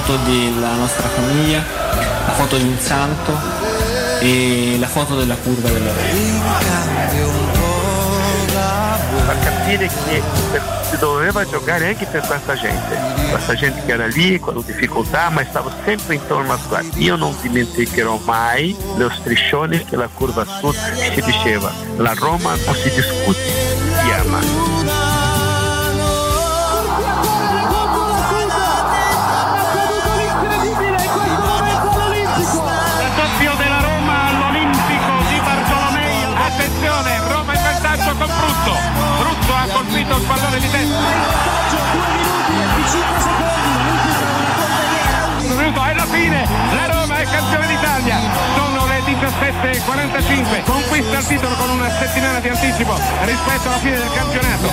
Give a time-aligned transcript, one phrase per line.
[0.00, 1.64] foto della nostra famiglia,
[2.26, 3.38] la foto di un santo
[4.20, 7.22] e la foto della curva della d'amore.
[9.24, 12.98] fa capire che per- si doveva giocare anche per questa gente,
[13.30, 16.80] questa gente che era lì con difficoltà ma stava sempre intorno a qua.
[16.96, 22.74] Io non dimenticherò mai lo striscione che la curva sud si diceva, la Roma non
[22.74, 23.38] si discute,
[24.02, 24.73] si ama.
[40.14, 40.98] Colpito il pallone di testa.
[45.38, 48.18] Un minuto e alla fine la Roma è campione d'Italia.
[48.54, 50.62] Sono le 17.45.
[50.64, 54.72] Conquista il titolo con una settimana di anticipo rispetto alla fine del campionato.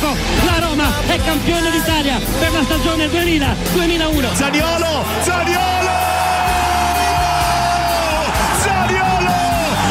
[0.00, 0.16] Anticipo.
[0.44, 4.34] La Roma è campione d'Italia per la stagione 2000-2001.
[4.34, 5.88] Zaniolo, Zaniolo!
[8.60, 9.30] Zaniolo!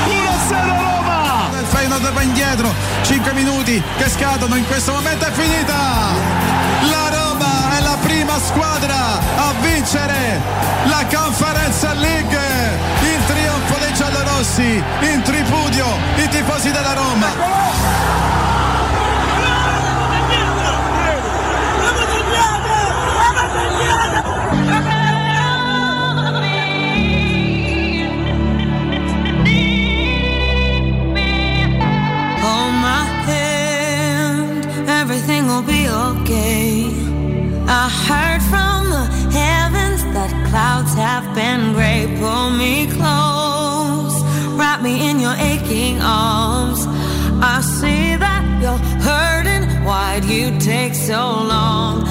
[0.08, 1.50] 1-0 Roma!
[1.60, 5.78] Il Feyenoord va indietro, 5 minuti che scadono, in questo momento è finita!
[6.90, 10.42] La Roma è la prima squadra a vincere
[10.86, 12.40] la Conference League!
[13.02, 15.86] Il trionfo dei giallorossi, in tripudio
[16.18, 18.78] i tifosi della Roma!
[41.40, 42.06] Have gray.
[42.20, 44.16] Pull me close,
[44.60, 46.86] wrap me in your aching arms.
[47.42, 49.64] I see that you're hurting.
[49.86, 51.22] Why'd you take so
[51.54, 52.09] long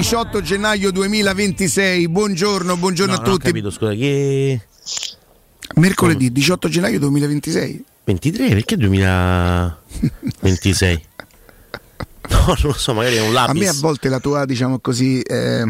[0.00, 3.46] 18 gennaio 2026, buongiorno, buongiorno No, a tutti.
[3.46, 4.60] capito, scusa, che
[5.76, 7.84] Mercoledì 18 gennaio 2026.
[8.04, 8.48] 23?
[8.48, 11.04] Perché 2026?
[12.28, 13.60] No, non lo so, magari è un A lapis.
[13.62, 15.64] me a volte la tua, diciamo così, eh,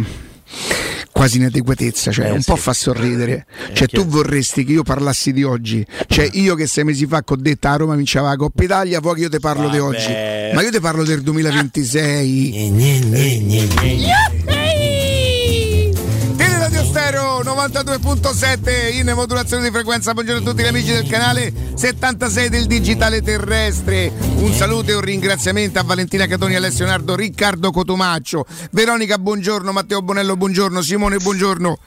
[1.16, 2.50] quasi inadeguatezza, cioè Eh, un sì.
[2.50, 3.46] po' fa sorridere.
[3.72, 7.32] Cioè tu vorresti che io parlassi di oggi, cioè io che sei mesi fa che
[7.32, 10.08] ho detto a Roma vinceva la Coppa Italia, poi che io ti parlo di oggi.
[10.08, 10.50] Vabbè.
[10.54, 12.50] Ma io ti parlo del 2026.
[12.70, 14.56] Gne, gne, gne, gne.
[17.43, 20.12] Teleradio Stereo 92.7 in modulazione di frequenza.
[20.15, 24.11] Buongiorno a tutti gli amici del canale 76 del digitale terrestre.
[24.37, 30.00] Un saluto e un ringraziamento a Valentina Catoni, Alessio Nardo, Riccardo Cotomaccio, Veronica, buongiorno, Matteo
[30.03, 31.79] Bonello, buongiorno, Simone, buongiorno.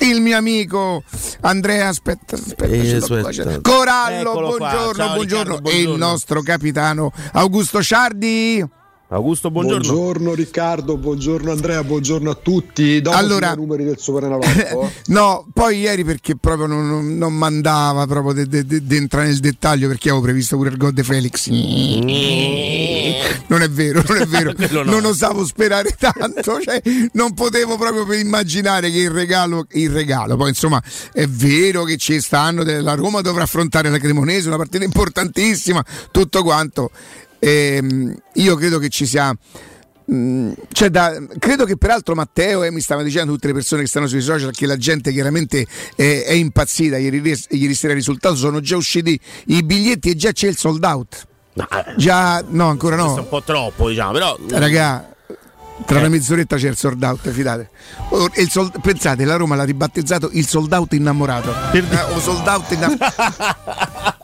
[0.00, 1.02] Il mio amico
[1.42, 3.60] Andrea, aspetta, aspetta, Eh, ce l'ho aspetta.
[3.60, 5.56] Corallo, buongiorno, Ciao, buongiorno.
[5.56, 6.06] Riccardo, E il buongiorno.
[6.06, 8.64] nostro capitano Augusto Ciardi.
[9.14, 9.92] Augusto, buongiorno.
[9.92, 13.00] Buongiorno Riccardo, buongiorno Andrea, buongiorno a tutti.
[13.00, 14.90] Dopo Allora- i numeri del Superenalotto.
[15.06, 20.08] No, poi ieri perché proprio non, non- non mandava proprio di entrare nel dettaglio perché
[20.08, 21.48] avevo previsto pure il gol di Felix.
[23.46, 24.52] Non è vero, non è vero.
[24.74, 24.82] No.
[24.82, 26.82] Non osavo sperare tanto, cioè,
[27.12, 30.82] non potevo proprio immaginare che il regalo, il regalo, poi insomma
[31.12, 36.42] è vero che ci stanno, la Roma dovrà affrontare la Cremonese, una partita importantissima, tutto
[36.42, 36.90] quanto.
[37.38, 39.36] Ehm, io credo che ci sia
[40.12, 43.88] Mm, c'è da- credo che peraltro Matteo eh, mi stava dicendo tutte le persone che
[43.88, 45.66] stanno sui social che la gente chiaramente
[45.96, 46.98] è, è impazzita.
[46.98, 50.84] Ieri, ieri sera il risultato sono già usciti i biglietti e già c'è il sold
[50.84, 51.26] out.
[51.54, 54.36] No, eh, già no ancora questo è no un po' troppo, diciamo, però.
[54.50, 55.10] raga
[55.86, 56.00] tra Eh.
[56.00, 57.70] una mezz'oretta c'è il sold out fidate.
[58.36, 61.50] Il sold- pensate la Roma l'ha ribattezzato il sold out innamorato.
[61.72, 61.82] Eh,
[62.12, 64.22] o sold out innamorato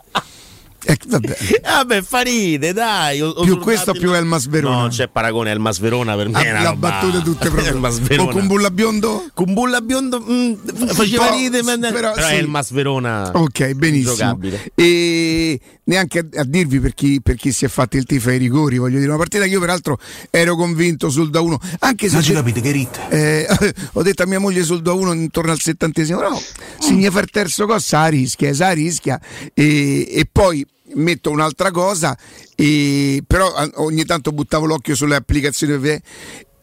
[0.83, 1.37] Eh, vabbè.
[1.81, 3.21] Vabbè, fa ride, dai.
[3.21, 4.75] o- o Più questo, più Elmas Verona.
[4.75, 5.51] No, non c'è paragone.
[5.51, 6.43] Elmas Verona per me.
[6.43, 8.31] è una la battuta tutte proprio Elmas o Verona.
[8.31, 10.53] con Bulla Biondo Con Bulla Biondo mm,
[10.87, 12.33] faceva po', ridere, ma però però, sì.
[12.35, 13.31] Elmas Verona.
[13.33, 14.15] Ok, benissimo.
[14.15, 14.71] Giocabile.
[14.75, 18.37] E neanche a, a dirvi per chi, per chi si è fatto il tifo ai
[18.37, 19.97] rigori, voglio dire, una partita che io peraltro
[20.29, 22.99] ero convinto sul da 1, anche se c'è- capite che ritte?
[23.09, 23.47] eh,
[23.93, 26.41] ho detto a mia moglie sul 2 1 intorno al settantesimo, no,
[26.79, 29.19] signa far terzo gol, sa rischia, sa rischia
[29.53, 32.17] e, e poi metto un'altra cosa,
[32.55, 36.01] e, però eh, ogni tanto buttavo l'occhio sulle applicazioni eh,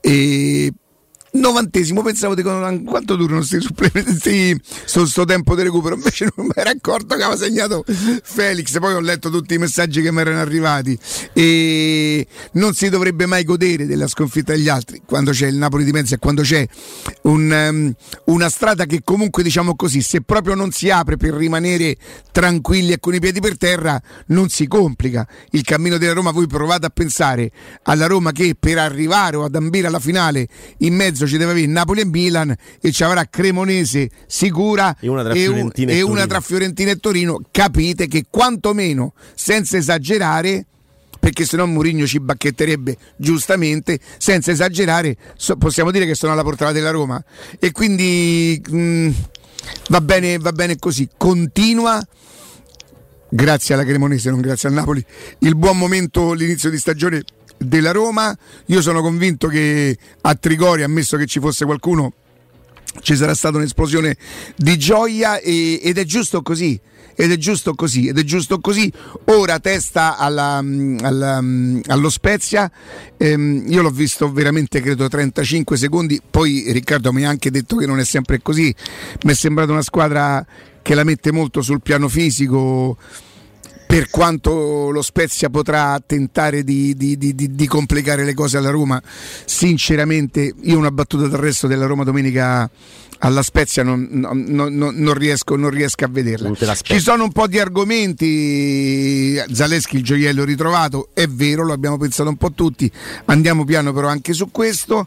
[0.00, 0.72] e
[1.32, 6.70] novantesimo pensavo di quanto durano questi supplementi sto, tempo di recupero invece non mi ero
[6.70, 7.84] accorto che aveva segnato
[8.22, 8.78] Felix.
[8.78, 10.98] Poi ho letto tutti i messaggi che mi erano arrivati.
[11.32, 15.96] E non si dovrebbe mai godere della sconfitta degli altri quando c'è il Napoli di
[15.98, 16.66] e quando c'è
[17.22, 17.94] un, um,
[18.26, 21.96] una strada che comunque diciamo così se proprio non si apre per rimanere
[22.31, 26.31] tranquilli e con i piedi per terra non si complica il cammino della Roma.
[26.31, 27.50] Voi provate a pensare
[27.82, 30.46] alla Roma che per arrivare o ad ambire alla finale
[30.78, 35.22] in mezzo ci deve avere Napoli e Milan e ci avrà Cremonese sicura E una
[35.22, 36.26] tra un- Fiorentina e e una Torino.
[36.26, 37.40] tra Fiorentina e Torino.
[37.50, 40.66] Capite che quantomeno senza esagerare
[41.20, 46.42] perché se no Mourinho ci bacchetterebbe giustamente senza esagerare so- possiamo dire che sono alla
[46.42, 47.22] portata della Roma.
[47.58, 49.08] E quindi mh,
[49.88, 51.08] va bene va bene così.
[51.16, 52.00] Continua
[53.31, 55.04] grazie alla Cremonese, non grazie al Napoli,
[55.40, 57.22] il buon momento, l'inizio di stagione
[57.58, 58.37] della Roma.
[58.66, 62.12] Io sono convinto che a Trigori, ammesso che ci fosse qualcuno,
[63.00, 64.16] ci sarà stata un'esplosione
[64.56, 66.81] di gioia e- ed è giusto così.
[67.20, 68.93] Ed è giusto così, ed è giusto così.
[69.25, 70.58] Ora testa alla-
[71.00, 71.43] alla-
[71.87, 72.70] allo Spezia.
[73.17, 76.20] Ehm, io l'ho visto veramente, credo, 35 secondi.
[76.31, 78.72] Poi Riccardo mi ha anche detto che non è sempre così.
[79.24, 80.46] Mi è sembrata una squadra
[80.81, 82.96] che la mette molto sul piano fisico
[83.88, 89.02] per quanto lo Spezia potrà tentare di, di- di- di- complicare le cose alla Roma,
[89.46, 92.70] sinceramente io una battuta d'arresto della Roma domenica
[93.20, 96.50] alla Spezia non, non- non- non- riesco, non riesco a vederla.
[96.94, 102.28] Ci sono un po' di argomenti, Zaleschi il gioiello ritrovato, è vero, lo abbiamo pensato
[102.28, 102.88] un po' tutti,
[103.24, 105.06] andiamo piano però anche su questo.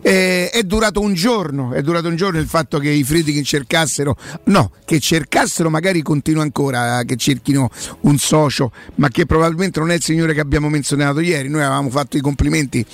[0.00, 4.16] Eh, è durato un giorno, è durato un giorno il fatto che i Friedkin cercassero,
[4.46, 7.70] no, che cercassero magari continua ancora, che cerchino
[8.00, 11.90] un socio, ma che probabilmente non è il signore che abbiamo menzionato ieri, noi avevamo
[11.90, 12.86] fatto i complimenti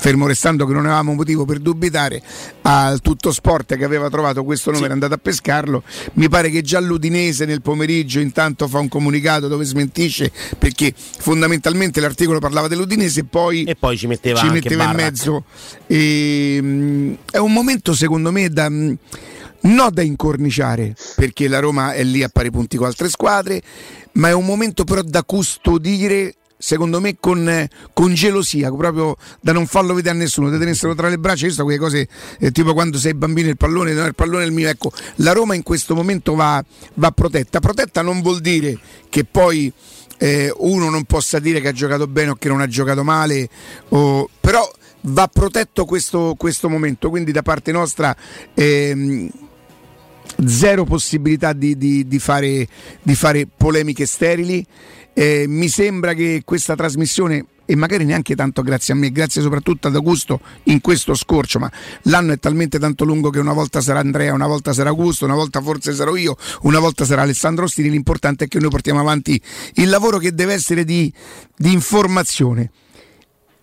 [0.00, 2.22] fermo restando che non avevamo motivo per dubitare
[2.62, 5.82] al tutto sport che aveva trovato questo nome era andato a pescarlo.
[6.14, 12.00] Mi pare che già l'Udinese nel pomeriggio intanto fa un comunicato dove smentisce perché fondamentalmente
[12.00, 15.44] l'articolo parlava dell'Udinese e poi E poi ci metteva ci metteva in mezzo.
[15.86, 18.70] E, mm, è un momento secondo me da
[19.62, 23.62] non da incorniciare perché la Roma è lì a pari punti con altre squadre
[24.12, 29.66] ma è un momento però da custodire secondo me con, con gelosia proprio da non
[29.66, 31.46] farlo vedere a nessuno da tenerselo tra le braccia.
[31.46, 32.06] Io sto quelle cose
[32.38, 34.92] eh, tipo quando sei bambino il pallone il pallone è il mio ecco.
[35.16, 36.62] La Roma in questo momento va,
[36.94, 37.60] va protetta.
[37.60, 39.72] Protetta non vuol dire che poi
[40.18, 43.48] eh, uno non possa dire che ha giocato bene o che non ha giocato male
[43.88, 44.70] o- però
[45.04, 48.14] va protetto questo, questo momento, quindi da parte nostra
[48.52, 49.30] ehm,
[50.46, 52.66] zero possibilità di, di- di fare,
[53.02, 54.64] di fare polemiche sterili.
[55.12, 59.88] Eh, mi sembra che questa trasmissione, e magari neanche tanto grazie a me, grazie soprattutto
[59.88, 61.70] ad Augusto in questo scorcio, ma
[62.02, 65.34] l'anno è talmente tanto lungo che una volta sarà Andrea, una volta sarà Augusto, una
[65.34, 69.40] volta forse sarò io, una volta sarà Alessandro Ostini, l'importante è che noi portiamo avanti
[69.74, 71.12] il lavoro che deve essere di,
[71.56, 72.70] di informazione.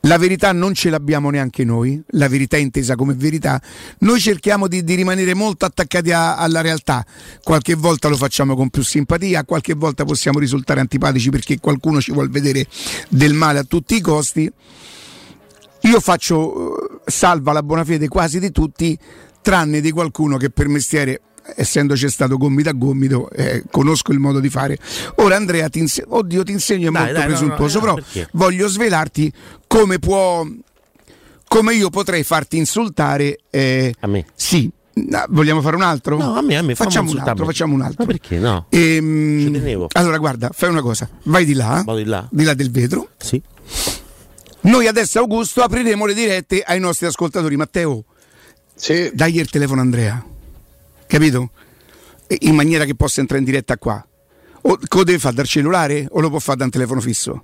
[0.02, 3.62] La verità non ce l'abbiamo neanche noi, la verità è intesa come verità.
[4.00, 7.06] Noi cerchiamo di, di rimanere molto attaccati a- alla realtà.
[7.44, 12.12] Qualche volta lo facciamo con più simpatia, qualche volta possiamo risultare antipatici perché qualcuno ci
[12.12, 12.68] vuole vedere
[13.10, 14.50] del male a tutti i costi.
[15.82, 18.98] Io faccio eh, salva la buona fede quasi di tutti,
[19.42, 21.22] tranne di qualcuno che per mestiere,
[21.56, 24.78] essendoci stato gomito a gomito, eh, conosco il modo di fare.
[25.16, 27.82] Ora Andrea, ti inse- oddio ti insegno è Dai, molto dai, no, no, presuntuoso, no,
[27.82, 28.30] però perché?
[28.34, 29.32] voglio svelarti
[29.68, 30.46] come può
[31.48, 34.26] come io potrei farti insultare eh, A me?
[34.36, 36.18] sì No, vogliamo fare un altro?
[36.18, 38.66] No, a me, a me, facciamo un altro facciamo un altro Ma perché no?
[38.70, 42.28] Ehm, allora guarda fai una cosa vai di là Vado di là?
[42.32, 43.40] di là del vetro Sì.
[44.62, 48.06] noi adesso Augusto apriremo le dirette ai nostri ascoltatori Matteo
[48.76, 50.22] Sì, dagli il telefono Andrea
[51.08, 51.52] capito?
[52.40, 54.06] In maniera che possa entrare in diretta qua.
[54.62, 55.36] O lo deve fare?
[55.36, 56.08] Dal cellulare?
[56.12, 57.44] O lo può fare da un telefono fisso?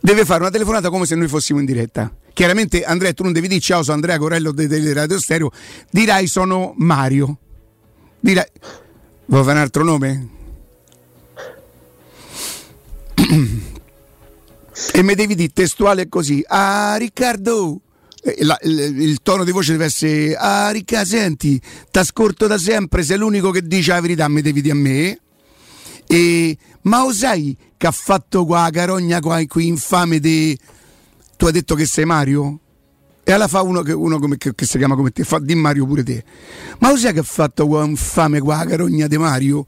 [0.00, 2.12] Deve fare una telefonata come se noi fossimo in diretta.
[2.32, 5.50] Chiaramente Andrea tu non devi dire ciao sono Andrea Corello delle Radio Stereo
[5.90, 7.36] dirai sono Mario
[8.20, 8.46] dirai
[9.26, 10.28] vuoi fare un altro nome?
[14.92, 16.42] e mi devi dire testuale così.
[16.48, 17.80] Ah Riccardo
[18.40, 21.60] la- il, il tono di voce deve essere ah Ricca senti
[21.90, 25.18] t'ascolto da sempre sei l'unico che dice la verità mi devi dire a me
[26.06, 30.56] e, ma lo sai che ha fatto qua carogna qua qui infame di
[31.36, 32.58] tu hai detto che sei Mario?
[33.22, 35.54] e allora fa uno, che, uno come- che, che si chiama come te fa di
[35.54, 36.24] Mario pure te
[36.78, 39.66] ma lo sai che ha fatto qua infame qua carogna di Mario?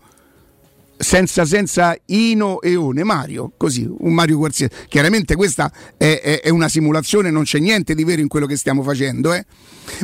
[1.02, 4.72] Senza, senza Ino e One, Mario, così, un Mario qualsiasi.
[4.88, 8.56] Chiaramente questa è, è- è una simulazione, non c'è niente di vero in quello che
[8.56, 9.44] stiamo facendo, eh.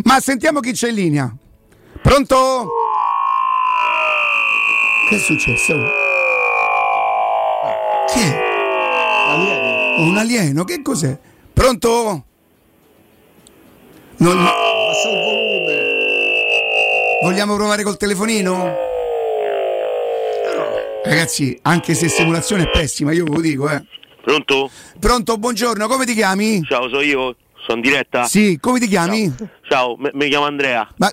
[0.05, 1.37] Ma sentiamo chi c'è in linea.
[2.03, 2.69] Pronto?
[5.09, 5.75] Che è successo?
[8.13, 8.47] Chi è?
[9.99, 11.17] Un alieno, che cos'è?
[11.53, 12.25] Pronto?
[14.19, 15.97] Non- Basta il volume.
[17.23, 18.75] Vogliamo provare col telefonino?
[21.05, 23.83] Ragazzi, anche se simulazione è pessima, io ve lo dico, eh.
[24.23, 24.71] Pronto?
[24.99, 26.63] Pronto, buongiorno, come ti chiami?
[26.65, 27.37] Ciao, sono io.
[27.67, 28.25] Sono in diretta?
[28.25, 29.33] Sì, come ti chiami?
[29.69, 30.89] Ciao, mi mi chiamo Andrea.
[30.97, 31.11] Ma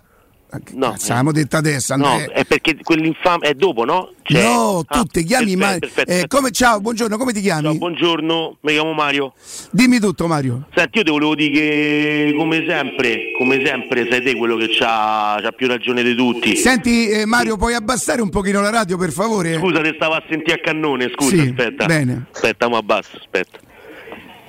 [0.73, 4.11] No, cazzo, l'abbiamo detto adesso, no, è perché quell'infame è dopo, no?
[4.23, 7.41] Cioè- no, Ah, tu ti chiami perfetto, Ma- perfetto, eh, come, ciao, buongiorno, come ti
[7.41, 7.63] chiami?
[7.63, 9.33] Ciao, buongiorno, mi chiamo Mario.
[9.71, 10.67] Dimmi tutto, Mario.
[10.73, 15.39] Senti, io ti volevo dire che come sempre, come sempre sei te quello che c'ha,
[15.41, 16.55] c'ha più ragione di tutti.
[16.55, 19.57] Senti, eh, Mario, puoi abbassare un pochino la radio, per favore?
[19.59, 21.85] Scusa, te stavo a sentire a cannone, scusa, Sì, aspetta.
[21.85, 22.25] bene.
[22.33, 23.59] Aspetta, mo abbasso, aspetta.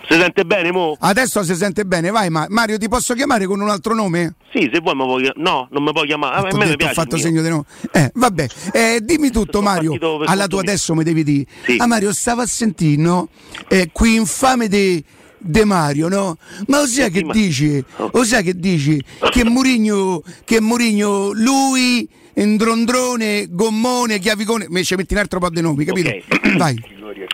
[0.08, 0.96] Si sente bene, mo?
[1.00, 4.36] Adesso si sente bene, vai, ma Mario, ti posso chiamare con un altro nome?
[4.52, 5.32] Sì, se vuoi mi puoi.
[5.36, 6.36] No, non mi puoi chiamare.
[6.36, 6.94] A T'ho me mi detto, ho piace.
[6.94, 7.30] fatto il mio.
[7.30, 7.64] segno di no.
[7.90, 9.92] Eh, vabbè, eh, dimmi tutto, Mario.
[10.26, 10.70] Alla tua mio.
[10.70, 11.46] adesso mi devi dire.
[11.64, 11.76] Sì.
[11.78, 13.28] Ah, Mario, stavo a sentire, no?
[13.68, 15.04] Eh, qui infame di.
[15.38, 16.38] De Mario, no?
[16.66, 17.84] Ma lo sai che ma- dici?
[17.96, 18.10] Oh.
[18.12, 19.00] Lo sai che dici?
[19.30, 25.60] Che Murigno, che Murigno, lui, Indrondrone, Gommone, Chiavicone, mi ci metti un altro po' di
[25.60, 26.08] nomi, capito?
[26.08, 26.56] Ok.
[26.56, 26.82] Vai.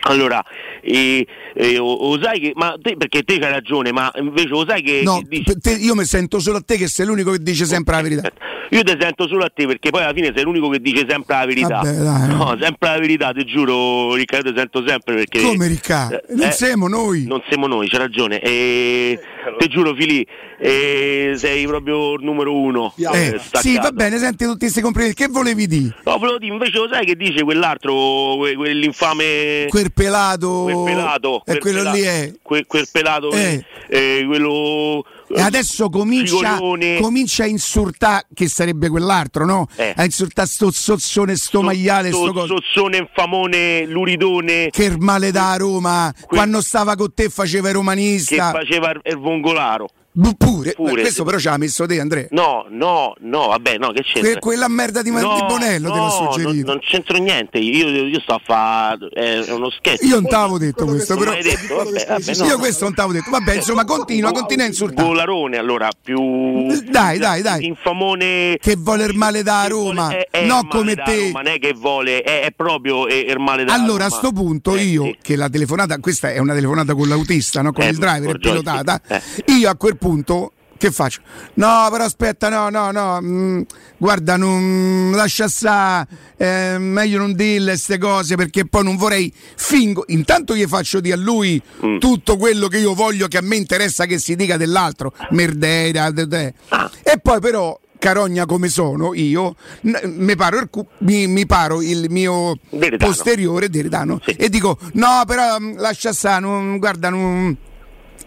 [0.04, 0.42] Allora,
[0.82, 2.52] eh, eh, o, sai che.
[2.54, 5.02] Ma te, perché te c'hai ragione, ma invece lo sai che.
[5.04, 7.64] No, che dici- te- io mi sento solo a te che sei l'unico che dice
[7.66, 8.30] sempre la verità.
[8.72, 11.34] Io ti sento solo a te perché poi alla fine sei l'unico che dice sempre
[11.36, 11.80] la verità.
[11.82, 12.28] Vabbè, dai.
[12.28, 15.42] No, sempre la verità, ti giuro, Riccardo, ti sento sempre perché.
[15.42, 16.14] Come Riccardo?
[16.14, 17.24] Eh, Non eh, siamo noi.
[17.26, 18.40] Non siamo noi, c'hai ragione.
[18.40, 19.20] E,
[19.58, 20.26] ti giuro, Fili,
[20.58, 22.94] eh, sei proprio il numero uno.
[22.96, 25.16] Eh, eh, sì, va bene, senti tutti questi complimenti.
[25.16, 25.94] Che volevi dire?
[26.04, 29.66] No, volevo dire, invece lo sai che dice quell'altro, que- quell'infame.
[29.68, 30.62] Quel pelato.
[30.62, 31.40] quel pelato.
[31.40, 32.32] E quel quello pelato- lì è.
[32.42, 33.30] que- quel pelato.
[33.32, 33.62] Eh.
[33.88, 35.04] eh, quello.
[35.34, 36.58] E adesso comincia,
[37.00, 39.66] comincia a insultare, che sarebbe quell'altro, no?
[39.76, 39.94] Eh.
[39.96, 42.56] A insultare sto zozzone, sto maiale, sto Sto- coso.
[42.60, 44.68] Sozzone infamone, luridone.
[44.70, 48.50] Che male da Roma, quando stava con te faceva il che romanista.
[48.50, 49.88] faceva il vongolaro.
[50.36, 51.00] Pure, Pure.
[51.00, 52.26] questo però ce l'ha messo te Andrea.
[52.32, 54.32] No, no, no, vabbè, no, che c'entra?
[54.32, 56.66] Que- quella merda di, Mar- no, di Bonello te l'ho no, suggerito.
[56.66, 60.04] Non, non c'entro niente, io, io sto a fare è uno scherzo.
[60.04, 61.30] Io non t'avevo detto questo, però.
[61.30, 62.44] m'hai detto, vabbè, vabbè, no.
[62.44, 63.30] Io questo non t'avevo detto.
[63.30, 65.08] Vabbè, insomma, continua, continua a insultare.
[65.08, 67.64] Golarone allora più Dai, dai, dai.
[67.66, 71.16] infamone Che vuole il male da Roma, è, è no come te.
[71.28, 74.20] Roma, non è che vuole, è, è proprio il male da Allora, a Roma.
[74.20, 75.16] sto punto, Eh, io sì.
[75.22, 77.72] che la telefonata, questa è una telefonata con l'autista, no?
[77.72, 79.00] con Eh, il driver, pilotata.
[79.06, 79.42] sì.
[79.58, 80.52] Io a quel punto.
[80.76, 81.20] Che faccio?
[81.54, 83.20] No, però aspetta, no, no, no.
[83.22, 83.60] mm,
[83.96, 86.08] guarda, non lascia stare.
[86.36, 89.32] eh, meglio non dirle queste cose perché poi non vorrei.
[89.54, 90.02] Fingo.
[90.08, 91.98] Intanto gli faccio di a lui Mm.
[91.98, 95.12] tutto quello che io voglio, che a me interessa che si dica dell'altro.
[95.30, 96.10] Merdeira.
[96.10, 96.52] de- de.
[96.70, 96.90] Ah.
[97.04, 102.06] E poi, però, carogna come sono io, mi paro il, cu- mi, mi paro il
[102.10, 103.12] mio Deredano.
[103.12, 104.32] posteriore deredano Sì.
[104.32, 106.44] e dico no però mm, lascia stare
[106.78, 107.56] guarda non-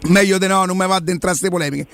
[0.08, 1.86] meglio di no non mi va ad entrare a queste polemiche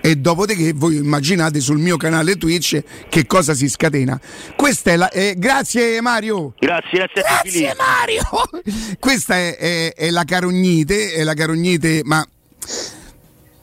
[0.00, 4.20] e dopodiché voi immaginate sul mio canale Twitch che cosa si scatena
[4.54, 7.74] questa è la eh, grazie Mario Grazie, grazie a te, Grazie.
[7.76, 8.22] Mario!
[9.00, 12.24] Questa è, è- è la carognite, è la carognite, ma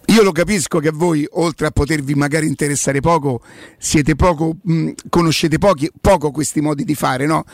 [0.08, 3.42] io lo capisco che voi, oltre a potervi magari interessare poco,
[3.78, 7.46] siete poco, mh, conoscete pochi- poco questi modi di fare, no?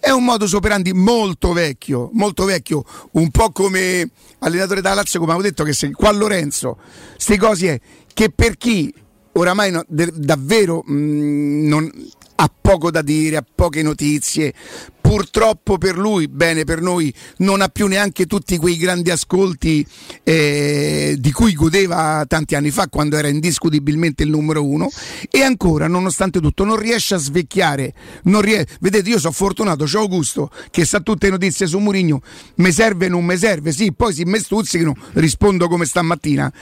[0.00, 5.32] È un modus operandi molto vecchio, molto vecchio, un po' come allenatore da Lazio, come
[5.32, 6.78] avevo detto, che se qua Lorenzo,
[7.16, 7.80] ste cose è
[8.14, 8.92] che per chi
[9.32, 11.92] oramai no- de- davvero mh, non,
[12.40, 14.54] ha poco da dire, ha poche notizie.
[15.00, 19.84] Purtroppo per lui, bene per noi, non ha più neanche tutti quei grandi ascolti
[20.22, 24.90] eh, di cui godeva tanti anni fa quando era indiscutibilmente il numero uno
[25.30, 27.94] e ancora, nonostante tutto, non riesce a svecchiare.
[28.24, 32.20] Non rie- Vedete, io sono fortunato, c'ho Augusto che sa tutte le notizie su Murigno,
[32.56, 36.52] mi serve non mi serve, sì, poi si mi stuzzicano, rispondo come stamattina.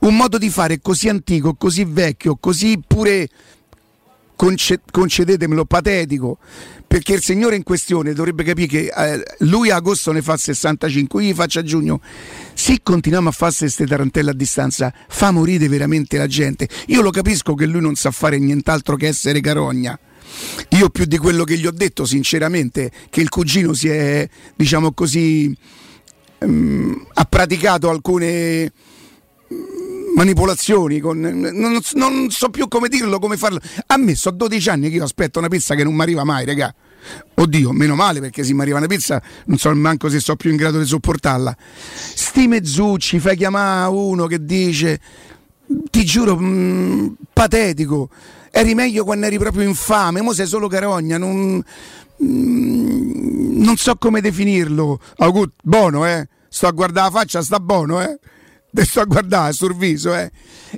[0.00, 3.28] Un modo di fare così antico, così vecchio, così pure
[4.36, 6.38] concedetemelo patetico
[6.86, 11.22] perché il signore in questione dovrebbe capire che eh, lui a agosto ne fa 65
[11.22, 12.00] io gli faccio a giugno.
[12.52, 16.68] Se continuiamo a fare queste tarantelle a distanza fa morire veramente la gente.
[16.88, 19.98] Io lo capisco che lui non sa fare nient'altro che essere carogna.
[20.70, 24.92] Io più di quello che gli ho detto sinceramente che il cugino si è diciamo
[24.92, 25.52] così
[26.38, 28.72] ehm, ha praticato alcune
[30.14, 33.60] manipolazioni, con, non, non so più come dirlo, come farlo.
[33.86, 36.44] A me sono 12 anni che io aspetto una pizza che non mi arriva mai,
[36.44, 36.74] raga.
[37.34, 40.50] Oddio, meno male perché se mi arriva una pizza non so manco se sono più
[40.50, 41.54] in grado di sopportarla.
[42.14, 45.00] Sti mezzucci, fai chiamare uno che dice,
[45.90, 48.08] ti giuro, mh, patetico.
[48.50, 51.62] Eri meglio quando eri proprio infame, mo sei solo carogna, non,
[52.16, 55.00] mh, non so come definirlo.
[55.18, 56.26] Augut, buono, eh?
[56.48, 58.18] Sto a guardare la faccia, sta buono, eh?
[58.82, 60.30] Sto a guardare sul viso, eh.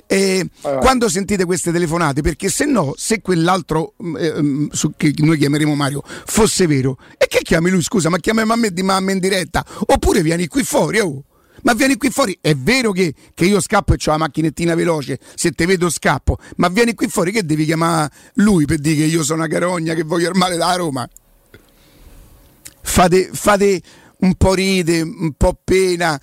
[0.05, 5.13] E quando sentite queste telefonate, perché se no, se quell'altro mm, eh, mm, su- che
[5.17, 7.81] noi chiameremo Mario fosse vero, e che chiami lui?
[7.81, 9.65] Scusa, ma chiamiamo a me di mamma in diretta?
[9.87, 11.23] Oppure vieni qui fuori, oh.
[11.63, 15.19] Ma vieni qui fuori, è vero che, che io scappo e ho la macchinettina veloce,
[15.33, 19.03] se te vedo scappo, ma vieni qui fuori che devi chiamare lui per dire che
[19.05, 21.09] io sono una carogna, che voglio il male da Roma?
[22.83, 23.81] Fate, fate
[24.19, 26.19] un po' ride, un po' pena.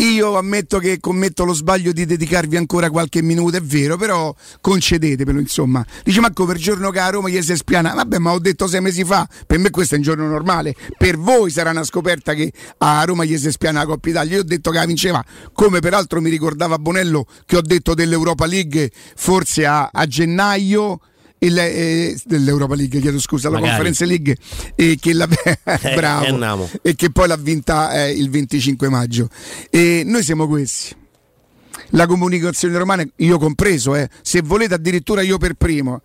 [0.00, 5.38] Io ammetto che commetto lo sbaglio di dedicarvi ancora qualche minuto, è vero, però concedetevelo,
[5.38, 5.84] insomma.
[6.02, 7.92] Dice Marco per giorno che a Roma gli si spiana.
[7.92, 10.74] Vabbè, ma ho detto sei mesi fa, per me questo è un giorno normale.
[10.96, 14.36] Per voi sarà una scoperta che a Roma gli si spiana la Coppa Italia.
[14.36, 18.46] Io ho detto che la vinceva, come peraltro mi ricordava Bonello che ho detto dell'Europa
[18.46, 20.98] League forse a, a gennaio.
[21.40, 23.70] Il- eh, dell'Europa League, chiedo scusa, la Magari.
[23.90, 24.36] Conference League
[24.74, 25.26] e che la
[25.94, 26.70] bravo eh, andiamo.
[26.82, 29.28] e che poi l'ha vinta eh, il 25 maggio.
[29.68, 30.96] E noi siamo questi.
[31.94, 36.00] La comunicazione romana, io compreso, eh, se volete addirittura io per primo.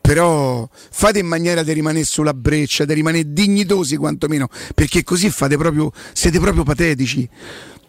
[0.00, 5.56] Però fate in maniera di rimanere sulla breccia, di rimanere dignitosi quantomeno, perché così fate
[5.58, 7.28] proprio, siete proprio patetici.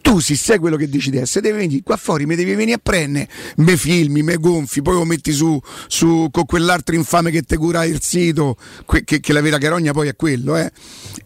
[0.02, 2.80] Tu si sai quello che dici adesso, devi venire qua fuori, mi devi venire a
[2.82, 7.56] prendere, me filmi, me gonfi, poi lo metti su, su con quell'altro infame che te
[7.56, 10.72] cura il sito, que- che, che la vera carogna poi è quello, eh.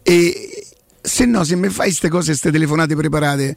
[0.03, 0.67] E
[1.01, 3.55] se no, se mi fai queste cose, queste telefonate preparate,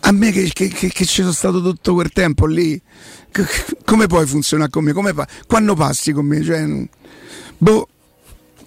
[0.00, 2.80] a me che, che, che- ci sono stato tutto quel tempo lì,
[3.84, 4.92] come puoi funzionare con me?
[4.92, 6.42] Come pa- quando passi con me?
[6.42, 6.64] Cioè,
[7.58, 7.88] boh,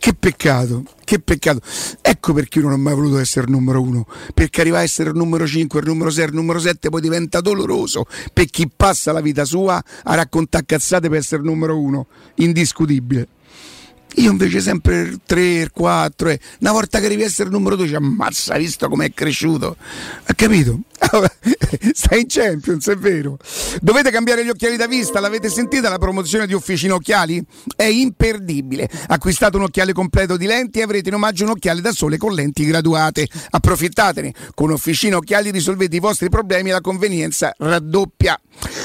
[0.02, 1.62] che peccato, che peccato.
[2.02, 5.12] Ecco perché io non ho mai voluto essere il numero uno, perché arrivare a essere
[5.12, 9.12] il numero 5, il numero 6, il numero 7 poi diventa doloroso per chi passa
[9.12, 13.28] la vita sua a raccontare cazzate per essere il numero uno, indiscutibile.
[14.16, 16.40] Io invece sempre il 3, il 4, eh.
[16.62, 19.78] una volta che arrivi a essere il numero 2 ci ammazza, visto com'è cresciuto?
[20.24, 20.80] Ha capito?
[21.94, 23.38] Stai in Champions, è vero.
[23.82, 27.44] Dovete cambiare gli occhiali da vista, l'avete sentita la promozione di Officina Occhiali?
[27.76, 28.90] È imperdibile.
[29.08, 32.34] Acquistate un occhiale completo di lenti e avrete in omaggio un occhiale da sole con
[32.34, 33.28] lenti graduate.
[33.50, 34.34] Approfittatene.
[34.54, 38.40] Con Officina Occhiali risolvete i vostri problemi e la convenienza raddoppia.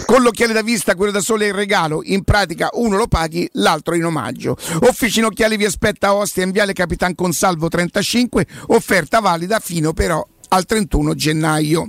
[0.06, 2.00] Con l'occhiale da vista, quello da sole è il regalo.
[2.04, 4.56] In pratica uno lo paghi, l'altro in omaggio.
[4.80, 10.26] Officina Occhiali vi aspetta a Ostia in Viale Capitan Consalvo 35, offerta valida fino però
[10.48, 11.88] al 31 gennaio.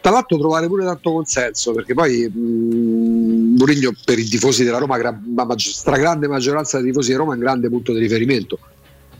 [0.00, 4.96] tra l'altro trovare pure tanto consenso perché poi mh, Mourinho per i tifosi della Roma
[4.98, 5.18] la
[5.56, 8.58] stragrande maggioranza dei tifosi di Roma è un grande punto di riferimento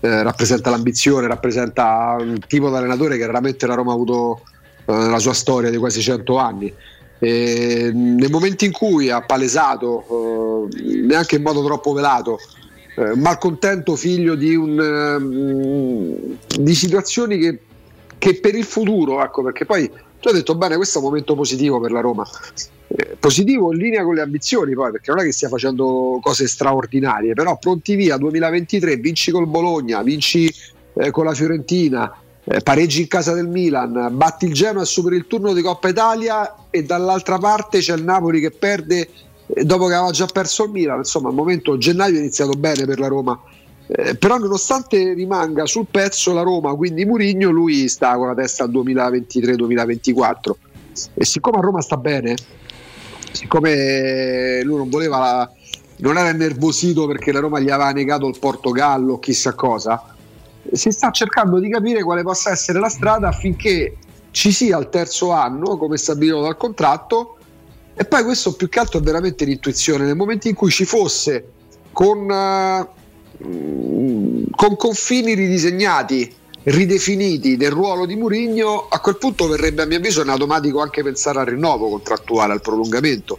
[0.01, 4.43] eh, rappresenta l'ambizione rappresenta un tipo di allenatore che raramente la Roma ha avuto
[4.87, 6.73] eh, nella sua storia di quasi 100 anni.
[7.19, 12.39] E nel momento in cui ha palesato eh, neanche in modo troppo velato
[12.97, 17.61] eh, malcontento figlio di, un, eh, di situazioni che,
[18.17, 21.35] che, per il futuro ecco perché poi tu hai detto bene questo è un momento
[21.35, 22.27] positivo per la Roma.
[22.89, 26.47] Eh, positivo in linea con le ambizioni poi perché non è che stia facendo cose
[26.47, 30.51] straordinarie però pronti via 2023 vinci col Bologna vinci
[30.95, 32.11] eh, con la Fiorentina
[32.49, 35.89] eh, pareggi in casa del Milan, batti il Genoa e superi il turno di Coppa
[35.89, 39.09] Italia e dall'altra parte c'è il Napoli che perde
[39.47, 42.85] eh, dopo che aveva già perso il Milan, insomma al momento gennaio è iniziato bene
[42.85, 43.41] per la Roma.
[43.89, 48.63] Eh, però nonostante rimanga sul pezzo la Roma, quindi Murigno, lui sta con la testa
[48.63, 50.53] al 2023-2024
[51.15, 52.37] e siccome a Roma sta bene,
[53.33, 55.53] siccome lui non voleva la,
[55.99, 60.16] non era nervosito perché la Roma gli aveva negato il Portogallo chissà cosa,
[60.73, 63.97] si sta cercando di capire quale possa essere la strada affinché
[64.31, 67.37] ci sia il terzo anno, come stabilito dal contratto,
[67.95, 70.05] e poi questo più che altro è veramente l'intuizione.
[70.05, 71.53] Nel momento in cui ci fosse
[71.93, 72.87] con, uh,
[74.51, 80.21] con confini ridisegnati, ridefiniti del ruolo di Murigno, a quel punto verrebbe a mio avviso
[80.21, 83.39] in automatico anche pensare al rinnovo contrattuale, al prolungamento.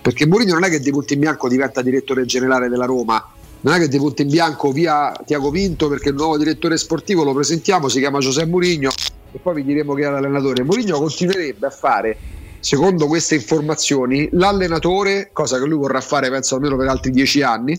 [0.00, 3.74] Perché Mourinho non è che di punto in bianco diventa direttore generale della Roma, non
[3.74, 7.98] è che di bianco via Tiago Vinto perché il nuovo direttore sportivo lo presentiamo, si
[7.98, 8.90] chiama Giuseppe Mourinho
[9.32, 10.62] e poi vi diremo che è l'allenatore.
[10.62, 12.16] Mourinho continuerebbe a fare,
[12.60, 17.78] secondo queste informazioni, l'allenatore, cosa che lui vorrà fare penso almeno per altri dieci anni,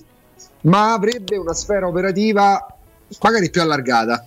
[0.61, 2.65] ma avrebbe una sfera operativa
[3.21, 4.23] magari più allargata.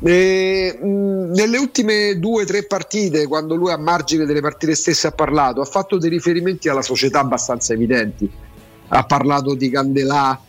[0.00, 5.06] E, mh, nelle ultime due o tre partite, quando lui a margine delle partite stesse
[5.06, 8.30] ha parlato, ha fatto dei riferimenti alla società abbastanza evidenti.
[8.88, 10.40] Ha parlato di Candelà,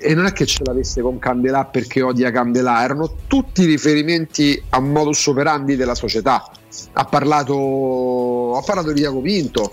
[0.00, 4.80] e non è che ce l'avesse con Candelà perché odia Candelà, erano tutti riferimenti a
[4.80, 6.50] modus operandi della società.
[6.92, 9.72] Ha parlato, ha parlato di Diaco Pinto,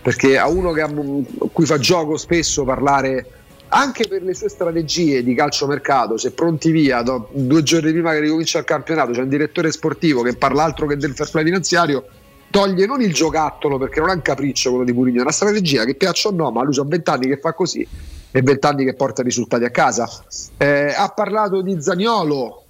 [0.00, 0.90] perché a uno che a
[1.52, 3.30] cui fa gioco spesso parlare
[3.68, 8.20] anche per le sue strategie di calciomercato, se pronti via do, due giorni prima che
[8.20, 12.06] ricomincia il campionato, c'è un direttore sportivo che parla altro che del fair play finanziario,
[12.48, 15.84] toglie non il giocattolo perché non è un capriccio quello di Murigno, è una strategia
[15.84, 17.86] che piaccia o no, ma lui ha vent'anni che fa così
[18.36, 20.06] e vent'anni che porta risultati a casa.
[20.58, 22.64] Eh, ha parlato di Zagnolo,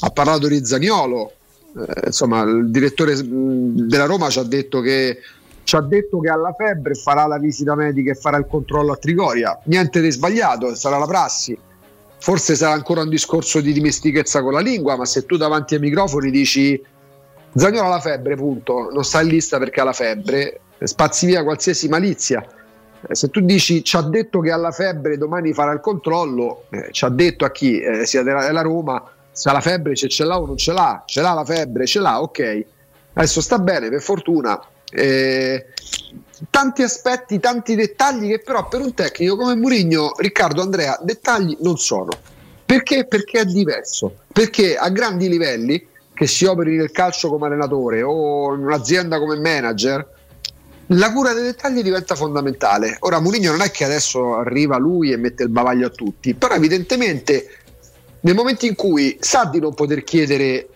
[0.00, 1.32] ha parlato di Zagnolo,
[1.76, 5.18] eh, insomma il direttore della Roma ci ha detto che
[5.64, 8.96] ci ha detto che alla febbre farà la visita medica e farà il controllo a
[8.96, 9.60] Trigoria.
[9.64, 11.56] Niente di sbagliato, sarà la prassi.
[12.18, 15.80] Forse sarà ancora un discorso di dimestichezza con la lingua, ma se tu davanti ai
[15.80, 16.82] microfoni dici
[17.54, 21.44] Zagnolo ha la febbre, punto, non sta in lista perché ha la febbre, spazi via
[21.44, 22.42] qualsiasi malizia
[23.10, 26.88] se tu dici ci ha detto che ha la febbre domani farà il controllo, eh,
[26.92, 30.24] ci ha detto a chi eh, sia della, Roma se ha la febbre, se ce
[30.24, 32.64] l'ha o non ce l'ha, ce l'ha la febbre, ce l'ha, ok.
[33.14, 34.60] Adesso sta bene, per fortuna
[34.92, 35.66] eh,
[36.50, 41.78] tanti aspetti, tanti dettagli che però per un tecnico come Mourinho, Riccardo Andrea, dettagli non
[41.78, 42.10] sono.
[42.64, 43.06] Perché?
[43.06, 44.14] Perché è diverso.
[44.32, 49.38] Perché a grandi livelli, che si operi nel calcio come allenatore o in un'azienda come
[49.38, 50.06] manager,
[50.94, 52.96] la cura dei dettagli diventa fondamentale.
[53.00, 56.54] Ora Mourinho non è che adesso arriva lui e mette il bavaglio a tutti, però
[56.54, 57.48] evidentemente
[58.20, 60.68] nel momento in cui sa di non poter chiedere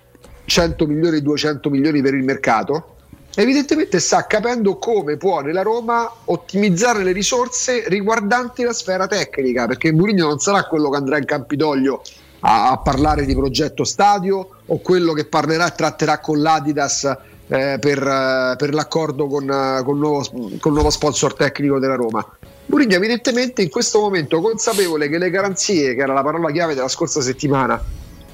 [0.45, 2.97] 100 milioni, 200 milioni per il mercato,
[3.35, 9.93] evidentemente sta capendo come può nella Roma ottimizzare le risorse riguardanti la sfera tecnica, perché
[9.93, 12.03] Mourinho non sarà quello che andrà in Campidoglio
[12.41, 17.17] a, a parlare di progetto stadio o quello che parlerà e tratterà con l'Adidas
[17.49, 21.79] eh, per, eh, per, l'accordo con, eh, con, il nuovo, con il nuovo sponsor tecnico
[21.79, 22.25] della Roma.
[22.67, 26.89] Mourinho evidentemente in questo momento consapevole che le garanzie, che era la parola chiave della
[26.89, 27.81] scorsa settimana,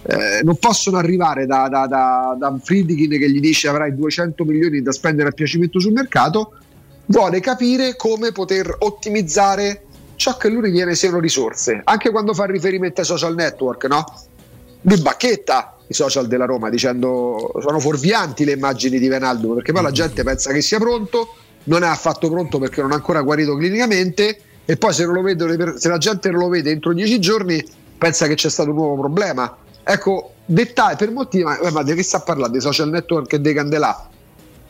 [0.05, 4.83] eh, non possono arrivare da, da, da, da Friedkin che gli dice avrai 200 milioni
[4.83, 6.55] da spendere a piacimento sul mercato,
[7.07, 9.85] vuole capire come poter ottimizzare
[10.17, 14.05] ciò che lui ritiene siano risorse, anche quando fa riferimento ai social network, no?
[14.83, 19.83] Lui bacchetta i social della Roma dicendo sono fuorvianti le immagini di Venaldo perché poi
[19.83, 23.57] la gente pensa che sia pronto, non è affatto pronto perché non è ancora guarito
[23.57, 27.63] clinicamente e poi se, vedo, se la gente non lo vede entro dieci giorni
[27.99, 32.03] pensa che c'è stato un nuovo problema Ecco, dettagli per molti, ma, ma di che
[32.03, 32.53] sta parlando?
[32.53, 34.09] Dei social network e dei candelà?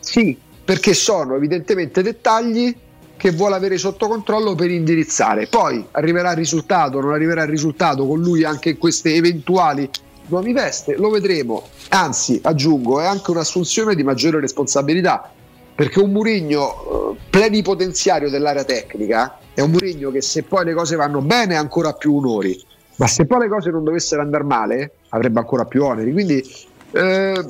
[0.01, 2.75] Sì, perché sono evidentemente dettagli
[3.22, 5.46] che vuole avere sotto controllo per indirizzare.
[5.46, 9.88] Poi arriverà il risultato, non arriverà il risultato con lui anche in queste eventuali
[10.26, 11.68] nuove veste, lo vedremo.
[11.90, 15.30] Anzi, aggiungo, è anche un'assunzione di maggiore responsabilità,
[15.72, 20.96] perché un Murigno eh, plenipotenziario dell'area tecnica è un Murigno che se poi le cose
[20.96, 22.61] vanno bene ha ancora più onori
[22.96, 26.12] ma se poi le cose non dovessero andare male, avrebbe ancora più oneri.
[26.12, 26.44] Quindi
[26.90, 27.44] eh,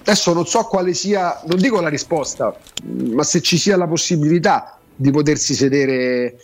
[0.00, 4.78] adesso non so quale sia, non dico la risposta, ma se ci sia la possibilità
[4.96, 6.36] di potersi sedere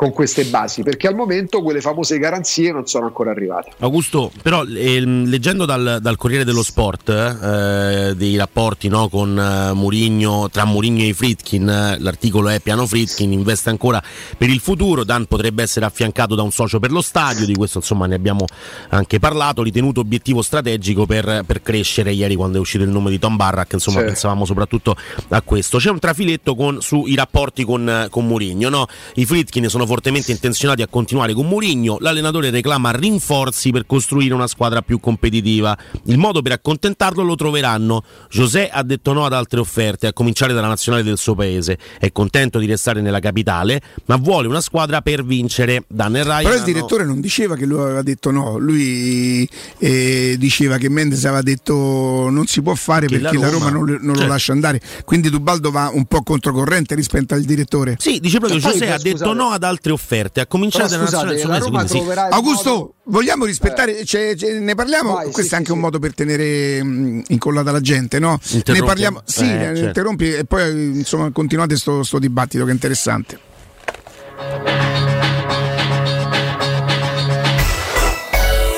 [0.00, 3.72] con queste basi, perché al momento quelle famose garanzie non sono ancora arrivate.
[3.80, 9.74] Augusto, però eh, leggendo dal, dal, Corriere dello Sport eh, dei rapporti no, con uh,
[9.74, 14.02] Murigno, tra Murigno e Fritkin, l'articolo è piano Fritkin investe ancora
[14.38, 17.76] per il futuro, Dan potrebbe essere affiancato da un socio per lo stadio, di questo
[17.76, 18.46] insomma ne abbiamo
[18.88, 23.18] anche parlato, ritenuto obiettivo strategico per, per crescere ieri quando è uscito il nome di
[23.18, 24.06] Tom Barrack, insomma sì.
[24.06, 24.96] pensavamo soprattutto
[25.28, 25.76] a questo.
[25.76, 28.86] C'è un trafiletto con, sui rapporti con, con Murigno, no?
[29.16, 34.46] i Fritkin sono fortemente intenzionati a continuare con Mourinho, l'allenatore reclama rinforzi per costruire una
[34.46, 35.76] squadra più competitiva.
[36.04, 38.04] Il modo per accontentarlo lo troveranno.
[38.30, 41.76] José ha detto no ad altre offerte, a cominciare dalla nazionale del suo paese.
[41.98, 45.82] È contento di restare nella capitale, ma vuole una squadra per vincere.
[45.88, 49.48] Dan e Ryan Però il direttore non diceva che lui aveva detto no, lui
[49.78, 53.70] eh, diceva che Mendes aveva detto non si può fare che perché la Roma, la
[53.70, 54.20] Roma non, non certo.
[54.20, 54.80] lo lascia andare.
[55.04, 57.96] Quindi Dubaldo va un po' controcorrente rispetto al direttore.
[57.98, 61.42] Sì, dice proprio José ha detto no ad altre altre offerte, a cominciare dalla nazionale
[61.42, 61.98] la Roma sì.
[62.30, 62.94] Augusto, modo...
[63.04, 64.04] vogliamo rispettare, eh.
[64.04, 65.14] cioè, cioè, ne parliamo?
[65.14, 68.38] Vai, Questo sì, è anche sì, un modo per tenere mh, incollata la gente, no?
[68.66, 69.80] Ne parliamo, sì, eh, certo.
[69.80, 73.38] interrompi e poi insomma continuate questo dibattito che è interessante.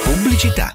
[0.04, 0.74] Pubblicità.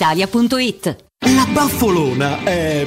[0.00, 0.96] brispalitalia.it.
[1.18, 2.86] La baffolona è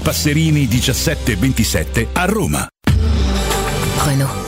[0.00, 2.68] Passerini 1727 a Roma.
[4.04, 4.47] Renault.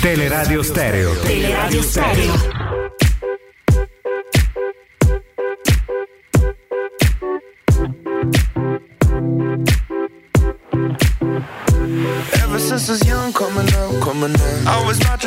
[0.00, 1.12] Teleradio Stereo.
[1.20, 2.32] Teleradio Stereo.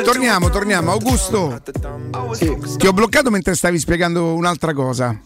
[0.02, 0.90] Torniamo, torniamo.
[0.90, 1.60] Augusto,
[2.78, 5.20] ti ho bloccato mentre stavi spiegando un'altra cosa.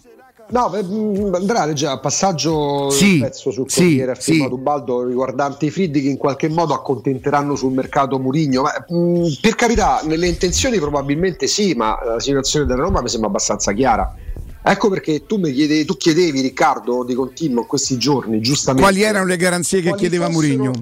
[0.48, 4.32] No, eh, mh, Andrea già passaggio Sì, pezzo sul sì, Corriere sì.
[4.32, 8.62] firmato Ubaldo riguardante i Friddi che in qualche modo accontenteranno sul mercato Murigno.
[8.62, 13.28] Ma, mh, per carità, nelle intenzioni probabilmente sì, ma la situazione della Roma mi sembra
[13.28, 14.14] abbastanza chiara.
[14.62, 18.88] Ecco perché tu, mi chiede- tu chiedevi, Riccardo, di continuo in questi giorni, giustamente.
[18.88, 20.72] Quali erano le garanzie che chiedeva Mourinho?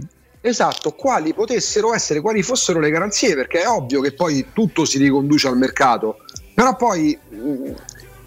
[0.41, 4.99] Esatto, quali potessero essere, quali fossero le garanzie, perché è ovvio che poi tutto si
[4.99, 6.19] riconduce al mercato,
[6.53, 7.73] però poi mh,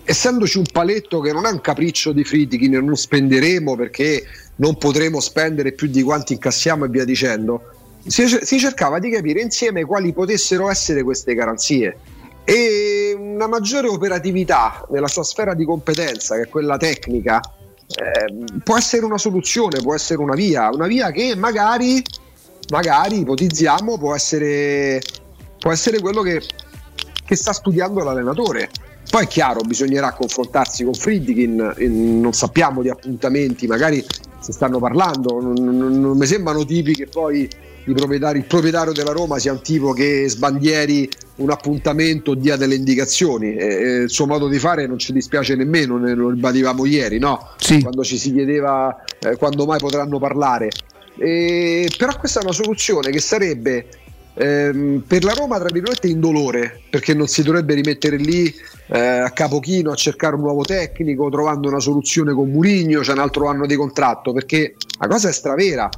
[0.09, 4.23] essendoci un paletto che non è un capriccio di Friedkin, non spenderemo perché
[4.55, 7.61] non potremo spendere più di quanti incassiamo e via dicendo,
[8.05, 11.97] si, cercava di capire insieme quali potessero essere queste garanzie
[12.45, 18.77] e una maggiore operatività nella sua sfera di competenza, che è quella tecnica, eh, può
[18.77, 22.01] essere una soluzione, può essere una via, una via che magari,
[22.69, 25.01] magari ipotizziamo, può essere,
[25.59, 26.41] può essere quello che,
[27.25, 28.69] che sta studiando l'allenatore.
[29.17, 31.73] Poi è chiaro, bisognerà confrontarsi con Friedkin,
[32.21, 34.05] non sappiamo di appuntamenti, magari
[34.39, 37.49] si stanno parlando, non, non- non mi sembrano tipi che poi
[37.85, 43.55] il proprietario della Roma sia un tipo che sbandieri un appuntamento dia delle indicazioni.
[43.55, 47.17] E- e il suo modo di fare non ci dispiace nemmeno, ne lo ribadivamo ieri,
[47.17, 47.55] no?
[47.81, 50.69] quando ci si chiedeva eh, quando mai potranno parlare.
[51.17, 53.87] E- però questa è una soluzione che sarebbe
[54.37, 58.53] ehm, per la Roma, tra virgolette, indolore, perché non si dovrebbe rimettere lì
[58.87, 63.19] eh, a capochino a cercare un nuovo tecnico, trovando una soluzione con Murigno, c'è un
[63.19, 65.89] altro anno di contratto, perché la cosa è stravera.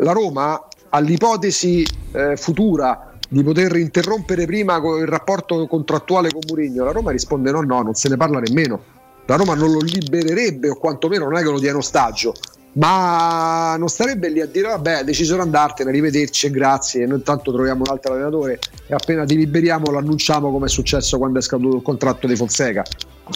[0.00, 6.84] La Roma ha l'ipotesi eh, futura di poter interrompere prima il rapporto contrattuale con Murigno.
[6.84, 8.98] La Roma risponde no, no, non se ne parla nemmeno.
[9.26, 12.34] La Roma non lo libererebbe o quantomeno non è che lo dia in ostaggio
[12.72, 17.18] ma non starebbe lì a dire vabbè hai deciso di andartene arrivederci e grazie noi
[17.18, 21.40] intanto troviamo un altro allenatore e appena ti liberiamo lo annunciamo come è successo quando
[21.40, 22.84] è scaduto il contratto di Fonseca.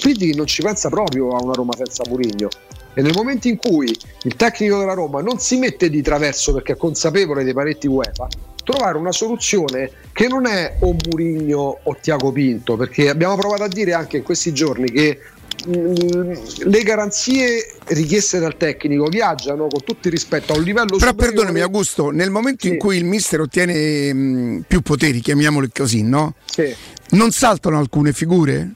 [0.01, 2.49] Quindi non ci pensa proprio a una Roma senza Murigno
[2.95, 6.73] e nel momento in cui il tecnico della Roma non si mette di traverso perché
[6.73, 8.29] è consapevole dei paretti UEFA
[8.65, 13.69] trovare una soluzione che non è o Murigno o Tiago Pinto perché abbiamo provato a
[13.69, 15.21] dire anche in questi giorni che
[15.67, 21.35] le garanzie richieste dal tecnico viaggiano con tutto il rispetto a un livello però superiore.
[21.35, 22.73] perdonami Augusto nel momento sì.
[22.73, 26.35] in cui il mister ottiene mh, più poteri chiamiamoli così no?
[26.45, 26.75] Sì.
[27.11, 28.73] non saltano alcune figure?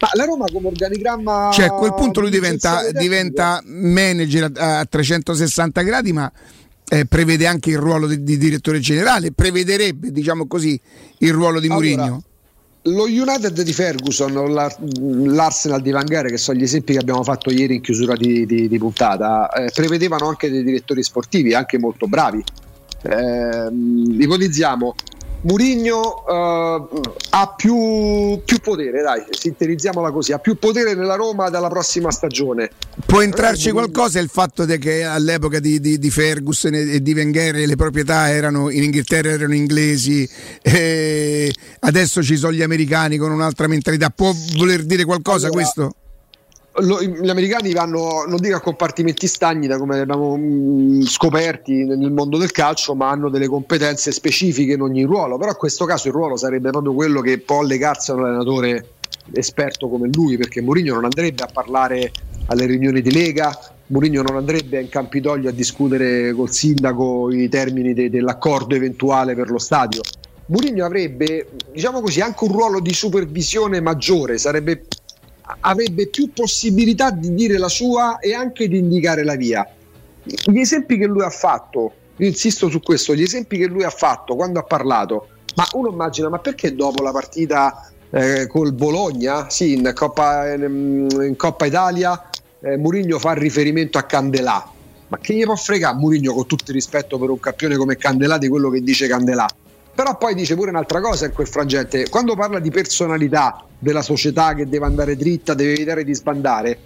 [0.00, 4.84] Ma la Roma come organigramma cioè a quel punto lui diventa, diventa manager a, a
[4.84, 6.30] 360 gradi ma
[6.90, 10.80] eh, prevede anche il ruolo di, di, direttore generale prevederebbe diciamo così
[11.18, 12.20] il ruolo di Mourinho allora,
[12.82, 14.32] lo United di Ferguson,
[15.34, 18.68] l'Arsenal di Vangare, che sono gli esempi che abbiamo fatto ieri in chiusura di, di,
[18.68, 22.42] di puntata, eh, prevedevano anche dei direttori sportivi, anche molto bravi.
[23.02, 23.68] Eh,
[24.18, 24.94] ipotizziamo
[25.40, 31.68] Murigno uh, ha più, più, potere, dai, sintetizziamola così, ha più potere nella Roma dalla
[31.68, 32.70] prossima stagione.
[33.06, 37.76] Può entrarci qualcosa il fatto che all'epoca di, di, di, Ferguson e di Wenger le
[37.76, 40.28] proprietà erano in Inghilterra erano inglesi,
[41.80, 44.10] adesso ci sono gli americani con un'altra mentalità.
[44.10, 45.92] Può voler dire qualcosa allora, questo?
[46.80, 52.12] Lo, gli americani vanno, non dico a compartimenti stagni da come abbiamo mm, scoperti nel
[52.12, 55.36] mondo del calcio, ma hanno delle competenze specifiche in ogni ruolo.
[55.36, 58.90] Però in questo caso il ruolo sarebbe proprio quello che può legarsi a un allenatore
[59.32, 62.12] esperto come lui, perché Mourinho non andrebbe a parlare
[62.46, 63.56] alle riunioni di Lega,
[63.88, 69.50] Mourinho non andrebbe in Campidoglio a discutere col sindaco i termini de- dell'accordo eventuale per
[69.50, 70.00] lo stadio.
[70.46, 74.84] Mourinho avrebbe, diciamo così, anche un ruolo di supervisione maggiore, sarebbe
[75.60, 79.66] avrebbe più possibilità di dire la sua e anche di indicare la via.
[80.22, 84.34] Gli esempi che lui ha fatto, insisto su questo, gli esempi che lui ha fatto
[84.34, 89.74] quando ha parlato, ma uno immagina, ma perché dopo la partita eh, col Bologna, sì,
[89.74, 92.28] in Coppa, in Coppa Italia,
[92.60, 94.72] eh, Murigno fa riferimento a Candelà?
[95.08, 98.36] Ma che gli può fregare Murigno con tutto il rispetto per un campione come Candelà
[98.36, 99.46] di quello che dice Candelà?
[99.98, 104.54] Però poi dice pure un'altra cosa in quel frangente, quando parla di personalità della società
[104.54, 106.78] che deve andare dritta, deve evitare di sbandare,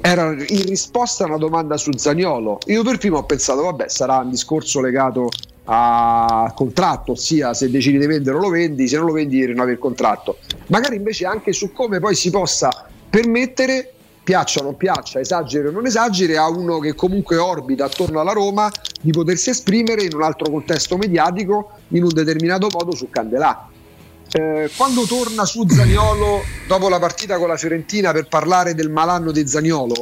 [0.00, 2.58] era in risposta a una domanda su Zagnolo.
[2.66, 5.28] Io per primo ho pensato, vabbè, sarà un discorso legato
[5.66, 9.78] al contratto, ossia se decidi di vendere lo vendi, se non lo vendi rinnovi il
[9.78, 10.38] contratto.
[10.66, 13.92] Magari invece anche su come poi si possa permettere
[14.30, 18.30] piaccia o non piaccia, esageri o non esageri, a uno che comunque orbita attorno alla
[18.30, 18.70] Roma
[19.00, 23.68] di potersi esprimere in un altro contesto mediatico in un determinato modo su Candelà.
[24.30, 29.32] Eh, quando torna su Zagnolo dopo la partita con la Fiorentina per parlare del malanno
[29.32, 29.96] di Zagnolo,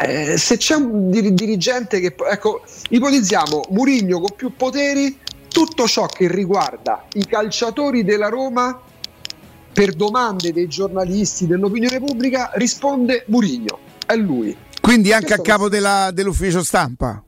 [0.00, 6.06] eh, se c'è un dir- dirigente che ecco, ipotizziamo Murigno con più poteri, tutto ciò
[6.06, 8.80] che riguarda i calciatori della Roma
[9.76, 14.56] per domande dei giornalisti dell'opinione pubblica risponde Murigno, è lui.
[14.80, 17.22] Quindi anche a capo della, dell'ufficio stampa?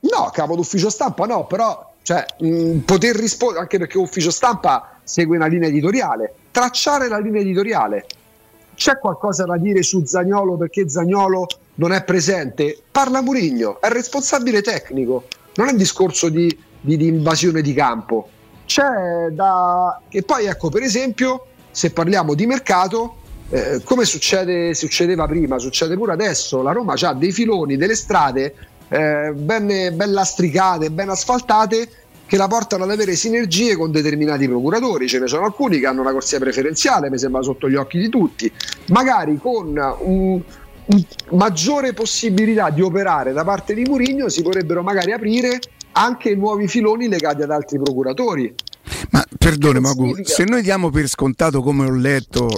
[0.00, 5.00] No, a capo d'ufficio stampa no, però cioè, mh, poter rispondere, anche perché l'ufficio stampa
[5.02, 8.06] segue una linea editoriale, tracciare la linea editoriale.
[8.74, 12.84] C'è qualcosa da dire su Zagnolo perché Zagnolo non è presente?
[12.90, 15.24] Parla Murigno, è responsabile tecnico,
[15.56, 16.48] non è un discorso di,
[16.80, 18.30] di, di invasione di campo.
[18.64, 20.00] C'è da...
[20.08, 23.16] E poi ecco, per esempio, se parliamo di mercato,
[23.50, 28.54] eh, come succede, succedeva prima, succede pure adesso, la Roma ha dei filoni, delle strade
[28.88, 31.88] eh, ben, ben lastricate, ben asfaltate
[32.26, 35.06] che la portano ad avere sinergie con determinati procuratori.
[35.06, 38.08] Ce ne sono alcuni che hanno una corsia preferenziale, mi sembra sotto gli occhi di
[38.08, 38.50] tutti,
[38.86, 40.40] magari con un,
[41.30, 45.60] maggiore possibilità di operare da parte di Murigno si potrebbero magari aprire
[45.92, 48.54] anche nuovi filoni legati ad altri procuratori.
[49.10, 52.48] Ma perdone, Magu, se noi diamo per scontato, come ho letto,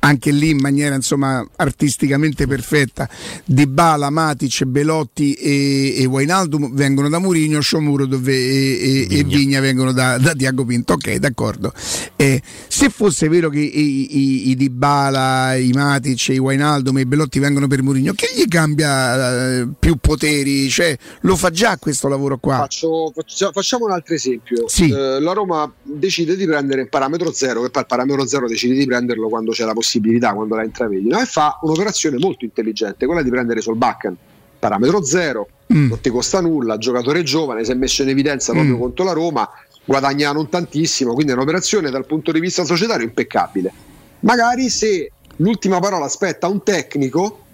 [0.00, 3.08] anche lì in maniera insomma artisticamente perfetta.
[3.44, 9.24] Di Bala, Matic, Belotti e, e Wainaldum vengono da Mourinho, Sciomuro dove, e, e, e,
[9.24, 10.94] Vigna vengono da, da Tiago Pinto.
[10.94, 11.72] Ok, d'accordo.
[12.16, 17.00] Eh, se fosse vero che i, i, i Di Bala, i Matic, i Wainaldum e
[17.02, 20.68] i Belotti vengono per Mourinho, che gli cambia eh, più poteri?
[20.68, 22.58] Cioè, lo fa già questo lavoro qua?
[22.58, 23.12] Faccio,
[23.52, 24.68] facciamo un altro esempio.
[24.68, 24.90] Sì.
[24.90, 28.74] Eh, la Roma decide di prendere il parametro zero, che poi il parametro zero decide
[28.74, 31.20] di prenderlo quando c'è la possibilità, quando la intravedi, no?
[31.20, 34.16] e fa un'operazione molto intelligente, quella di prendere Solbakken,
[34.58, 35.88] parametro zero, mm.
[35.88, 38.80] non ti costa nulla, giocatore giovane, si è messo in evidenza proprio mm.
[38.80, 39.48] contro la Roma,
[39.84, 43.72] guadagna non tantissimo, quindi è un'operazione dal punto di vista societario impeccabile.
[44.20, 47.44] Magari se l'ultima parola aspetta un tecnico,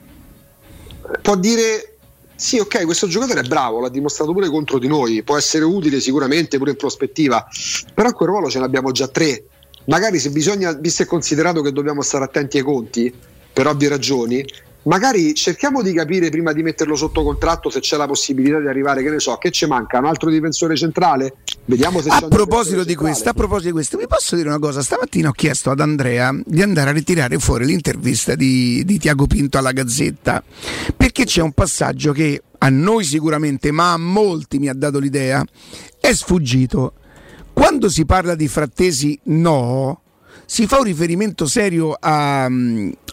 [1.23, 1.97] può dire
[2.37, 6.01] sì, ok, questo giocatore è bravo, l'ha dimostrato pure contro di noi, può essere utile
[6.01, 7.47] sicuramente pure in prospettiva,
[7.95, 9.45] però a quel ruolo ce ne abbiamo già tre.
[9.87, 13.12] Magari se bisogna, visto e considerato che dobbiamo stare attenti ai conti,
[13.53, 14.45] per ovvie ragioni,
[14.82, 19.03] magari cerchiamo di capire prima di metterlo sotto contratto se c'è la possibilità di arrivare,
[19.03, 21.37] che ne so, che ci manca un altro difensore centrale?
[21.64, 24.59] Vediamo se a c'è proposito di questo, a proposito di questo, vi posso dire una
[24.59, 24.82] cosa?
[24.82, 29.59] Stamattina ho chiesto ad Andrea di andare a ritirare fuori l'intervista di, di Tiago Pinto
[29.59, 30.43] alla Gazzetta,
[30.97, 35.45] perché c'è un passaggio che a noi sicuramente, ma a molti mi ha dato l'idea,
[36.01, 36.95] è sfuggito.
[37.59, 40.03] Quando si parla di frattesi, no
[40.47, 42.49] si fa un riferimento serio a, a,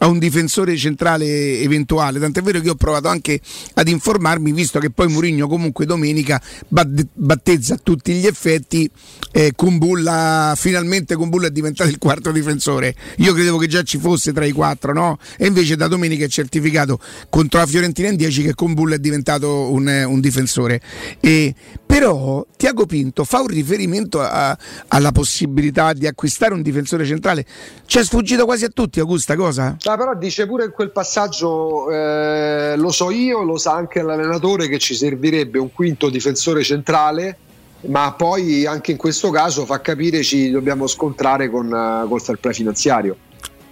[0.07, 3.41] un difensore centrale eventuale, tant'è vero che ho provato anche
[3.73, 8.89] ad informarmi, visto che poi Mourinho comunque domenica battezza a tutti gli effetti
[9.31, 12.95] eh, Kumbulla, finalmente Kumbulla è diventato il quarto difensore.
[13.17, 15.17] Io credevo che già ci fosse tra i quattro, no?
[15.37, 19.71] E invece da domenica è certificato contro la Fiorentina in 10 che Kumbulla è diventato
[19.71, 20.79] un, un difensore.
[21.19, 24.55] E, però Tiago Pinto fa un riferimento a,
[24.89, 27.45] alla possibilità di acquistare un difensore centrale centrale.
[27.85, 29.77] Ci è sfuggito quasi a tutti, Augusta, cosa?
[29.81, 34.67] No, però dice pure in quel passaggio, eh, lo so io, lo sa anche l'allenatore,
[34.67, 37.37] che ci servirebbe un quinto difensore centrale
[37.85, 42.39] ma poi anche in questo caso fa capire ci dobbiamo scontrare con uh, col fair
[42.39, 43.17] play finanziario.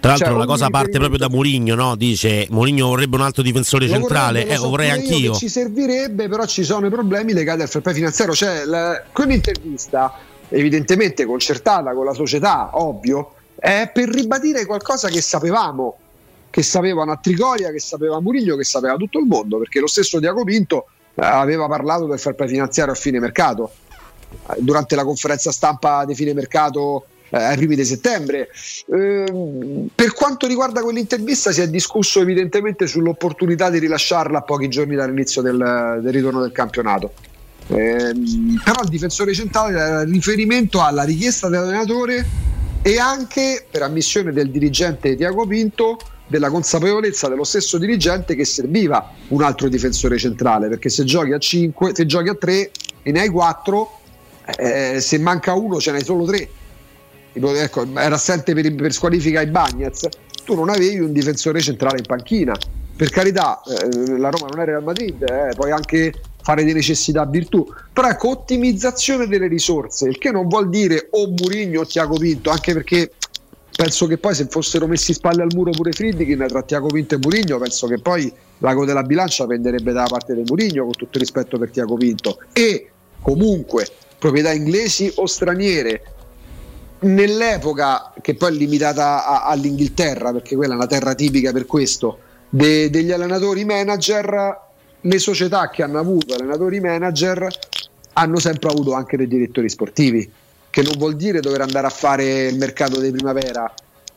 [0.02, 1.96] Tra l'altro cioè, la cosa parte proprio da Mourinho, no?
[1.96, 5.34] Dice Mourinho vorrebbe un altro difensore lo centrale, vorrei, eh, so vorrei anch'io.
[5.34, 8.34] Ci servirebbe, però ci sono i problemi legati al fair play finanziario.
[8.34, 10.18] Cioè, la, quell'intervista,
[10.50, 15.96] evidentemente concertata con la società, ovvio, è per ribadire qualcosa che sapevamo,
[16.50, 20.20] che sapevano a Trigoria, che sapeva Murillo, che sapeva tutto il mondo, perché lo stesso
[20.20, 23.72] Diaco Pinto eh, aveva parlato del fair play finanziario a fine mercato,
[24.50, 28.50] eh, durante la conferenza stampa di fine mercato eh, ai primi di settembre.
[28.92, 34.96] Eh, per quanto riguarda quell'intervista si è discusso evidentemente sull'opportunità di rilasciarla a pochi giorni
[34.96, 37.14] dall'inizio del, del ritorno del campionato.
[37.68, 38.12] Eh,
[38.64, 42.50] però il difensore centrale era riferimento alla richiesta dell'allenatore
[42.82, 49.12] e anche per ammissione del dirigente Tiago Pinto della consapevolezza dello stesso dirigente che serviva
[49.30, 52.72] un altro difensore centrale perché se giochi a 5 se giochi a 3
[53.04, 54.00] e ne hai 4
[54.58, 56.50] eh, se manca uno ce n'hai solo 3
[57.34, 60.08] ecco, era assente per, per squalifica i Bagnets.
[60.44, 62.56] Tu non avevi un difensore centrale in panchina.
[62.96, 67.26] Per carità eh, la Roma non era Real Madrid eh, poi anche fare di necessità
[67.26, 67.66] virtù.
[67.92, 72.50] Però ecco, ottimizzazione delle risorse, il che non vuol dire o Murigno o Tiago Pinto,
[72.50, 73.12] anche perché
[73.76, 77.20] penso che poi se fossero messi spalle al muro pure Friedkin tra Tiago Pinto e
[77.22, 81.22] Murigno, penso che poi l'ago della bilancia penderebbe dalla parte di Murigno, con tutto il
[81.22, 82.40] rispetto per Tiago Pinto.
[82.54, 82.90] E
[83.22, 83.88] comunque
[84.18, 86.04] proprietà inglesi o straniere
[87.02, 92.20] nell'epoca che poi è limitata a, all'Inghilterra perché quella è una terra tipica per questo
[92.50, 94.70] de, degli allenatori manager
[95.02, 97.48] le società che hanno avuto allenatori manager
[98.14, 100.30] hanno sempre avuto anche dei direttori sportivi,
[100.70, 103.72] che non vuol dire dover andare a fare il mercato di primavera,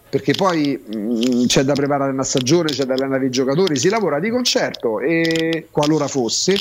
[0.09, 3.89] perché poi mh, mm, c'è da preparare una stagione, c'è da allenare i giocatori, si
[3.89, 6.57] lavora di concerto e qualora fosse,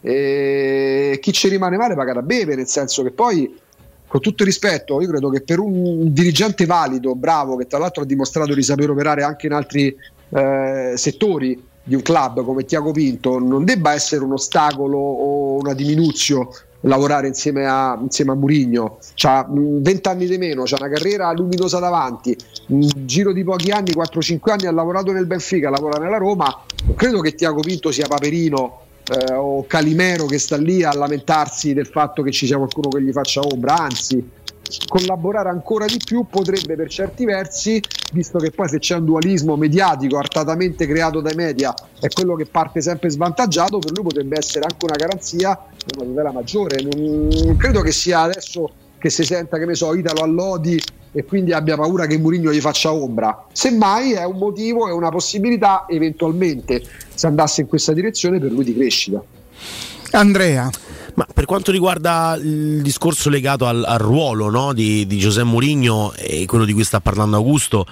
[0.00, 3.58] e chi ci rimane male paga da bere, nel senso che poi
[4.06, 8.02] con tutto il rispetto, io credo che per un dirigente valido, bravo, che tra l'altro
[8.02, 9.96] ha dimostrato di saper operare anche in altri
[10.28, 15.74] eh, settori, di un club come Tiago Pinto non debba essere un ostacolo o una
[15.74, 16.48] diminuzione
[16.84, 18.98] lavorare insieme a, insieme a Murigno.
[19.22, 22.36] Ha 20 anni di meno, ha una carriera luminosa davanti,
[22.68, 26.62] un giro di pochi anni, 4-5 anni, ha lavorato nel Benfica, lavora nella Roma.
[26.84, 31.72] Non credo che Tiago Pinto sia Paperino eh, o Calimero che sta lì a lamentarsi
[31.72, 34.42] del fatto che ci sia qualcuno che gli faccia ombra, anzi
[34.88, 39.56] collaborare ancora di più potrebbe per certi versi, visto che poi se c'è un dualismo
[39.56, 44.64] mediatico artatamente creato dai media è quello che parte sempre svantaggiato, per lui potrebbe essere
[44.64, 45.58] anche una garanzia
[45.96, 46.82] una tutela maggiore.
[46.82, 50.80] Non, credo che sia adesso che si senta, che ne so, Italo Allodi
[51.12, 53.46] e quindi abbia paura che Mourinho gli faccia ombra.
[53.52, 56.82] Semmai è un motivo, è una possibilità eventualmente
[57.14, 59.22] se andasse in questa direzione per lui di crescita.
[60.12, 60.70] Andrea.
[61.14, 66.12] Ma per quanto riguarda il discorso legato al, al ruolo no, di, di Giuseppe Mourinho
[66.14, 67.86] e quello di cui sta parlando Augusto,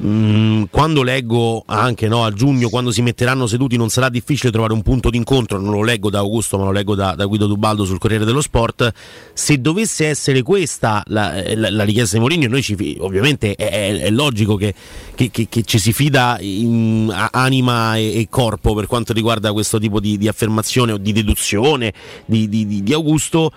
[0.00, 4.72] Mm, quando leggo anche no, a giugno, quando si metteranno seduti, non sarà difficile trovare
[4.72, 5.60] un punto d'incontro.
[5.60, 8.40] Non lo leggo da Augusto, ma lo leggo da, da Guido Dubaldo sul Corriere dello
[8.40, 8.90] Sport.
[9.34, 13.98] Se dovesse essere questa la, la, la richiesta di Mourinho, noi ci, ovviamente è, è,
[14.00, 14.74] è logico che,
[15.14, 19.78] che, che, che, ci si fida in anima e, e, corpo per quanto riguarda questo
[19.78, 21.92] tipo di, di affermazione o di deduzione
[22.24, 23.52] di, di, di Augusto.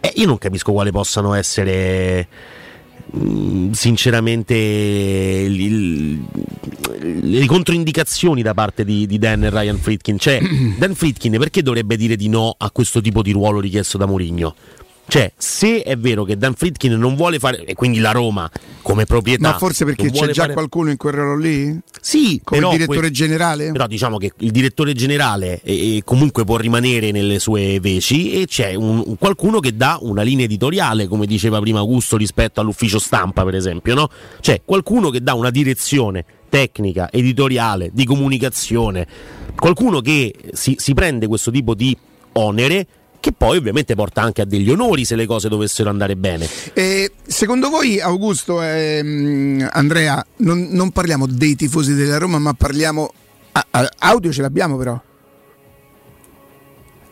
[0.00, 2.28] Eh, io non capisco quale possano essere
[3.72, 6.20] sinceramente il,
[7.22, 10.40] le controindicazioni da parte di, di, Dan e Ryan Friedkin cioè
[10.78, 14.54] Dan Friedkin perché dovrebbe dire di no a questo tipo di ruolo richiesto da Mourinho?
[15.08, 18.50] Cioè, se è vero che Dan Friedkin non vuole fare, e quindi la Roma
[18.82, 19.50] come proprietà.
[19.50, 20.52] Ma forse perché c'è già fare...
[20.52, 21.78] qualcuno in quel ruolo lì?
[22.00, 23.10] Sì, come però, direttore que...
[23.10, 23.70] generale?
[23.72, 28.74] Però diciamo che il direttore generale eh, comunque può rimanere nelle sue veci e c'è
[28.74, 33.44] un, un, qualcuno che dà una linea editoriale, come diceva prima Augusto, rispetto all'ufficio stampa,
[33.44, 34.08] per esempio, no?
[34.40, 39.06] C'è qualcuno che dà una direzione tecnica, editoriale, di comunicazione,
[39.54, 41.96] qualcuno che si, si prende questo tipo di
[42.32, 42.86] onere
[43.26, 46.48] che poi ovviamente porta anche a degli onori se le cose dovessero andare bene.
[46.74, 52.52] E secondo voi, Augusto e ehm, Andrea, non, non, parliamo dei tifosi della Roma, ma
[52.52, 53.12] parliamo.
[53.50, 55.00] Ah, audio ce l'abbiamo però.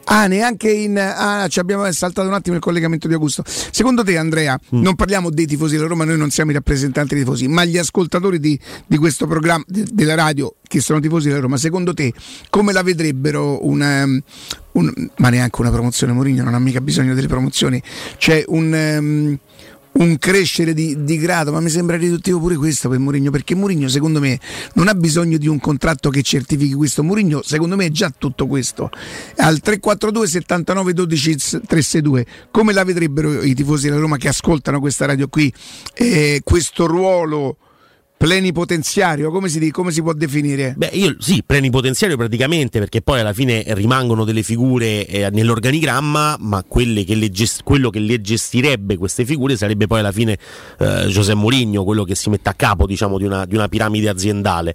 [0.05, 0.99] Ah, neanche in.
[0.99, 3.43] Ah, ci abbiamo saltato un attimo il collegamento di Augusto.
[3.47, 4.83] Secondo te, Andrea, mm.
[4.83, 7.79] non parliamo dei tifosi della Roma, noi non siamo i rappresentanti dei tifosi, ma gli
[7.79, 12.13] ascoltatori di, di questo programma, de, della radio, che sono tifosi della Roma, secondo te
[12.51, 14.21] come la vedrebbero una, um,
[14.73, 16.13] un, ma neanche una promozione?
[16.13, 17.83] Mourinho non ha mica bisogno delle promozioni.
[18.19, 18.97] C'è un.
[18.99, 19.39] Um,
[19.95, 23.89] un crescere di, di, grado, ma mi sembra riduttivo pure questo per Mourinho, perché Mourinho
[23.89, 24.39] secondo me
[24.75, 28.47] non ha bisogno di un contratto che certifichi questo, Mourinho secondo me è già tutto
[28.47, 28.91] questo.
[29.37, 31.31] Al 342 79 12
[31.67, 35.53] 362, come la vedrebbero i tifosi della Roma che ascoltano questa radio qui,
[35.95, 37.57] eh, questo ruolo
[38.17, 40.75] plenipotenziario, come si, come si, può definire?
[40.77, 46.65] Beh, io sì, plenipotenziario praticamente, perché poi alla fine rimangono delle figure eh, nell'organigramma, ma
[46.67, 50.39] che gest- quello che le gestirebbe queste figure sarebbe poi alla fine
[50.79, 54.09] eh, José Mourinho, quello che si mette a capo diciamo, di, una, di una piramide
[54.09, 54.75] aziendale.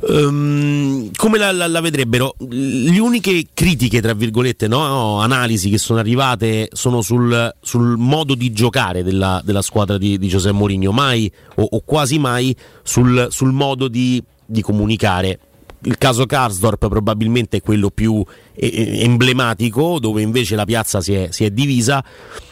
[0.00, 2.34] Um, come la, la, la, vedrebbero?
[2.48, 5.20] Le uniche critiche, tra virgolette, no?
[5.20, 10.28] analisi che sono arrivate sono sul, sul modo di giocare della, della squadra di, di
[10.28, 15.38] José Mourinho, mai o, o quasi mai sul, sul modo di, di comunicare
[15.84, 18.22] il caso Karsdorp probabilmente è quello più
[18.54, 22.04] emblematico, dove invece la piazza si è, si è divisa.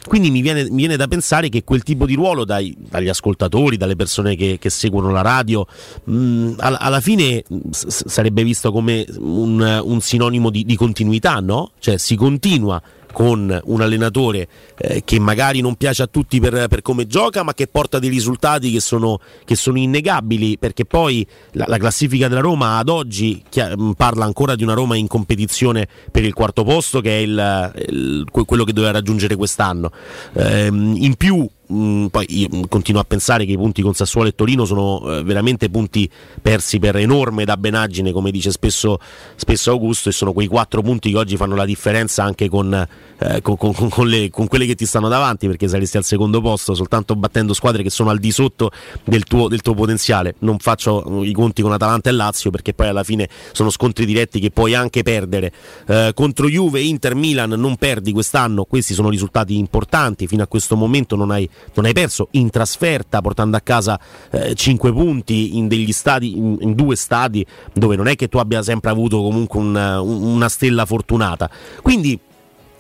[0.06, 3.76] Quindi mi viene, mi viene, da pensare che quel tipo di ruolo dai, dagli ascoltatori,
[3.76, 5.66] dalle persone che, che seguono la radio,
[6.04, 11.72] mh, alla, alla, fine s- sarebbe visto come un, un sinonimo di, di continuità, no?
[11.78, 12.80] Cioè si continua
[13.12, 17.54] con un allenatore eh, che magari non piace a tutti per, per, come gioca, ma
[17.54, 22.40] che porta dei risultati che sono, che sono innegabili, perché poi la, la, classifica della
[22.40, 27.00] Roma ad oggi chia- parla ancora di una Roma in competizione per il quarto posto,
[27.00, 29.90] che è il, il, quello che doveva raggiungere quest'anno.
[30.34, 34.34] Eh, in più Mm, poi io continuo a pensare che i punti con Sassuolo e
[34.34, 36.08] Torino sono eh, veramente punti
[36.40, 38.98] persi per enorme dabbenaggine, come dice spesso,
[39.36, 42.72] spesso, Augusto, e sono quei quattro punti che oggi fanno la differenza anche con,
[43.18, 46.74] eh, con, con, con, le, quelle che ti stanno davanti, perché saresti al secondo posto
[46.74, 48.70] soltanto battendo squadre che sono al di sotto
[49.04, 50.36] del tuo, del tuo potenziale.
[50.38, 54.40] Non faccio i conti con Atalanta e Lazio, perché poi alla fine sono scontri diretti
[54.40, 55.52] che puoi anche perdere.
[55.86, 60.74] Eh, contro Juve, Inter, Milan non perdi quest'anno, questi sono risultati importanti, fino a questo
[60.74, 63.98] momento non hai non hai perso in trasferta portando a casa
[64.30, 68.62] eh, 5 punti in stadi, in, in, due stadi dove non è che tu abbia
[68.62, 71.50] sempre avuto comunque una, una stella fortunata.
[71.82, 72.18] Quindi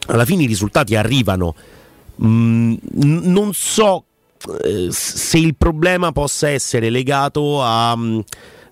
[0.06, 1.54] alla fine i risultati arrivano.
[2.22, 4.04] Mm, non so
[4.64, 8.18] eh, se il problema possa essere legato a, mm,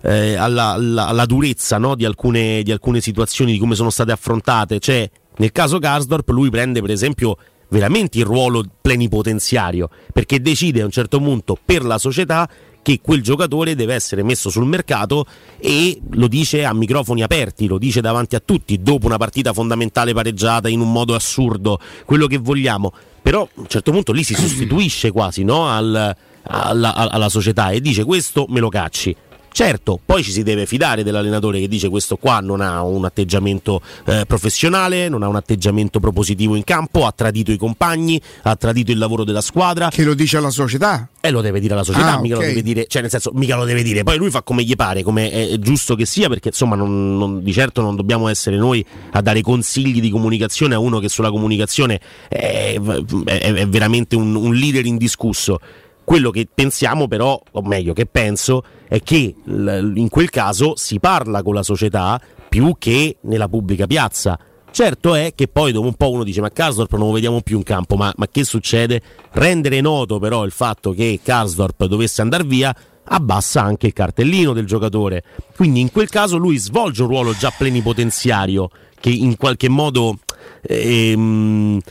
[0.01, 1.95] eh, alla, alla, alla, durezza no?
[1.95, 4.79] di, alcune, di, alcune, situazioni, di come sono state affrontate.
[4.79, 7.37] Cioè, nel caso Garsdorp, lui prende per esempio
[7.69, 12.49] veramente il ruolo plenipotenziario, perché decide a un certo punto per la società
[12.81, 15.25] che quel giocatore deve essere messo sul mercato
[15.59, 20.13] e lo dice a microfoni aperti, lo dice davanti a tutti, dopo una partita fondamentale
[20.13, 22.93] pareggiata in un modo assurdo, quello che vogliamo.
[23.21, 25.67] Però a un certo punto lì si sostituisce quasi no?
[25.67, 29.13] Al, alla, alla società e dice questo me lo cacci
[29.57, 33.81] Certo, poi ci si deve fidare dell'allenatore che dice questo qua non ha un atteggiamento
[34.05, 38.91] eh, professionale, non ha un atteggiamento propositivo in campo, ha tradito i compagni, ha tradito
[38.91, 39.89] il lavoro della squadra.
[39.89, 41.09] Che lo dice alla società?
[41.19, 42.41] E lo deve dire alla società, Ah, mica ok.
[42.41, 44.03] lo deve dire, cioè nel senso, mica lo deve dire.
[44.03, 47.41] Poi lui fa come gli pare, come è giusto che sia, perché insomma non- non-
[47.41, 51.31] di certo non dobbiamo essere noi a dare consigli di comunicazione a uno che sulla
[51.31, 51.99] comunicazione
[52.29, 55.59] è, è- è veramente un, un leader indiscusso.
[56.07, 61.43] Quello che pensiamo però, o meglio che penso, è che in quel caso si parla
[61.43, 64.39] con la società più che nella pubblica piazza.
[64.71, 67.57] Certo è che poi dopo un po' uno dice ma Karsdorp non lo vediamo più
[67.57, 69.01] in campo, ma, ma che succede?
[69.31, 74.65] Rendere noto però il fatto che Karsdorp dovesse andare via abbassa anche il cartellino del
[74.65, 75.25] giocatore.
[75.57, 80.19] Quindi in quel caso lui svolge un ruolo già plenipotenziario che in qualche modo...
[80.61, 81.81] ehm,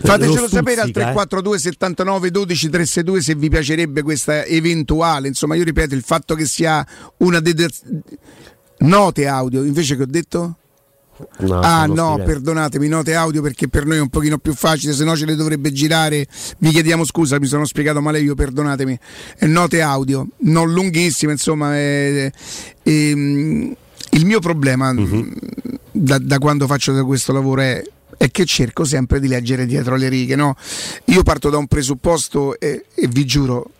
[0.00, 1.12] Fatecelo lo sapere al stuzzica, eh.
[1.14, 5.28] 342 79 12 362 se vi piacerebbe questa eventuale.
[5.28, 6.86] Insomma, io ripeto il fatto che sia
[7.18, 7.70] una dedu-
[8.78, 10.56] note audio invece che ho detto.
[11.38, 12.24] No, ah no, scrivendo.
[12.24, 15.34] perdonatemi, note audio perché per noi è un pochino più facile, se no ce le
[15.34, 16.24] dovrebbe girare.
[16.58, 18.96] Vi chiediamo scusa, mi sono spiegato male io, perdonatemi.
[19.36, 21.74] È note audio, non lunghissime, insomma.
[21.74, 22.30] è-
[22.84, 23.74] ehm,
[24.10, 25.32] il mio problema Mhm.
[25.90, 27.82] da, da quando faccio questo lavoro è,
[28.18, 30.36] è che cerco sempre di leggere dietro le righe.
[30.36, 30.54] No?
[31.06, 33.70] Io parto da un presupposto e, e vi giuro,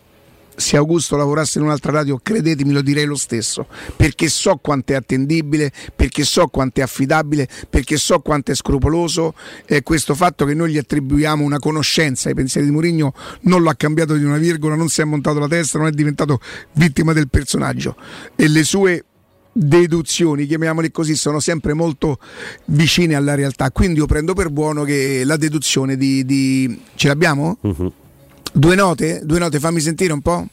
[0.55, 4.95] se Augusto lavorasse in un'altra radio, credetemi, lo direi lo stesso, perché so quanto è
[4.95, 9.35] attendibile, perché so quanto è affidabile, perché so quanto è scrupoloso
[9.65, 13.69] e questo fatto che noi gli attribuiamo una conoscenza ai pensieri di Mourinho non lo
[13.69, 16.39] ha cambiato di una virgola, non si è montato la testa, non è diventato
[16.73, 17.95] vittima del personaggio
[18.35, 19.05] e le sue
[19.51, 22.19] deduzioni, chiamiamole così, sono sempre molto
[22.65, 23.71] vicine alla realtà.
[23.71, 26.25] Quindi io prendo per buono che la deduzione di.
[26.25, 27.57] di- ce l'abbiamo?
[28.51, 29.21] Due note?
[29.23, 30.47] Due note, fammi sentire un po'.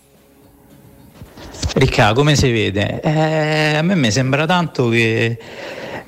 [1.75, 3.01] Ricca, come si vede?
[3.01, 5.39] Eh, a me mi sembra tanto che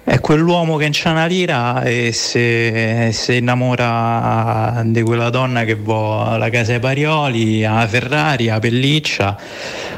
[0.09, 6.31] è quell'uomo che c'ha una lira e se, se innamora di quella donna che va
[6.33, 9.37] alla casa ai Parioli, alla Ferrari, a Pelliccia,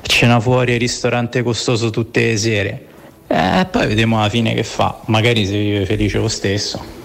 [0.03, 2.87] cena fuori al ristorante costoso tutte le sere.
[3.29, 5.01] E poi vediamo alla fine che fa.
[5.07, 7.00] Magari si vive felice lo stesso.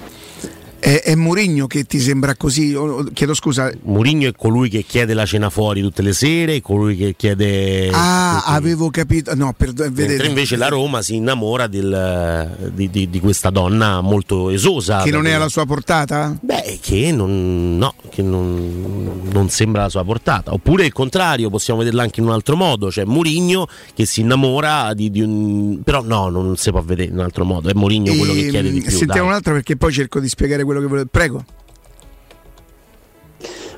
[0.86, 2.78] È, è Mourinho che ti sembra così?
[3.14, 3.72] Chiedo scusa.
[3.86, 7.90] Mourinho è colui che chiede la cena fuori tutte le sere, colui che chiede...
[7.92, 9.34] Ah, avevo capito.
[9.34, 10.28] No, Mentre vedete.
[10.28, 15.02] invece la Roma si innamora del- di, di- di questa donna molto esosa.
[15.02, 16.38] Che non è alla sua portata?
[16.40, 20.54] Beh, che non, no, che non, non sembra la sua portata.
[20.54, 22.92] Oppure il contrario, possiamo vederla anche in un altro modo.
[22.92, 25.80] Cioè Mourinho che si innamora di, di un.
[25.84, 27.70] Però no, non si può vedere in un altro modo.
[27.70, 28.90] È Mourinho quello che Ehm, chiede di più.
[28.92, 29.30] Sentiamo dai.
[29.30, 31.08] un'altra perché poi cerco di spiegare quello che volevo.
[31.10, 31.46] Prego.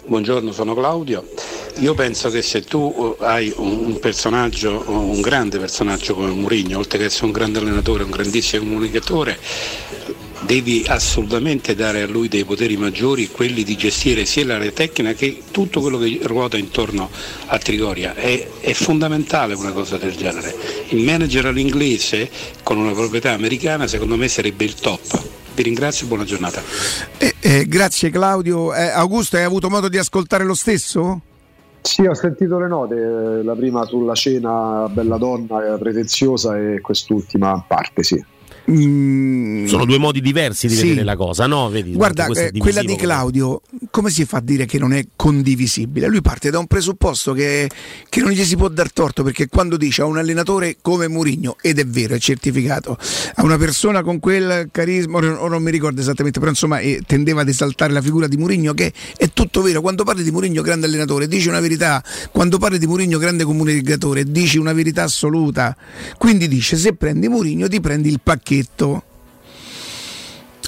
[0.05, 1.27] Buongiorno, sono Claudio.
[1.79, 6.97] Io penso che se tu eh, hai un, personaggio, un grande personaggio come Mourinho, oltre
[6.97, 9.37] che essere un grande allenatore, un grandissimo comunicatore,
[10.41, 15.41] devi assolutamente dare a lui dei poteri maggiori, quelli di gestire sia l'area tecnica che
[15.51, 17.09] tutto quello che ruota intorno
[17.47, 18.15] a Trigoria.
[18.15, 20.55] È, è fondamentale una cosa del genere.
[20.89, 22.29] Il manager all'inglese
[22.63, 25.36] con una proprietà americana secondo me sarebbe il top.
[25.57, 26.61] Vi ringrazio e buona giornata.
[27.17, 28.75] Eh, eh, grazie Claudio.
[28.75, 31.19] Eh, Augusto, hai avuto modo di ascoltare lo stesso?
[31.81, 37.65] Sì, ho sentito le note, la prima sulla cena bella donna eh, pretenziosa e quest'ultima
[37.67, 38.23] parte, sì.
[38.69, 40.87] Sono due modi diversi di Sì.
[40.89, 41.69] vedere la cosa, no?
[41.69, 42.95] Vedi, Guarda, eh, quella di.
[42.97, 46.07] Claudio, come si fa a dire che non è condivisibile?
[46.07, 47.69] Lui parte da un presupposto che,
[48.09, 51.55] che non gli si può dar torto, perché quando dice a un allenatore come Mourinho,
[51.61, 52.97] ed è vero, è certificato,
[53.35, 57.41] a una persona con quel carisma, ora non mi ricordo esattamente, però insomma eh, tendeva
[57.41, 59.79] ad esaltare la figura di Mourinho, che è tutto vero.
[59.79, 64.25] Quando parli di Mourinho grande allenatore, dici una verità, quando parli di Mourinho grande comunicatore,
[64.25, 65.73] dici una verità assoluta.
[66.17, 68.55] Quindi dice, se prendi Mourinho ti prendi il pacchetto.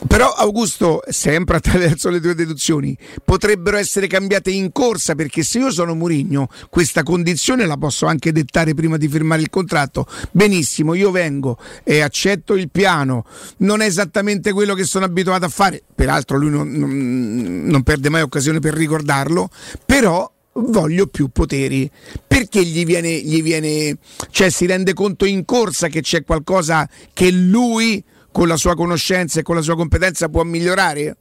[0.08, 5.72] Però Augusto, sempre attraverso le tue deduzioni, potrebbero essere cambiate in corsa perché se io
[5.72, 10.08] sono Murigno, questa condizione la posso anche dettare prima di firmare il contratto.
[10.32, 13.26] Benissimo, io vengo e accetto il piano,
[13.58, 18.10] non è esattamente quello che sono abituato a fare, peraltro lui non, non- non perde
[18.10, 19.50] mai occasione per ricordarlo,
[19.86, 20.32] però
[20.62, 21.90] voglio più poteri
[22.28, 23.98] perché gli viene, gli viene
[24.30, 29.40] cioè si rende conto in corsa che c'è qualcosa che lui con la sua conoscenza
[29.40, 31.18] e con la sua competenza può migliorare?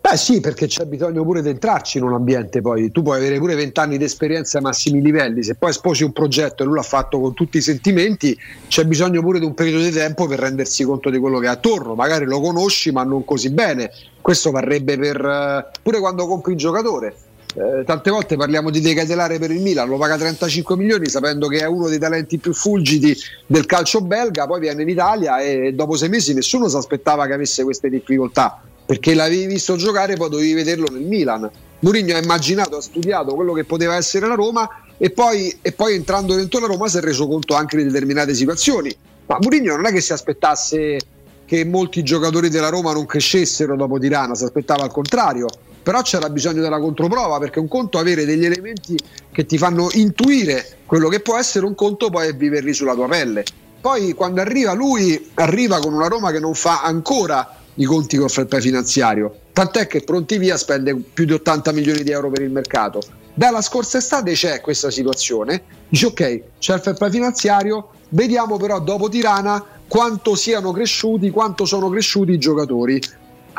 [0.00, 2.90] Beh sì, perché c'è bisogno pure di entrarci in un ambiente poi.
[2.90, 6.62] Tu puoi avere pure vent'anni di esperienza ai massimi livelli, se poi sposi un progetto
[6.62, 9.90] e lui l'ha fatto con tutti i sentimenti, c'è bisogno pure di un periodo di
[9.90, 11.94] tempo per rendersi conto di quello che è attorno.
[11.94, 13.90] Magari lo conosci ma non così bene.
[14.20, 17.14] Questo varrebbe per eh, pure quando compri il giocatore.
[17.54, 21.48] Eh, tante volte parliamo di De Ketelare per il Milan, lo paga 35 milioni sapendo
[21.48, 25.72] che è uno dei talenti più fulgidi del calcio belga, poi viene in Italia e
[25.72, 30.28] dopo sei mesi nessuno si aspettava che avesse queste difficoltà, perché l'avevi visto giocare poi
[30.28, 31.50] dovevi vederlo nel Milan.
[31.80, 34.68] Mourinho ha immaginato, ha studiato quello che poteva essere la Roma
[34.98, 38.34] e poi, e poi entrando dentro la Roma si è reso conto anche di determinate
[38.34, 38.94] situazioni.
[39.26, 40.98] Ma Mourinho non è che si aspettasse
[41.44, 45.46] che molti giocatori della Roma non crescessero dopo Tirana, si aspettava al contrario.
[45.88, 48.94] Però c'era bisogno della controprova perché un conto è avere degli elementi
[49.32, 53.08] che ti fanno intuire quello che può essere, un conto poi è viverli sulla tua
[53.08, 53.42] pelle.
[53.80, 58.28] Poi quando arriva lui, arriva con una Roma che non fa ancora i conti col
[58.28, 59.34] fair play finanziario.
[59.50, 63.00] Tant'è che Pronti Via spende più di 80 milioni di euro per il mercato.
[63.32, 68.78] Dalla scorsa estate c'è questa situazione, dice ok, c'è il fair play finanziario, vediamo però
[68.78, 73.00] dopo Tirana quanto siano cresciuti, quanto sono cresciuti i giocatori.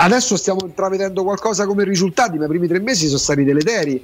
[0.02, 4.02] Adesso stiamo intravedendo qualcosa come risultati, ma i primi tre mesi sono stati deleteri.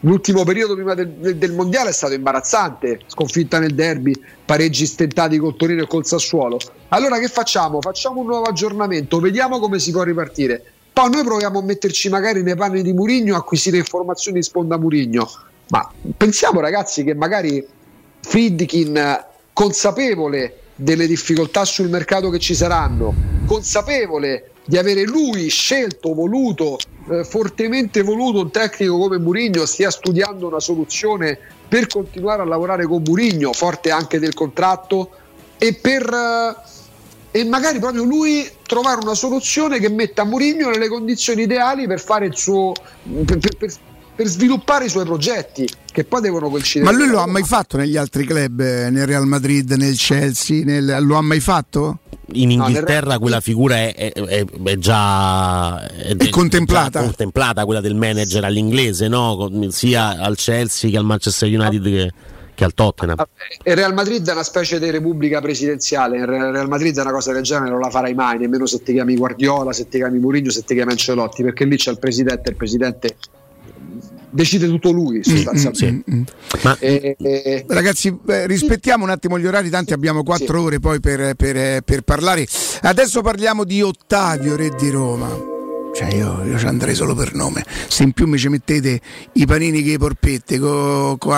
[0.00, 4.12] L'ultimo periodo prima del, del, mondiale è stato imbarazzante, sconfitta nel derby,
[4.44, 6.58] pareggi stentati col Torino e col Sassuolo.
[6.88, 7.80] Allora che facciamo?
[7.80, 10.62] Facciamo un nuovo aggiornamento, vediamo come si può ripartire.
[10.92, 15.26] Poi noi proviamo a metterci magari nei panni di Murigno, acquisire informazioni di sponda Murigno.
[15.70, 17.66] Ma pensiamo ragazzi che magari
[18.20, 19.24] Friedkin,
[19.54, 23.14] consapevole delle difficoltà sul mercato che ci saranno,
[23.46, 26.76] consapevole di avere lui scelto, voluto,
[27.08, 32.84] eh, fortemente voluto un tecnico come Murigno, stia studiando una soluzione per continuare a lavorare
[32.84, 35.10] con Murigno, forte anche del contratto,
[35.56, 36.76] e per eh,
[37.30, 42.26] e magari proprio lui trovare una soluzione che metta Murigno nelle condizioni ideali per fare
[42.26, 42.72] il suo
[43.24, 43.72] per, per,
[44.18, 46.90] per, sviluppare i suoi progetti che poi devono coincidere.
[46.90, 50.64] Ma lui lo ha mai fatto negli altri club, eh, nel Real Madrid, nel Chelsea,
[50.64, 50.98] nel...
[51.00, 52.00] lo ha mai fatto?
[52.32, 56.98] In Inghilterra no, quella figura è, è, è, è già è, contemplata.
[56.98, 59.48] Già contemplata, quella del manager all'inglese, no?
[59.68, 62.12] sia al Chelsea che al Manchester United che,
[62.54, 63.16] che al Tottenham.
[63.62, 66.18] Il Real Madrid è una specie di repubblica presidenziale.
[66.18, 68.92] Il Real Madrid è una cosa del genere, non la farai mai, nemmeno se ti
[68.92, 72.50] chiami Guardiola, se ti chiami Mourinho, se ti chiami Ancelotti, perché lì c'è il presidente,
[72.50, 73.16] il presidente
[74.30, 76.10] decide tutto lui sostanzialmente.
[76.10, 76.24] Mm, mm, mm.
[76.62, 80.64] Ma, eh, eh, ragazzi, eh, rispettiamo un attimo gli orari, tanti abbiamo quattro sì.
[80.64, 82.46] ore poi per, per, per, parlare.
[82.82, 85.56] Adesso parliamo di Ottavio, re di Roma.
[85.94, 87.64] Cioè io, io ci andrei solo per nome.
[87.88, 89.00] Se in più mi ci mettete
[89.32, 91.34] i panini che i porpette, con co,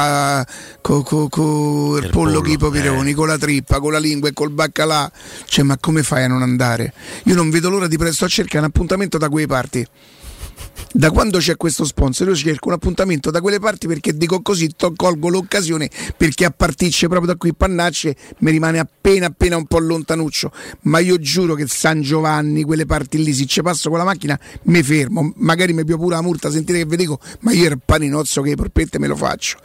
[0.81, 3.15] co, co, co il, il pollo che i poveroni, eh.
[3.15, 5.11] con la trippa, con la lingua e col baccalà.
[5.47, 6.93] Cioè, ma come fai a non andare?
[7.25, 9.87] Io non vedo l'ora di presto a cercare un appuntamento da quei parti
[10.93, 14.71] da quando c'è questo sponsor io cerco un appuntamento da quelle parti perché dico così
[14.77, 19.67] to- colgo l'occasione perché a particce proprio da qui Pannacce mi rimane appena appena un
[19.67, 20.53] po' lontanuccio.
[20.83, 24.39] Ma io giuro che San Giovanni quelle parti lì se ci passo con la macchina
[24.65, 25.33] mi fermo.
[25.37, 28.55] Magari mi più pure la multa sentire che vi dico ma io il paninozzo che
[28.55, 29.59] polpette me lo faccio.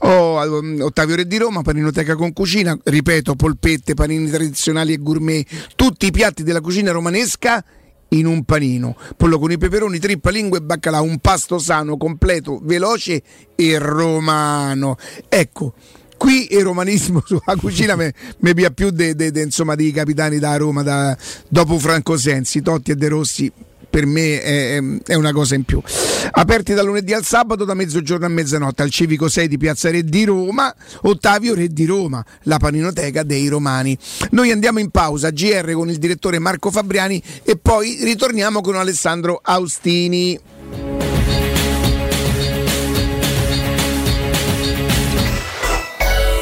[0.00, 0.40] Oh,
[0.84, 5.46] Ottavio Re di Roma paninoteca con cucina ripeto polpette panini tradizionali e gourmet
[5.76, 7.64] tutti i piatti della cucina romanesca
[8.10, 12.60] in un panino, pollo con i peperoni, trippa, lingua e baccalà, un pasto sano, completo,
[12.62, 13.22] veloce
[13.54, 14.96] e romano.
[15.28, 15.74] Ecco,
[16.16, 20.82] qui il romanismo sulla cucina mi pia più dei de, de, de, capitani da Roma
[20.82, 21.16] da,
[21.48, 23.52] dopo Franco Sensi, Totti e De Rossi
[23.88, 25.80] per me è, è, una cosa in più.
[26.30, 30.04] Aperti da lunedì al sabato da mezzogiorno a mezzanotte al Civico 6 di Piazza Re
[30.04, 33.96] di Roma, Ottavio Re di Roma, la paninoteca dei romani.
[34.30, 39.40] Noi andiamo in pausa, GR con il direttore Marco Fabriani e poi ritorniamo con Alessandro
[39.42, 40.38] Austini.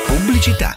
[0.07, 0.76] Pubblicità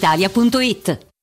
[0.01, 1.10] brispalitalia.it.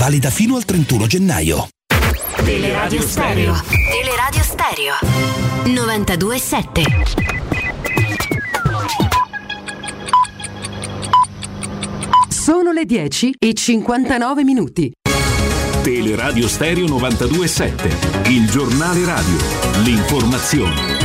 [0.00, 1.68] valida fino al 31 gennaio.
[2.42, 3.54] Teleradio Stereo.
[3.90, 4.94] Teleradio Stereo.
[5.66, 6.82] 927.
[12.30, 14.90] Sono le 10 e 59 minuti.
[15.82, 19.36] Teleradio Stereo 927, il giornale radio,
[19.82, 20.99] l'informazione.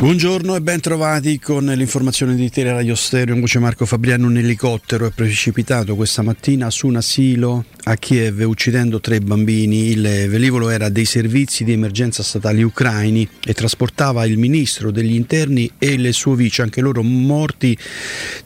[0.00, 3.34] Buongiorno e ben trovati con l'informazione di Teleradio Stereo.
[3.34, 8.40] In voce Marco Fabriano, un elicottero è precipitato questa mattina su un asilo a Kiev
[8.46, 9.88] uccidendo tre bambini.
[9.88, 15.70] Il velivolo era dei servizi di emergenza statali ucraini e trasportava il ministro degli interni
[15.78, 17.76] e le sue vice, anche loro morti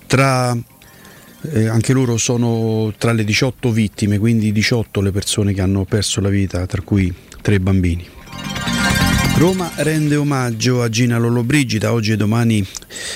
[0.09, 0.59] tra
[1.53, 6.21] eh, anche loro sono tra le 18 vittime, quindi 18 le persone che hanno perso
[6.21, 8.14] la vita, tra cui tre bambini.
[9.45, 12.67] Roma rende omaggio a Gina Lollobrigida oggi e domani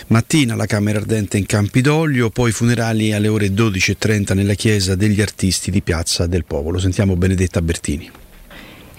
[0.08, 5.70] mattina alla Camera Ardente in Campidoglio, poi funerali alle ore 12.30 nella chiesa degli artisti
[5.70, 6.78] di Piazza del Popolo.
[6.78, 8.10] Sentiamo Benedetta Bertini.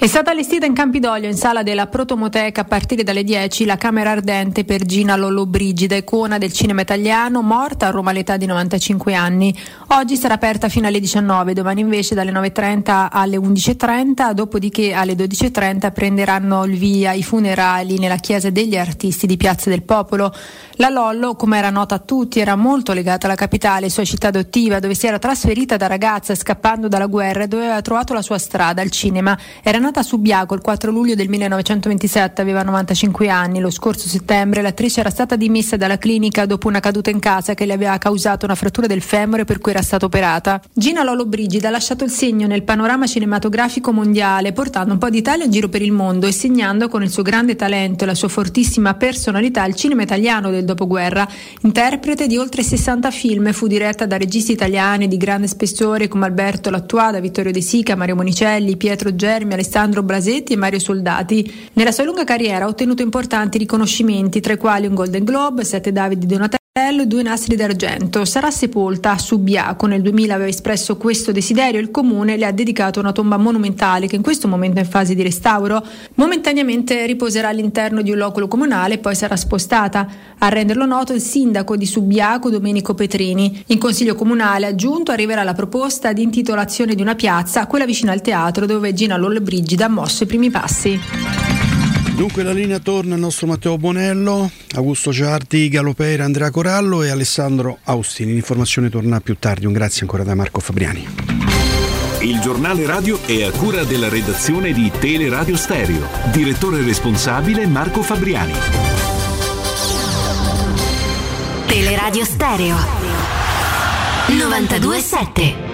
[0.01, 4.11] È stata allestita in Campidoglio, in sala della Protomoteca, a partire dalle 10, la Camera
[4.11, 9.53] Ardente per Gina Lollobrigida, icona del cinema italiano, morta a Roma all'età di 95 anni.
[9.87, 15.91] Oggi sarà aperta fino alle 19, domani invece dalle 9.30 alle 11.30, dopodiché alle 12.30
[15.91, 20.33] prenderanno il via i funerali nella chiesa degli artisti di Piazza del Popolo.
[20.75, 24.79] La Lollo, come era nota a tutti, era molto legata alla capitale, sua città adottiva,
[24.79, 28.37] dove si era trasferita da ragazza scappando dalla guerra e dove aveva trovato la sua
[28.37, 29.37] strada al cinema.
[29.61, 33.59] Era nata a Subiaco il 4 luglio del 1927, aveva 95 anni.
[33.59, 37.65] Lo scorso settembre l'attrice era stata dimessa dalla clinica dopo una caduta in casa che
[37.65, 40.61] le aveva causato una frattura del femore per cui era stata operata.
[40.71, 45.45] Gina Lolo Brigida ha lasciato il segno nel panorama cinematografico mondiale, portando un po' d'Italia
[45.45, 48.27] in giro per il mondo e segnando con il suo grande talento e la sua
[48.27, 51.27] fortissima personalità il cinema italiano del dopoguerra.
[51.61, 56.69] Interprete di oltre 60 film, fu diretta da registi italiani di grande spessore come Alberto
[56.69, 61.69] Lattuada, Vittorio De Sica, Mario Monicelli, Pietro Germi, Alessandro Brasetti e Mario Soldati.
[61.73, 65.91] Nella sua lunga carriera ha ottenuto importanti riconoscimenti, tra i quali un Golden Globe, sette
[65.91, 66.58] Davide Donatello
[67.05, 68.25] due nastri d'argento.
[68.25, 69.85] Sarà sepolta a Subiaco.
[69.85, 71.79] Nel 2000 aveva espresso questo desiderio.
[71.79, 75.13] Il comune le ha dedicato una tomba monumentale che in questo momento è in fase
[75.13, 75.83] di restauro.
[76.15, 80.07] Momentaneamente riposerà all'interno di un loculo comunale e poi sarà spostata.
[80.37, 83.63] A renderlo noto il sindaco di Subiaco, Domenico Petrini.
[83.67, 88.21] In consiglio comunale aggiunto arriverà la proposta di intitolazione di una piazza, quella vicino al
[88.21, 91.58] teatro dove Gina Lollobrigida ha mosso i primi passi.
[92.19, 97.77] Dunque la linea torna al nostro Matteo Bonello, Augusto Ciardi, Galopera, Andrea Corallo e Alessandro
[97.85, 98.33] Austini.
[98.33, 99.65] L'informazione torna più tardi.
[99.65, 101.07] Un grazie ancora da Marco Fabriani.
[102.19, 106.09] Il giornale radio è a cura della redazione di Teleradio Stereo.
[106.33, 108.53] Direttore responsabile Marco Fabriani.
[111.67, 112.75] Teleradio Stereo
[114.27, 115.68] 927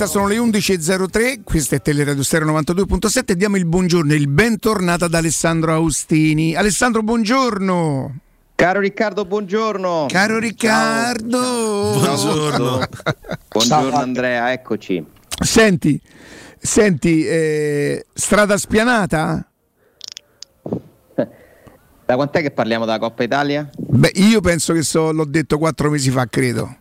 [0.00, 4.28] diretta, sono le 11.03, questo è Teleradio Stereo 92.7 e diamo il buongiorno e il
[4.28, 6.54] bentornato ad Alessandro Austini.
[6.54, 8.18] Alessandro, buongiorno!
[8.54, 10.06] Caro Riccardo, buongiorno.
[10.08, 11.98] Caro Riccardo!
[11.98, 12.80] Buongiorno.
[13.48, 15.04] Buongiorno Andrea, eccoci.
[15.42, 16.00] Senti,
[16.58, 19.44] senti, eh, strada spianata?
[22.06, 23.70] Da quant'è che parliamo della Coppa Italia?
[23.76, 26.79] Beh, io penso che so, l'ho detto quattro mesi fa, credo.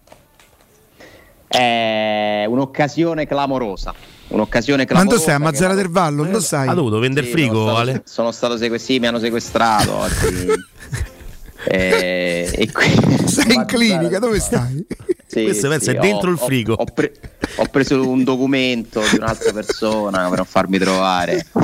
[1.49, 3.93] È un'occasione clamorosa.
[4.27, 5.17] Un'occasione clamorosa.
[5.19, 5.33] stai?
[5.33, 6.23] A che- Mazzara del Vallo?
[6.23, 6.67] Dove stai?
[6.67, 8.01] Ha dovuto vendere Sì, frigo, sono stato, Ale?
[8.05, 10.47] Sono stato sequestrato, sì, mi hanno sequestrato oggi.
[11.61, 14.85] Eh, e qui- Sei in clinica, dove stai?
[15.27, 16.71] Sì, Questo pensa sì, è dentro ho- il frigo.
[16.73, 17.11] Ho, ho pre-
[17.57, 21.45] ho preso un documento di un'altra persona per non farmi trovare.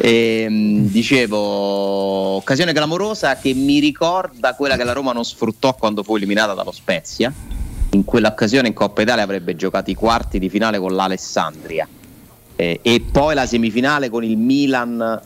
[0.00, 6.04] E, mh, dicevo, occasione clamorosa che mi ricorda quella che la Roma non sfruttò quando
[6.04, 7.32] fu eliminata dallo Spezia.
[7.90, 11.88] In quell'occasione in Coppa Italia avrebbe giocato i quarti di finale con l'Alessandria
[12.56, 15.20] Eh, e poi la semifinale con il Milan,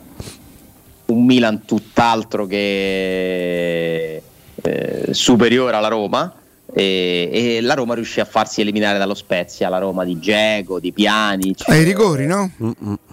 [1.07, 4.21] un Milan tutt'altro che
[4.55, 6.33] eh, superiore alla Roma.
[6.75, 10.91] E, e la Roma riuscì a farsi eliminare dallo Spezia, la Roma di Geco, di
[10.91, 12.49] Pjanic, Ai rigori, no?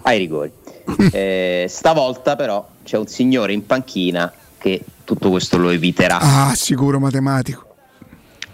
[0.03, 0.51] ai rigori.
[1.11, 6.99] Eh, stavolta però c'è un signore in panchina che tutto questo lo eviterà Ah, sicuro
[6.99, 7.65] matematico.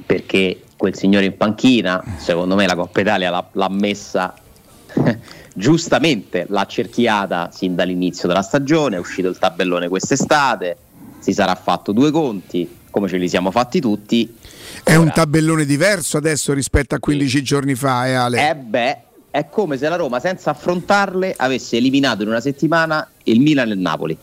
[0.06, 4.34] perché quel signore in panchina, secondo me la Coppa Italia l'ha, l'ha messa
[5.54, 10.78] giustamente, l'ha cerchiata sin dall'inizio della stagione, è uscito il tabellone quest'estate,
[11.20, 14.36] si sarà fatto due conti, come ce li siamo fatti tutti.
[14.84, 18.50] È un tabellone diverso adesso rispetto a 15 giorni fa, eh, Ale?
[18.50, 18.98] Eh beh,
[19.32, 23.74] è come se la Roma senza affrontarle avesse eliminato in una settimana il Milan e
[23.74, 24.18] il Napoli.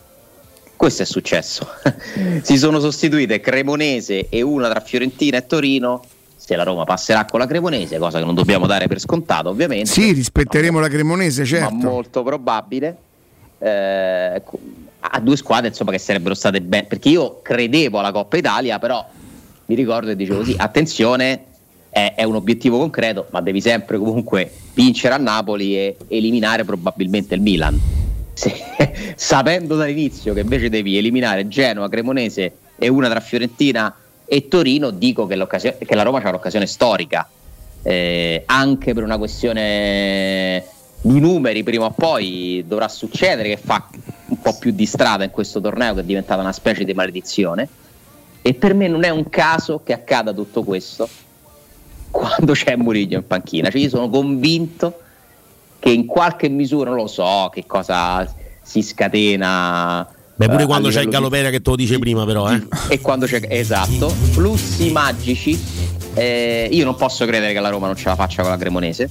[0.75, 1.67] Questo è successo.
[2.41, 6.03] si sono sostituite Cremonese e una tra Fiorentina e Torino.
[6.45, 9.89] Se la Roma passerà con la Cremonese, cosa che non dobbiamo dare per scontato, ovviamente.
[9.89, 11.73] Sì, rispetteremo la Cremonese, ma certo.
[11.73, 12.97] molto probabile.
[13.57, 14.41] Eh,
[14.99, 19.07] a due squadre insomma che sarebbero state bene perché io credevo alla Coppa Italia però
[19.65, 21.45] mi ricordo e dicevo sì attenzione
[21.89, 27.35] è, è un obiettivo concreto ma devi sempre comunque vincere a Napoli e eliminare probabilmente
[27.35, 27.79] il Milan
[28.33, 28.61] Se-
[29.15, 33.95] sapendo dall'inizio che invece devi eliminare Genoa, Cremonese e una tra Fiorentina
[34.25, 35.37] e Torino dico che,
[35.77, 37.27] che la Roma c'ha un'occasione storica
[37.87, 40.65] eh, anche per una questione
[41.01, 43.87] di numeri prima o poi dovrà succedere che fa
[44.27, 47.69] un po' più di strada in questo torneo che è diventata una specie di maledizione.
[48.41, 51.07] E per me non è un caso che accada tutto questo
[52.09, 53.69] quando c'è Mourinho in panchina.
[53.69, 55.01] Cioè io sono convinto
[55.77, 58.27] che in qualche misura non lo so che cosa
[58.63, 61.97] si scatena Beh, pure eh, quando c'è il livello di- Galopera che te lo dice
[61.99, 62.61] prima, però, eh.
[62.89, 64.09] e quando c'è esatto.
[64.09, 65.59] Flussi magici.
[66.13, 69.09] Eh, io non posso credere che la Roma non ce la faccia con la Cremonese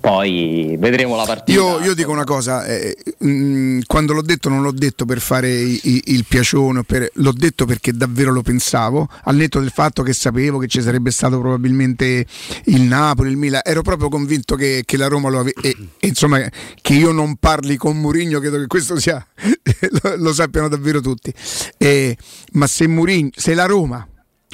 [0.00, 1.58] poi vedremo la partita.
[1.58, 5.50] Io, io dico una cosa, eh, mm, quando l'ho detto non l'ho detto per fare
[5.50, 10.02] i- i- il piacione, per- l'ho detto perché davvero lo pensavo, al netto del fatto
[10.02, 12.26] che sapevo che ci sarebbe stato probabilmente
[12.66, 16.40] il Napoli, il Milan, ero proprio convinto che, che la Roma lo avesse, insomma
[16.80, 19.24] che io non parli con Murigno, credo che questo sia,
[20.02, 21.32] lo, lo sappiano davvero tutti,
[21.78, 22.16] Eh,
[22.52, 24.06] ma se, Mourinho, se la Roma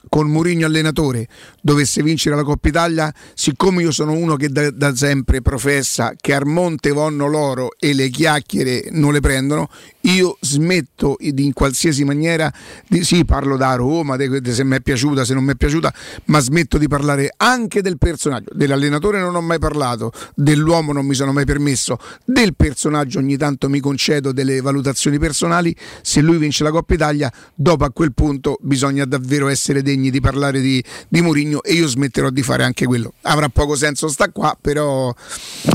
[0.09, 1.28] con Mourinho allenatore
[1.61, 6.35] dovesse vincere la Coppa Italia, siccome io sono uno che da, da sempre professa che
[6.35, 9.69] al monte vanno l'oro e le chiacchiere non le prendono,
[10.07, 12.53] io smetto di- in qualsiasi maniera
[12.89, 15.57] di sì, parlo da Roma, de- de- se mi è piaciuta, se non mi è
[15.57, 15.93] piaciuta,
[16.27, 18.51] ma smetto di parlare anche del personaggio.
[18.53, 23.69] Dell'allenatore non ho mai parlato, dell'uomo non mi sono mai permesso, del personaggio ogni tanto
[23.69, 25.74] mi concedo delle valutazioni personali.
[26.03, 30.20] Se lui vince la Coppa Italia, dopo a quel punto bisogna davvero essere degni di
[30.20, 33.12] parlare di, di Mourinho e io smetterò di fare anche quello.
[33.23, 35.12] Avrà poco senso sta qua, però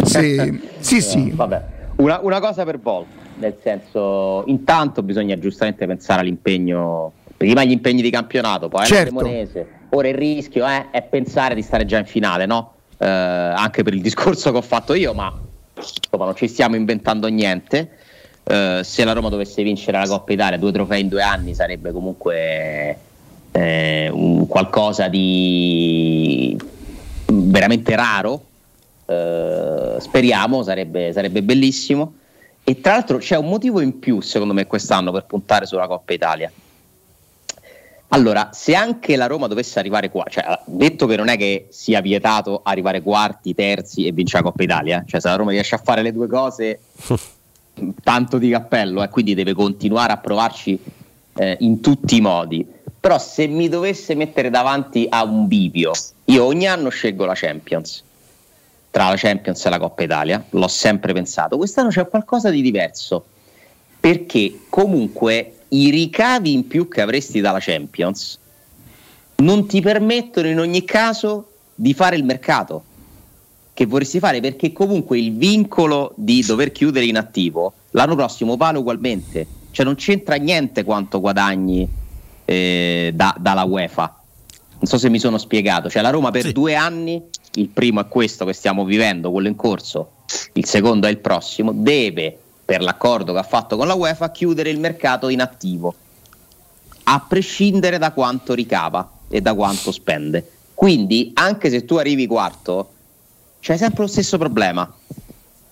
[0.05, 1.31] se, sì, sì.
[1.33, 1.63] Vabbè,
[1.97, 8.01] una, una cosa per volta, nel senso, intanto bisogna giustamente pensare all'impegno, prima gli impegni
[8.01, 9.13] di campionato, poi Certo.
[9.15, 9.67] alla Cremonese.
[9.89, 12.73] Ora il rischio eh, è pensare di stare già in finale, no?
[12.97, 15.33] Eh, anche per il discorso che ho fatto io, ma
[15.75, 17.97] insomma non ci stiamo inventando niente.
[18.43, 21.91] Eh, se la Roma dovesse vincere la Coppa Italia, due trofei in due anni sarebbe
[21.91, 22.97] comunque
[23.51, 26.57] eh, un qualcosa di
[27.25, 28.43] veramente raro.
[29.05, 32.13] Eh, speriamo, sarebbe, sarebbe bellissimo.
[32.63, 36.13] E tra l'altro c'è un motivo in più, secondo me, quest'anno per puntare sulla Coppa
[36.13, 36.51] Italia.
[38.13, 42.01] Allora, se anche la Roma dovesse arrivare qua, cioè, detto che non è che sia
[42.01, 45.81] vietato arrivare quarti, terzi e vincere la Coppa Italia, cioè se la Roma riesce a
[45.81, 46.81] fare le due cose,
[48.03, 50.77] tanto di cappello, e quindi deve continuare a provarci
[51.35, 52.67] eh, in tutti i modi.
[52.99, 55.93] Però se mi dovesse mettere davanti a un bivio,
[56.25, 58.03] io ogni anno scelgo la Champions.
[58.91, 61.57] Tra la Champions e la Coppa Italia, l'ho sempre pensato.
[61.57, 63.23] Quest'anno c'è qualcosa di diverso,
[63.99, 68.37] perché comunque i ricavi in più che avresti dalla Champions
[69.37, 72.83] non ti permettono in ogni caso di fare il mercato
[73.73, 78.77] che vorresti fare perché comunque il vincolo di dover chiudere in attivo l'anno prossimo vale
[78.77, 81.87] ugualmente, cioè non c'entra niente quanto guadagni
[82.45, 84.15] eh, da- dalla UEFA.
[84.79, 87.21] Non so se mi sono spiegato, cioè la Roma per due anni,
[87.55, 90.11] il primo è questo che stiamo vivendo, quello in corso,
[90.53, 94.69] il secondo è il prossimo, deve per l'accordo che ha fatto con la UEFA chiudere
[94.69, 95.93] il mercato in attivo,
[97.03, 100.49] a prescindere da quanto ricava e da quanto spende.
[100.73, 102.91] Quindi anche se tu arrivi quarto,
[103.59, 104.91] c'è sempre lo stesso problema.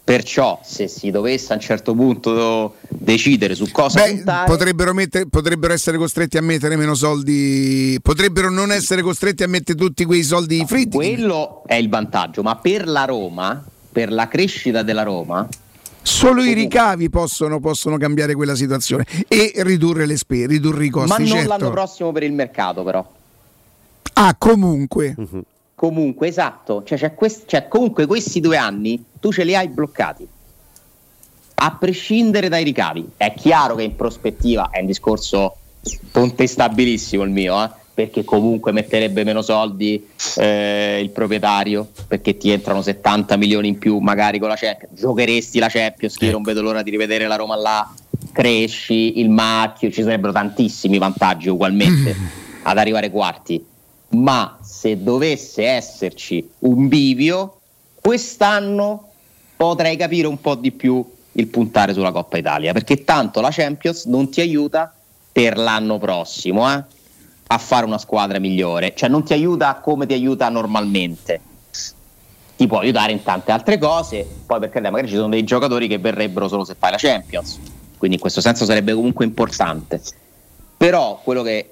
[0.09, 5.27] Perciò, se si dovesse a un certo punto decidere su cosa Beh, puntare, potrebbero, mettere-
[5.27, 10.23] potrebbero essere costretti a mettere meno soldi, potrebbero non essere costretti a mettere tutti quei
[10.23, 10.95] soldi fritti.
[10.95, 12.41] quello è il vantaggio.
[12.41, 15.47] Ma per la Roma, per la crescita della Roma,
[16.01, 21.09] Solo i ricavi possono, possono cambiare quella situazione e ridurre le spese, ridurre i costi.
[21.09, 21.47] ma non certo.
[21.49, 23.07] l'anno prossimo per il mercato, però.
[24.13, 25.13] Ah, comunque.
[25.79, 30.27] Comunque, esatto, cioè, c'è quest- cioè, comunque questi due anni tu ce li hai bloccati.
[31.53, 33.11] A prescindere dai ricavi.
[33.15, 35.55] È chiaro che in prospettiva è un discorso
[36.11, 42.81] contestabilissimo il mio, eh, perché comunque metterebbe meno soldi eh, il proprietario, perché ti entrano
[42.81, 44.99] 70 milioni in più magari con la Champions.
[44.99, 47.89] Giocheresti la Champions, io non vedo l'ora di rivedere la Roma là,
[48.33, 52.13] cresci, il marchio, ci sarebbero tantissimi vantaggi ugualmente
[52.63, 53.77] ad arrivare quarti
[54.09, 57.59] ma se dovesse esserci un bivio,
[57.95, 59.09] quest'anno
[59.57, 64.05] potrei capire un po' di più il puntare sulla Coppa Italia, perché tanto la Champions
[64.05, 64.93] non ti aiuta
[65.33, 66.81] per l'anno prossimo eh,
[67.47, 71.41] a fare una squadra migliore, cioè non ti aiuta come ti aiuta normalmente.
[72.55, 75.97] Ti può aiutare in tante altre cose, poi perché magari ci sono dei giocatori che
[75.97, 77.59] verrebbero solo se fai la Champions,
[77.97, 80.01] quindi in questo senso sarebbe comunque importante.
[80.77, 81.67] Però quello che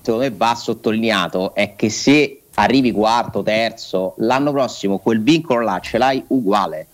[0.00, 5.78] secondo me va sottolineato è che se arrivi quarto, terzo, l'anno prossimo quel vincolo là
[5.80, 6.86] ce l'hai uguale.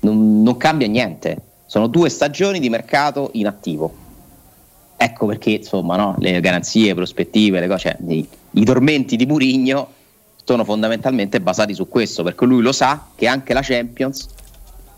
[0.00, 1.36] Non, non cambia niente.
[1.66, 4.02] Sono due stagioni di mercato in attivo.
[4.96, 9.88] Ecco perché, insomma, no, le garanzie, prospettive, le cose, cioè, i, i tormenti di Murigno
[10.44, 14.28] sono fondamentalmente basati su questo, perché lui lo sa che anche la Champions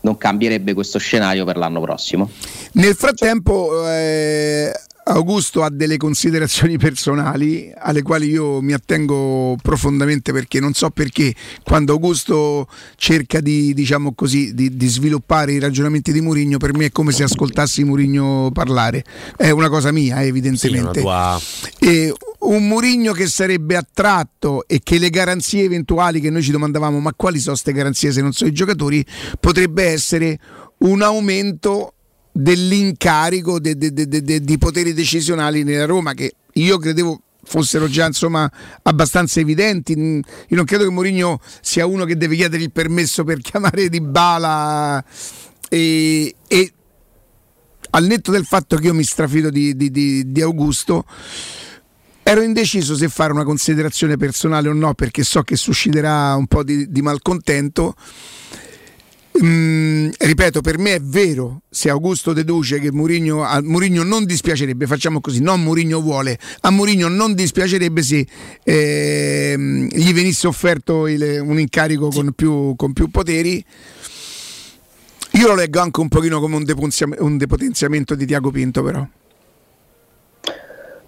[0.01, 2.29] non cambierebbe questo scenario per l'anno prossimo.
[2.73, 4.71] Nel frattempo, eh,
[5.09, 11.33] Augusto ha delle considerazioni personali alle quali io mi attengo profondamente perché non so perché
[11.63, 16.85] quando Augusto cerca di, diciamo così, di, di sviluppare i ragionamenti di Murigno, per me
[16.85, 19.03] è come se ascoltassi Murigno parlare.
[19.35, 20.99] È una cosa mia, evidentemente.
[20.99, 21.39] Sì, tua-
[21.79, 26.99] E un Murigno che sarebbe attratto e che le garanzie eventuali che noi ci domandavamo,
[26.99, 29.05] ma quali sono queste garanzie se non sono i giocatori,
[29.39, 30.39] potrebbe essere
[30.79, 31.93] un aumento
[32.37, 34.07] dell'incarico de- de- de-
[34.41, 38.49] de- poteri decisionali nella Roma che io credevo fossero già insomma
[38.83, 39.95] abbastanza evidenti.
[39.97, 40.19] Mm,
[40.49, 44.01] io non credo che Mourinho sia uno che deve chiedere il permesso per chiamare Di
[44.01, 45.03] Bala
[45.69, 46.73] e, e
[47.91, 51.05] al netto del fatto che io mi strafido di, di- di- di Augusto
[52.21, 56.63] ero indeciso se fare una considerazione personale o no perché so che susciterà un po'
[56.63, 57.95] di malcontento
[59.43, 64.87] Mm, ripeto, per me è vero se Augusto deduce che Mourinho, a Mourinho non dispiacerebbe,
[64.87, 68.25] facciamo così, non Mourinho vuole, a Mourinho non dispiacerebbe se
[68.63, 73.63] ehm, gli venisse offerto il- un incarico con più, con più poteri.
[75.33, 79.05] Io lo leggo anche un pochino come un, deponzia- un depotenziamento di Tiago Pinto, però.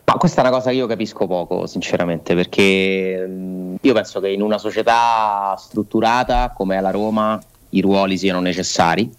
[0.05, 4.29] Ma questa è una cosa che io capisco poco, sinceramente, perché mh, io penso che
[4.29, 7.39] in una società strutturata come è la Roma
[7.69, 9.09] i ruoli siano necessari.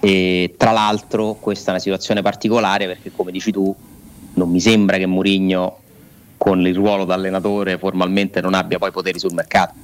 [0.00, 3.74] E tra l'altro questa è una situazione particolare perché, come dici tu,
[4.34, 5.78] non mi sembra che Mourinho
[6.36, 9.74] con il ruolo da allenatore formalmente non abbia poi poteri sul mercato.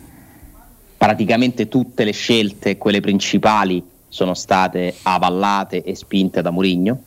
[0.96, 6.98] Praticamente tutte le scelte, quelle principali, sono state avallate e spinte da Mourinho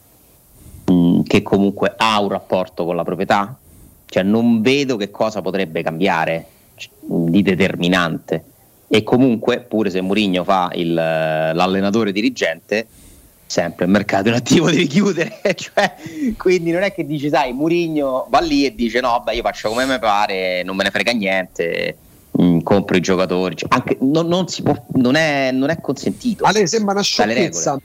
[0.86, 3.58] mh, che comunque ha un rapporto con la proprietà,
[4.06, 8.44] cioè non vedo che cosa potrebbe cambiare c- di determinante.
[8.90, 12.88] E comunque, pure se Mourinho fa il, l'allenatore dirigente,
[13.46, 15.40] sempre il mercato in attivo devi chiudere.
[15.56, 15.96] cioè,
[16.38, 19.70] quindi non è che dici, sai, Mourinho va lì e dice: No, beh, io faccio
[19.70, 21.98] come mi pare, non me ne frega niente.
[22.32, 26.46] mh, Compro i giocatori, Cioè, anche- non, non si può, non, è, non è consentito.
[26.46, 27.78] A lei sembra una sciocchezza.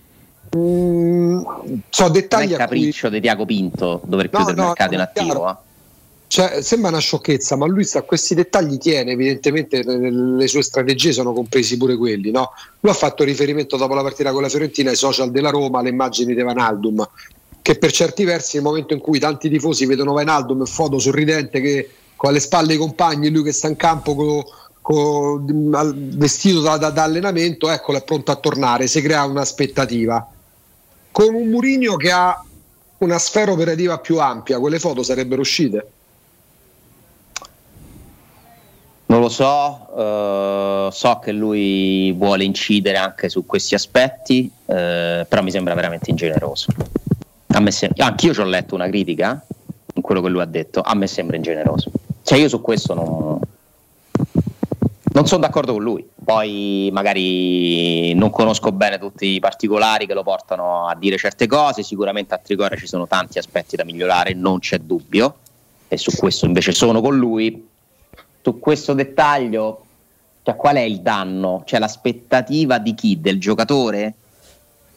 [0.55, 1.41] Mm,
[1.89, 4.95] so dettagli non è a cui capriccio di Tiago Pinto dover chiudere no, il mercato
[4.95, 5.27] in è attivo.
[5.33, 5.51] chiaro.
[5.51, 5.71] eh.
[6.33, 11.35] Cioè, sembra una sciocchezza, ma lui a questi dettagli tiene, evidentemente le, sue strategie sono
[11.35, 12.31] compresi pure quelli.
[12.31, 12.53] No?
[12.81, 15.91] Lui ha fatto riferimento dopo la partita con la Fiorentina ai social della Roma, alle
[15.91, 17.07] immagini di Vanaldum,
[17.61, 21.91] che per certi versi nel momento in cui tanti tifosi vedono Vanaldum foto sorridente che
[22.17, 24.47] con alle spalle i compagni, lui che sta in campo co-
[24.81, 30.27] co- vestito da, da- da allenamento, eccolo è pronto a tornare, si crea un'aspettativa.
[31.11, 32.43] Con un Murigno che ha
[33.01, 35.89] una sfera operativa più ampia, quelle foto sarebbero uscite.
[39.13, 45.43] Non lo so, eh, so che lui vuole incidere anche su questi aspetti, eh, però
[45.43, 46.73] mi sembra veramente ingeneroso.
[47.49, 49.45] A me sem- anch'io ci ho letto una critica
[49.93, 51.91] in quello che lui ha detto, a me sembra ingeneroso.
[52.23, 53.39] Cioè io su questo non,
[55.13, 56.09] non sono d'accordo con lui.
[56.25, 61.83] Poi magari non conosco bene tutti i particolari che lo portano a dire certe cose,
[61.83, 65.35] sicuramente a Trigoria ci sono tanti aspetti da migliorare, non c'è dubbio,
[65.87, 67.69] e su questo invece sono con lui.
[68.43, 69.85] Su questo dettaglio,
[70.43, 71.63] cioè, qual è il danno?
[71.65, 73.21] Cioè l'aspettativa di chi?
[73.21, 74.15] Del giocatore?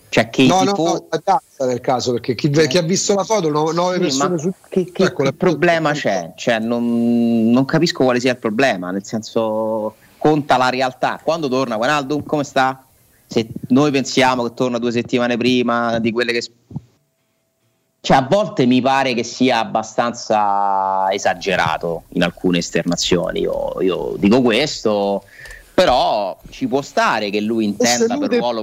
[0.09, 3.13] Cioè che No, no, tifo- no, la piazza nel caso, perché chi, chi ha visto
[3.13, 6.34] la foto, no- nove Sì, persone ma su che, che- Ecco, che problema c'è?
[6.35, 11.19] Cioè, non, non capisco quale sia il problema, nel senso conta la realtà.
[11.22, 12.84] Quando torna Wijnaldum, come sta?
[13.27, 16.43] Se noi pensiamo che torna due settimane prima di quelle che...
[18.06, 23.40] Cioè, a volte mi pare che sia abbastanza esagerato in alcune esternazioni.
[23.40, 25.23] Io, io dico questo,
[25.73, 28.61] però ci può stare che lui intenda per ruolo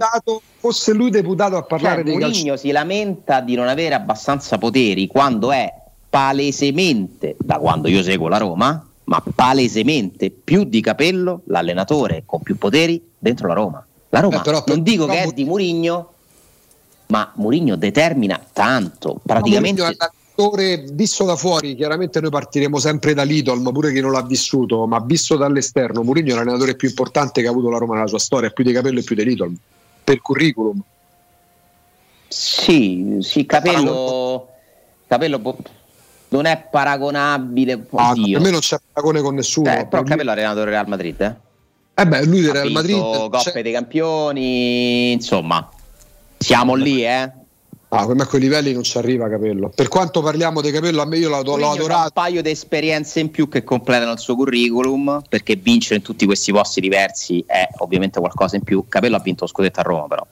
[0.58, 2.18] fosse lui deputato a parlare cioè, dei.
[2.18, 5.74] Mourinho si lamenta di non avere abbastanza poteri quando è
[6.08, 12.56] palesemente, da quando io seguo la Roma, ma palesemente più di capello l'allenatore con più
[12.56, 13.84] poteri dentro la Roma.
[14.10, 16.11] La Roma, Eh, però per- non dico però che è di Mourinho,
[17.12, 19.96] ma Mourinho determina tanto, praticamente...
[20.34, 24.22] Attore visto da fuori, chiaramente noi partiremo sempre da Lidl, ma pure chi non l'ha
[24.22, 28.06] vissuto, ma visto dall'esterno, Mourinho è l'allenatore più importante che ha avuto la Roma nella
[28.06, 29.54] sua storia, più di capello e più di Lidl,
[30.02, 30.80] per curriculum.
[32.28, 34.48] Sì, sì, capello,
[35.06, 35.38] capello
[36.28, 37.86] non è paragonabile.
[37.90, 39.70] Ah, per me non c'è paragone con nessuno.
[39.70, 41.34] Eh, però Capello è allenatore del Real Madrid, eh?
[41.94, 42.98] Eh beh, lui del Real Madrid
[43.28, 45.68] Coppe dei Campioni, insomma,
[46.42, 47.30] siamo lì, eh?
[47.94, 49.70] Ah, a quei livelli non ci arriva Capello.
[49.74, 52.04] Per quanto parliamo di Capello, a me io l'ho, l'ho adorato.
[52.04, 56.24] un paio di esperienze in più che completano il suo curriculum perché vincere in tutti
[56.24, 58.86] questi posti diversi è ovviamente qualcosa in più.
[58.88, 60.26] Capello ha vinto lo scudetto a Roma però.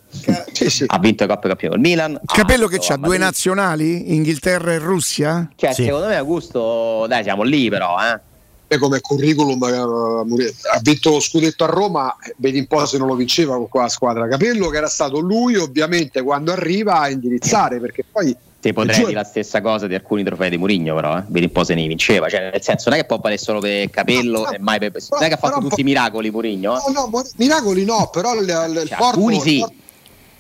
[0.87, 2.15] Ha vinto le Coppe Campioni col Milan.
[2.15, 5.51] ha Capello che c'ha a due nazionali, Inghilterra e Russia?
[5.55, 8.29] Cioè, secondo me Augusto, dai, siamo lì però, eh.
[8.73, 13.09] E come curriculum eh, ha vinto lo scudetto a Roma, vedi un po' se non
[13.09, 14.29] lo vinceva con quella squadra.
[14.29, 19.13] Capello che era stato lui ovviamente quando arriva a indirizzare, perché poi Ti potrei dire
[19.13, 21.25] la stessa cosa di alcuni trofei di Mourinho, però, eh.
[21.27, 22.29] vedi un po' se ne vinceva.
[22.29, 24.93] Cioè, nel senso, non è che può valere solo per capello e mai per.
[25.11, 26.77] Non è che ha fatto tutti i miracoli Mourinho.
[26.77, 26.93] eh.
[26.93, 29.55] No, no, miracoli no, però il, il- il Cioè, Porto, alcuni sì.
[29.55, 29.75] il Porto-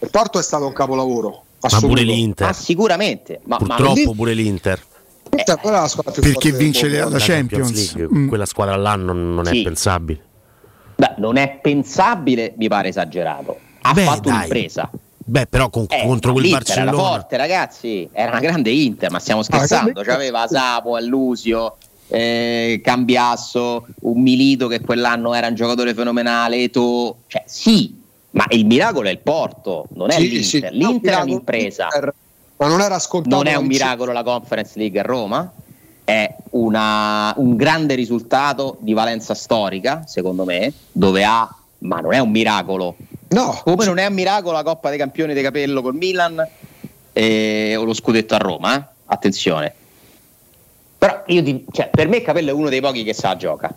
[0.02, 1.42] il Porto è stato un capolavoro.
[1.62, 2.46] Ma pure l'Inter.
[2.46, 3.40] Ma sicuramente.
[3.42, 4.80] Ma, ma Purtroppo pure l'Inter.
[5.30, 7.08] L'Inter quella è la squadra più Perché vince mondo.
[7.10, 7.94] la Champions.
[7.94, 8.28] League, Mm.
[8.28, 9.62] quella squadra là non, non è Sì.
[9.62, 10.20] pensabile.
[10.96, 13.58] Beh, non è pensabile, mi pare esagerato.
[13.82, 14.36] Ha Beh, fatto dai.
[14.36, 14.90] un'impresa.
[15.16, 17.08] Beh, però con- Eh, contro quel l'Inter era Barcellona.
[17.08, 18.08] forte, ragazzi.
[18.12, 20.02] Era una grande Inter, ma stiamo scherzando.
[20.02, 21.76] C'aveva Sapo, Allusio,
[22.08, 26.56] eh, Cambiasso, un Milito che quell'anno era un giocatore fenomenale.
[26.64, 27.18] Eto.
[27.28, 27.96] Cioè, sì,
[28.32, 30.44] ma il miracolo è il Porto, non è Sì, l'Inter.
[30.44, 30.68] sì.
[30.76, 31.88] L'Inter No, è un'impresa.
[31.92, 32.14] l'Inter,
[32.60, 33.34] Ma non era scontato.
[33.34, 35.50] Non è un miracolo la Conference League a Roma,
[36.04, 42.18] è una- un grande risultato di valenza storica, secondo me, dove ha, ma non è
[42.18, 42.96] un miracolo.
[43.28, 43.58] No.
[43.64, 46.46] Come non è un miracolo la Coppa dei Campioni di Capello col Milan
[47.14, 48.84] eh, o lo scudetto a Roma, eh?
[49.06, 49.74] attenzione.
[50.98, 53.74] Però io ti- cioè, per me Capello è uno dei pochi che sa gioca.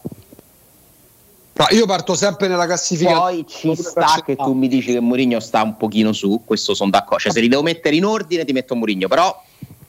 [1.55, 3.19] No, io parto sempre nella classifica.
[3.19, 6.89] Poi ci sta che tu mi dici che Mourinho sta un pochino su, questo sono
[6.89, 7.19] d'accordo.
[7.19, 9.39] Cioè, se li devo mettere in ordine ti metto Mourinho, però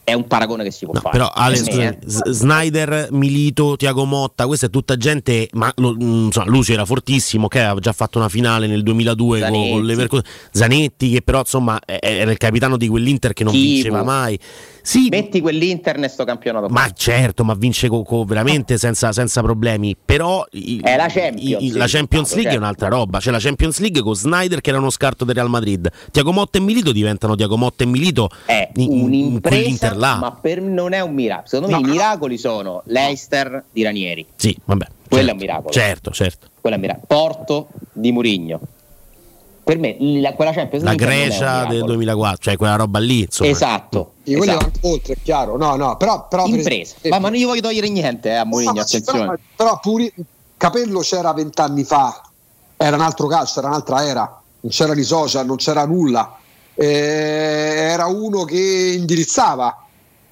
[0.05, 1.17] è un paragone che si può fare.
[1.17, 2.11] Però Ale, Per me, eh.
[2.11, 6.85] S- Snyder, Milito, Tiago Motta, questa è tutta gente, ma lo- mm, insomma, Lucio era
[6.85, 9.71] fortissimo, che aveva già fatto una finale nel 2002 con, Zanetti.
[9.71, 10.25] con l'Everkusen.
[10.51, 13.73] Zanetti che però insomma era il capitano di quell'Inter che non Chivu.
[13.73, 14.39] vinceva mai.
[14.87, 16.69] Sì, Metti quell'Inter in sto campionato.
[16.69, 19.97] ma certo, ma vince co- co- veramente senza, senza problemi.
[20.03, 22.59] Però il- È la Champions il- la Champions League è certo.
[22.61, 23.19] un'altra roba.
[23.19, 25.91] C'è la Champions League con Snyder che era uno scarto del Real Madrid.
[26.11, 30.17] Tiago Motta e Milito diventano Tiago Motta e Milito è in, in un'impresa, quell'Inter là.
[30.17, 31.49] ma per non è un miracolo.
[31.49, 34.87] Secondo me i miracoli sono Leicester di Ranieri, Sì, vabbè.
[35.09, 35.73] quello certo, è un miracolo.
[35.73, 36.47] Certo, certo.
[36.61, 37.07] Quello è un miracolo.
[37.09, 38.61] Porto di Murigno.
[39.65, 41.87] Per me la- quella Champions La League un Grecia del miracolo.
[41.95, 43.49] 2004, cioè quella roba lì, insomma.
[43.51, 44.13] Esatto.
[44.23, 44.57] Quelli esatto.
[44.81, 45.57] vanno oltre, è chiaro.
[45.57, 46.81] No, no, però, però per Impresa.
[46.97, 49.19] esempio- Ma, ma non gli voglio togliere niente eh, a Mourinho, No, attenzione.
[49.21, 50.13] Però, però pure
[50.59, 52.23] Capello c'era vent'anni fa,
[52.77, 56.37] era un altro calcio, era un'altra era, non c'erano i social, non c'era nulla.
[56.75, 59.83] Eh, era uno che indirizzava,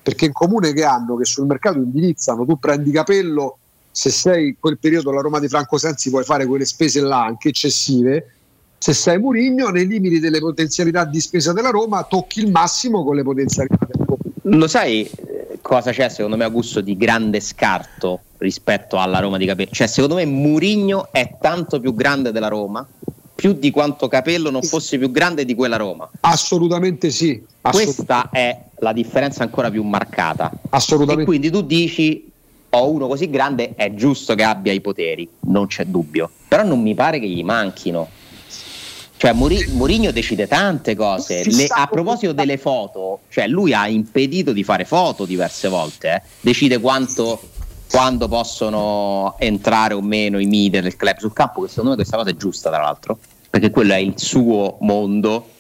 [0.03, 3.57] perché in comune che hanno, che sul mercato indirizzano, tu prendi Capello,
[3.91, 7.25] se sei in quel periodo la Roma di Franco Sensi puoi fare quelle spese là
[7.25, 8.35] anche eccessive.
[8.83, 13.15] Se sei Murigno, nei limiti delle potenzialità di spesa della Roma, tocchi il massimo con
[13.15, 14.19] le potenzialità del Roma.
[14.59, 19.39] Lo sai eh, cosa c'è secondo me a gusto di grande scarto rispetto alla Roma
[19.39, 19.71] di Capello?
[19.71, 22.85] Cioè secondo me Murigno è tanto più grande della Roma,
[23.33, 26.11] più di quanto Capello non fosse più grande di quella Roma.
[26.19, 27.41] Assolutamente sì.
[27.61, 30.51] assolut- Questa è la differenza ancora più marcata.
[30.71, 31.23] Assolutamente.
[31.23, 32.29] E quindi tu dici
[32.71, 36.29] ho uno così grande, è giusto che abbia i poteri, non c'è dubbio.
[36.49, 38.09] Però non mi pare che gli manchino.
[39.23, 41.45] Cioè Muri- Mourinho decide tante cose.
[41.45, 46.09] Le- a proposito delle foto, cioè lui ha impedito di fare foto diverse volte.
[46.13, 46.23] eh.
[46.41, 47.41] Decide quanto,
[47.89, 52.17] quando possono entrare o meno i media del club sul campo, che secondo me questa
[52.17, 53.17] cosa è giusta tra l'altro,
[53.49, 55.51] perché quello è il suo mondo,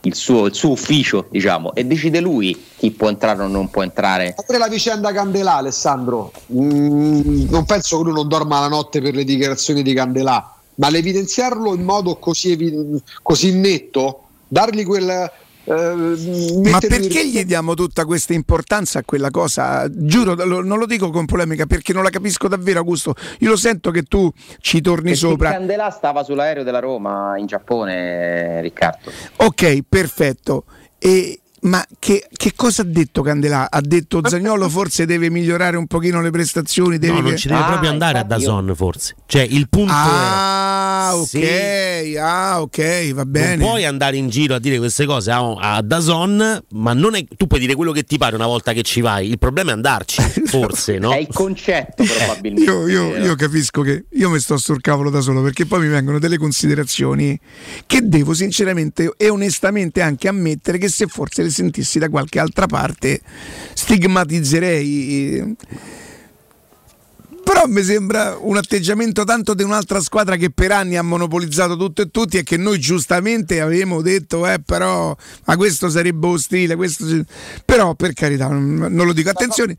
[0.00, 3.82] il suo, il suo ufficio, diciamo, e decide lui chi può entrare o non può
[3.82, 4.34] entrare.
[4.46, 6.32] Pure la vicenda Candelà, Alessandro.
[6.54, 10.88] Mm, non penso che lui non dorma la notte per le dichiarazioni di Candelà, ma
[10.88, 15.08] l'evidenziarlo in modo così, evi- così netto, dargli quel.
[15.64, 19.86] eh, Ma perché gli diamo tutta questa importanza a quella cosa?
[19.92, 23.14] Giuro, lo- non lo dico con polemica perché non la capisco davvero, Augusto.
[23.40, 25.50] Io lo sento che tu ci torni Perché sopra.
[25.52, 29.10] Candelà stava sull'aereo della Roma in Giappone, Riccardo.
[29.36, 30.64] Ok, perfetto.
[30.98, 33.70] E- ma che, che cosa ha detto Candelà?
[33.70, 36.98] Ha detto Zagnolo forse deve migliorare un pochino le prestazioni.
[36.98, 39.14] Deve No, non ci deve Ah, proprio andare a Dazon, forse.
[39.26, 41.14] Cioè, il punto Ah, è.
[41.16, 43.56] ok, se ah, ok, va bene.
[43.56, 47.24] Non puoi andare in giro a dire queste cose a, a Dazon, ma non è,
[47.36, 49.28] tu puoi dire quello che ti pare una volta che ci vai.
[49.28, 51.12] Il problema è andarci, forse, no?
[51.12, 52.70] È il concetto probabilmente.
[52.70, 55.88] Io, io- io capisco che io mi sto sul cavolo da solo perché poi mi
[55.88, 57.38] vengono delle considerazioni
[57.86, 62.66] che devo sinceramente e onestamente anche ammettere che se forse le sentissi da qualche altra
[62.66, 63.20] parte
[63.74, 65.56] stigmatizzerei.
[67.42, 72.02] Però mi sembra un atteggiamento tanto di un'altra squadra che per anni ha monopolizzato tutto
[72.02, 75.16] e tutti e che noi giustamente avevamo detto, eh, però,
[75.46, 77.04] ma questo sarebbe ostile, questo
[77.64, 79.30] però per carità, non, non lo dico.
[79.30, 79.76] Attenzione,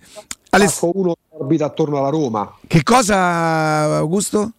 [0.50, 2.58] Aless- uno orbita attorno alla Roma.
[2.68, 4.52] che cosa Augusto?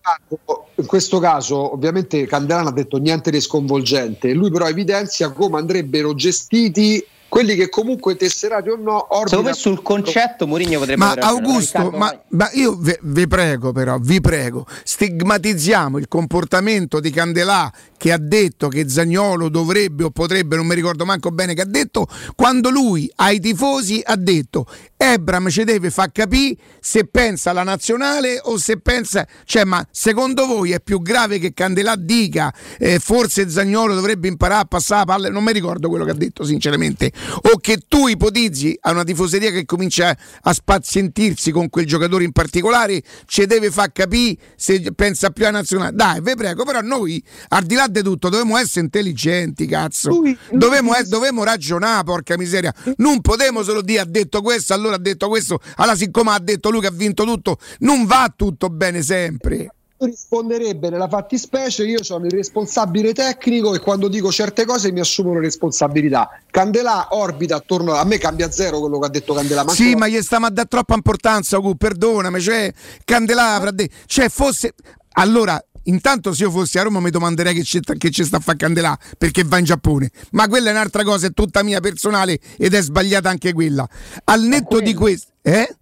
[0.83, 4.33] In questo caso, ovviamente, Candelano ha detto niente di sconvolgente.
[4.33, 9.81] Lui, però, evidenzia come andrebbero gestiti quelli che comunque tesserati o no Secondo me sul
[9.81, 15.97] concetto Mourinho potrebbe Ma Augusto, ma, ma io ve- vi prego però, vi prego, stigmatizziamo
[15.97, 21.07] il comportamento di Candelà che ha detto che Zagnolo dovrebbe o potrebbe, non mi ricordo
[21.07, 22.07] manco bene che ha detto,
[22.37, 24.67] quando lui ai tifosi ha detto
[25.03, 30.47] Ebram ci deve far capire se pensa alla nazionale o se pensa, cioè ma secondo
[30.47, 35.12] voi è più grave che Candelà dica eh, forse Zagnolo dovrebbe imparare a passare la
[35.12, 37.11] palla, non mi ricordo quello che ha detto sinceramente,
[37.53, 42.31] o che tu ipotizzi a una tifoseria che comincia a spazientirsi con quel giocatore in
[42.31, 45.97] particolare, ci deve far capire se pensa più alla nazionale.
[45.97, 50.23] Dai, vi prego, però noi al di là di tutto dovevamo essere intelligenti, cazzo.
[50.51, 52.73] Dovevamo, eh, dovevamo ragionare, porca miseria.
[52.99, 56.70] Non potremo solo dire ha detto questo, allora ha detto questo, allora siccome ha detto
[56.70, 59.73] lui che ha vinto tutto, non va tutto bene sempre.
[59.98, 65.35] risponderebbe nella fattispecie io sono il responsabile tecnico e quando dico certe cose mi assumo
[65.35, 69.73] le responsabilità Candelà orbita attorno a me cambia zero quello che ha detto Candelà ma
[69.73, 72.73] Sì, ma gli stiamo a dare troppa importanza, perdonami, cioè
[73.05, 74.74] Candelà detto, cioè fosse
[75.12, 78.41] allora Intanto se io fossi a Roma mi domanderei che ci, che ci sta a
[78.41, 82.39] fare Candelà perché va in Giappone, ma quella è un'altra cosa, è tutta mia personale
[82.57, 83.89] ed è sbagliata anche quella.
[84.25, 85.77] Al netto di questo, eh?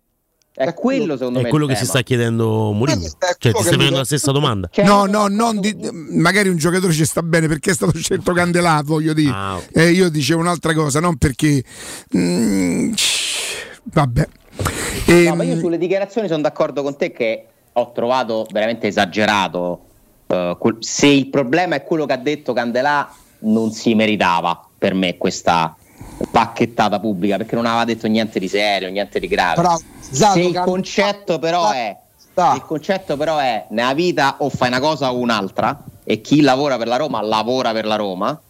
[0.53, 3.01] È quello secondo È me quello che si sta chiedendo Mourinho.
[3.01, 4.69] Cioè, ti stai facendo la stessa domanda.
[4.83, 5.75] No, no, non di-
[6.11, 9.33] magari un giocatore ci sta bene perché è stato scelto Candelà, voglio dire.
[9.33, 9.71] Ah, ok.
[9.73, 11.65] Eh, io dicevo un'altra cosa, non perché...
[12.15, 12.93] Mm,
[13.85, 14.29] vabbè.
[15.07, 19.87] No, ma io Ehm, sulle dichiarazioni sono d'accordo con te che ho trovato veramente esagerato.
[20.31, 25.17] Eh, se il problema è quello che ha detto Candelà, non si meritava per me
[25.17, 25.75] questa
[26.31, 29.61] pacchettata pubblica perché non aveva detto niente di serio, niente di grave.
[29.61, 29.81] Bravo.
[30.11, 31.97] Zato, se il Can- concetto però è
[32.33, 36.41] se il concetto però è nella vita o fai una cosa o un'altra e chi
[36.41, 38.41] lavora per la Roma lavora per la Roma,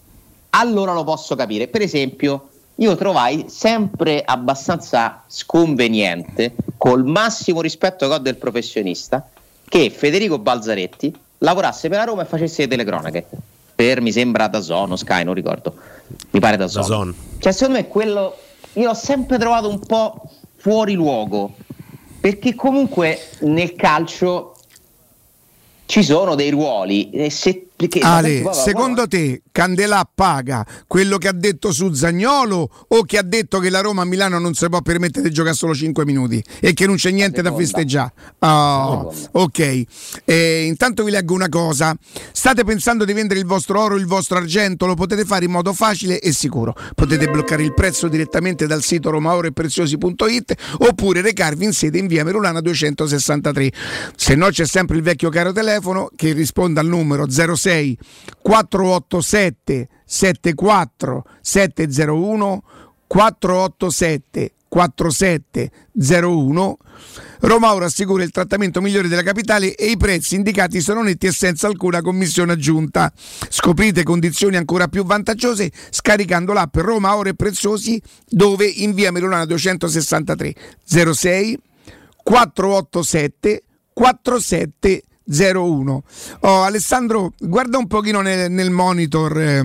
[0.50, 1.68] allora lo posso capire.
[1.68, 9.28] Per esempio, io trovai sempre abbastanza sconveniente, col massimo rispetto che ho del professionista,
[9.68, 13.26] che Federico Balzaretti lavorasse per la Roma e facesse le telecronache.
[13.74, 15.74] Per mi sembra da Zono, Sky, non ricordo.
[16.30, 16.84] Mi pare da Zono.
[16.84, 17.14] Zon.
[17.38, 18.36] Cioè, secondo me quello
[18.74, 20.22] io l'ho sempre trovato un po'
[20.56, 21.54] fuori luogo.
[22.20, 24.54] Perché comunque nel calcio
[25.86, 27.10] ci sono dei ruoli.
[27.10, 32.68] E se, perché- Ale, guarda, secondo te Candelà paga quello che ha detto su Zagnolo
[32.88, 35.54] o che ha detto che la Roma a Milano non si può permettere di giocare
[35.54, 38.12] solo 5 minuti e che non c'è niente da festeggiare?
[38.40, 39.82] Oh, ok,
[40.24, 41.96] Eh, intanto vi leggo una cosa.
[42.32, 44.86] State pensando di vendere il vostro oro, il vostro argento?
[44.86, 46.74] Lo potete fare in modo facile e sicuro.
[46.94, 52.60] Potete bloccare il prezzo direttamente dal sito romaoroepreziosi.it oppure recarvi in sede in via Merulana
[52.60, 53.72] 263.
[54.16, 57.69] Se no c'è sempre il vecchio caro telefono che risponde al numero 06
[58.42, 62.62] 487 74 701
[63.06, 66.76] 487 4701
[67.40, 71.32] Roma Oro assicura il trattamento migliore della capitale e i prezzi indicati sono netti e
[71.32, 73.12] senza alcuna commissione aggiunta.
[73.48, 79.44] Scoprite condizioni ancora più vantaggiose scaricando l'app Roma Oro e Preziosi dove in via Merulana
[79.44, 81.58] 263 06
[82.22, 83.64] 487
[85.30, 86.02] 4701.
[86.40, 89.40] Oh, Alessandro, guarda un pochino nel, nel monitor.
[89.40, 89.62] eh.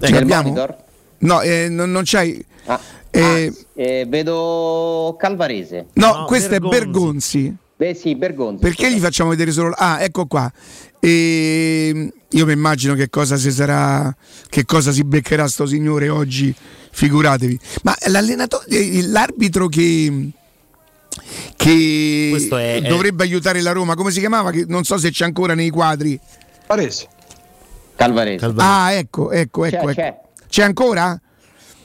[0.00, 0.42] Ce Nel l'abbiamo?
[0.48, 0.76] monitor?
[1.18, 2.44] No, eh, non, non c'hai.
[2.66, 2.80] Ah,
[3.10, 5.88] Eh, eh, vedo Calvarese.
[5.94, 7.54] no, questo è Bergonzi.
[7.76, 8.62] Beh, sì, Bergonzi.
[8.62, 9.74] Perché gli facciamo vedere solo.
[9.76, 10.50] Ah, ecco qua.
[10.98, 14.14] E io mi immagino che cosa si sarà.
[14.48, 16.54] Che cosa si beccherà sto signore oggi.
[16.92, 17.58] Figuratevi.
[17.82, 18.64] Ma l'allenatore.
[18.68, 20.30] eh, L'arbitro che.
[21.56, 24.50] Che è- è- dovrebbe aiutare la Roma, come si chiamava?
[24.50, 26.18] Che non so se c'è ancora nei quadri.
[26.66, 27.08] Parese.
[27.96, 28.52] Calvarese.
[28.56, 29.88] Ah, ecco, ecco, C'è, ecco.
[29.90, 30.00] ecco.
[30.00, 30.20] c'è.
[30.48, 31.20] C'è ancora?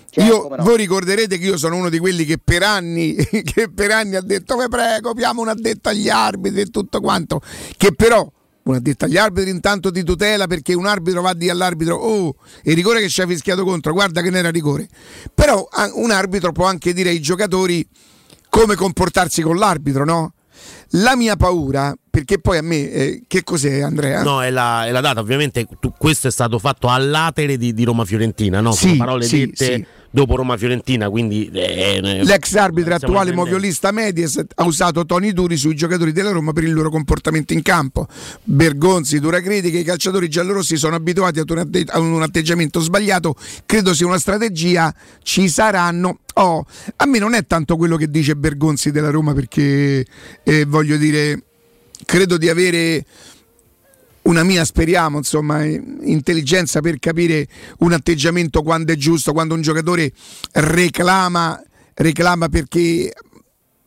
[0.10, 0.64] C'è, Io, no.
[0.64, 4.22] Voi ricorderete che io sono uno di quelli che per anni, che per anni ha
[4.22, 7.42] detto vi prego, abbiamo un addetto agli arbitri e tutto quanto,
[7.78, 8.30] che però
[8.64, 12.36] un addetto agli arbitri intanto ti tutela perché un arbitro va a dire all'arbitro oh,
[12.64, 14.88] il rigore che ci ha fischiato contro, guarda che non era rigore.
[15.34, 17.88] Però un arbitro può anche dire ai giocatori
[18.50, 20.34] come comportarsi con l'arbitro, no?
[20.92, 24.24] La mia paura, perché poi a me, eh, che cos'è Andrea?
[24.24, 25.20] No, è la, è la data.
[25.20, 28.72] Ovviamente tu- questo è stato fatto all'atere di, di Roma Fiorentina, no?
[28.72, 29.86] Sì, Sono parole sì, dette sì.
[30.10, 31.48] dopo Roma-Fiorentina, quindi...
[31.54, 36.54] eh, eh, L'ex arbitro attuale moviolista Mediaset ha usato toni duri sui giocatori della Roma
[36.54, 38.08] per il loro comportamento in campo.
[38.44, 43.36] Bergonzi, dura critica, i calciatori giallorossi sono abituati ad un, atte- a un atteggiamento sbagliato,
[43.68, 44.92] credo sia una strategia,
[45.22, 46.22] ci saranno.
[46.34, 46.66] Oh,
[46.96, 50.04] a me non è tanto quello che dice Bergonzi della Roma perché
[50.44, 51.44] eh, voglio dire,
[52.06, 53.06] credo di avere
[54.24, 57.48] una mia, speriamo, insomma, intelligenza per capire
[57.80, 60.12] un atteggiamento quando è giusto, quando un giocatore
[60.52, 61.62] reclama,
[61.94, 63.14] reclama perché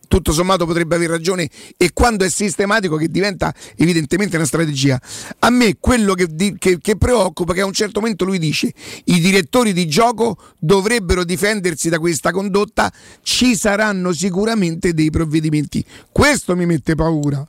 [0.08, 5.00] tutto sommato potrebbe aver ragione e quando è sistematico che diventa evidentemente una strategia.
[5.38, 6.26] A me quello che,
[6.58, 8.72] che- che preoccupa è che a un certo momento lui dice
[9.04, 12.92] i direttori di gioco dovrebbero difendersi da questa condotta,
[13.22, 15.84] ci saranno sicuramente dei provvedimenti.
[16.10, 17.46] Questo mi mette paura.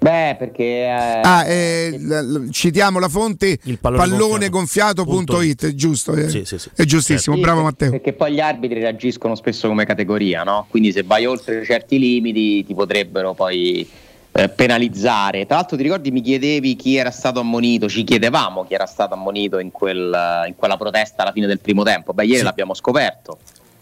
[0.00, 0.62] Beh, perché...
[0.62, 6.14] eh, Ah, eh, l- l- citiamo la fonte pallonegonfiato.it, giusto?
[6.14, 6.28] eh?
[6.28, 6.70] Sì, sì, sì.
[6.74, 7.90] È giustissimo, Sì, bravo Matteo.
[7.90, 10.66] Perché poi gli arbitri reagiscono spesso come categoria, no?
[10.70, 13.88] Quindi se vai oltre certi limiti ti potrebbero poi
[14.30, 15.46] eh, penalizzare.
[15.46, 19.14] Tra l'altro ti ricordi mi chiedevi chi era stato ammonito, ci chiedevamo chi era stato
[19.14, 22.12] ammonito in, quel- in quella protesta alla fine del primo tempo.
[22.12, 22.44] Beh, ieri Sì.
[22.44, 23.36] l'abbiamo scoperto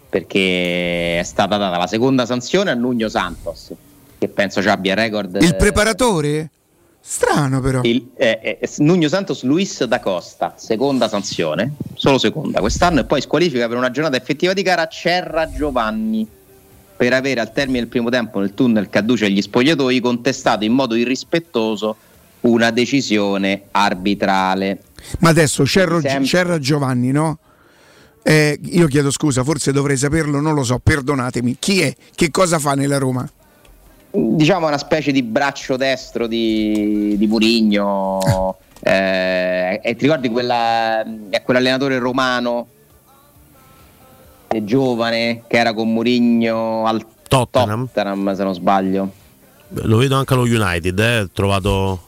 [0.09, 3.71] perché è stata data la seconda sanzione a Nugno Santos,
[4.19, 5.37] che penso ci abbia record.
[5.41, 6.51] Il eh, preparatore?
[7.01, 7.83] Strano però.
[7.85, 13.21] il, eh, eh, Nuno Santos Luis da Costa, seconda sanzione, solo seconda quest'anno, e poi
[13.21, 16.27] squalifica per una giornata effettiva di gara Cerra Giovanni
[16.97, 20.73] per avere al termine del primo tempo nel tunnel che adduce agli spogliatoi contestato in
[20.73, 21.97] modo irrispettoso
[22.41, 24.83] una decisione arbitrale.
[25.21, 27.39] Ma adesso Cerro, Sem- Cerra Giovanni, no?
[28.23, 31.57] Eh, io chiedo scusa, forse dovrei saperlo, non lo so, perdonatemi.
[31.61, 31.95] Chi è?
[32.15, 33.29] Che cosa fa nella Roma?
[34.37, 38.57] Diciamo una specie di braccio destro di, di Murigno.
[38.81, 42.69] eh, e ti ricordi quella, è quell'allenatore romano
[44.65, 47.87] giovane che era con Murigno al Tottenham.
[47.93, 49.13] Tottenham, se non sbaglio.
[49.69, 52.05] Lo vedo anche allo United, eh, trovato...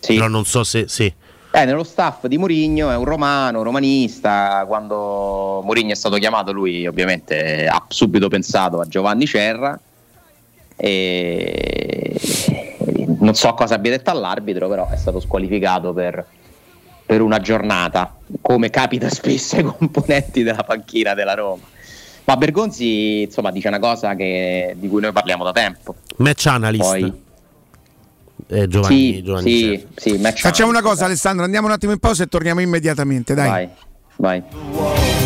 [0.00, 0.86] Però non so se...
[0.88, 1.12] Sì.
[1.52, 4.64] Eh, nello staff di Murigno è un romano, romanista.
[4.68, 9.78] Quando Murigno è stato chiamato, lui ovviamente ha subito pensato a Giovanni Cerra.
[10.76, 12.14] E
[13.18, 16.24] non so cosa abbia detto all'arbitro, però è stato squalificato per,
[17.04, 21.62] per una giornata, come capita spesso ai componenti della panchina della Roma.
[22.24, 25.94] Ma Bergonzi, insomma, dice una cosa che- di cui noi parliamo da tempo.
[26.16, 26.82] Match analyst.
[26.82, 27.24] Poi-
[28.48, 31.98] Eh, Giovanni, Sì, Giovanni sì, sì, match Facciamo una cosa, Alessandro, andiamo un attimo in
[31.98, 33.48] pausa e torniamo immediatamente, dai.
[33.48, 33.68] Vai,
[34.16, 35.25] vai.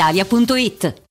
[0.01, 1.10] brispalitalia.it.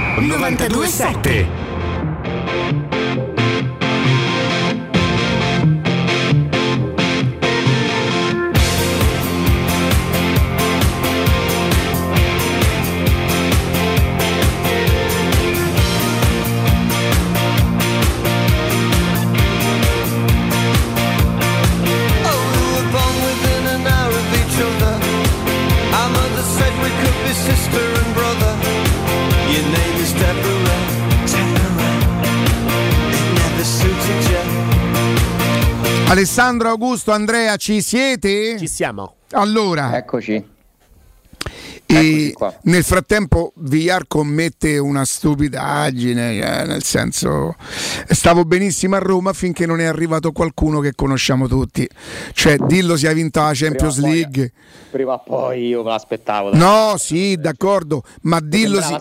[0.17, 1.47] 927
[36.11, 38.57] Alessandro, Augusto, Andrea, ci siete?
[38.59, 39.15] Ci siamo.
[39.29, 40.45] Allora, Eccoci.
[41.93, 47.55] E nel frattempo VR commette una stupidaggine, eh, nel senso
[48.09, 51.87] stavo benissimo a Roma finché non è arrivato qualcuno che conosciamo tutti.
[52.33, 54.51] Cioè, Dillo si è vinto la Champions Prima o poi- League.
[54.91, 56.53] Prima o poi io me l'aspettavo.
[56.53, 58.97] No, sì, d'accordo, ma dillo, si-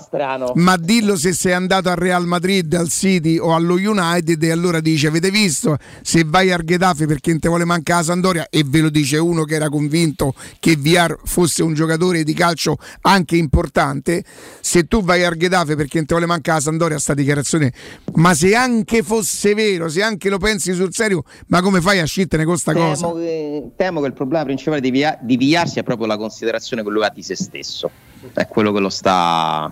[0.55, 4.81] ma dillo se sei andato al Real Madrid, al City o allo United e allora
[4.81, 8.63] dice avete visto se vai al Getafe perché non te vuole mancare la Sandoria e
[8.65, 13.37] ve lo dice uno che era convinto che VR fosse un giocatore di calcio anche
[13.37, 14.25] importante,
[14.61, 17.73] se tu vai al Getafe perché non te vuole mancare la Sandoria sta dichiarazione,
[18.15, 22.05] ma se anche fosse vero, se anche lo pensi sul serio, ma come fai a
[22.05, 23.07] scittene con sta cosa?
[23.07, 26.83] Temo che, temo che il problema principale di, via, di VR sia proprio la considerazione
[26.83, 27.91] che lui ha di se stesso.
[28.33, 29.71] È quello che lo sta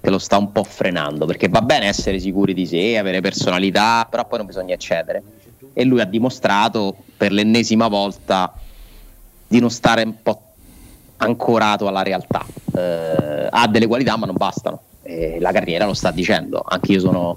[0.00, 4.06] che lo sta un po' frenando, perché va bene essere sicuri di sé, avere personalità,
[4.08, 5.22] però poi non bisogna eccedere.
[5.72, 8.52] E lui ha dimostrato per l'ennesima volta
[9.46, 10.47] di non stare un po'
[11.18, 12.44] ancorato alla realtà.
[12.74, 14.82] Eh, ha delle qualità, ma non bastano.
[15.02, 16.62] E la carriera lo sta dicendo.
[16.66, 17.34] Anche io sono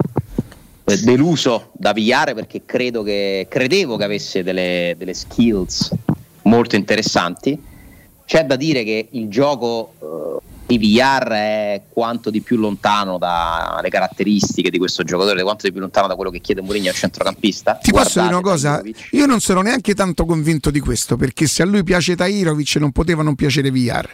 [0.84, 5.94] eh, deluso da Vigliare perché credo che, credevo che avesse delle, delle skills
[6.44, 7.62] molto interessanti.
[8.26, 10.38] C'è da dire che il gioco eh,
[10.78, 15.82] di VR è quanto di più lontano dalle caratteristiche di questo giocatore, quanto di più
[15.82, 17.80] lontano da quello che chiede Mourinho al centrocampista.
[17.82, 19.08] Ti posso dire una Guardate cosa?
[19.12, 22.92] Io non sono neanche tanto convinto di questo, perché se a lui piace Tairovic non
[22.92, 24.08] poteva non piacere VR.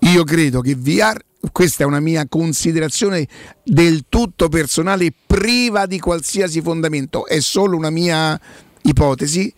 [0.00, 1.18] Io credo che VR,
[1.50, 3.26] questa è una mia considerazione
[3.64, 8.38] del tutto personale, priva di qualsiasi fondamento, è solo una mia
[8.82, 9.52] ipotesi.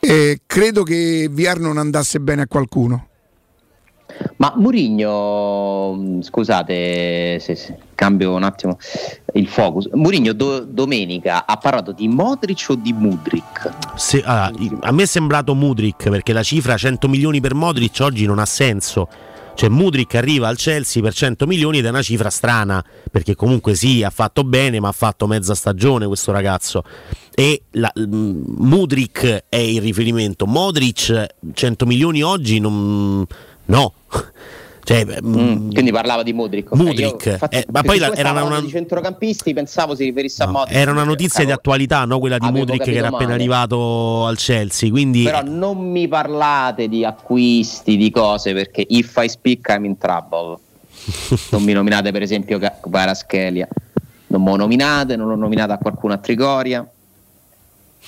[0.00, 3.07] Eh, credo che VR non andasse bene a qualcuno.
[4.36, 8.78] Ma Murigno, mh, scusate se, se cambio un attimo
[9.34, 9.88] il focus.
[9.92, 13.70] Murigno domenica ha parlato di Modric o di Mudrik?
[13.96, 17.98] Se- allora, i- a me è sembrato Mudrik perché la cifra 100 milioni per Modric
[18.00, 19.08] oggi non ha senso.
[19.58, 22.80] Cioè Mudrik arriva al Chelsea per 100 milioni ed è una cifra strana
[23.10, 26.84] perché comunque sì, ha fatto bene ma ha fatto mezza stagione questo ragazzo.
[27.34, 30.46] E la, mm, Mudrik è il riferimento.
[30.46, 33.26] Modric 100 milioni oggi non
[33.68, 33.92] no.
[34.88, 36.72] Cioè, Mm, quindi parlava di Modric.
[36.72, 36.78] ok.
[36.78, 40.46] Mudrik, Io, infatti, eh, ma poi la- era una- di centrocampisti, pensavo si riferisse a
[40.46, 40.74] Modric.
[40.74, 42.18] era una notizia di attualità, no?
[42.18, 43.34] quella di Mudrik che era appena male.
[43.34, 44.88] arrivato al Chelsea.
[44.88, 49.98] Quindi Però non mi parlate di acquisti, di cose, perché if I speak I'm in
[49.98, 50.56] trouble.
[51.50, 53.68] non mi nominate per esempio Kvaratskhelia.
[54.28, 56.86] Non lo nominate, non ho nominato a qualcuno a Trigoria.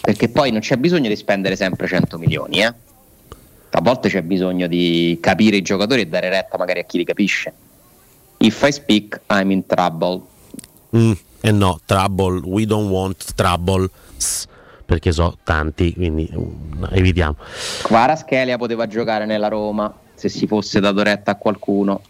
[0.01, 2.73] Perché poi non c'è bisogno di spendere sempre 100 milioni, eh.
[3.71, 7.05] A volte c'è bisogno di capire i giocatori e dare retta magari a chi li
[7.05, 7.53] capisce.
[8.39, 10.21] If I speak I'm in trouble.
[10.97, 13.89] Mm, eh no, trouble, we don't want trouble.
[14.85, 17.37] Perché so tanti, quindi mm, evitiamo.
[17.83, 22.03] Kvaratskhelia poteva giocare nella Roma se si fosse dato retta a qualcuno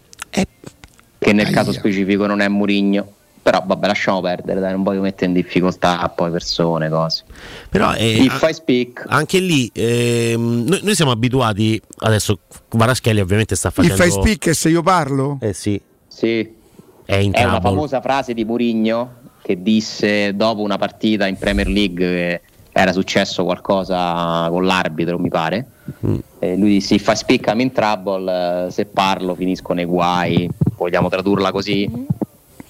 [1.21, 3.13] che nel caso specifico non è Murigno
[3.43, 7.25] però vabbè lasciamo perdere dai non voglio mettere in difficoltà poi persone cose
[7.71, 12.41] Però eh, If a- I speak anche lì ehm, noi, noi siamo abituati adesso
[12.71, 15.39] Varaschelli ovviamente sta facendo Il fai speak e se io parlo?
[15.41, 15.81] Eh sì.
[16.07, 16.59] Sì.
[17.05, 21.67] È in è una famosa frase di Murigno che disse dopo una partita in Premier
[21.67, 22.41] League che
[22.73, 25.67] era successo qualcosa con l'arbitro mi pare
[26.07, 26.19] Mm.
[26.39, 30.49] E lui disse if I speak I'm in trouble eh, se parlo finisco nei guai
[30.77, 31.91] vogliamo tradurla così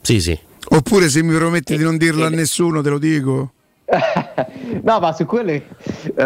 [0.00, 0.38] Sì, sì.
[0.72, 3.52] Oppure se mi prometti di non dirlo a nessuno, te lo dico.
[4.82, 5.64] No, ma su quello eh,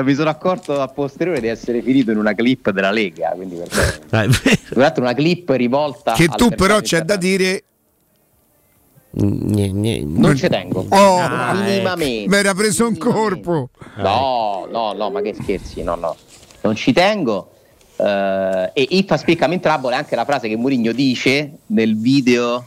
[0.03, 3.31] mi sono accorto a posteriore di essere finito in una clip della Lega.
[3.31, 7.65] Quindi per Ah, Tra l'altro una clip rivolta Che tu però c'è da dire.
[9.12, 10.87] Non ci tengo.
[10.91, 11.21] Oh,
[11.55, 12.29] minimamente.
[12.29, 13.71] mi era preso un corpo.
[13.97, 16.16] No, no, no, ma che scherzi, no, no.
[16.61, 17.51] Non ci tengo.
[17.97, 21.97] Eh, e if speak I'm in trouble è anche la frase che Mourinho dice nel
[21.99, 22.66] video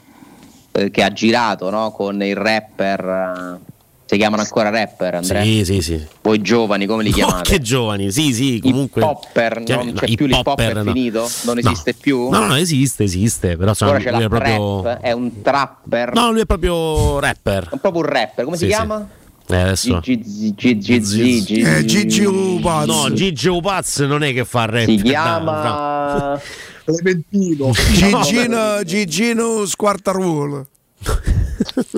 [0.78, 3.60] eh, che ha girato no, con il rapper.
[3.64, 3.76] eh,
[4.10, 5.44] si chiamano ancora rapper, Andrea?
[5.44, 6.02] Sì, sì, sì.
[6.22, 7.52] Voi giovani, come li No, chiamate?
[7.52, 9.02] che giovani, sì, sì, comunque.
[9.02, 10.84] popper, Chiami- non no, c'è più l'hip hop, è no.
[10.94, 11.30] finito?
[11.44, 11.70] Non No.
[11.70, 12.30] esiste più?
[12.30, 16.14] No, no, esiste, esiste, però insomma, Ora c'è lui è proprio è un trapper.
[16.14, 17.64] No, lui è proprio rapper.
[17.74, 18.78] È proprio un rapper, come Sì, si sì.
[18.78, 19.08] chiama?
[19.50, 20.54] Eh, adesso Gigi
[22.26, 22.86] Upaz.
[22.86, 24.86] No, Gigi Upaz non è che fa rap.
[24.88, 26.40] Si no, chiama
[26.88, 27.72] Clementino.
[27.72, 30.68] Gigino, Gigino Squartaruolo.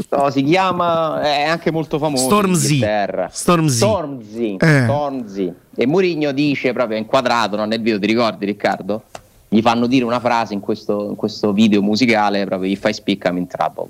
[0.10, 2.82] No, si chiama è anche molto famoso Stormzy.
[3.30, 3.78] Stormzy.
[3.78, 4.56] Stormzy.
[4.58, 4.84] Eh.
[4.84, 5.54] Stormzy.
[5.76, 9.04] E Mourinho dice proprio è inquadrato no, nel video, ti ricordi Riccardo?
[9.48, 13.26] Gli fanno dire una frase in questo, in questo video musicale proprio If I speak
[13.26, 13.88] I'm in trouble.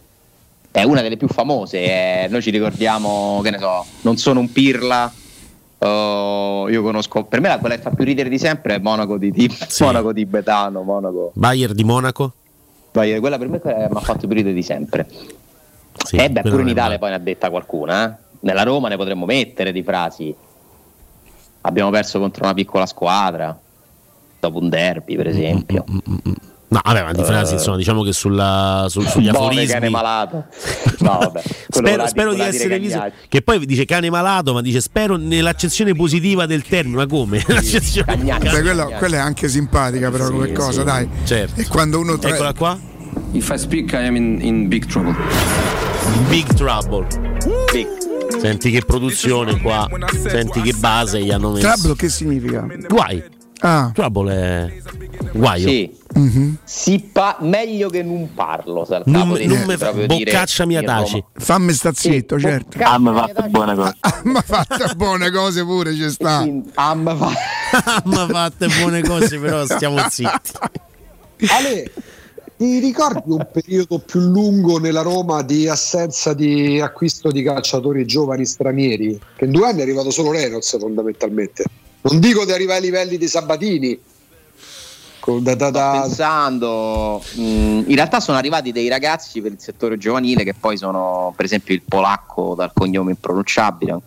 [0.72, 4.52] È una delle più famose, eh, noi ci ricordiamo, che ne so, non sono un
[4.52, 5.12] pirla.
[5.80, 9.18] Oh, io conosco, per me la- quella che fa più ridere di sempre è Monaco
[9.18, 9.50] di, di
[9.80, 11.32] Monaco tibetano, Monaco.
[11.34, 12.34] Bayer di Monaco.
[12.92, 15.08] Vai, quella per me eh, mi ha fatto più ridere di sempre.
[16.04, 17.00] Sì, eh beh, pure in è Italia male.
[17.00, 18.10] poi ne ha detta qualcuna.
[18.10, 18.28] eh.
[18.42, 20.34] Nella Roma ne potremmo mettere di frasi.
[21.62, 23.58] Abbiamo perso contro una piccola squadra.
[24.40, 25.84] Dopo un derby, Mm, per esempio.
[26.72, 27.58] No, vabbè, ma di frasi, Eh.
[27.58, 29.66] insomma, diciamo che sulla, sul- sugli Bove aforismi.
[29.74, 30.46] cane malato.
[31.00, 31.42] No, vabbè.
[31.70, 32.98] Quello Spero, spero di essere visto.
[33.00, 33.26] Cagnacci.
[33.30, 36.98] Che poi dice cane malato, ma dice spero nell'accezione positiva del termine.
[36.98, 37.42] Ma come?
[37.48, 40.86] L'accezione- Beh, quella, quella è anche simpatica, però, come Sì, cosa, sì.
[40.86, 41.10] dai.
[41.24, 41.60] Certo.
[41.62, 42.78] E quando uno tra- Eccola qua.
[43.32, 45.16] If I speak, I am in, in big trouble.
[46.28, 47.08] Big Trouble.
[48.40, 49.88] Senti che produzione qua.
[50.28, 51.68] Senti che base gli hanno messo.
[51.68, 52.68] Trouble che significa?
[52.88, 53.24] Guai.
[53.62, 53.92] Ah.
[53.94, 54.74] Trouble è
[55.34, 55.68] guaio.
[55.68, 55.98] Sì.
[56.12, 56.58] Mhm.
[56.64, 58.86] Si pa- meglio che non parlo.
[59.06, 61.24] Non, di- non me proprio dire boccaccia mia in taci.
[61.34, 62.78] Fammi sta zitto, certo.
[62.82, 63.96] Ah, mi ha fatto buona cosa.
[64.24, 66.48] Ma fatte buone cose pure ci sta.
[66.74, 67.32] Ah, mi fa-
[68.28, 70.52] fatte buone cose, però stiamo zitti.
[71.48, 71.92] Ale,
[72.58, 78.46] ti ricordi un periodo più lungo nella Roma di assenza di acquisto di calciatori giovani
[78.46, 79.20] stranieri?
[79.38, 81.64] Che in due anni è arrivato solo Reynolds fondamentalmente.
[82.02, 84.00] Non dico di arrivare ai livelli di Sabatini.
[85.20, 87.42] Con- da- da- Sto da- pensando, mh,
[87.88, 91.74] in realtà sono arrivati dei ragazzi per il settore giovanile che poi sono, per esempio,
[91.74, 93.98] il polacco dal cognome impronunciabile.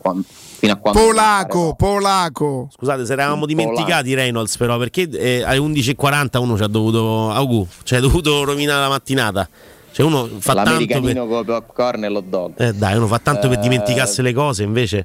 [0.63, 2.69] Fino a quando Polaco, polacco.
[2.75, 7.31] Scusate, se eravamo dimenticati Reynolds, però, perché eh, alle 11.40 uno ci ha dovuto.
[7.31, 9.49] Augu, ci ha dovuto rovinare la mattinata.
[9.91, 10.65] Cioè, uno fa tanto per.
[10.65, 12.53] l'americanino con popcorn e l'hot dog.
[12.61, 15.05] Eh, dai, uno fa tanto per Eh, dimenticarsi le cose, invece.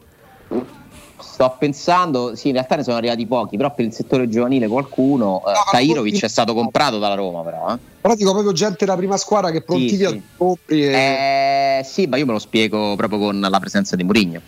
[1.38, 5.44] Sto pensando, sì, in realtà ne sono arrivati pochi, però per il settore giovanile qualcuno.
[5.46, 7.76] Eh, Tahirovic è stato comprato dalla Roma, però.
[7.76, 7.78] Eh.
[8.02, 10.22] Però dico proprio gente della prima squadra che pronti Sì, via sì.
[10.36, 10.94] compri e...
[10.96, 14.42] Eh, sì, ma io me lo spiego proprio con la presenza di Mourinho.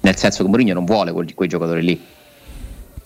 [0.00, 2.04] Nel senso che Mourinho non vuole quel- quei giocatori lì.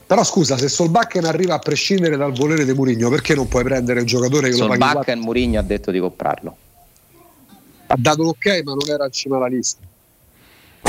[0.06, 4.00] Però scusa, se Solbakken arriva a prescindere dal volere di Mourinho, perché non puoi prendere
[4.00, 4.80] il giocatore che lo paghi?
[4.80, 6.56] Solbakken Mourinho ha detto di comprarlo.
[7.88, 9.82] Ha dato l'ok, ma non era in cima alla lista.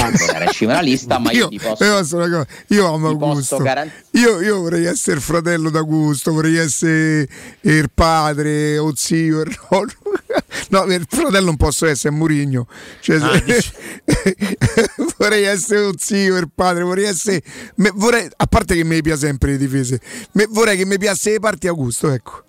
[0.01, 3.57] Non era in cima alla lista, ma io, ti posso, io, io amo Augusto.
[3.57, 7.27] garan- io, io vorrei essere il fratello d'Augusto, vorrei essere
[7.61, 9.41] il padre o zio.
[9.41, 9.91] il nonno.
[10.69, 12.67] No, il fratello non posso essere, è Murigno.
[12.99, 13.41] Cioè, Ah,
[15.17, 17.41] vorrei essere un zio, il padre, vorrei essere.
[17.76, 19.99] me- vorrei- a parte che mi piace sempre le difese,
[20.34, 22.43] me- vorrei che mi piace le parti Augusto, ecco.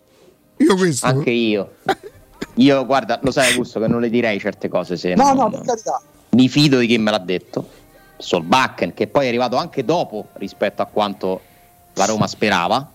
[0.59, 1.07] Io questo.
[1.07, 1.77] Anche io.
[2.57, 5.51] Io, guarda, lo sai Augusto che non le direi certe cose se No, non- no,
[5.51, 6.03] per carità.
[6.31, 7.79] Mi fido di chi me l'ha detto.
[8.17, 11.41] Solbakken, che poi è arrivato anche dopo rispetto a quanto
[11.95, 12.93] la Roma sperava,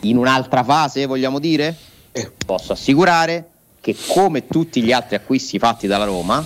[0.00, 1.74] in un'altra fase, vogliamo dire,
[2.46, 3.50] posso assicurare
[3.80, 6.44] che come tutti gli altri acquisti fatti dalla Roma,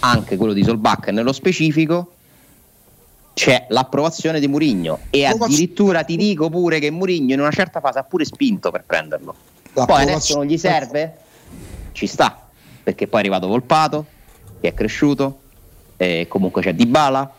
[0.00, 2.12] anche quello di Solbakken nello specifico,
[3.34, 7.98] c'è l'approvazione di Murigno e addirittura ti dico pure che Murigno in una certa fase
[7.98, 9.34] ha pure spinto per prenderlo.
[9.72, 11.16] Poi adesso non gli serve?
[11.92, 12.48] Ci sta,
[12.82, 14.06] perché poi è arrivato Volpato,
[14.60, 15.40] che è cresciuto,
[16.02, 17.30] e comunque c'è Dybala.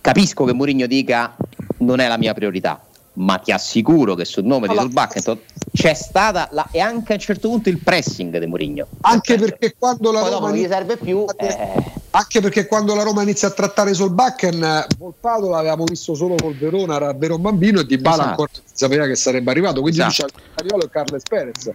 [0.00, 1.34] Capisco che Mourinho dica
[1.78, 2.78] non è la mia priorità,
[3.14, 5.38] ma ti assicuro che sul nome di Solbakken
[5.72, 8.86] c'è stata la- e anche a un certo punto il pressing di Mourinho.
[9.00, 13.02] Anche perché quando la Poi Roma non gli serve più, eh, Anche perché quando la
[13.02, 17.42] Roma inizia a trattare Solbakken, eh, Volpato l'avevamo visto solo col Verona, era vero un
[17.42, 18.28] bambino e Di Bala Esatto.
[18.28, 19.80] ancora non sapeva che sarebbe arrivato.
[19.80, 20.32] Quindi Esatto.
[20.34, 21.70] c'è Ariolo e Carles Perez.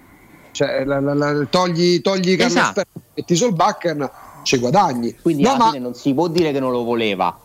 [0.52, 2.74] Cioè, la- la- togli, togli Carles Esatto.
[2.74, 4.10] Perez e metti Solbakken,
[4.44, 5.16] ci guadagni.
[5.22, 7.40] quindi No, alla ma fine non si può dire che non lo voleva.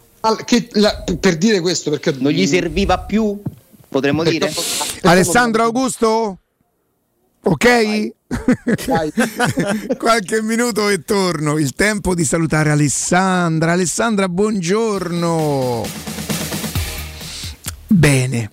[0.45, 3.41] che la- per dire questo, perché Non gli serviva più,
[3.89, 4.51] potremmo dire?
[5.03, 6.39] Alessandro Augusto?
[7.43, 8.13] Ok?
[9.99, 11.59] Qualche minuto e torno.
[11.59, 13.73] Il tempo di salutare Alessandra.
[13.73, 15.85] Alessandra, buongiorno.
[17.89, 18.51] Bene.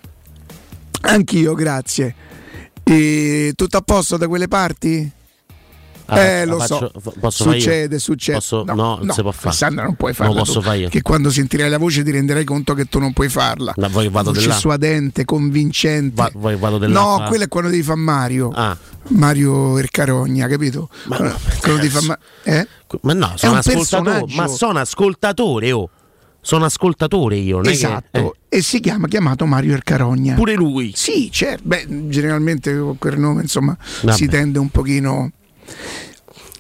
[1.04, 2.16] Anch'io, grazie.
[2.84, 5.10] E tutto a posto da quelle parti?
[6.14, 7.14] Ah, eh, lo faccio- so.
[7.20, 8.38] posso fare succede, succede.
[8.38, 9.48] Posso- no, non si può fare.
[9.48, 10.40] Alessandra, non puoi Non farla.
[10.40, 10.90] lo posso fare io.
[10.90, 13.74] Che quando sentirai la voce ti renderai conto che tu non puoi farla.
[13.78, 14.54] La che vado voce là?
[14.56, 16.14] suadente, convincente.
[16.16, 18.52] Va- che vado là no, a fa- quello è quando devi fare Mario.
[18.54, 18.78] Ah.
[19.08, 20.90] Mario Ercarogna, capito?
[21.06, 22.68] Ma Quello- no, quello di fa- ma- eh?
[23.02, 24.26] Ma no, sono ascoltatore.
[24.36, 25.90] Ma sono ascoltatore, oh.
[26.44, 27.58] Sono ascoltatore io.
[27.58, 28.58] non è che- Esatto, eh.
[28.58, 30.34] e si chiama chiamato Mario Ercarogna.
[30.34, 30.92] Pure lui.
[30.96, 31.62] Sì, certo.
[31.66, 34.16] Beh, generalmente con quel nome, insomma, Vabbè.
[34.18, 35.32] si tende un pochino.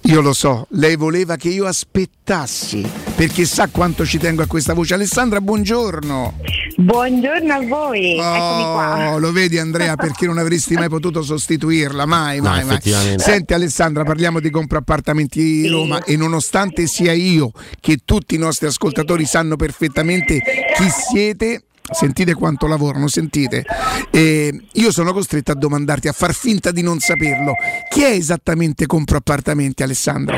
[0.05, 2.83] Io lo so, lei voleva che io aspettassi,
[3.15, 4.95] perché sa quanto ci tengo a questa voce.
[4.95, 6.39] Alessandra, buongiorno.
[6.77, 9.11] Buongiorno a voi, eccomi qua.
[9.11, 12.71] Oh, lo vedi Andrea perché non avresti mai potuto sostituirla, mai, No, mai, mai.
[12.77, 13.21] effettivamente.
[13.21, 18.39] Senti Alessandra, parliamo di compra appartamenti di Roma e nonostante sia io che tutti i
[18.39, 20.41] nostri ascoltatori sanno perfettamente
[20.75, 23.63] chi siete, sentite quanto lavorano, sentite.
[24.11, 27.53] Eh, io sono costretto a domandarti, a far finta di non saperlo.
[27.89, 30.37] Chi è esattamente compra appartamenti Alessandra?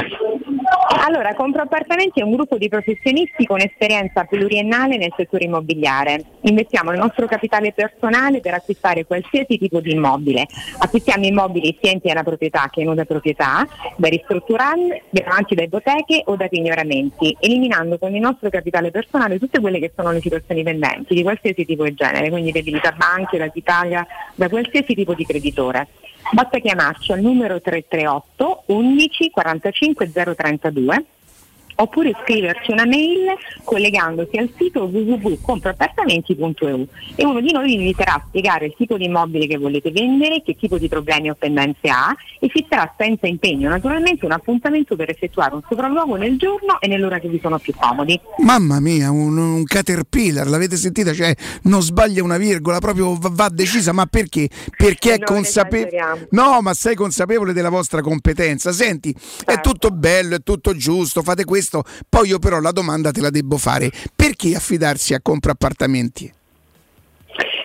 [0.96, 6.24] Allora, Compro Appartamenti è un gruppo di professionisti con esperienza pluriennale nel settore immobiliare.
[6.42, 10.46] Investiamo il nostro capitale personale per acquistare qualsiasi tipo di immobile.
[10.78, 13.68] Acquistiamo immobili sia in piena proprietà che in nuda proprietà,
[13.98, 19.60] da ristrutturare, anche da ipoteche o da pignoramenti, eliminando con il nostro capitale personale tutte
[19.60, 23.50] quelle che sono le situazioni pendenti di qualsiasi tipo e genere, quindi debilità banche, da
[23.52, 24.06] Italia,
[24.36, 25.88] da qualsiasi tipo di creditore.
[26.34, 31.06] Basta chiamarci al numero 338 11 45 032
[31.76, 33.34] oppure scriverci una mail
[33.64, 39.06] collegandosi al sito www.comproappartamenti.eu e uno di noi vi inviterà a spiegare il tipo di
[39.06, 43.70] immobile che volete vendere, che tipo di problemi o pendenze ha e fisserà senza impegno
[43.70, 47.74] naturalmente un appuntamento per effettuare un sopralluogo nel giorno e nell'ora che vi sono più
[47.76, 48.20] comodi.
[48.40, 51.14] Mamma mia, un, un caterpillar, l'avete sentita?
[51.14, 54.50] Cioè, non sbaglia una virgola, proprio va, decisa, ma perché?
[54.76, 56.28] Perché è consapevole.
[56.32, 58.72] No, ma sei consapevole della vostra competenza.
[58.72, 59.14] Senti,
[59.46, 59.72] è Certo.
[59.72, 61.63] tutto bello, è tutto giusto, fate questo.
[62.08, 63.92] Poi io però la domanda te la devo fare.
[64.16, 66.32] Perché affidarsi a compra appartamenti?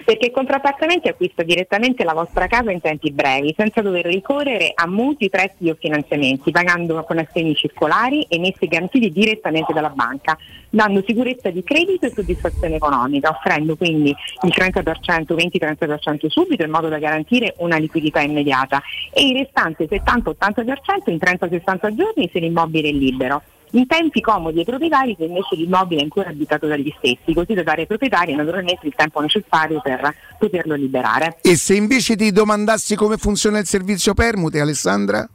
[0.09, 4.87] Perché Compro Appartamenti acquista direttamente la vostra casa in tempi brevi, senza dover ricorrere a
[4.87, 10.39] mutui, prestiti o finanziamenti, pagando con assegni circolari emessi e garantiti direttamente dalla banca,
[10.70, 16.89] dando sicurezza di credito e soddisfazione economica, offrendo quindi il 30%, 20-30% subito in modo
[16.89, 18.81] da garantire una liquidità immediata
[19.12, 23.43] e il restante 70-80% in 30-60 giorni se l'immobile è libero.
[23.73, 27.62] In tempi comodi ai proprietari se invece l'immobile è ancora abitato dagli stessi, così da
[27.62, 31.39] dare ai proprietari naturalmente il tempo necessario per poterlo liberare.
[31.43, 35.28] E se invece ti domandassi come funziona il servizio permute, Alessandra?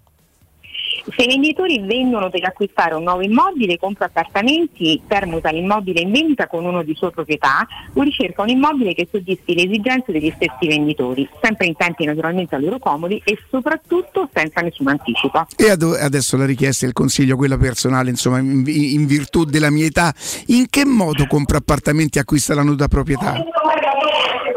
[1.05, 6.47] Se i venditori vendono per acquistare un nuovo immobile, compra appartamenti, permuta l'immobile in vendita
[6.47, 10.65] con uno di sua proprietà o ricerca un immobile che soddisfi le esigenze degli stessi
[10.65, 15.45] venditori, sempre in tempi naturalmente a loro comodi e soprattutto senza nessun anticipo.
[15.57, 19.69] E ad- adesso la richiesta e il consiglio, quella personale, insomma, in, in virtù della
[19.69, 20.13] mia età,
[20.47, 23.43] in che modo compra appartamenti e acquista la nuda proprietà?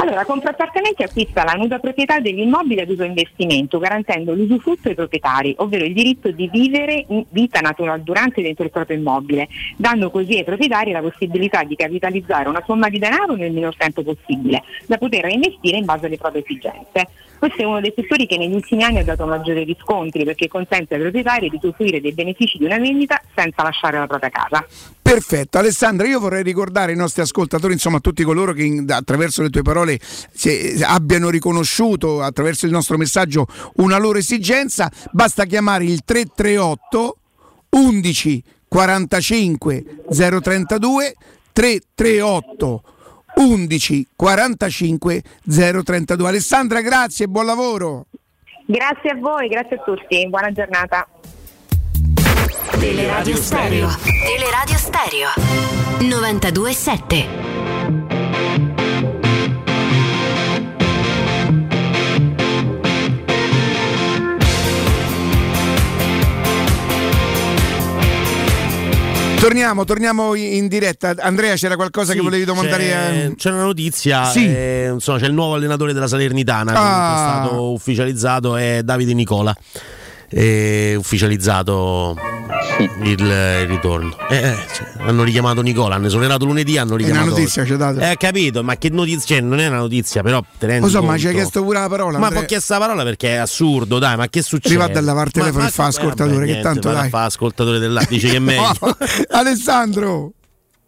[0.07, 5.53] Allora, compra appartamenti acquista la nuda proprietà dell'immobile ad uso investimento, garantendo l'usufrutto ai proprietari,
[5.59, 10.37] ovvero il diritto di vivere in vita natural durante dentro il proprio immobile, dando così
[10.37, 14.97] ai proprietari la possibilità di capitalizzare una somma di denaro nel minor tempo possibile, da
[14.97, 17.09] poter reinvestire in base alle proprie esigenze.
[17.39, 20.95] Questo è uno dei settori che negli ultimi anni ha dato maggiori riscontri perché consente
[20.95, 24.67] ai proprietari di usufruire dei benefici di una vendita senza lasciare la propria casa.
[25.03, 29.43] Perfetto, Alessandra, io vorrei ricordare ai nostri ascoltatori, insomma a tutti coloro che in- attraverso
[29.43, 33.47] le tue parole se- abbiano riconosciuto attraverso il nostro messaggio
[33.77, 37.17] una loro esigenza, basta chiamare il 338
[37.71, 41.15] 11 45 032
[41.53, 42.83] 338
[43.39, 46.29] 11 45 032.
[46.29, 48.07] Alessandra, grazie e buon lavoro.
[48.67, 51.07] Grazie a voi, grazie a tutti, buona giornata.
[52.79, 53.89] Teleradio Stereo.
[54.25, 55.29] Teleradio Stereo.
[55.99, 58.76] 92.7.
[69.47, 71.15] Torniamo, torniamo in diretta.
[71.21, 72.83] Andrea, c'era qualcosa che Sì, volevi domandare?
[72.85, 74.45] c'è, a- c'è una notizia, Sì.
[74.45, 76.83] eh, insomma, c'è il nuovo allenatore della Salernitana che Ah.
[76.83, 79.57] è stato ufficializzato, è Davide Nicola.
[80.29, 82.19] È ufficializzato
[83.03, 84.17] il, ritorno.
[84.29, 87.31] Eh, eh, cioè, hanno richiamato Nicola, hanno esonerato lunedì, hanno È una richiamato.
[87.31, 88.01] notizia, ha dato.
[88.01, 89.37] Eh, capito, ma che notizia?
[89.37, 91.63] Cioè, non è una notizia, però te rendi Lo so, ma conto- ci hai chiesto
[91.63, 92.19] pure la parola.
[92.19, 92.39] Ma Andrea.
[92.41, 94.83] poi chiesto la parola perché è assurdo, dai, ma che succede?
[94.83, 97.09] Arriva a lavare il Ma- telefono e fa eh, ascoltatore, vabbè, che niente, tanto dai.
[97.09, 98.79] fa ascoltatore dell'A, dice che è meglio.
[99.31, 100.33] Alessandro!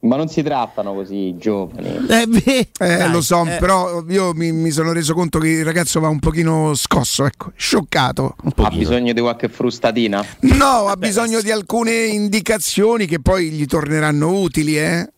[0.00, 2.06] Ma non si trattano così i giovani.
[2.08, 3.56] Eh, Eh, lo so, eh.
[3.58, 7.50] però io mi, mi sono reso conto che il ragazzo va un pochino scosso, ecco,
[7.56, 8.36] scioccato.
[8.54, 10.24] Ha bisogno di qualche frustatina?
[10.40, 15.10] No, ha bisogno di alcune indicazioni che poi gli torneranno utili, eh?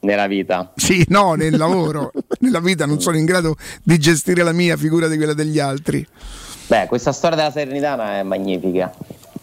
[0.00, 0.72] Nella vita.
[0.76, 2.12] Sì, no, nel lavoro.
[2.40, 6.06] Nella vita non sono in grado di gestire la mia figura di quella degli altri.
[6.68, 8.90] Beh, questa storia della Serenitana è magnifica.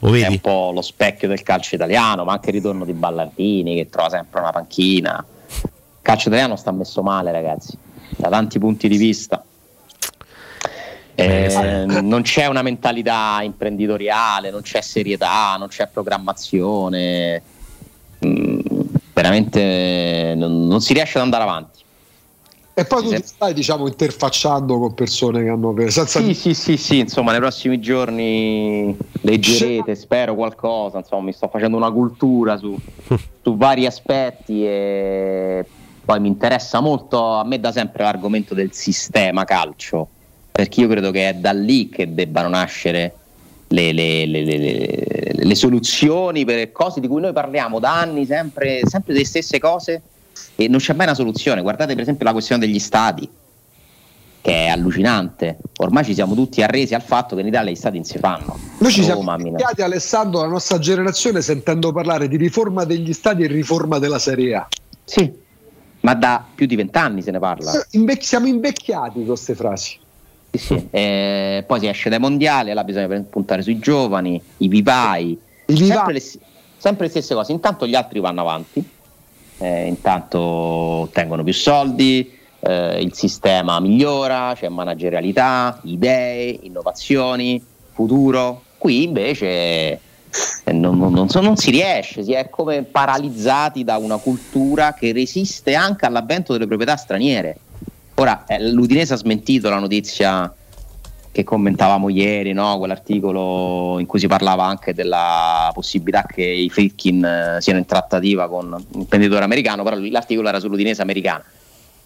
[0.03, 3.89] È un po' lo specchio del calcio italiano, ma anche il ritorno di Ballardini che
[3.89, 5.25] trova sempre una panchina.
[5.63, 5.69] Il
[6.01, 7.77] calcio italiano sta messo male, ragazzi,
[8.17, 9.43] da tanti punti di vista.
[11.15, 17.41] Eh, non c'è una mentalità imprenditoriale, non c'è serietà, non c'è programmazione.
[18.25, 18.59] Mm,
[19.13, 21.82] veramente non, non si riesce ad andare avanti.
[22.75, 26.75] E poi tu ti stai diciamo interfacciando con persone che hanno senza Sì, sì, sì,
[26.75, 32.75] sì, insomma, nei prossimi giorni leggerete, spero qualcosa, insomma, mi sto facendo una cultura su,
[33.43, 35.63] su vari aspetti e
[36.03, 40.07] poi mi interessa molto, a me da sempre l'argomento del sistema calcio,
[40.51, 43.15] perché io credo che è da lì che debbano nascere
[43.67, 48.25] le, le- le- le- le- le soluzioni per cose di cui noi parliamo da anni,
[48.25, 50.01] sempre, sempre delle stesse cose
[50.55, 51.61] e non c'è mai una soluzione.
[51.61, 53.29] Guardate per esempio la questione degli stadi
[54.41, 55.57] che è allucinante.
[55.77, 58.59] Ormai ci siamo tutti arresi al fatto che in Italia gli stati non si fanno.
[58.79, 63.47] Noi ci siamo invecchiati Alessandro, la nostra generazione sentendo parlare di riforma degli stadi e
[63.47, 64.67] riforma della Serie A.
[65.05, 65.31] Sì,
[66.01, 67.71] ma da più di vent'anni se ne parla.
[67.71, 69.97] Eh, invec- siamo invecchiati con queste frasi.
[70.51, 70.87] Sì, sì.
[70.91, 76.21] Eh, poi si esce dai mondiali, là bisogna puntare sui giovani, i vivai, Sempre, le,
[76.77, 77.53] sempre le stesse cose.
[77.53, 78.85] Intanto gli altri vanno avanti,
[79.57, 87.63] eh, intanto ottengono più soldi, eh, il sistema migliora, c'è managerialità, idee, innovazioni,
[87.93, 88.63] futuro.
[88.77, 93.97] Qui invece eh, non, non- non so- non si riesce, si è come paralizzati da
[93.97, 97.57] una cultura che resiste anche all'avvento delle proprietà straniere.
[98.15, 100.53] Ora, eh, l'Udinese ha smentito la notizia
[101.33, 102.77] che commentavamo ieri, no?
[102.77, 108.47] quell'articolo in cui si parlava anche della possibilità che i Fritkin eh, siano in trattativa
[108.47, 111.43] con un imprenditore americano, però l'articolo era sull'Udinese americana.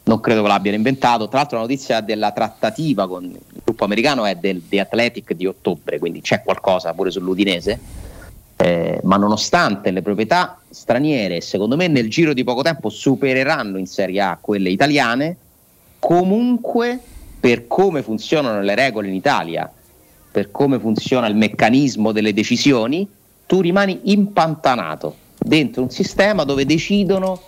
[0.03, 1.27] Non credo che l'abbiano inventato.
[1.27, 5.45] Tra l'altro la notizia della trattativa con il gruppo americano è del The Athletic di
[5.45, 7.79] ottobre, quindi c'è qualcosa pure sull'Udinese.
[8.55, 13.87] Eh, ma nonostante le proprietà straniere, secondo me nel giro di poco tempo supereranno in
[13.87, 15.35] Serie A quelle italiane,
[15.99, 17.01] comunque
[17.47, 19.71] per come funzionano le regole in Italia,
[20.29, 23.07] per come funziona il meccanismo delle decisioni,
[23.45, 27.43] tu rimani impantanato dentro un sistema dove decidono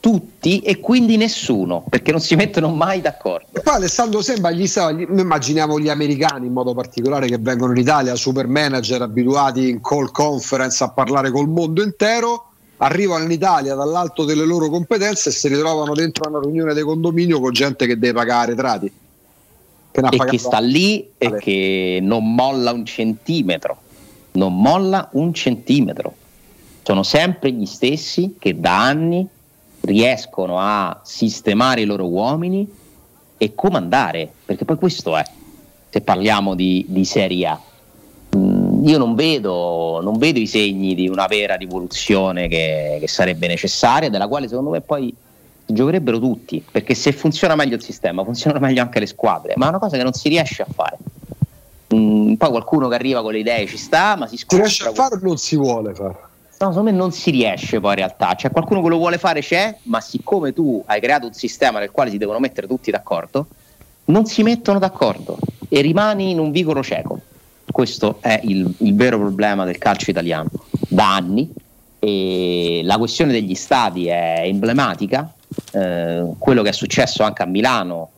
[0.00, 3.46] tutti e quindi nessuno, perché non si mettono mai d'accordo.
[3.52, 7.38] E poi Alessandro sembra gli sta, gli- noi immaginiamo gli americani in modo particolare che
[7.38, 13.24] vengono in Italia, super manager abituati in call conference a parlare col mondo intero, arrivano
[13.24, 17.52] in Italia dall'alto delle loro competenze e si ritrovano dentro una riunione di condominio con
[17.54, 19.00] gente che deve pagare arretrati.
[19.92, 23.76] Che e che sta lì e che non molla un centimetro,
[24.32, 26.14] non molla un centimetro.
[26.82, 29.28] Sono sempre gli stessi che da anni
[29.80, 32.66] riescono a sistemare i loro uomini
[33.36, 35.24] e comandare, perché poi questo è,
[35.90, 37.60] se parliamo di, di Serie A.
[38.36, 43.46] Mm, Io non vedo, non vedo i segni di una vera rivoluzione che, che sarebbe
[43.46, 45.14] necessaria, della quale secondo me poi
[45.72, 49.68] giocherebbero tutti, perché se funziona meglio il sistema, funzionano meglio anche le squadre, ma è
[49.68, 50.98] una cosa che non si riesce a fare.
[51.94, 54.88] Mm, poi qualcuno che arriva con le idee ci sta, ma si Si scontra riesce
[54.88, 56.30] a fare o non si vuole fare?
[56.62, 58.34] No, secondo me non si riesce poi in realtà.
[58.36, 61.90] C'è qualcuno che lo vuole fare, c'è, ma siccome tu hai creato un sistema nel
[61.90, 63.46] quale si devono mettere tutti d'accordo,
[64.06, 65.38] non si mettono d'accordo
[65.68, 67.20] e rimani in un vicolo cieco.
[67.70, 70.48] Questo è il, il vero problema del calcio italiano
[70.88, 71.50] da anni.
[71.98, 75.32] E la questione degli stadi è emblematica.
[75.72, 78.10] Eh, quello che è successo anche a Milano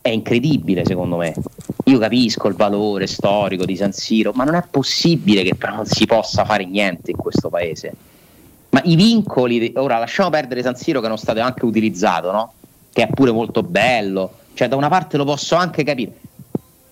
[0.00, 1.34] è incredibile secondo me.
[1.84, 5.86] Io capisco il valore storico di San Siro, ma non è possibile che però non
[5.86, 7.92] si possa fare niente in questo paese.
[8.70, 12.52] Ma i vincoli, ora lasciamo perdere San Siro che non stato anche utilizzato, no?
[12.92, 16.12] Che è pure molto bello, cioè da una parte lo posso anche capire.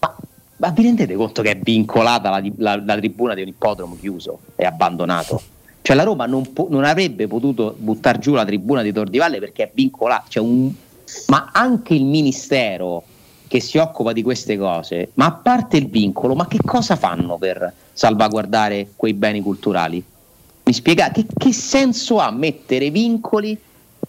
[0.01, 0.17] Ma,
[0.57, 4.41] ma vi rendete conto che è vincolata la, la- la tribuna di un ippodromo chiuso
[4.57, 5.41] e abbandonato?
[5.89, 9.17] Cioè la Roma non, po- non avrebbe potuto buttare giù la tribuna di Tor di
[9.17, 10.25] Valle perché è vincolata.
[10.29, 10.71] Cioè un-
[11.29, 13.03] ma anche il ministero
[13.47, 17.39] che si occupa di queste cose, ma a parte il vincolo, ma che cosa fanno
[17.39, 20.05] per salvaguardare quei beni culturali?
[20.65, 23.59] Mi spiegate che, che senso ha mettere vincoli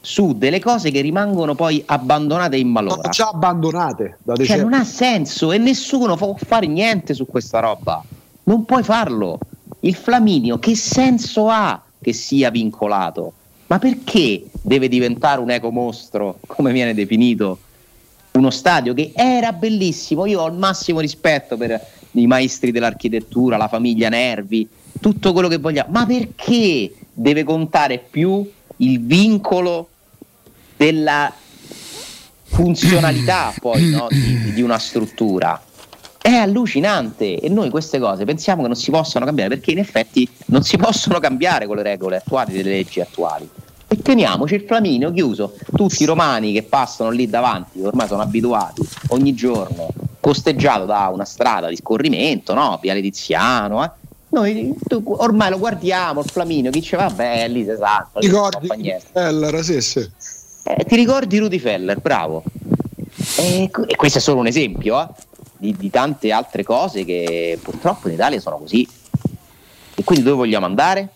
[0.01, 2.95] su delle cose che rimangono poi abbandonate in malora?
[2.95, 4.63] Sono già abbandonate da Cioè, decenni.
[4.63, 8.03] non ha senso e nessuno può fare niente su questa roba.
[8.43, 9.39] Non puoi farlo.
[9.81, 13.33] Il Flaminio, che senso ha che sia vincolato?
[13.67, 17.59] Ma perché deve diventare un ecomostro, come viene definito,
[18.31, 20.25] uno stadio che era bellissimo?
[20.25, 21.79] Io ho il massimo rispetto per
[22.11, 24.67] i maestri dell'architettura, la famiglia Nervi,
[24.99, 25.91] tutto quello che vogliamo.
[25.91, 29.89] Ma perché deve contare più il vincolo
[30.75, 31.31] della
[32.43, 35.61] funzionalità poi no, di, di una struttura?
[36.21, 40.27] È allucinante e noi queste cose pensiamo che non si possano cambiare perché in effetti
[40.47, 43.49] non si possono cambiare con le regole attuali delle leggi attuali.
[43.87, 48.87] E teniamoci il Flaminio chiuso, tutti i romani che passano lì davanti, ormai sono abituati
[49.07, 49.87] ogni giorno,
[50.19, 52.77] costeggiato da una strada di scorrimento, no?
[52.79, 53.89] Viale Tiziano, eh.
[54.31, 58.21] Noi tu- ormai lo guardiamo il Flaminio, chi ci va beh, lì si sa, non
[58.21, 59.05] Ricordi niente.
[59.11, 60.07] Feller, sì, sì.
[60.65, 62.43] Eh, ti ricordi Rudy Feller, bravo.
[63.37, 65.07] E, e questo è solo un esempio eh,
[65.59, 68.87] di, di tante altre cose che purtroppo in Italia sono così.
[69.95, 71.09] E quindi dove vogliamo andare?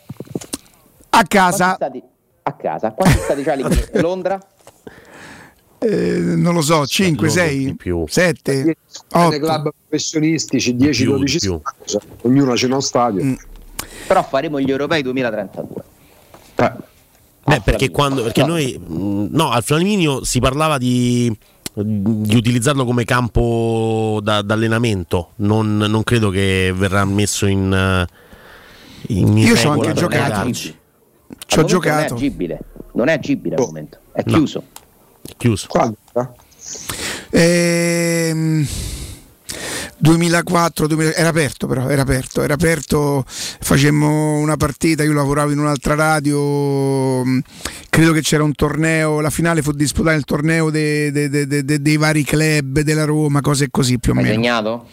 [1.09, 1.75] A casa.
[1.77, 2.03] Quanti stati-
[2.43, 2.91] a casa.
[2.91, 3.63] Quanti stati c'ha lì?
[4.01, 4.39] Londra?
[5.79, 7.75] Eh, non lo so, 5, 6,
[8.07, 8.75] 7, Nei
[9.11, 9.39] 8.
[9.39, 13.23] club professionistici 10-12 cioè, ognuno c'è uno stadio.
[13.23, 13.33] Mm.
[14.07, 15.83] Però faremo gli europei 2032.
[17.45, 21.35] Beh, perché, quando, perché noi, mh, no, al Flaminio si parlava di,
[21.75, 25.31] di utilizzarlo come campo da, d'allenamento.
[25.37, 27.73] Non, non credo che verrà messo in.
[27.73, 28.07] eh,
[29.13, 30.51] in Io ci ho anche giocato.
[30.51, 32.13] Ci ho giocato.
[32.13, 32.59] Non è agibile,
[32.93, 34.33] non è agibile al momento, è No.
[34.33, 34.63] chiuso.
[35.37, 35.67] Chiuso.
[37.31, 38.65] Ehm,
[40.07, 45.59] 2004, 2000 era aperto però, era aperto, era aperto, facemmo una partita, io lavoravo in
[45.59, 47.39] un'altra radio, mh,
[47.89, 51.63] credo che c'era un torneo, la finale fu disputata il torneo de- de- de- de-
[51.63, 54.33] de- dei vari club della Roma, cose così più o Hai meno.
[54.35, 54.87] segnato?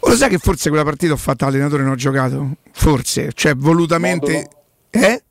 [0.00, 2.52] O lo sai che forse quella partita ho fatto allenatore e non ho giocato?
[2.72, 4.48] Forse, cioè volutamente...
[4.88, 5.22] Eh?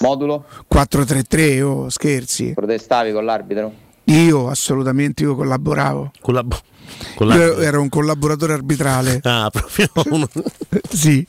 [0.00, 0.44] Modulo?
[0.70, 2.52] 4-3-3, oh, scherzi.
[2.52, 3.72] Protestavi con l'arbitro?
[4.04, 6.12] Io assolutamente io collaboravo.
[6.20, 6.60] Collab-
[7.20, 9.20] Io ero un collaboratore arbitrale.
[9.24, 10.28] Ah, proprio uno.
[10.90, 11.26] sì,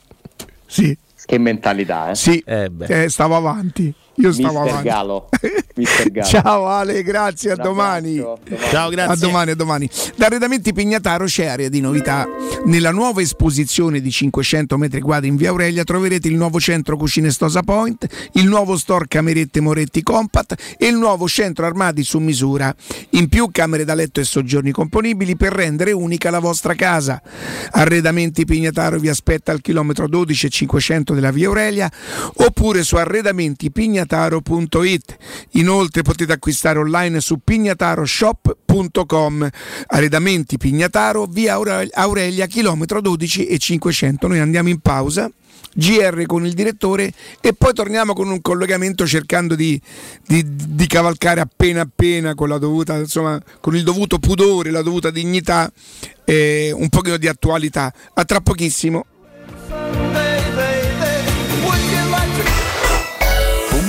[0.65, 0.97] sì.
[1.25, 2.15] Che mentalità, eh?
[2.15, 3.93] Sì, Eh, eh, stavo avanti.
[4.19, 4.87] Io stavo Mister avanti.
[4.87, 5.29] Galo.
[5.75, 6.27] Mister Galo.
[6.29, 8.15] Ciao Ale, grazie, a domani.
[8.17, 8.59] domani.
[8.69, 9.13] Ciao, grazie.
[9.13, 9.89] A domani, a domani.
[10.15, 12.25] Da Arredamenti Pignataro c'è area di novità.
[12.65, 17.29] Nella nuova esposizione di 500 metri quadri in via Aurelia troverete il nuovo centro cucine
[17.29, 22.73] Stosa Point, il nuovo store Camerette Moretti Compact e il nuovo centro armadi su misura.
[23.11, 27.21] In più camere da letto e soggiorni componibili per rendere unica la vostra casa.
[27.69, 31.91] Arredamenti Pignataro vi aspetta al chilometro 12 e 500 della via Aurelia
[32.37, 35.17] oppure su arredamentipignataro.it pignataro.it.
[35.51, 39.49] Inoltre potete acquistare online su pignataroshop.com.
[39.87, 44.27] Arredamenti Pignataro, via Aure- Aurelia, chilometro 12 e 500.
[44.27, 45.29] Noi andiamo in pausa.
[45.73, 49.79] GR con il direttore e poi torniamo con un collegamento cercando di,
[50.25, 55.71] di- di cavalcare appena appena con, dovuta, insomma, con il dovuto pudore, la dovuta dignità
[56.25, 57.93] e un pochino di attualità.
[58.15, 59.05] A tra pochissimo.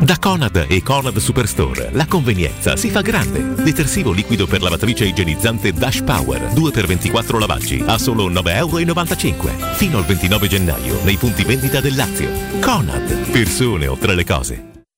[0.00, 3.54] Da Conad e Conad Superstore la convenienza si fa grande.
[3.62, 9.74] Detersivo liquido per lavatrice igienizzante Dash Power 2x24 lavaggi a solo 9,95 euro.
[9.74, 12.28] Fino al 29 gennaio nei punti vendita del Lazio.
[12.60, 14.73] Conad, persone oltre le cose.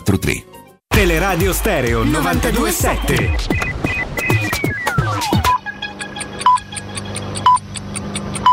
[0.00, 0.44] 343.
[0.88, 3.36] Teleradio Stereo 927.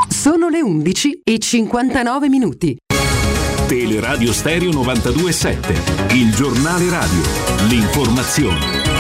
[0.10, 2.78] Sono le 11 e 59 minuti.
[3.68, 7.22] Teleradio Stereo 927, il giornale radio,
[7.68, 8.93] l'informazione.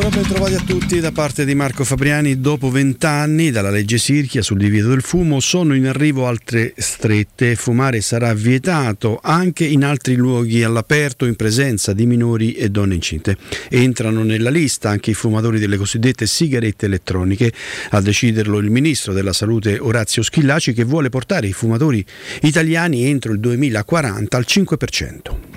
[0.00, 2.40] Buona ben trovati a tutti da parte di Marco Fabriani.
[2.40, 7.54] Dopo vent'anni dalla legge Sirchia sul divieto del fumo sono in arrivo altre strette.
[7.54, 13.36] Fumare sarà vietato anche in altri luoghi all'aperto in presenza di minori e donne incinte.
[13.68, 17.52] Entrano nella lista anche i fumatori delle cosiddette sigarette elettroniche.
[17.90, 22.02] A deciderlo il ministro della Salute Orazio Schillaci che vuole portare i fumatori
[22.40, 25.50] italiani entro il 2040 al 5%.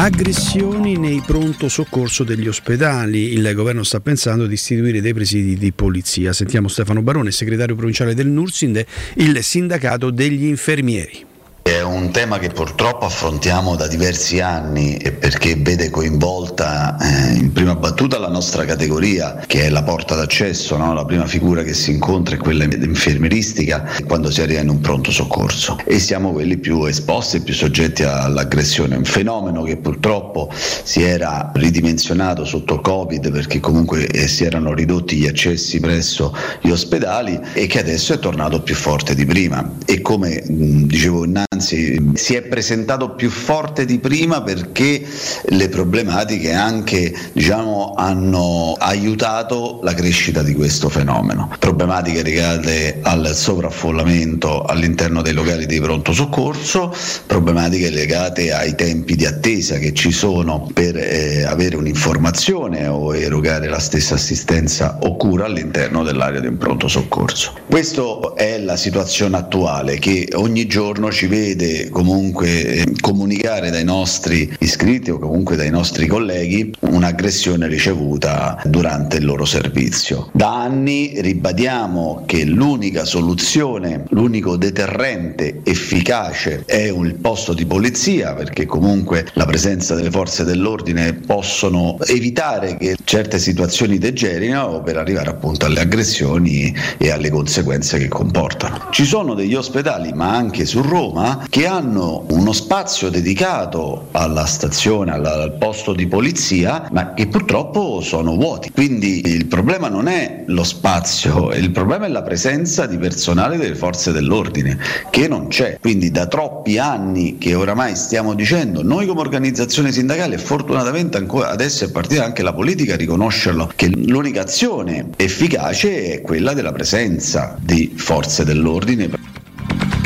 [0.00, 3.32] Aggressioni nei pronto soccorso degli ospedali.
[3.32, 6.32] Il governo sta pensando di istituire dei presidi di polizia.
[6.32, 8.86] Sentiamo Stefano Barone, segretario provinciale del Nursinde,
[9.16, 11.26] il sindacato degli infermieri.
[11.68, 17.52] È un tema che purtroppo affrontiamo da diversi anni e perché vede coinvolta eh, in
[17.52, 20.94] prima battuta la nostra categoria che è la porta d'accesso, no?
[20.94, 25.10] la prima figura che si incontra è quella infermieristica quando si arriva in un pronto
[25.10, 31.02] soccorso e siamo quelli più esposti e più soggetti all'aggressione, un fenomeno che purtroppo si
[31.02, 37.38] era ridimensionato sotto Covid perché comunque eh, si erano ridotti gli accessi presso gli ospedali
[37.52, 42.12] e che adesso è tornato più forte di prima e come mh, dicevo innanzi anzi
[42.14, 45.04] si è presentato più forte di prima perché
[45.46, 51.50] le problematiche anche diciamo, hanno aiutato la crescita di questo fenomeno.
[51.58, 56.94] Problematiche legate al sovraffollamento all'interno dei locali di pronto soccorso,
[57.26, 63.68] problematiche legate ai tempi di attesa che ci sono per eh, avere un'informazione o erogare
[63.68, 67.54] la stessa assistenza o cura all'interno dell'area di un pronto soccorso.
[67.66, 73.84] Questa è la situazione attuale che ogni giorno ci vede vede comunque eh, comunicare dai
[73.84, 80.28] nostri iscritti o comunque dai nostri colleghi un'aggressione ricevuta durante il loro servizio.
[80.32, 88.66] Da anni ribadiamo che l'unica soluzione, l'unico deterrente efficace è il posto di polizia perché
[88.66, 95.66] comunque la presenza delle forze dell'ordine possono evitare che certe situazioni degerino per arrivare appunto
[95.66, 98.88] alle aggressioni e alle conseguenze che comportano.
[98.90, 105.12] Ci sono degli ospedali, ma anche su Roma, che hanno uno spazio dedicato alla stazione,
[105.12, 108.70] al posto di polizia, ma che purtroppo sono vuoti.
[108.70, 113.74] Quindi il problema non è lo spazio, il problema è la presenza di personale delle
[113.74, 114.78] forze dell'ordine,
[115.10, 115.78] che non c'è.
[115.80, 121.84] Quindi da troppi anni che oramai stiamo dicendo, noi come organizzazione sindacale, fortunatamente ancora adesso
[121.84, 127.56] è partita anche la politica a riconoscerlo, che l'unica azione efficace è quella della presenza
[127.60, 129.36] di forze dell'ordine.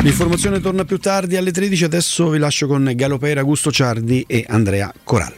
[0.02, 4.92] L'informazione torna più tardi alle 13, adesso vi lascio con Galopera, Augusto Ciardi e Andrea
[5.04, 5.32] Coral.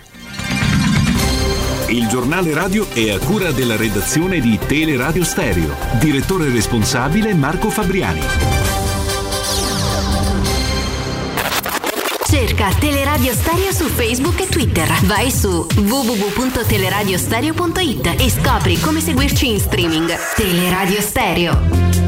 [1.89, 5.77] Il giornale radio è a cura della redazione di Teleradio Stereo.
[6.01, 8.23] Direttore responsabile Marco Fabriani.
[12.27, 14.89] Cerca Teleradio Stereo su Facebook e Twitter.
[15.03, 20.11] Vai su www.teleradiostereo.it e scopri come seguirci in streaming.
[20.35, 22.03] Teleradio Stereo.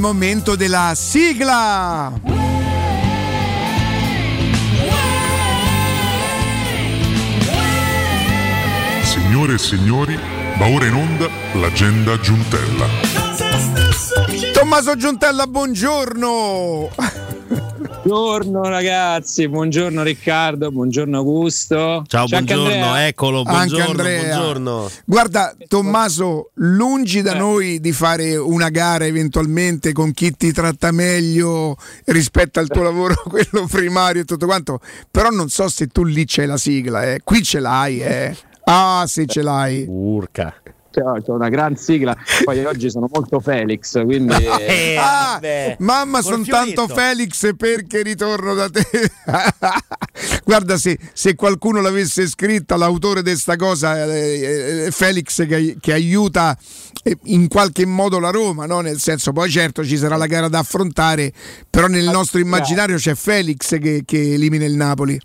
[0.00, 2.12] Momento della sigla.
[9.02, 10.18] Signore e signori,
[10.58, 12.86] va ora in onda l'agenda Giuntella.
[14.52, 16.90] Tommaso Giuntella, buongiorno.
[18.10, 22.02] Buongiorno ragazzi, buongiorno Riccardo, buongiorno Augusto.
[22.08, 24.20] Ciao, C'è anche buongiorno, eccolo, Anche buongiorno, Andrea.
[24.24, 24.90] buongiorno.
[25.04, 31.76] Guarda, Tommaso, lungi da noi di fare una gara eventualmente con chi ti tratta meglio
[32.06, 36.24] rispetto al tuo lavoro, quello primario e tutto quanto, però non so se tu lì
[36.26, 37.20] c'hai la sigla, eh.
[37.22, 38.36] qui ce l'hai, eh.
[38.64, 39.84] Ah, se ce l'hai.
[39.86, 40.52] Urca.
[40.92, 44.34] C'ho una gran sigla, poi oggi sono molto Felix, quindi...
[44.60, 45.76] Eh, Ah, vabbè.
[45.78, 46.88] mamma, sono tanto.
[46.88, 48.82] Felix perché ritorno da te.
[50.44, 55.92] Guarda, se, se qualcuno l'avesse scritta, l'autore di sta cosa, eh, eh, Felix che, che
[55.92, 56.56] aiuta
[57.04, 58.80] eh, in qualche modo la Roma, no?
[58.80, 61.32] nel senso, poi certo ci sarà la gara da affrontare,
[61.68, 65.18] però nel nostro immaginario c'è Felix che, che elimina il Napoli.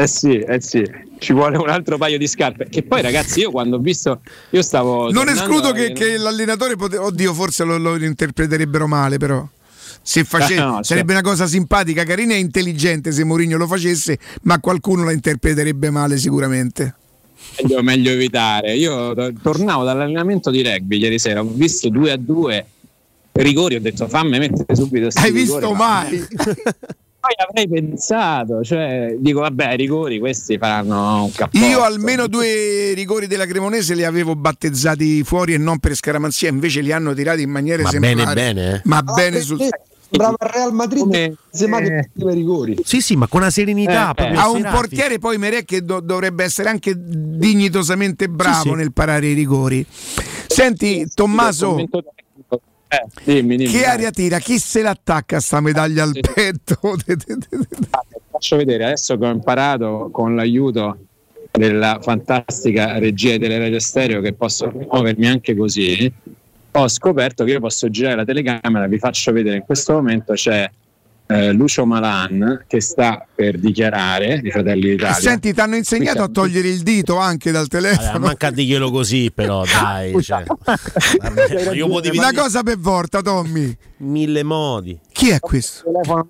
[0.00, 0.84] Eh sì, eh sì,
[1.18, 2.68] ci vuole un altro paio di scarpe.
[2.68, 4.20] Che poi ragazzi, io quando ho visto...
[4.50, 5.10] Io stavo...
[5.10, 9.44] Non escludo che, che l'allenatore, pote- oddio, forse lo, lo interpreterebbero male, però.
[10.00, 14.20] Se face- Eh, no, sarebbe una cosa simpatica, carina e intelligente se Mourinho lo facesse,
[14.42, 16.94] ma qualcuno la interpreterebbe male sicuramente.
[17.60, 18.76] meglio, meglio evitare.
[18.76, 22.66] Io to- tornavo dall'allenamento di rugby ieri sera, ho visto 2 a 2
[23.32, 26.26] rigori, ho detto fammi mettere subito Hai rigori, visto ma- mai?
[27.28, 31.62] Poi avrei pensato, cioè dico vabbè, ai rigori questi faranno un cappotto.
[31.62, 36.80] Io almeno due rigori della Cremonese li avevo battezzati fuori e non per scaramanzia, invece
[36.80, 38.14] li hanno tirati in maniera Ma esemplare.
[38.16, 38.80] bene, bene, eh.
[38.84, 39.58] Ma Ah, bene sul
[40.10, 42.08] Bravo al Real Madrid, Come- che eh.
[42.14, 42.78] i rigori.
[42.82, 46.00] Sì, sì, ma con una serenità Eh, proprio ha un portiere poi Merè che do-
[46.00, 48.74] dovrebbe essere anche dignitosamente bravo Sì, sì.
[48.74, 49.84] nel parare i rigori.
[50.46, 51.76] Senti, Tommaso.
[52.88, 54.38] Eh, dimmi, dimmi, che aria tira?
[54.38, 56.20] Chi se l'attacca sta medaglia al Sì.
[56.20, 56.78] petto?
[58.30, 60.98] Faccio vedere adesso che ho imparato con l'aiuto
[61.50, 66.10] della fantastica regia di Teleradio Stereo che posso muovermi anche così.
[66.72, 70.70] Ho scoperto che io posso girare la telecamera, vi faccio vedere in questo momento c'è
[71.30, 75.14] eh, Lucio Malan che sta per dichiarare di Fratelli d'Italia.
[75.14, 78.18] Senti, ti hanno insegnato a togliere il dito anche dal Allora, telefono.
[78.26, 80.20] manca a dirglielo così, però, dai.
[80.22, 83.76] Cioè, vabbè, io motivi Una cosa per volta, Tommy.
[83.98, 84.98] mille modi.
[85.12, 85.84] Chi è questo?
[85.84, 86.28] telefono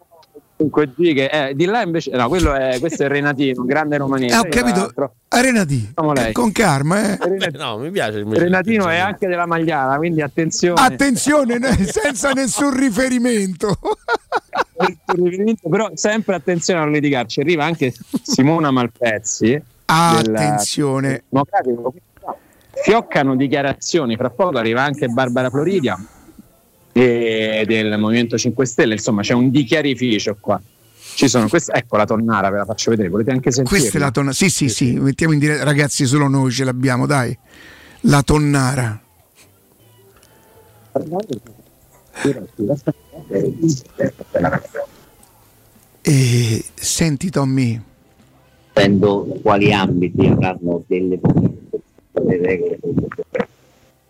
[0.60, 4.38] 5G che è di là invece no quello è questo è Renatino un grande romanista
[4.38, 4.92] Eh, ho capito.
[5.28, 6.32] Facciamo lei.
[6.32, 7.18] Con calma, eh.
[7.56, 8.24] No, mi piace.
[8.26, 13.78] Renatino è anche della Magliana quindi attenzione Attenzione, ne- senza nessun riferimento.
[15.68, 17.92] però sempre attenzione a non litigarci arriva anche
[18.22, 21.24] Simona Malpezzi Attenzione.
[22.82, 25.98] Fioccano dichiarazioni fra poco arriva anche Barbara Floridia
[26.92, 30.60] e del Movimento 5 Stelle insomma c'è un dichiarificio qua
[31.18, 34.00] ci sono queste, ecco la tonnara ve la faccio vedere volete anche sentire Questa è
[34.00, 34.32] la tonnara.
[34.32, 35.64] Sì, sì, sì, mettiamo in diretta.
[35.64, 37.36] Ragazzi, solo noi ce l'abbiamo, dai.
[38.02, 39.02] La tonnara.
[46.02, 47.82] E senti Tommy,
[48.78, 51.18] sapendo quali ambiti avranno delle
[52.12, 52.78] regole.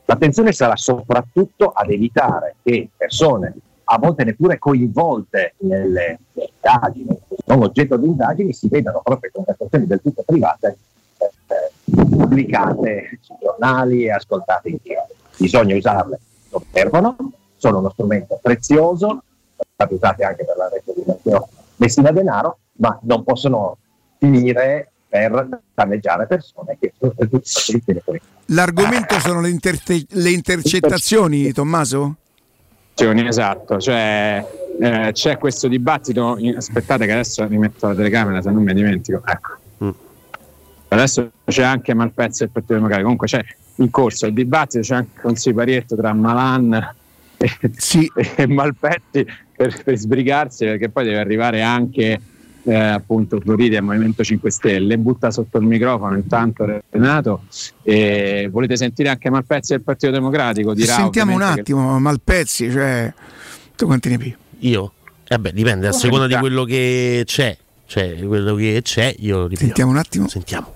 [0.05, 3.55] L'attenzione sarà soprattutto ad evitare che persone,
[3.85, 10.01] a volte neppure coinvolte nelle indagini, non oggetto di indagini, si vedano proprio conversazioni del
[10.03, 10.77] tutto private
[11.19, 15.07] eh, pubblicate sui giornali e ascoltate in giro.
[15.37, 16.19] Bisogna usarle,
[16.51, 17.17] non servono,
[17.59, 19.23] sono uno strumento prezioso, sono
[19.75, 23.77] state usate anche per la realizzazione Messina Denaro, ma non possono
[24.19, 27.13] finire per danneggiare persone che sono
[28.47, 32.17] l'argomento sono le, interte- le intercettazioni, Tommaso?
[33.29, 34.45] Esatto, cioè
[34.81, 36.37] eh, c'è questo dibattito.
[36.39, 39.23] in- aspettate, che adesso rimetto la telecamera se non mi dimentico.
[39.25, 39.57] Ecco.
[40.89, 43.09] Adesso c'è anche Malpezzi del Partito Democratico.
[43.09, 43.45] Comunque c'è
[43.77, 46.97] in corso il dibattito, c'è anche un siparietto tra Malan
[48.17, 52.21] e, e Malpezzi per, per sbrigarsi, perché poi deve arrivare anche
[52.65, 54.99] eh, appunto Florida al Movimento 5 Stelle.
[54.99, 57.43] Butta sotto il microfono intanto Renato.
[57.83, 60.75] E volete sentire anche Malpezzi del Partito Democratico?
[60.75, 63.13] Dirà Sentiamo un ovviamente che- attimo, Malpezzi, cioè...
[63.77, 64.37] Tu quanti ne pi?
[64.61, 64.93] Io?
[65.27, 67.57] Eh beh, dipende a seconda di quello che c'è.
[67.87, 69.65] Cioè, quello che c'è, io ripeto.
[69.65, 70.29] Sentiamo un attimo.
[70.29, 70.73] Sentiamo.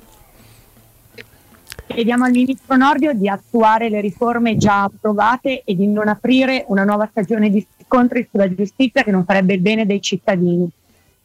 [1.87, 6.85] Chiediamo al ministro Nordio di attuare le riforme già approvate e di non aprire una
[6.85, 10.69] nuova stagione di scontri sulla giustizia che non farebbe il bene dei cittadini.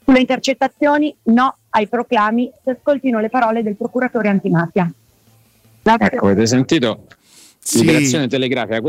[0.04, 4.92] Sulle intercettazioni, no ai proclami, si ascoltino le parole del procuratore antimafia.
[5.82, 6.08] Grazie.
[6.08, 7.06] Ecco, avete sentito?
[7.60, 7.80] Sì.
[7.80, 8.82] Liberazione telegrafica.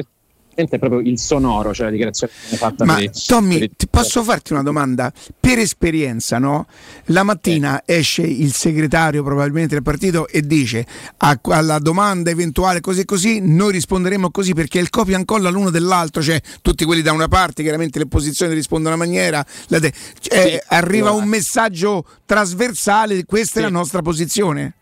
[0.66, 4.24] È proprio il sonoro, cioè la dichiarazione fatta Ma per Tommy, per i- ti posso
[4.24, 5.12] farti una domanda?
[5.38, 6.66] Per esperienza, no?
[7.06, 10.84] La mattina esce il segretario probabilmente del partito e dice
[11.18, 15.20] a- alla domanda eventuale così e così, noi risponderemo così perché è il copia e
[15.20, 19.08] incolla l'uno dell'altro, cioè tutti quelli da una parte, chiaramente le opposizioni rispondono in una
[19.08, 24.74] maniera, de- cioè, arriva un messaggio trasversale, questa è la nostra posizione.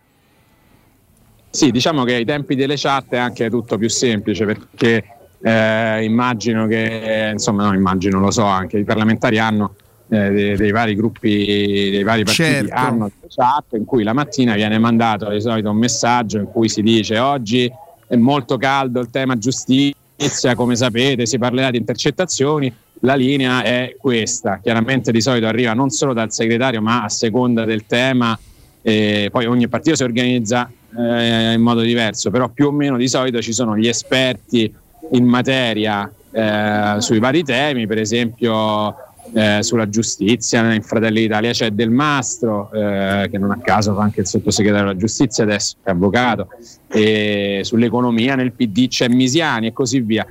[1.50, 5.04] Sì, diciamo che ai tempi delle chat è anche tutto più semplice perché
[5.46, 9.76] eh, immagino che, insomma, no, immagino, lo so, anche i parlamentari hanno
[10.08, 12.74] eh, dei, dei vari gruppi, dei vari partiti Certo.
[12.74, 16.82] hanno chat in cui la mattina viene mandato di solito un messaggio in cui si
[16.82, 17.70] dice oggi
[18.08, 22.74] è molto caldo il tema giustizia, come sapete, si parlerà di intercettazioni.
[23.00, 27.64] La linea è questa, chiaramente di solito arriva non solo dal segretario, ma a seconda
[27.64, 28.36] del tema,
[28.82, 33.06] e poi ogni partito si organizza eh, in modo diverso, però più o meno di
[33.06, 34.72] solito ci sono gli esperti
[35.12, 38.94] in materia eh, sui vari temi, per esempio
[39.32, 44.02] eh, sulla giustizia, in Fratelli d'Italia c'è Del Mastro, eh, che non a caso fa
[44.02, 46.48] anche il sottosegretario della giustizia adesso, che è avvocato,
[46.88, 50.26] e sull'economia nel PD c'è Misiani e così via.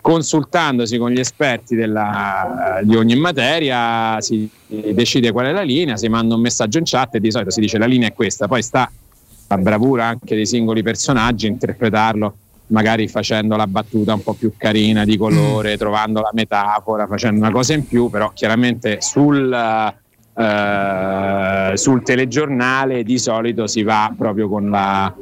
[0.00, 6.08] Consultandosi con gli esperti della- di ogni materia si decide qual è la linea, si
[6.08, 8.62] manda un messaggio in chat e di solito si dice la linea è questa, poi
[8.62, 8.90] sta
[9.48, 12.36] la bravura anche dei singoli personaggi interpretarlo
[12.68, 17.50] magari facendo la battuta un po' più carina di colore, trovando la metafora, facendo una
[17.50, 19.94] cosa in più, però chiaramente sul, eh,
[21.74, 25.12] sul telegiornale di solito si va proprio con la,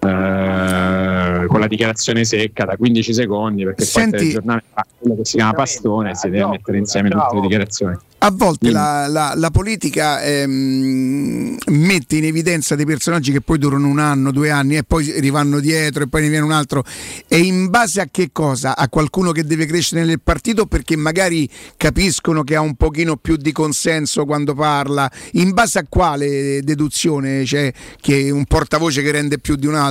[0.00, 5.16] eh, con la dichiarazione secca da 15 secondi perché poi Senti- il telegiornale fa quello
[5.16, 7.96] che si chiama pastone e si deve mettere insieme tutte le dichiarazioni.
[8.20, 13.86] A volte la, la- la politica ehm, mette in evidenza dei personaggi che poi durano
[13.86, 16.82] un anno, due anni e poi rivanno dietro e poi ne viene un altro.
[17.28, 18.76] E in base a che cosa?
[18.76, 23.36] A qualcuno che deve crescere nel partito perché magari capiscono che ha un pochino più
[23.36, 25.08] di consenso quando parla.
[25.34, 27.44] In base a quale deduzione?
[27.44, 29.87] Cioè che un portavoce che rende più di un altro?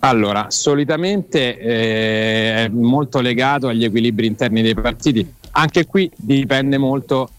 [0.00, 5.26] Allora, solitamente eh, è molto legato agli equilibri interni dei partiti.
[5.52, 7.30] Anche qui dipende molto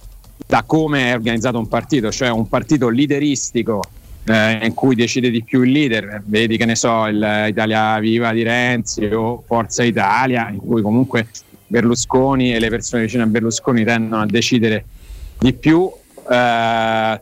[0.48, 3.84] da come è organizzato un partito, cioè un partito lideristico
[4.26, 8.32] eh, in cui decide di più il leader, vedi che ne so, il Italia Viva
[8.32, 11.28] di Renzi o Forza Italia, in cui comunque
[11.68, 14.86] Berlusconi e le persone vicine a Berlusconi tendono a decidere
[15.40, 15.90] di più,
[16.32, 17.22] eh,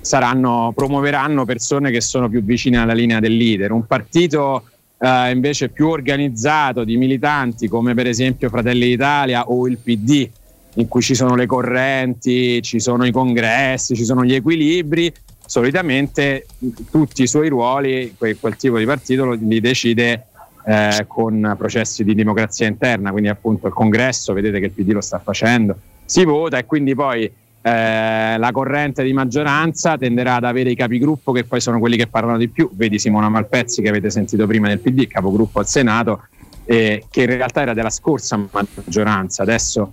[0.00, 3.72] saranno, promuoveranno persone che sono più vicine alla linea del leader.
[3.72, 4.64] Un partito
[4.98, 10.28] eh, invece più organizzato di militanti come per esempio Fratelli d'Italia o il PD,
[10.74, 15.12] in cui ci sono le correnti, ci sono i congressi, ci sono gli equilibri,
[15.44, 16.46] solitamente
[16.90, 20.26] tutti i suoi ruoli, que- quel tipo di partito li decide
[20.64, 25.00] eh, con processi di democrazia interna, quindi appunto il congresso, vedete che il PD lo
[25.00, 27.30] sta facendo, si vota e quindi poi
[27.62, 32.06] eh, la corrente di maggioranza tenderà ad avere i capigruppo che poi sono quelli che
[32.06, 32.70] parlano di più.
[32.72, 36.22] Vedi Simona Malpezzi che avete sentito prima del PD, capogruppo al Senato,
[36.64, 39.42] eh, che in realtà era della scorsa maggioranza.
[39.42, 39.92] Adesso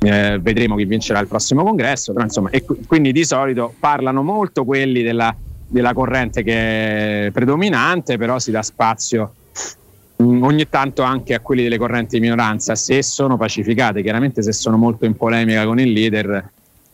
[0.00, 4.22] eh, vedremo chi vincerà il prossimo congresso, però insomma, e qu- quindi di solito parlano
[4.22, 5.34] molto quelli della,
[5.68, 9.34] della corrente che è predominante, però si dà spazio
[10.20, 14.52] mm, ogni tanto anche a quelli delle correnti di minoranza, se sono pacificate, chiaramente se
[14.52, 16.50] sono molto in polemica con il leader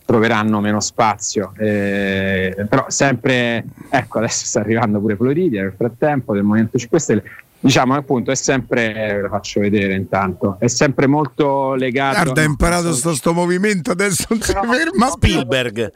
[0.07, 6.43] troveranno meno spazio, Eh, però sempre, ecco adesso sta arrivando pure Floridia nel frattempo del
[6.43, 7.23] Movimento 5 Stelle,
[7.59, 12.21] diciamo appunto è sempre, lo faccio vedere intanto, è sempre molto legato...
[12.23, 15.91] Guarda, ha imparato sto, sto movimento, adesso non si ferma Spielberg.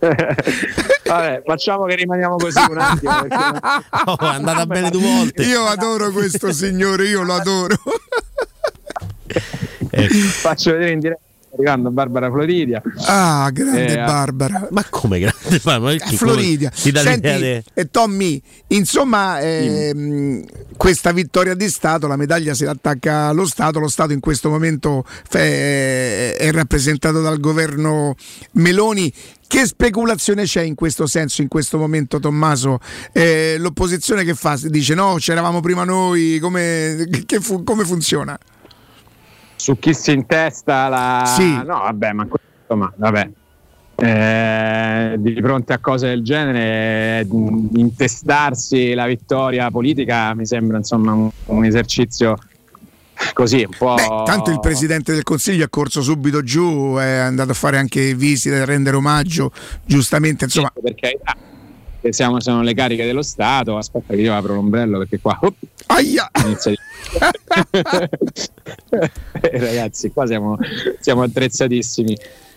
[1.04, 3.20] Vabbè, facciamo che rimaniamo così un attimo.
[3.20, 3.60] Perché...
[4.06, 5.42] Oh, è andata bene due volte.
[5.44, 7.76] Io adoro questo signore, io lo adoro.
[10.40, 12.82] Faccio vedere in diretta arrivando Barbara Floridia.
[13.06, 14.68] Ah, grande Eh, Barbara.
[14.70, 15.60] Ma come grande?
[15.64, 16.70] Ma che- Floridia.
[16.70, 20.44] Ti dà Senti, l'idea de- e Tommy, insomma, ehm,
[20.76, 25.04] questa vittoria di Stato, la medaglia si attacca allo Stato, lo Stato in questo momento
[25.28, 28.14] fe- è rappresentato dal governo
[28.52, 29.12] Meloni.
[29.46, 32.80] Che speculazione c'è in questo senso, in questo momento, Tommaso?
[33.12, 34.58] Eh, l'opposizione che fa?
[34.64, 38.36] Dice no, c'eravamo prima noi, come, che fu- come funziona?
[39.64, 41.22] Su chi si intesta la.
[41.24, 41.54] Sì.
[41.54, 42.28] No, vabbè, ma
[42.60, 43.30] insomma, vabbè.
[43.96, 51.30] Eh, di fronte a cose del genere, intestarsi la vittoria politica mi sembra insomma un,
[51.46, 52.36] un esercizio
[53.32, 53.94] così un po'.
[53.94, 58.14] Beh, tanto il Presidente del Consiglio è corso subito giù, è andato a fare anche
[58.14, 59.50] visite, a rendere omaggio,
[59.86, 60.70] giustamente, insomma.
[60.78, 61.34] per carità.
[62.12, 63.76] Siamo, sono le cariche dello Stato.
[63.76, 65.54] Aspetta che io apro l'ombrello perché qua op,
[65.86, 66.30] Aia!
[66.44, 66.78] inizia di-
[69.40, 70.56] Ragazzi, qua siamo,
[71.00, 72.16] siamo attrezzatissimi.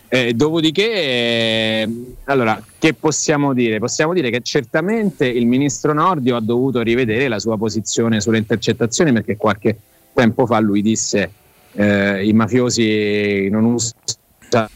[0.10, 1.90] Eh, dopodiché, eh,
[2.26, 3.80] allora, che possiamo dire?
[3.80, 9.12] Possiamo dire che certamente il ministro Nordio ha dovuto rivedere la sua posizione sulle intercettazioni
[9.12, 9.78] perché qualche
[10.14, 11.30] tempo fa lui disse
[11.74, 14.70] eh, i mafiosi non usano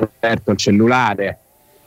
[0.00, 1.38] il cellulare.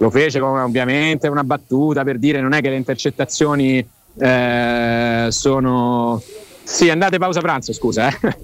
[0.01, 6.19] Lo fece come ovviamente una battuta per dire non è che le intercettazioni eh, sono...
[6.63, 8.07] Sì, andate pausa pranzo, scusa.
[8.07, 8.35] Eh.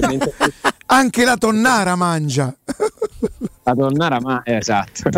[0.00, 0.18] E
[0.86, 2.52] Anche la tonnara mangia.
[3.62, 5.10] la tonnara, ma eh, esatto.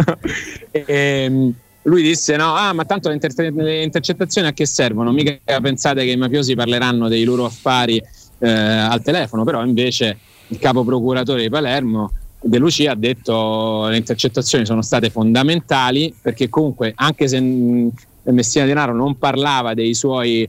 [0.72, 1.52] Ehm,
[1.82, 5.12] lui disse: No, ah, ma tanto le, inter- le intercettazioni a che servono?
[5.12, 8.02] Mica pensate che i mafiosi parleranno dei loro affari
[8.38, 10.18] eh, al telefono, però invece
[10.48, 12.10] il capo procuratore di Palermo.
[12.46, 18.64] De Lucia ha detto che le intercettazioni sono state fondamentali perché comunque anche se Messina
[18.64, 20.48] Denaro non parlava dei suoi,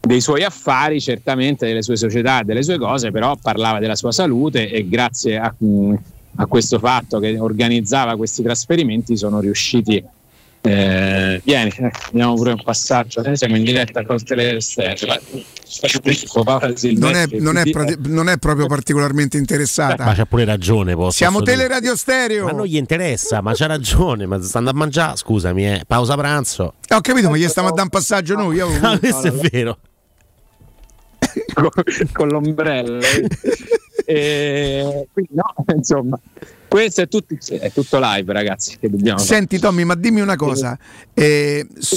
[0.00, 4.70] dei suoi affari, certamente delle sue società, delle sue cose, però parlava della sua salute
[4.70, 5.52] e grazie a,
[6.36, 10.02] a questo fatto che organizzava questi trasferimenti sono riusciti.
[10.64, 13.20] Eh, vieni, eh, andiamo pure un passaggio.
[13.20, 15.18] Noi siamo in diretta con Telesterra.
[16.98, 20.04] Non è, non è prati- non è proprio particolarmente interessata.
[20.04, 20.94] Ma c'ha pure ragione.
[20.94, 21.52] Posso Siamo dire.
[21.56, 22.44] Teleradio Stereo.
[22.44, 24.24] Ma non gli interessa, ma c'ha ragione.
[24.26, 25.82] Ma sta andando a mangiare, scusami, eh.
[25.84, 26.74] pausa pranzo.
[26.90, 28.56] Ho capito, ma gli stiamo a dare un passaggio noi.
[28.56, 29.78] io- Ah, questo è vero.
[31.54, 31.70] con,
[32.12, 33.00] con l'ombrello.
[34.06, 36.18] e, quindi no, insomma,
[36.72, 38.78] questo è tutto, è tutto live, ragazzi.
[38.78, 39.28] Che dobbiamo fare.
[39.28, 40.78] Senti Tommy, ma dimmi una cosa.
[41.12, 41.96] Eh, so-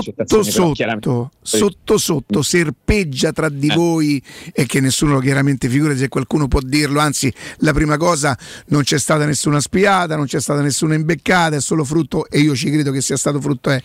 [0.00, 4.22] sotto sotto, sotto sotto serpeggia tra di voi
[4.52, 8.96] e che nessuno chiaramente figura se qualcuno può dirlo anzi la prima cosa non c'è
[8.96, 12.92] stata nessuna spiata non c'è stata nessuna imbeccata è solo frutto e io ci credo
[12.92, 13.82] che sia stato frutto è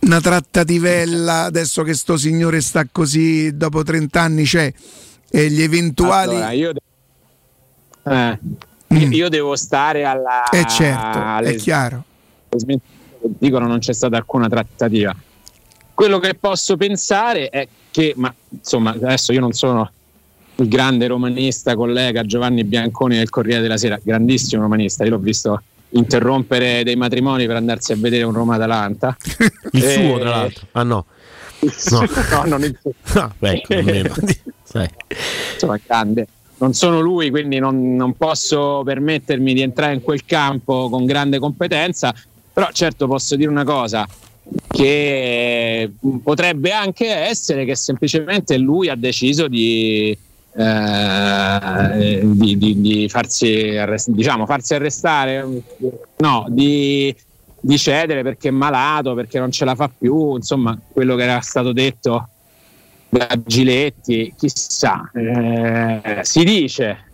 [0.00, 4.70] una trattativella adesso che sto signore sta così dopo 30 anni c'è
[5.38, 6.72] e gli eventuali Allora, io,
[8.04, 8.38] eh,
[8.88, 10.44] io- io devo stare alla.
[10.54, 10.58] Mm.
[10.58, 12.04] Eh, certo, alle- è chiaro.
[13.20, 15.14] dicono non c'è stata alcuna trattativa.
[15.92, 19.90] Quello che posso pensare è che, ma insomma, adesso io non sono
[20.56, 25.62] il grande romanista collega Giovanni Bianconi del Corriere della Sera, grandissimo romanista, io l'ho visto
[25.90, 29.16] interrompere dei matrimoni per andarsi a vedere un Roma-Atalanta.
[29.72, 30.66] Il Eh, suo, tra l'altro.
[30.72, 31.04] Ah no.
[31.90, 32.00] No.
[32.30, 32.92] no, non il suo.
[33.20, 33.74] Ah, ecco,
[35.54, 36.26] insomma, grande.
[36.58, 41.38] Non sono lui, quindi non, non posso permettermi di entrare in quel campo con grande
[41.38, 42.14] competenza,
[42.50, 44.08] però certo posso dire una cosa,
[44.68, 45.90] che
[46.22, 50.16] potrebbe anche essere che semplicemente lui ha deciso di,
[50.56, 55.46] eh, di, di- di farsi, arrest- diciamo, farsi arrestare,
[56.16, 57.14] no, di
[57.76, 61.72] cedere perché è malato, perché non ce la fa più, insomma, quello che era stato
[61.72, 62.28] detto
[63.08, 67.04] da Giletti, chissà, eh, si dice.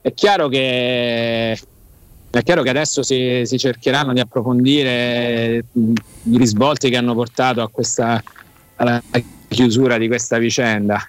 [0.00, 5.92] È chiaro che è chiaro che adesso si, si cercheranno di approfondire mh,
[6.32, 8.22] i risvolti che hanno portato a questa
[8.76, 9.02] alla
[9.48, 11.08] chiusura di questa vicenda.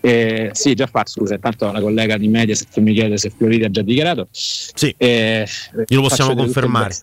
[0.00, 3.64] Eh, sì, già fatto, scusa, intanto la collega di Mediaset che mi chiede se Fioriti
[3.64, 4.28] ha già dichiarato.
[4.30, 5.46] Sì, glielo
[5.86, 6.94] glielo possiamo confermare.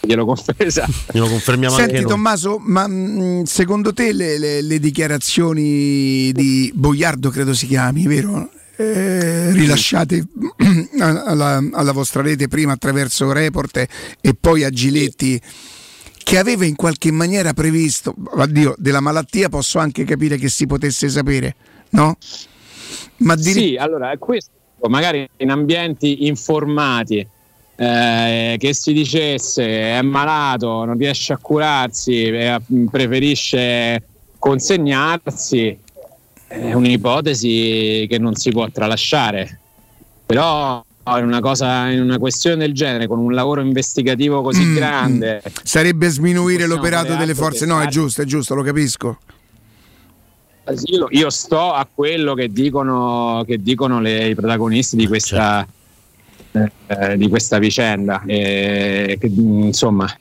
[0.00, 0.92] Glielo confermo, esatto.
[1.12, 2.10] Glielo confermiamo Senti anche noi.
[2.12, 8.50] Tommaso, ma mh, secondo te le, le- le dichiarazioni di Boiardo, credo si chiami, vero?
[8.76, 10.24] Eh, rilasciate
[11.00, 13.86] alla, alla vostra rete prima attraverso Report
[14.22, 15.38] e poi a Giletti
[16.22, 21.10] che aveva in qualche maniera previsto, addio, della malattia posso anche capire che si potesse
[21.10, 21.56] sapere,
[21.90, 22.16] no?
[23.18, 24.50] Ma di- Sì, allora questo
[24.88, 27.26] magari in ambienti informati
[27.80, 32.60] eh, che si dicesse è malato, non riesce a curarsi, eh,
[32.90, 34.02] preferisce
[34.38, 35.78] consegnarsi,
[36.46, 39.60] è un'ipotesi che non si può tralasciare.
[40.26, 40.84] Però
[41.16, 45.42] in una, cosa, in una questione del genere, con un lavoro investigativo così Mm, grande,
[45.62, 47.64] sarebbe sminuire l'operato delle forze.
[47.64, 49.18] No, è giusto, è giusto, lo capisco.
[51.08, 55.66] Io, sto a quello che dicono, che dicono le- i protagonisti di questa,
[56.52, 58.22] eh, di questa vicenda.
[58.26, 60.12] E che, insomma,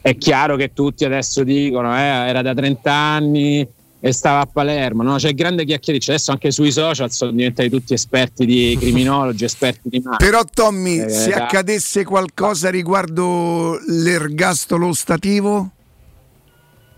[0.00, 3.66] è chiaro che tutti adesso dicono eh, era da 30 anni
[3.98, 5.02] e stava a Palermo.
[5.02, 5.16] No?
[5.16, 6.12] C'è grande chiacchiericcio.
[6.12, 10.24] Adesso anche sui social sono diventati tutti esperti di criminologi, esperti di mafia.
[10.24, 15.70] Però Tommy, Eh, se da- accadesse qualcosa riguardo l'ergastolo stativo?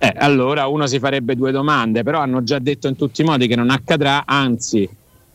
[0.00, 3.48] Eh, allora uno si farebbe due domande, però hanno già detto in tutti i modi
[3.48, 4.88] che non accadrà, anzi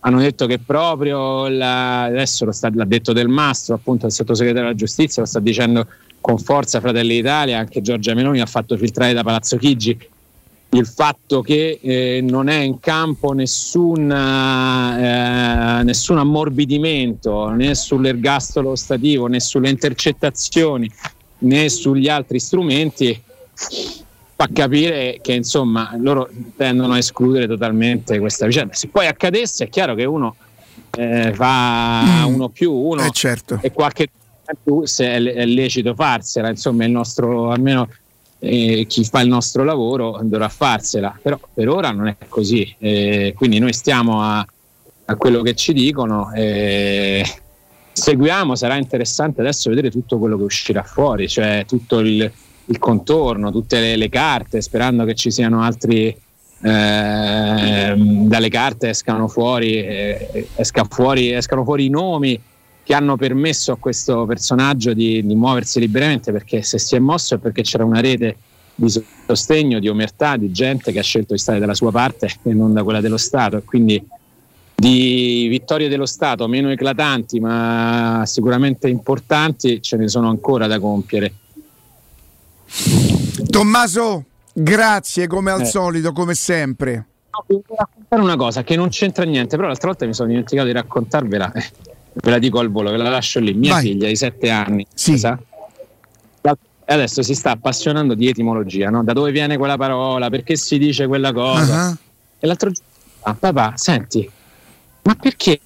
[0.06, 4.78] hanno detto che proprio la, adesso sta, l'ha detto Del Mastro, appunto il sottosegretario della
[4.78, 5.88] giustizia, lo sta dicendo
[6.20, 9.98] con forza Fratelli d'Italia, anche Giorgia Meloni ha fatto filtrare da Palazzo Chigi
[10.74, 19.28] il fatto che eh, non è in campo nessun, eh, nessun ammorbidimento né sull'ergastolo stativo
[19.28, 20.90] né sulle intercettazioni
[21.40, 23.22] né sugli altri strumenti
[24.36, 28.74] fa capire che insomma loro tendono a escludere totalmente questa vicenda.
[28.74, 30.36] Se poi accadesse è chiaro che uno
[30.98, 33.60] eh, fa uno più uno Eh, certo.
[33.62, 34.08] e qualche
[34.62, 37.88] più se è, è lecito farsela, insomma il nostro almeno
[38.40, 43.34] eh, chi fa il nostro lavoro dovrà farsela, però per ora non è così, eh,
[43.36, 44.46] quindi noi stiamo a,
[45.06, 46.32] a quello che ci dicono.
[46.34, 47.26] eh,
[47.94, 52.30] seguiamo, sarà interessante adesso vedere tutto quello che uscirà fuori, cioè tutto il,
[52.66, 56.16] il contorno, tutte le, le carte, sperando che ci siano altri.
[56.62, 62.40] ehm, dalle carte escano fuori, eh, esca fuori, escano fuori i nomi
[62.84, 67.36] che hanno permesso a questo personaggio di, di muoversi liberamente perché se si è mosso
[67.36, 68.36] è perché c'era una rete
[68.76, 68.92] di
[69.26, 72.74] sostegno, di omertà, di gente che ha scelto di stare dalla sua parte e non
[72.74, 74.04] da quella dello Stato quindi
[74.76, 81.34] di vittorie dello Stato meno eclatanti ma sicuramente importanti ce ne sono ancora da compiere.
[83.50, 85.66] Tommaso, grazie come al Eh.
[85.66, 87.06] solito, come sempre.
[87.32, 90.68] No, volevo raccontare una cosa che non c'entra niente, però l'altra volta mi sono dimenticato
[90.68, 91.52] di raccontarvela.
[91.52, 91.72] eh,
[92.16, 93.54] Ve la dico al volo, ve la lascio lì.
[93.54, 93.82] Mia Vai.
[93.84, 95.38] figlia di sette anni, sa?
[96.42, 99.04] La- e adesso si sta appassionando di etimologia, no?
[99.04, 100.30] Da dove viene quella parola?
[100.30, 101.88] Perché si dice quella cosa?
[101.88, 101.98] Ah,
[102.40, 102.90] E l'altro giorno,
[103.22, 104.30] ah, papà, senti,
[105.04, 105.60] ma perché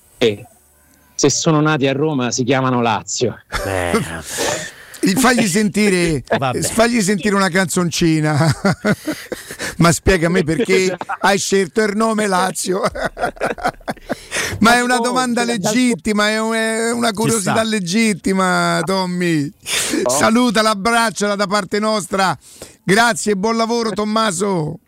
[1.16, 3.36] se sono nati a Roma si chiamano Lazio?
[5.18, 6.24] Fagli sentire,
[6.74, 8.36] fagli sentire una canzoncina.
[9.78, 12.82] Ma spiega a me perché hai scelto il nome Lazio.
[14.60, 19.52] Ma è una domanda legittima, è un- è una curiosità legittima, Tommy.
[20.08, 22.38] Saluta, l'abbracciala da parte nostra.
[22.84, 24.80] Grazie, buon lavoro, Tommaso.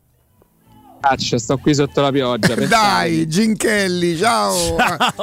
[1.00, 2.56] Caccia, sto qui sotto la pioggia.
[2.56, 4.76] Dai, Ginchelli, ciao.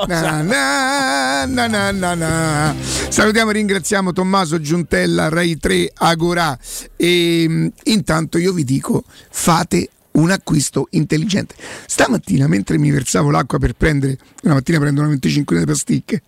[0.07, 2.75] Na, na, na, na, na, na.
[3.09, 6.59] Salutiamo e ringraziamo Tommaso Giuntella, Rai 3 Agora.
[6.97, 11.55] E mh, intanto io vi dico, fate un acquisto intelligente.
[11.87, 16.23] Stamattina, mentre mi versavo l'acqua per prendere, una mattina prendo una 25 di pasticche,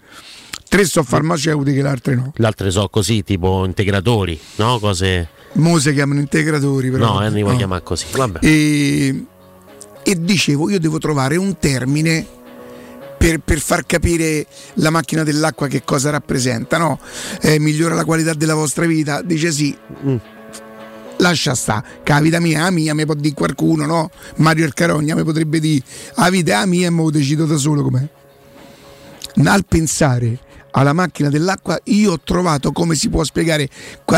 [0.69, 2.33] tre so farmaceutiche, le altre no.
[2.37, 4.79] Le altre so così, tipo integratori, no?
[4.79, 5.29] Cose.
[5.55, 7.15] Mo si chiamano integratori, però.
[7.15, 7.57] No, eh, li No.
[7.57, 8.05] chiamare così.
[8.13, 8.41] Vabbè.
[8.43, 9.25] E,
[10.09, 12.27] e dicevo, io devo trovare un termine
[13.19, 14.47] per, per far capire
[14.77, 16.99] la macchina dell'acqua che cosa rappresenta, no?
[17.43, 19.21] Eh, migliora la qualità della vostra vita?
[19.21, 19.77] Dice sì.
[21.19, 24.11] Lascia sta, che la vita mia la mia, mi può dire qualcuno, no?
[24.37, 27.59] Mario il Carogna mi potrebbe dire, la vita è mia e me lo decido da
[27.59, 28.09] solo com'è.
[29.45, 30.39] Al pensare
[30.71, 33.69] alla macchina dell'acqua, io ho trovato come si può spiegare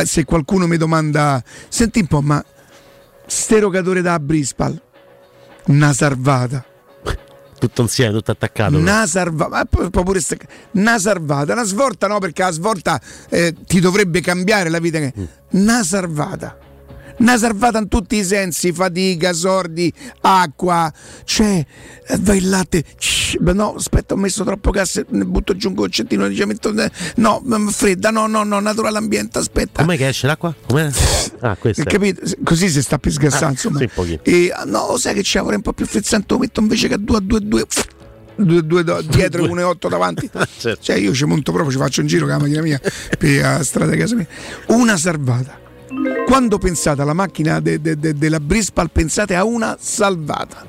[0.05, 2.45] se qualcuno mi domanda, senti un po', ma
[3.27, 4.81] sterogatore da Brispal,
[5.67, 6.65] una salvata.
[7.59, 8.77] Tutto insieme, tutto attaccato.
[8.77, 10.37] Una salvata, ma pure sta-
[10.73, 12.99] una salvata, una svolta no, perché la svolta
[13.29, 14.99] eh, ti dovrebbe cambiare la vita.
[15.51, 16.57] Una salvata.
[17.21, 19.93] Una salvata in tutti i sensi, fatica, sordi,
[20.23, 20.91] acqua,
[21.25, 21.65] cioè,
[22.21, 22.83] vai il latte,
[23.41, 26.73] no, aspetta, ho messo troppo gas, ne butto giù un goccettino, dice, metto,
[27.17, 29.83] no, mm, fredda, no, no, no, naturale ambiente, aspetta.
[29.83, 30.55] Com'è che esce l'acqua?
[30.67, 30.91] Com'è?
[31.41, 31.85] Ah, questo.
[31.85, 32.23] Capito?
[32.43, 33.79] Così si sta più sgassando, Ah, insomma.
[33.79, 34.19] sì.
[34.23, 36.95] E ah, no, sai che c'è, vorrei un po' più frizzante, lo metto invece che
[36.95, 37.67] a 2 a 2 2
[38.37, 40.31] due, due do- dietro e 1,8 davanti.
[40.59, 40.83] Certo.
[40.83, 42.81] Cioè io ci monto proprio, ci faccio un giro con la macchina mia
[43.19, 44.27] per la strada di casa mia.
[44.69, 45.59] Una salvata.
[46.27, 50.65] Quando pensate alla macchina de- de- de- della Brispal, pensate a una salvata.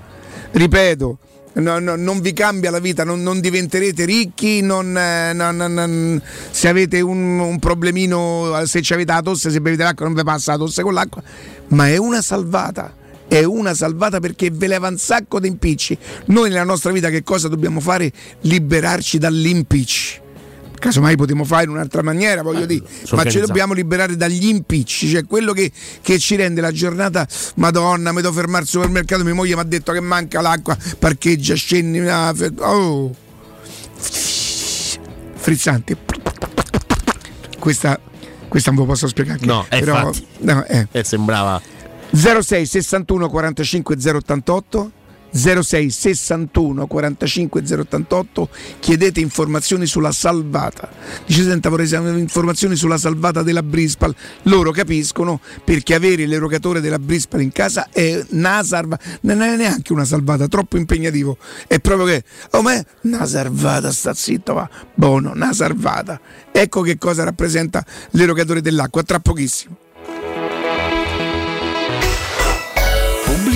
[0.52, 1.18] Ripeto,
[1.54, 6.68] no- no- non vi cambia la vita, non, non diventerete ricchi, non, eh, non- se
[6.68, 10.54] avete un, un problemino, se ci avete la tosse, se bevete l'acqua non vi passa
[10.54, 11.22] la tosse con l'acqua,
[11.70, 12.96] ma è una salvata.
[13.28, 15.98] È una salvata perché ve leva un sacco di impicci.
[16.26, 18.12] Noi nella nostra vita che cosa dobbiamo fare?
[18.42, 20.21] Liberarci dall'impicci.
[20.82, 25.26] Casomai potremmo fare in un'altra maniera, voglio dire, ma ci dobbiamo liberare dagli impicci, cioè
[25.26, 27.28] quello che, che ci rende la giornata,
[27.58, 31.54] madonna, mi devo fermare al supermercato, mia moglie mi ha detto che manca l'acqua, parcheggia,
[31.54, 33.16] scendi, ah, oh.
[35.36, 35.98] frizzante.
[37.60, 38.00] Questa,
[38.48, 39.38] questa non ve lo posso spiegare.
[39.44, 40.26] No, eh, però, infatti.
[40.40, 40.88] no, eh.
[40.92, 41.62] Eh, sembrava.
[42.12, 44.92] 06 61 45 088
[45.32, 50.90] 06 61 45 088 chiedete informazioni sulla salvata.
[51.26, 54.14] Dice senta vorrei informazioni sulla salvata della Brispal.
[54.44, 59.94] Loro capiscono perché avere l'erogatore della Brispal in casa è una salvata, non è neanche
[59.94, 61.38] una salvata, troppo impegnativo.
[61.68, 66.20] È proprio che, oh ma una salvata, sta zitto va, buono, una salvata.
[66.52, 69.81] Ecco che cosa rappresenta l'erogatore dell'acqua, tra pochissimo.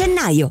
[0.00, 0.50] gennaio.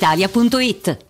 [0.00, 1.09] brispalitalia.it.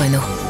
[0.00, 0.49] Renault.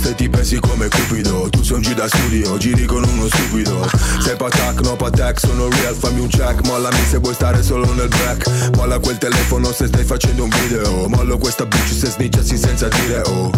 [0.00, 1.50] Ste ti pensi come cupido.
[1.50, 3.86] Tu sei un G da studio, giri con uno stupido.
[4.20, 6.64] Sei patak, no patak, sono real, fammi un check.
[6.64, 11.06] Mollami se vuoi stare solo nel back Molla quel telefono se stai facendo un video.
[11.08, 13.50] Mollo questa bitch se snitchassi senza dire oh.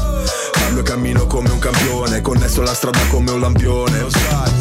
[0.74, 4.06] E cammino come un campione Connesso la strada come un lampione.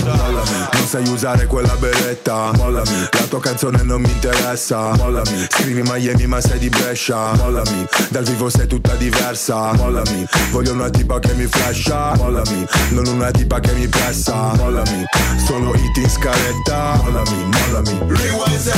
[0.03, 2.51] Mollami, non sai usare quella beretta.
[2.55, 4.93] Mollami, la tua canzone non mi interessa.
[4.95, 7.33] Mollami, scrivi Miami ma sei di Brescia.
[7.35, 9.73] Mollami, dal vivo sei tutta diversa.
[9.73, 15.05] Mollami, voglio una tipa che mi flasha Mollami, non una tipa che mi pressa Mollami,
[15.45, 17.99] solo hit in scaletta Mollami, mollami.
[18.07, 18.73] Rewind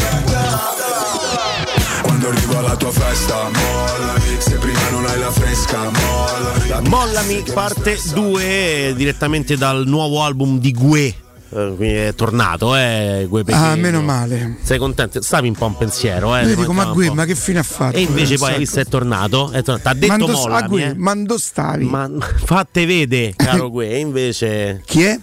[2.01, 6.67] Quando arrivo alla tua festa Mollami, se prima non hai la fresca Mollami.
[6.67, 11.15] La Mollami parte 2 direttamente dal nuovo album di Gue.
[11.56, 13.65] Eh, quindi è tornato, eh, Gue Pequeno.
[13.67, 14.57] Ah, meno male.
[14.64, 15.22] Sei contento?
[15.22, 16.45] Stavi un po' in pensiero, eh?
[16.45, 17.95] Io dico, ma Gue, ma che fine ha fatto?
[17.95, 19.83] E invece poi hai visto è tornato, è tornato.
[19.83, 20.93] T'ha detto Mando- mollami, Gue, eh.
[20.95, 21.85] ma dove stavi?
[21.85, 22.09] Ma
[22.43, 25.19] fatte vede, caro Gue, e invece Chi è?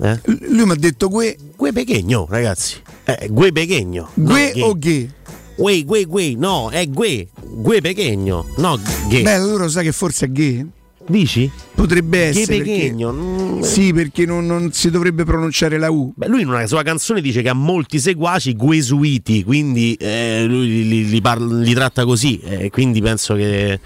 [0.00, 0.20] eh?
[0.48, 1.36] Lui mi ha detto Gue.
[1.56, 2.82] Gue Pechegno, ragazzi.
[3.04, 4.10] Eh, Gue Pechegno.
[4.14, 5.08] Gue no, o Ghe?
[5.56, 7.28] Gue, Gue, Gue, no, è Gue.
[7.42, 8.78] Gue Pechegno, no
[9.08, 9.22] Ghe.
[9.22, 10.66] Beh, allora sai che forse è Ghe?
[11.06, 11.50] Dici?
[11.74, 12.56] Potrebbe essere.
[12.58, 13.60] perché- mm.
[13.60, 16.12] Sì, perché non, non si dovrebbe pronunciare la U.
[16.16, 20.86] Beh, lui in una sua canzone dice che ha molti seguaci guesuiti, quindi eh, lui
[20.88, 23.78] li, li- parla- li tratta così, eh, quindi penso che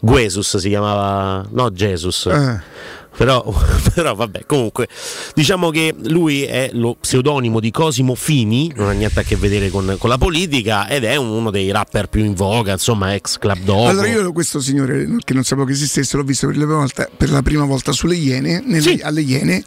[0.00, 2.26] Guesus si chiamava, no Jesus.
[2.26, 2.60] Eh.
[3.16, 3.44] Però,
[3.94, 4.88] però vabbè, comunque
[5.34, 9.70] diciamo che lui è lo pseudonimo di Cosimo Fini, non ha niente a che vedere
[9.70, 13.58] con, con la politica ed è uno dei rapper più in voga, insomma ex Club
[13.60, 13.88] Dogo.
[13.88, 17.08] Allora io questo signore che non sapevo che esistesse l'ho visto per la prima volta,
[17.18, 19.62] la prima volta sulle Iene, nelle- alle Iene,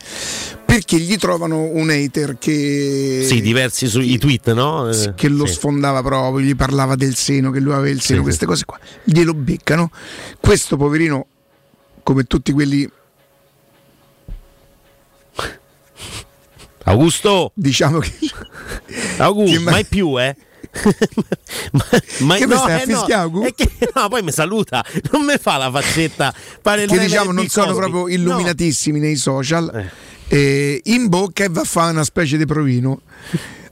[0.66, 4.90] perché gli trovano un hater che, Sì, diversi sui tweet, no?
[4.90, 5.54] Eh, che lo sì.
[5.54, 8.46] sfondava proprio, gli parlava del seno, che lui aveva il seno, Sì, queste sì.
[8.48, 8.80] cose qua.
[9.04, 9.92] Glielo beccano.
[10.40, 11.28] Questo poverino,
[12.04, 12.90] come tutti quelli
[16.86, 17.52] Augusto!
[17.56, 18.14] Diciamo che.
[19.18, 20.36] Augusto, Che ma- mai più, eh?
[21.72, 21.86] ma,
[22.20, 23.44] ma- Che mi stai a eh, no, fischiare, Augu?
[23.44, 26.34] è che- no, poi mi saluta, non mi fa la faccetta.
[26.62, 27.80] Pare che diciamo di non sono Cosby.
[27.80, 29.90] proprio illuminatissimi nei social,
[30.28, 33.02] eh, in bocca e va a fare una specie di provino.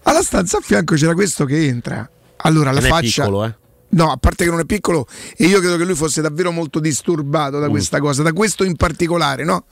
[0.03, 2.09] Alla stanza a fianco c'era questo che entra.
[2.37, 3.23] Allora la Non è faccia.
[3.23, 3.55] piccolo, eh.
[3.89, 5.05] No, a parte che non è piccolo,
[5.37, 7.61] e io credo che lui fosse davvero molto disturbato Mm.
[7.61, 9.65] da questa cosa, da questo in particolare, no?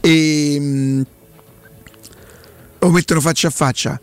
[0.00, 1.02] E mm,
[2.88, 4.00] lo mettono faccia a faccia.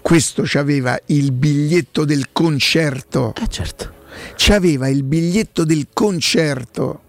[0.00, 3.34] Questo c'aveva il biglietto del concerto.
[3.40, 3.92] Eh certo.
[4.36, 7.00] C'aveva il biglietto del concerto.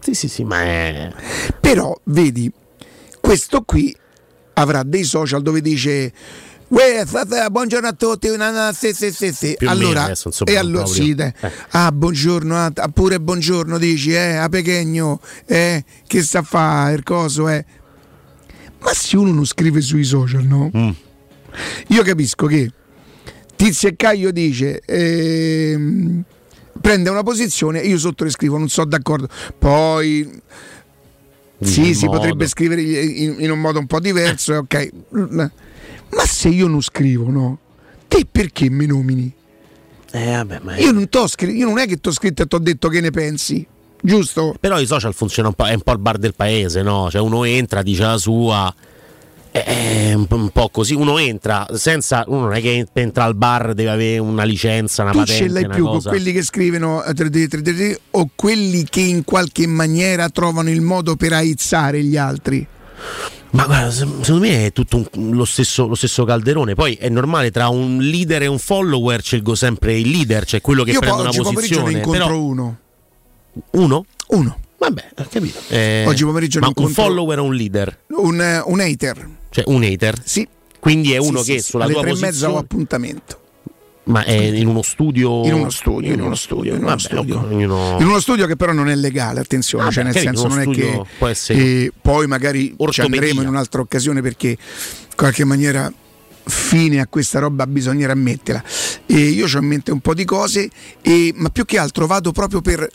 [0.00, 1.12] Sì, sì, sì, ma è.
[1.60, 2.50] Però, vedi,
[3.20, 3.94] questo qui
[4.54, 6.12] avrà dei social dove dice.
[6.68, 8.28] "Uè, fa- fa- buongiorno a tutti,
[8.72, 11.14] sì, sì, sì, sì." Allora, insomma, e allora sì.
[11.16, 11.34] Eh.
[11.70, 17.02] ah, buongiorno, ah, pure buongiorno dici, eh, a Pechegno, eh, che sta a fare il
[17.02, 17.64] coso, eh.
[18.84, 20.70] Ma se uno non scrive sui social, no?
[20.76, 20.90] Mm.
[21.88, 22.70] Io capisco che
[23.56, 26.22] Tizio e Caio dice ehm,
[26.80, 29.28] prende una posizione e io sotto le scrivo non sono d'accordo.
[29.58, 30.42] Poi
[31.56, 32.18] Dice sì, si modo.
[32.18, 34.88] potrebbe scrivere in, in un modo un po' diverso, ok.
[35.10, 35.50] Ma
[36.26, 37.58] se io non scrivo, no?
[38.08, 39.32] Te perché mi nomini?
[40.12, 42.54] Eh, vabbè, ma Io non, scri- io non è che ti ho scritto e ti
[42.54, 43.66] ho detto che ne pensi,
[44.04, 44.54] giusto?
[44.60, 47.08] Però i social funzionano un po', è un po' il bar del paese, no?
[47.10, 48.74] Cioè uno entra, dice la sua.
[49.50, 53.72] È- un po', po' così, uno entra senza, uno non è che entra al bar,
[53.72, 56.08] deve avere una licenza, una tu patente, ce l'hai più cosa.
[56.10, 60.70] con quelli che scrivono eh, 3D, 3D, 3D, o quelli che in qualche maniera trovano
[60.70, 62.66] il modo per aizzare gli altri?
[63.50, 66.74] Ma guarda, se- secondo me è tutto un- lo, stesso, lo stesso calderone.
[66.74, 70.82] Poi è normale, tra un leader e un follower scelgo sempre il leader, cioè quello
[70.82, 72.04] che Io prende poi una oggi pomeriggio ne posizione.
[72.04, 72.78] incontro Però, uno.
[73.72, 74.04] Uno?
[74.28, 74.58] Uno.
[74.78, 75.58] Vabbè, ho capito.
[75.68, 78.00] Eh, Oggi pomeriggio ma un follower o un leader?
[78.08, 79.28] Un, un hater.
[79.50, 80.20] Cioè un hater?
[80.22, 80.46] Sì.
[80.78, 81.70] Quindi è uno sì, che sì.
[81.70, 82.58] sulla alle tua tre e mezza ho posizione...
[82.58, 83.38] appuntamento.
[84.04, 85.46] Ma è in uno studio?
[85.46, 87.40] In uno studio, in uno studio, in uno Vabbè, studio.
[87.42, 90.60] ognuno- In uno studio che però non è legale, attenzione, Ah, cioè nel senso non
[90.60, 91.02] è che
[91.48, 94.56] eh, poi magari ci andremo in un'altra occasione perché in
[95.16, 95.90] qualche maniera
[96.46, 98.62] fine a questa roba bisognerà metterla.
[99.06, 100.68] E io ho in mente un po' di cose,
[101.00, 102.86] e- ma più che altro vado proprio per,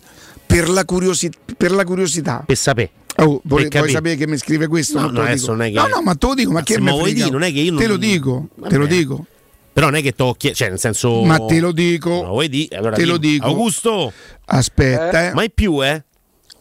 [0.50, 2.42] per la, curiosi- per la curiosità.
[2.44, 2.90] Per sapere.
[3.18, 5.00] Oh, vuoi, vuoi sapere che mi scrive questo?
[5.00, 6.60] No, te no, lo adesso non è che- no, no, ma te lo dico, ma,
[6.60, 8.70] Ma che me lo vuoi dire, non è che io Te non- lo dico, Vabbè.
[8.70, 9.26] te lo dico.
[9.72, 11.24] Però non è che chiesto, cioè nel senso...
[11.24, 12.10] Ma te lo dico.
[12.24, 12.76] Lo vuoi dire?
[12.76, 13.34] Allora Te lo dimmi.
[13.36, 13.46] dico.
[13.46, 14.12] Augusto!
[14.46, 15.34] Aspetta, eh.
[15.34, 16.04] Mai più, eh?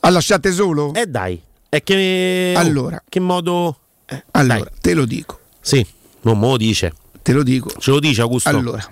[0.00, 0.92] Ha lasciate solo?
[0.94, 1.41] Eh dai.
[1.70, 2.52] E che...
[2.55, 3.02] Allora.
[3.08, 3.78] Che modo...
[4.07, 4.68] Eh, Allora, dai.
[4.81, 5.41] te lo dico.
[5.60, 5.84] Sì,
[6.23, 6.92] non me lo dice.
[7.23, 7.70] Te lo dico.
[7.78, 8.49] Ce lo dice Augusto?
[8.50, 8.86] Allora,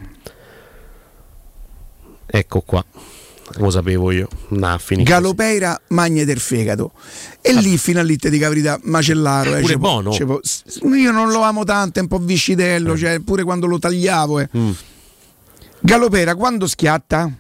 [2.27, 2.85] Ecco qua.
[3.55, 4.29] Lo sapevo io.
[4.49, 4.79] Nah.
[4.89, 6.93] Galopeira magne del fegato.
[7.41, 9.55] E lì fino a lì ti dico la verità, macellaro.
[9.57, 10.97] Eh, Pure ci può- buono.
[10.97, 14.41] io non lo amo tanto, è un po' viscidello, cioè, pure quando lo tagliavo.
[14.41, 14.49] Eh.
[14.57, 14.71] Mm.
[15.81, 17.31] Galopera quando schiatta?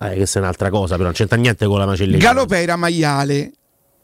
[0.00, 2.18] Eh, questa è un'altra cosa, però non c'entra niente con la macelleria.
[2.18, 3.52] Galopera maiale.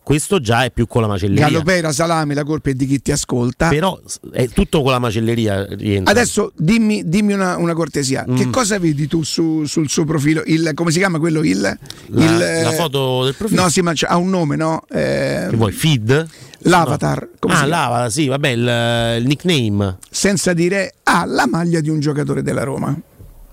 [0.08, 1.48] Questo già è più con la macelleria.
[1.50, 3.68] Galopera salame, la colpa è di chi ti ascolta.
[3.68, 4.00] Però
[4.32, 6.10] è tutto con la macelleria rientra.
[6.10, 8.34] Adesso dimmi, dimmi una, una cortesia, Mm.
[8.36, 10.42] che cosa vedi tu su- sul suo profilo?
[10.46, 11.42] Il, come si chiama quello?
[11.44, 13.60] Il, La- il, eh, la foto del profilo?
[13.60, 14.82] No, sì, ma ha un nome, no?
[14.88, 15.72] Eh, Che vuoi?
[15.72, 16.26] Feed?
[16.60, 17.28] L'avatar.
[17.38, 19.98] come ah, l'avatar, sì, vabbè, il, il nickname.
[20.08, 22.98] senza dire ah, la maglia di un giocatore della Roma.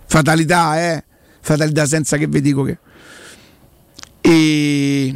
[0.05, 1.03] Fatalità, eh?
[1.41, 2.77] Fatalità senza che vi dico che.
[4.21, 5.15] E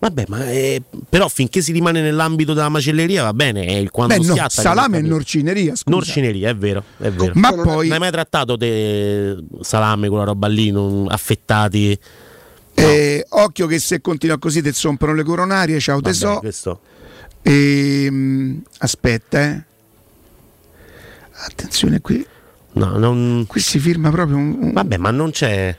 [0.00, 3.64] Vabbè, ma eh, però finché si rimane nell'ambito della macelleria va bene.
[3.66, 4.48] È il quando Beh, no, schiatta.
[4.62, 5.96] salame non e norcineria, scusa.
[5.96, 7.32] Norcineria, è vero, è vero.
[7.34, 11.98] Ma Non poi- hai mai trattato te salame, quella roba lì, non- affettati?
[12.74, 16.38] eh, occhio che se continua così ti rompono le coronarie, ciao Vabbè, tesoro.
[16.38, 16.80] questo.
[17.42, 19.62] Ehm, aspetta, eh.
[21.44, 22.24] Attenzione qui.
[22.72, 23.44] No, non...
[23.48, 24.56] Qui si firma proprio un.
[24.60, 25.76] un- Vabbè, ma non c'è.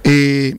[0.00, 0.58] E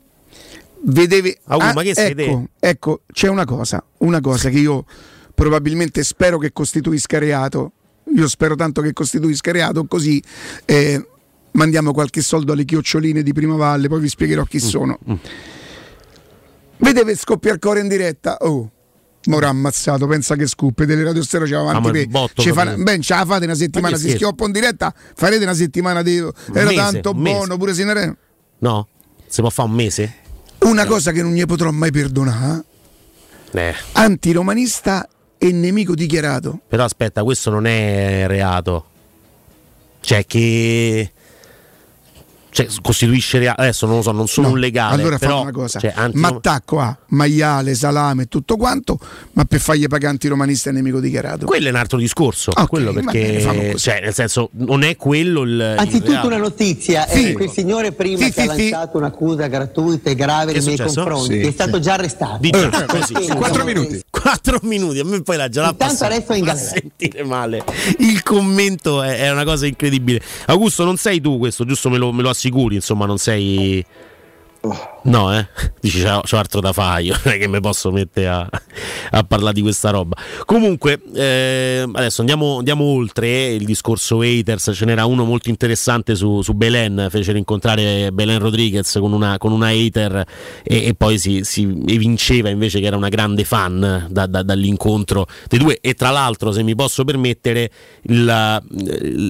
[0.84, 4.86] vedevi Ah, ma che ecco, ecco, c'è una cosa, una cosa che io
[5.34, 7.72] probabilmente spero che costituisca reato.
[8.16, 10.22] Io spero tanto che costituisca reato, così
[10.66, 11.08] eh,
[11.52, 14.98] mandiamo qualche soldo alle chioccioline di Prima Valle, poi vi spiegherò Mm, chi sono.
[16.78, 18.38] Vedete scoppia il cuore in diretta?
[18.42, 18.72] Oh.
[19.26, 22.74] Mora ammazzato, pensa che scoop delle radio stereo c'è Ah, avanti il botto ci fa-
[22.78, 26.32] ben ce la fate una settimana si schioppa in diretta farete una settimana di era
[26.70, 28.18] mese, tanto buono pure se ne
[28.60, 28.88] No?
[29.28, 30.14] Si può fare un mese?
[30.62, 32.64] Una cosa che non gli potrò mai perdonare
[33.52, 33.74] Eh.
[33.94, 35.08] antiromanista
[35.38, 38.86] e nemico dichiarato Però aspetta, questo non è reato.
[40.02, 41.12] Cioè che.
[42.66, 43.62] Cioè, costituisce reato.
[43.62, 44.96] Adesso non lo so, non sono No, un legale.
[45.02, 49.00] allora però, fa una cosa cioè, anti- mi attacco a maiale salame e tutto quanto
[49.34, 52.52] ma per fargli pagare antiromanista e nemico dichiarato Quello è un altro discorso.
[52.54, 53.44] Ok, quello bene, perché.
[53.72, 53.78] così.
[53.78, 55.52] Cioè, nel senso, non è quello il.
[55.52, 56.28] il Anzitutto reato.
[56.28, 57.30] una notizia, Sì.
[57.30, 58.70] eh, quel signore prima Sì, che ha sì, sì.
[58.70, 61.82] lanciato un'accusa gratuita e grave Che è nei miei confronti Sì, è stato sì.
[61.82, 62.38] già arrestato.
[62.42, 63.04] Di già, così.
[63.06, 64.04] sì, Quattro diciamo minuti.
[64.22, 66.68] Quattro minuti, a me poi la l'ha Intanto adesso in galera.
[66.68, 67.64] sentire male.
[68.00, 70.22] Il commento è, è una cosa incredibile.
[70.48, 73.86] Augusto, non sei tu questo, giusto me lo, me lo assicuri, insomma, non sei.
[75.04, 75.48] No, eh?
[75.80, 78.50] Dici c'ho, c'ho altro da fare io, non è che mi posso mettere a,
[79.12, 80.18] a parlare di questa roba.
[80.46, 86.42] Comunque, eh, adesso andiamo, andiamo oltre il discorso haters, ce n'era uno molto interessante su,
[86.42, 90.26] su Belen, fecero incontrare Belen Rodriguez con una, con una hater
[90.64, 95.26] e, e poi si, si evinceva invece che era una grande fan da- da- dall'incontro
[95.48, 97.72] dei due e tra l'altro, se mi posso permettere,
[98.04, 98.62] il-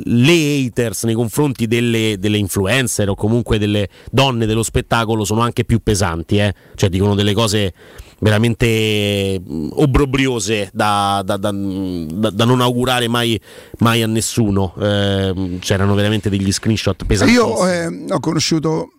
[0.05, 0.31] le
[0.65, 5.79] haters nei confronti delle, delle influencer o comunque delle donne dello spettacolo sono anche più
[5.81, 6.53] pesanti, eh?
[6.75, 7.73] cioè dicono delle cose
[8.19, 13.39] veramente mh, obbrobriose da, da- da- da- da non augurare mai,
[13.79, 14.73] mai a nessuno.
[14.79, 17.45] Eh, c'erano veramente degli screenshot pesantissimi.
[17.45, 18.91] io eh, ho conosciuto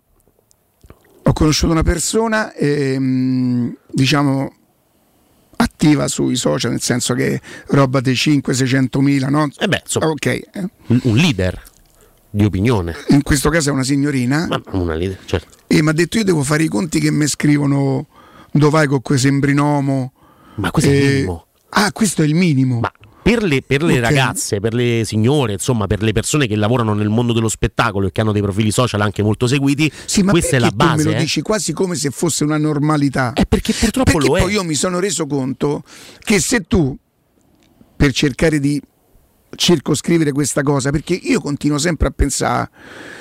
[1.23, 4.51] ho conosciuto una persona ehm, diciamo
[5.57, 9.47] attiva sui social nel senso che roba dei 5-600 mila no?
[9.59, 10.41] Eh beh, insomma, ok eh.
[10.87, 11.61] un, un leader
[12.29, 12.95] di opinione.
[13.09, 15.59] in questo caso è una signorina Ma una leader, certo.
[15.77, 18.07] E mi ha detto io devo fare i conti che mi scrivono
[18.51, 20.11] dove vai con quei sembrinomo
[20.55, 21.45] Ma questo è il Eh, minimo.
[21.69, 22.91] ah questo è il minimo Ma
[23.23, 23.99] per le, per le Ok.
[24.01, 28.11] ragazze, per le signore, insomma, per le persone che lavorano nel mondo dello spettacolo e
[28.11, 30.91] che hanno dei profili social anche molto seguiti, Sì, ma questa è la base.
[30.91, 31.21] tu me lo eh.
[31.21, 33.33] dici quasi come se fosse una normalità.
[33.33, 34.41] È perché purtroppo Perché lo è.
[34.41, 35.83] poi io mi sono reso conto
[36.19, 36.97] che se tu
[37.95, 38.81] per cercare di
[39.55, 42.69] circoscrivere questa cosa perché io continuo sempre a pensare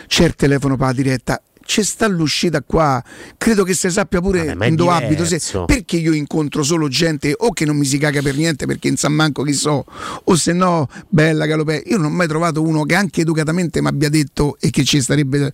[0.07, 3.01] c'è il telefono per la diretta c'è sta l'uscita qua.
[3.39, 6.89] Credo che si sappia pure ma è in dove abito se- perché io incontro solo
[6.89, 9.85] gente o che non mi si caga per niente perché in San Manco chi so
[10.25, 13.87] o se no bella Galopè io non ho mai trovato uno che anche educatamente mi
[13.87, 15.53] abbia detto e che ci starebbe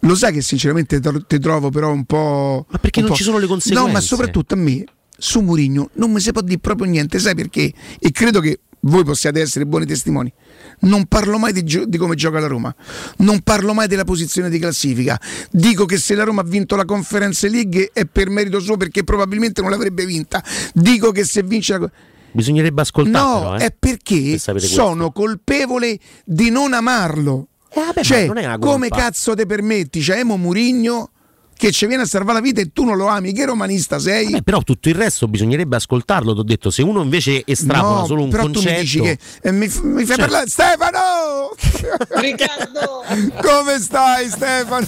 [0.00, 3.38] lo sai che sinceramente te ti trovo però un po' ma perché non ci sono
[3.38, 4.00] le no ma conseguenze?
[4.00, 4.84] soprattutto a me
[5.18, 7.72] su Murigno non mi si può dire proprio niente sai perché?
[7.98, 10.32] E credo che voi possiate essere buoni testimoni.
[10.80, 12.74] Non parlo mai di, gio- di come gioca la Roma,
[13.18, 15.20] non parlo mai della posizione di classifica.
[15.50, 19.04] Dico che se la Roma ha vinto la Conference League è per merito suo perché
[19.04, 20.42] probabilmente non l'avrebbe vinta.
[20.72, 21.90] Dico che se vince la.
[22.32, 23.50] Bisognerebbe ascoltarlo.
[23.50, 24.82] No, eh, è perché per sapere questo.
[24.82, 27.48] sono colpevole di non amarlo.
[27.74, 30.00] vabbè, cioè, non come cazzo te permetti?
[30.00, 31.10] C'è Emo Murigno
[31.58, 33.32] che ci viene a salvare la vita e tu non lo ami.
[33.34, 34.30] Che romanista sei?
[34.30, 36.32] Vabbè, però tutto il resto bisognerebbe ascoltarlo.
[36.32, 38.64] Ti ho detto, se uno invece estrapola No, solo un però concetto.
[38.68, 41.50] tu mi dici che eh, mi, mi fai Cioè- parlare Stefano!
[42.20, 43.04] Riccardo!
[43.42, 44.86] Come stai Stefano?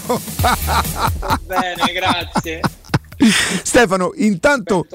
[1.47, 2.61] Bene, grazie.
[3.63, 4.87] Stefano, intanto.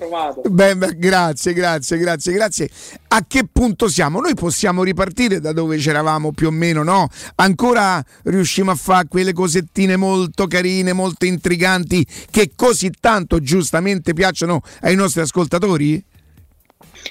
[0.50, 2.70] Beh, beh, grazie, grazie, grazie, grazie.
[3.10, 4.20] A che punto siamo?
[4.20, 7.08] Noi possiamo ripartire da dove c'eravamo più o meno, no?
[7.36, 14.62] Ancora riusciamo a fare quelle cosettine molto carine, molto intriganti che così tanto giustamente piacciono
[14.82, 16.04] ai nostri ascoltatori?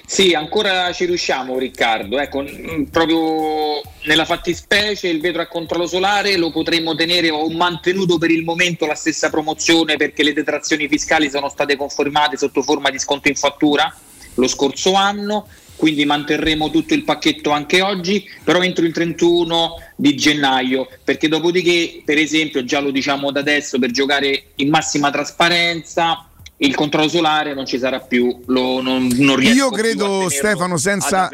[0.05, 2.43] Sì, ancora ci riusciamo Riccardo, ecco,
[2.91, 8.43] proprio nella fattispecie il vetro a controllo solare lo potremmo tenere, ho mantenuto per il
[8.43, 13.29] momento la stessa promozione perché le detrazioni fiscali sono state confermate sotto forma di sconto
[13.29, 13.93] in fattura
[14.35, 20.15] lo scorso anno, quindi manterremo tutto il pacchetto anche oggi, però entro il 31 di
[20.15, 26.29] gennaio, perché dopodiché, per esempio, già lo diciamo da adesso, per giocare in massima trasparenza,
[26.57, 30.29] il controllo solare non ci sarà più, lo, non, non riesco Io più a credo,
[30.29, 31.29] Stefano, senza-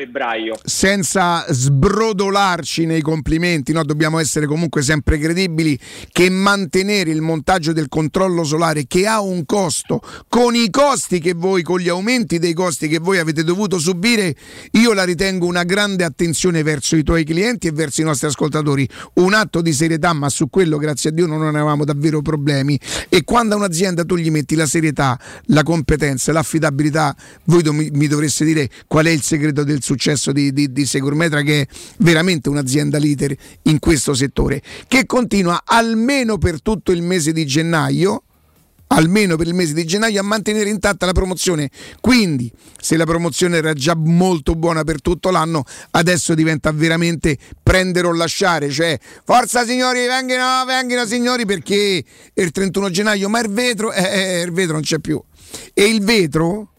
[0.64, 3.84] senza sbrodolarci nei complimenti, no?
[3.84, 5.78] dobbiamo essere comunque sempre credibili,
[6.12, 11.34] che mantenere il montaggio del controllo solare che ha un costo, con i costi che
[11.34, 14.36] voi, con gli aumenti dei costi che voi avete dovuto subire,
[14.72, 18.90] io la ritengo una grande attenzione verso i tuoi clienti e verso i nostri ascoltatori,
[19.16, 22.80] un atto di serietà, ma su quello grazie a Dio non avevamo davvero problemi.
[23.08, 25.11] E quando a un'azienda tu gli metti la serietà,
[25.46, 27.16] la competenza, l'affidabilità,
[27.46, 31.42] voi do- mi dovreste dire qual è il segreto del successo di, di, di Segurmetra,
[31.42, 31.68] che è
[32.00, 38.24] veramente un'azienda leader in questo settore, che continua almeno per tutto il mese di gennaio
[38.92, 41.70] almeno per il mese di gennaio a mantenere intatta la promozione.
[42.00, 48.08] Quindi, se la promozione era già molto buona per tutto l'anno, adesso diventa veramente prendere
[48.08, 52.04] o lasciare, cioè forza signori, venghino, venghino signori perché
[52.34, 55.22] il 31 gennaio, ma il vetro eh, eh, il vetro non c'è più.
[55.74, 56.70] E il vetro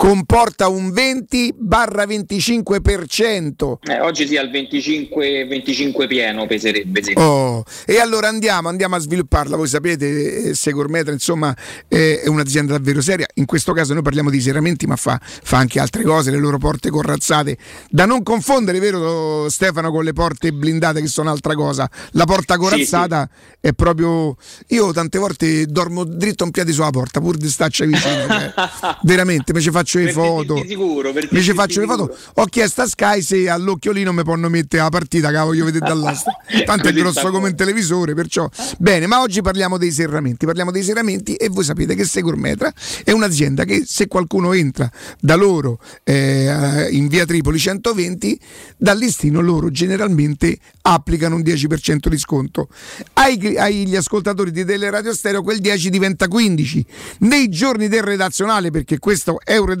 [0.00, 3.74] comporta un 20 barra 25%.
[3.82, 7.12] Eh, oggi sì, al 25, 25 pieno peserebbe, sì.
[7.16, 9.56] Oh, e allora andiamo, andiamo a svilupparla.
[9.56, 11.54] Voi sapete, eh, Segurmetra insomma
[11.86, 13.26] è un'azienda davvero seria.
[13.34, 16.56] In questo caso noi parliamo di serramenti, ma fa, fa anche altre cose, le loro
[16.56, 17.58] porte corazzate.
[17.90, 21.90] Da non confondere, vero Stefano, con le porte blindate che sono altra cosa.
[22.12, 23.28] La porta corazzata
[23.60, 24.34] è proprio.
[24.68, 28.26] Io tante volte dormo dritto un piede sulla porta, pur di starci vicino.
[28.26, 28.54] cioè,
[29.04, 30.54] veramente, mi ci faccio le foto.
[30.54, 32.16] dirti sicuro, Mi ci faccio le foto.
[32.34, 36.32] Ho chiesto a Sky se all'occhiolino mi possono mettere la partita, che voglio vedere dall'asta.
[36.64, 38.48] Tanto è grosso come un televisore, perciò.
[38.78, 40.46] Bene, ma oggi parliamo dei serramenti.
[40.46, 42.72] Parliamo dei serramenti e voi sapete che Segurmetra
[43.04, 48.38] è un'azienda che se qualcuno entra da loro eh, in via Tripoli 120,
[48.76, 52.68] dal listino loro generalmente applicano un 10% di sconto.
[53.14, 56.86] Ai, agli ascoltatori di Teleradio Stereo quel 10 diventa 15.
[57.20, 59.79] Nei giorni del redazionale, perché questo è un redazionale,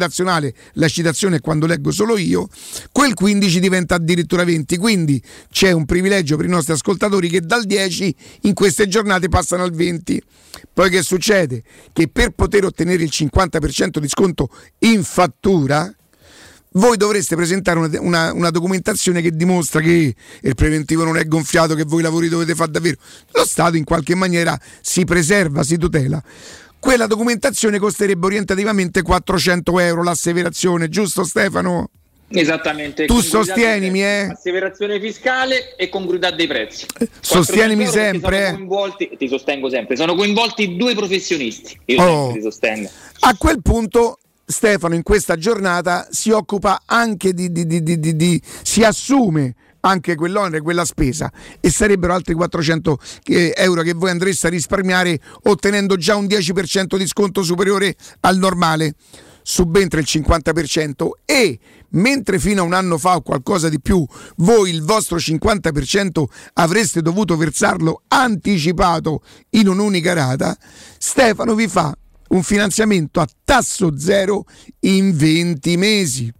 [0.74, 2.48] la citazione è quando leggo solo io,
[2.92, 4.76] quel 15 diventa addirittura 20.
[4.76, 9.62] Quindi c'è un privilegio per i nostri ascoltatori che dal 10 in queste giornate passano
[9.62, 10.22] al 20.
[10.72, 11.62] Poi che succede?
[11.92, 14.48] Che per poter ottenere il 50% di sconto
[14.80, 15.92] in fattura,
[16.74, 21.74] voi dovreste presentare una, una- una documentazione che dimostra che il preventivo non è gonfiato,
[21.74, 22.96] che voi lavori dovete fare davvero.
[23.32, 26.22] Lo Stato in qualche maniera si preserva, si tutela.
[26.80, 31.90] Quella documentazione costerebbe orientativamente 400 euro l'asseverazione, giusto Stefano?
[32.32, 33.04] Esattamente.
[33.06, 34.28] Tu sostienimi, eh?
[34.32, 36.86] Asseverazione fiscale e congruità dei prezzi.
[37.20, 38.52] Sostienimi 400 euro perché sempre, sono eh?
[38.54, 39.96] coinvolti- ti sostengo sempre.
[39.96, 41.78] Sono coinvolti due professionisti.
[41.86, 42.32] Io Oh.
[42.32, 42.88] ti sostengo.
[43.20, 48.82] A quel punto Stefano in questa giornata si occupa anche di- di- di- di- si
[48.84, 54.50] assume anche quell'onere, quella spesa e sarebbero altri 400 eh, euro che voi andreste a
[54.50, 58.94] risparmiare ottenendo già un 10% di sconto superiore al normale.
[59.42, 61.58] subentra il 50% e
[61.92, 67.00] mentre fino a un anno fa o qualcosa di più voi il vostro 50% avreste
[67.00, 70.56] dovuto versarlo anticipato in un'unica rata,
[70.98, 71.96] Stefano vi fa
[72.28, 74.44] un finanziamento a tasso zero
[74.80, 76.32] in 20 mesi.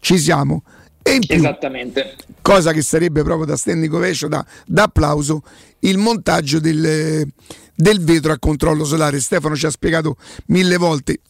[0.00, 0.62] Ci siamo.
[1.06, 2.16] E in più, Esattamente.
[2.40, 5.42] cosa che sarebbe proprio da standing ovation, da, da applauso,
[5.80, 7.30] il montaggio del,
[7.74, 9.20] del vetro a controllo solare.
[9.20, 10.16] Stefano ci ha spiegato
[10.46, 11.20] mille volte.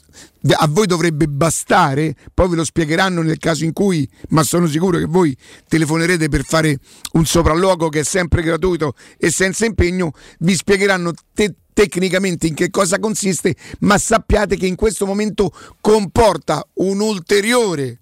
[0.59, 4.99] A voi dovrebbe bastare, poi ve lo spiegheranno nel caso in cui, ma sono sicuro
[4.99, 5.36] che voi
[5.67, 6.78] telefonerete per fare
[7.15, 12.70] un sopralluogo che è sempre gratuito e senza impegno, vi spiegheranno te- tecnicamente in che
[12.70, 17.99] cosa consiste, ma sappiate che in questo momento comporta un ulteriore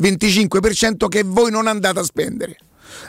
[0.00, 2.56] 25% che voi non andate a spendere.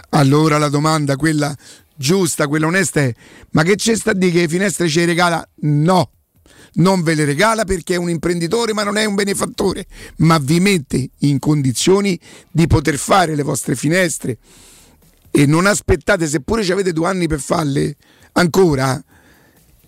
[0.10, 1.56] Allora la domanda, quella
[1.96, 3.14] giusta, quella onesta è:
[3.52, 5.48] ma che c'è sta di che le finestre ci regala?
[5.62, 6.12] No.
[6.74, 9.86] Non ve le regala perché è un imprenditore ma non è un benefattore,
[10.18, 12.18] ma vi mette in condizioni
[12.50, 14.38] di poter fare le vostre finestre
[15.32, 17.96] e non aspettate, seppure ci avete due anni per farle
[18.34, 19.02] ancora,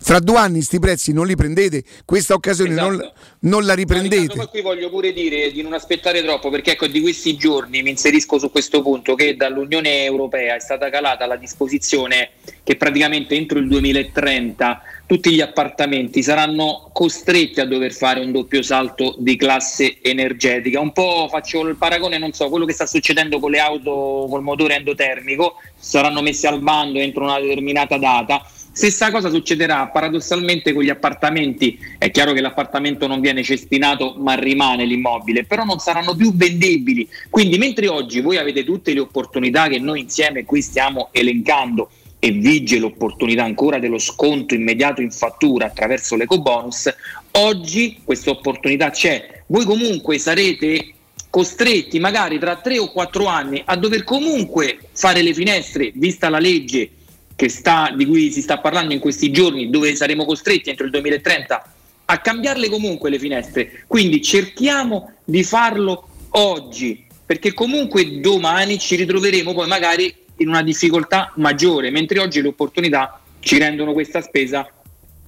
[0.03, 4.35] fra due anni sti prezzi non li prendete, questa occasione non, non la riprendete.
[4.35, 7.91] Ma qui voglio pure dire di non aspettare troppo, perché ecco, di questi giorni mi
[7.91, 12.31] inserisco su questo punto che dall'Unione Europea è stata calata la disposizione
[12.63, 18.61] che praticamente entro il 2030 tutti gli appartamenti saranno costretti a dover fare un doppio
[18.61, 20.79] salto di classe energetica.
[20.79, 24.41] Un po' faccio il paragone, non so, quello che sta succedendo con le auto col
[24.41, 28.43] motore endotermico, saranno messi al bando entro una determinata data.
[28.75, 31.77] Stessa cosa succederà paradossalmente con gli appartamenti.
[31.99, 37.07] È chiaro che l'appartamento non viene cestinato, ma rimane l'immobile, però non saranno più vendibili.
[37.29, 42.31] Quindi, mentre oggi voi avete tutte le opportunità che noi insieme qui stiamo elencando e
[42.31, 46.91] vige l'opportunità ancora dello sconto immediato in fattura attraverso l'ecobonus,
[47.33, 49.43] oggi questa opportunità c'è.
[49.47, 50.93] Voi comunque sarete
[51.29, 56.39] costretti magari tra tre o quattro anni a dover comunque fare le finestre, vista la
[56.39, 56.89] legge
[57.49, 61.73] sta, di cui si sta parlando in questi giorni, dove saremo costretti entro il 2030
[62.05, 63.83] a cambiarle comunque le finestre.
[63.87, 71.31] Quindi cerchiamo di farlo oggi, perché comunque domani ci ritroveremo poi magari in una difficoltà
[71.35, 74.67] maggiore, mentre oggi le opportunità ci rendono questa spesa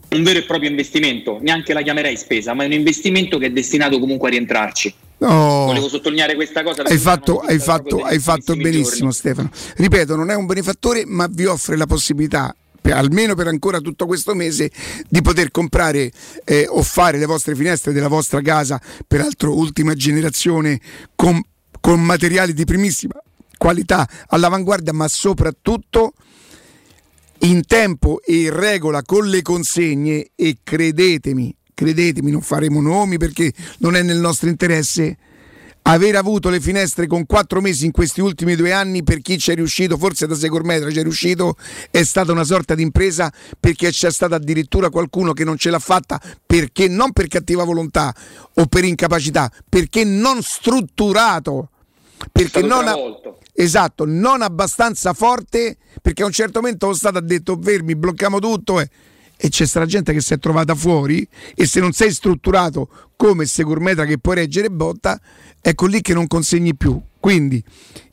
[0.09, 3.51] un vero e proprio investimento, neanche la chiamerei spesa, ma è un investimento che è
[3.51, 4.93] destinato comunque a rientrarci.
[5.18, 5.66] No.
[5.66, 6.84] Volevo sottolineare questa cosa.
[6.84, 9.50] Hai fatto, hai fatto, hai fatto benissimo, Stefano.
[9.76, 12.53] Ripeto, non è un benefattore, ma vi offre la possibilità.
[12.92, 14.69] Almeno per ancora tutto questo mese
[15.10, 16.11] di poter comprare
[16.44, 20.80] eh, o fare le vostre finestre della vostra casa, peraltro ultima generazione,
[21.16, 21.42] con,
[21.80, 23.16] con materiali di primissima
[23.58, 26.14] qualità all'avanguardia, ma soprattutto
[27.40, 33.54] in tempo e in regola con le consegne e credetemi, credetemi, non faremo nomi perché
[33.80, 35.18] non è nel nostro interesse.
[35.88, 39.52] Aver avuto le finestre con quattro mesi in questi ultimi due anni per chi ci
[39.52, 41.56] è riuscito, forse da Segormetra ci è riuscito,
[41.92, 45.78] è stata una sorta di impresa perché c'è stato addirittura qualcuno che non ce l'ha
[45.78, 48.12] fatta perché non per cattiva volontà
[48.56, 51.70] o per incapacità, perché non strutturato,
[52.32, 52.95] perché non ha,
[53.54, 58.40] esatto, non abbastanza forte perché a un certo momento lo Stato ha detto fermi, blocchiamo
[58.40, 58.90] tutto eh.
[59.38, 63.46] E c'è stata gente che si è trovata fuori e se non sei strutturato come
[63.46, 65.20] Segurmetra che può reggere botta,
[65.62, 67.02] ecco lì che non consegni più.
[67.20, 67.64] Quindi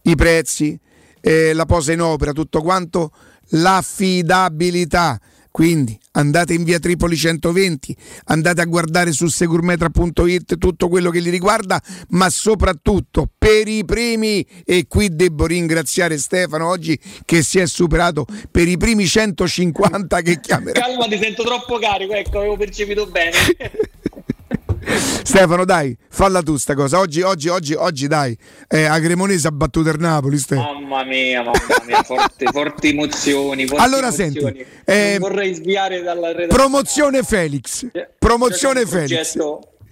[0.02, 0.78] i prezzi,
[1.20, 3.12] eh, la posa in opera, tutto quanto,
[3.50, 5.20] l'affidabilità.
[5.52, 11.28] Quindi andate in via Tripoli 120, andate a guardare su segurmetra.it tutto quello che li
[11.28, 17.66] riguarda, ma soprattutto per i primi, e qui devo ringraziare Stefano oggi che si è
[17.66, 20.80] superato per i primi 150 che chiamerà.
[20.80, 23.36] Calma, ti sento troppo carico, ecco, avevo percepito bene.
[25.24, 26.98] Stefano, dai, falla tu sta cosa.
[26.98, 28.36] Oggi, oggi, oggi, oggi, dai.
[28.68, 30.38] Eh, a Cremonese ha battuto il Napoli.
[30.38, 30.80] Stefano.
[30.80, 33.66] Mamma mia, mamma mia, forti, forti emozioni.
[33.66, 34.32] Forti Allora, emozioni.
[34.32, 36.54] senti, eh, Non vorrei sviare dalla redazione.
[36.54, 37.86] Promozione Felix.
[38.18, 39.36] Promozione C'è un Felix.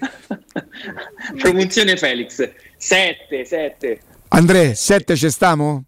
[1.38, 2.50] Promozione Felix.
[2.76, 4.00] 7, 7.
[4.28, 5.84] Andrea, 7 ci stiamo?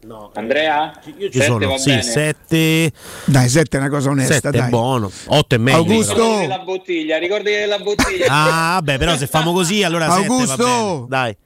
[0.00, 0.92] No, Andrea?
[1.18, 2.02] Io ci Sette sono, sì, bene.
[2.02, 2.92] 7
[3.24, 4.68] Dai, 7 è una cosa onesta, Sette è dai.
[4.70, 5.78] buono, 8 e meglio.
[5.78, 6.12] Augusto!
[6.14, 8.26] Ricordati della bottiglia, ricordati della bottiglia.
[8.28, 11.06] Ah, vabbè, però se famo così allora Augusto!
[11.06, 11.06] bene.
[11.08, 11.36] Dai.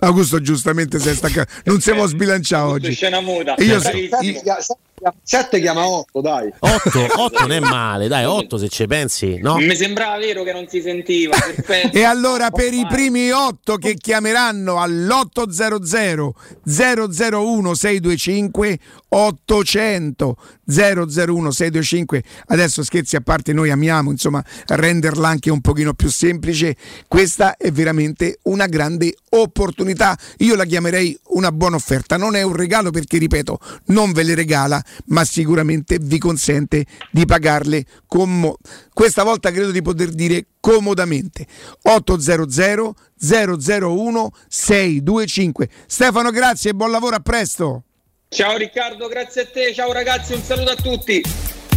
[0.00, 1.50] Augusto giustamente si è staccato.
[1.64, 2.92] Non siamo sbilanciati oggi.
[2.92, 3.54] Scena muta.
[3.58, 4.78] Io Bravissimo.
[5.22, 6.52] 7 chiama 8, dai.
[6.58, 9.56] 8, 8 non è male, dai, 8 se ci pensi, no?
[9.56, 11.36] Mi sembrava vero che non si sentiva.
[11.38, 11.90] Perfetto.
[12.02, 16.30] E allora per i primi 8 che chiameranno all'800
[16.64, 18.78] 001 625
[19.14, 26.08] 800 001 625 adesso scherzi a parte noi amiamo insomma renderla anche un pochino più
[26.08, 26.76] semplice.
[27.08, 30.16] Questa è veramente una grande opportunità.
[30.38, 32.16] Io la chiamerei una buona offerta.
[32.16, 37.26] Non è un regalo perché ripeto non ve le regala ma sicuramente vi consente di
[37.26, 38.54] pagarle con
[38.94, 41.46] questa volta credo di poter dire comodamente.
[41.82, 47.84] 800 001 625 Stefano grazie e buon lavoro a presto
[48.32, 51.22] Ciao Riccardo, grazie a te, ciao ragazzi, un saluto a tutti.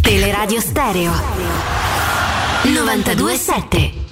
[0.01, 1.11] Teleradio Stereo.
[2.63, 4.04] 927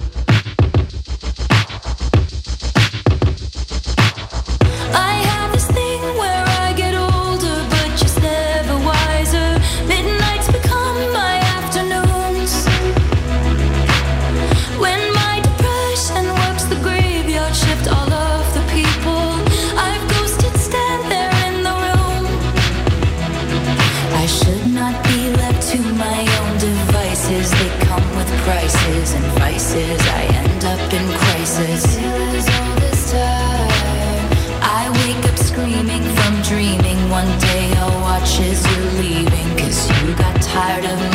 [40.54, 41.13] tired of my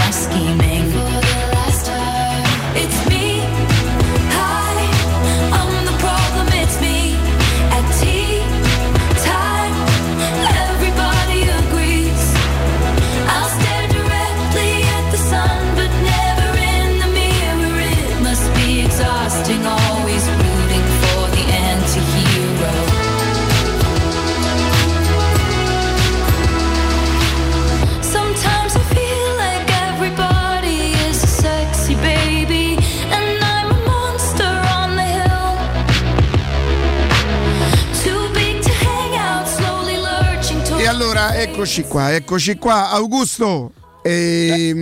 [41.42, 43.72] eccoci qua, eccoci qua, Augusto.
[44.02, 44.78] Ehm,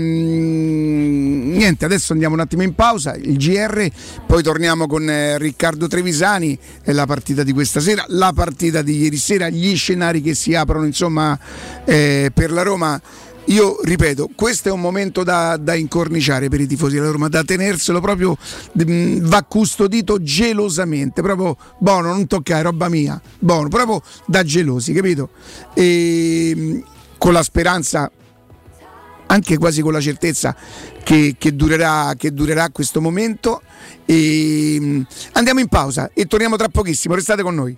[1.56, 3.88] niente, adesso andiamo un attimo in pausa, il GR,
[4.26, 8.98] poi torniamo con eh, Riccardo Trevisani e la partita di questa sera, la partita di
[8.98, 11.38] ieri sera, gli scenari che si aprono insomma
[11.86, 13.00] eh, per la Roma.
[13.48, 17.44] Io ripeto, questo è un momento da, da incorniciare per i tifosi della Roma, da
[17.44, 18.38] tenerselo proprio,
[18.84, 25.30] mm, va custodito gelosamente, proprio buono, non toccare, roba mia, buono, proprio da gelosi, capito?
[25.74, 26.80] E, mm,
[27.18, 28.12] con la speranza
[29.28, 30.56] anche quasi con la certezza
[31.04, 33.62] che, che durerà, che durerà questo momento.
[34.06, 35.02] E, mm,
[35.34, 37.78] andiamo in pausa e torniamo tra pochissimo, restate con noi.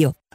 [0.01, 0.20] radio.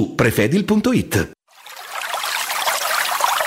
[0.00, 1.39] su prefedil.it.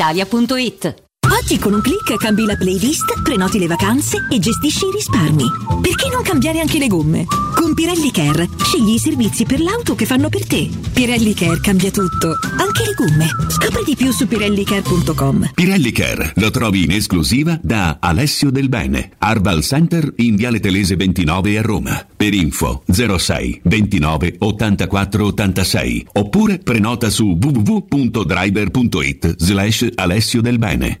[0.00, 0.94] brispalitalia.it.
[1.30, 5.44] Oggi con un clic cambi la playlist, prenoti le vacanze e gestisci i risparmi.
[5.80, 7.26] Perché non cambiare anche le gomme?
[7.60, 10.66] Con Pirelli Care scegli i servizi per l'auto che fanno per te.
[10.94, 13.26] Pirelli Care cambia tutto, anche le gomme.
[13.50, 15.50] Scopri di più su pirellicare.com.
[15.54, 20.96] Pirelli Care lo trovi in esclusiva da Alessio Del Bene, Arbal Center in Viale Telese
[20.96, 22.06] 29 a Roma.
[22.16, 31.00] Per info 06 29 84 86 oppure prenota su www.driver.it slash Alessio Del Bene.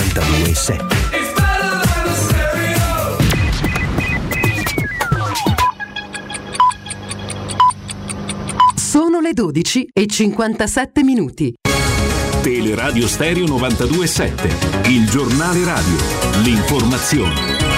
[0.00, 0.86] 92.7
[8.74, 11.54] Sono le 12 e 57 minuti.
[12.40, 15.96] Teleradio Stereo 92.7, il giornale radio,
[16.42, 17.69] l'informazione.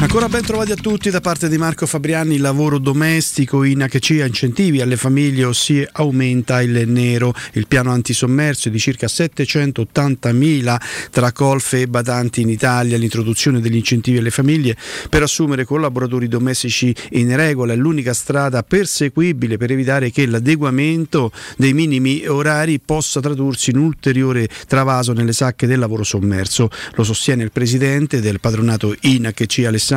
[0.00, 4.24] Ancora ben trovati a tutti da parte di Marco Fabriani, il lavoro domestico in HCA,
[4.24, 10.80] incentivi alle famiglie, ossia aumenta il nero, il piano antisommerso di circa 780 mila
[11.10, 14.74] tra colfe e badanti in Italia, l'introduzione degli incentivi alle famiglie
[15.10, 21.74] per assumere collaboratori domestici in regola è l'unica strada perseguibile per evitare che l'adeguamento dei
[21.74, 26.70] minimi orari possa tradursi in ulteriore travaso nelle sacche del lavoro sommerso.
[26.94, 29.88] Lo sostiene il presidente del padronato INAC Alessandro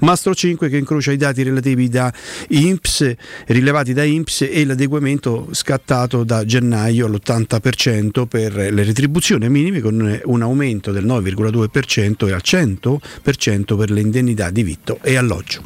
[0.00, 2.12] Mastro 5 che incrocia i dati relativi da
[2.48, 3.14] INPS,
[3.46, 10.42] rilevati da INPS e l'adeguamento scattato da gennaio all'80% per le retribuzioni minime con un
[10.42, 15.62] aumento del 9,2% e al 100% per le indennità di vitto e alloggio.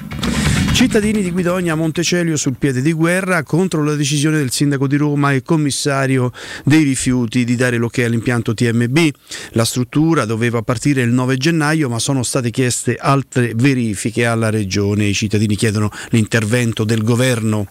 [0.73, 5.33] Cittadini di Guidonia Montecelio sul piede di guerra contro la decisione del sindaco di Roma
[5.33, 6.33] e commissario
[6.65, 8.99] dei rifiuti di dare l'ok all'impianto TMB.
[9.51, 15.07] La struttura doveva partire il 9 gennaio ma sono state chieste altre verifiche alla regione.
[15.07, 17.69] I cittadini chiedono l'intervento del governo.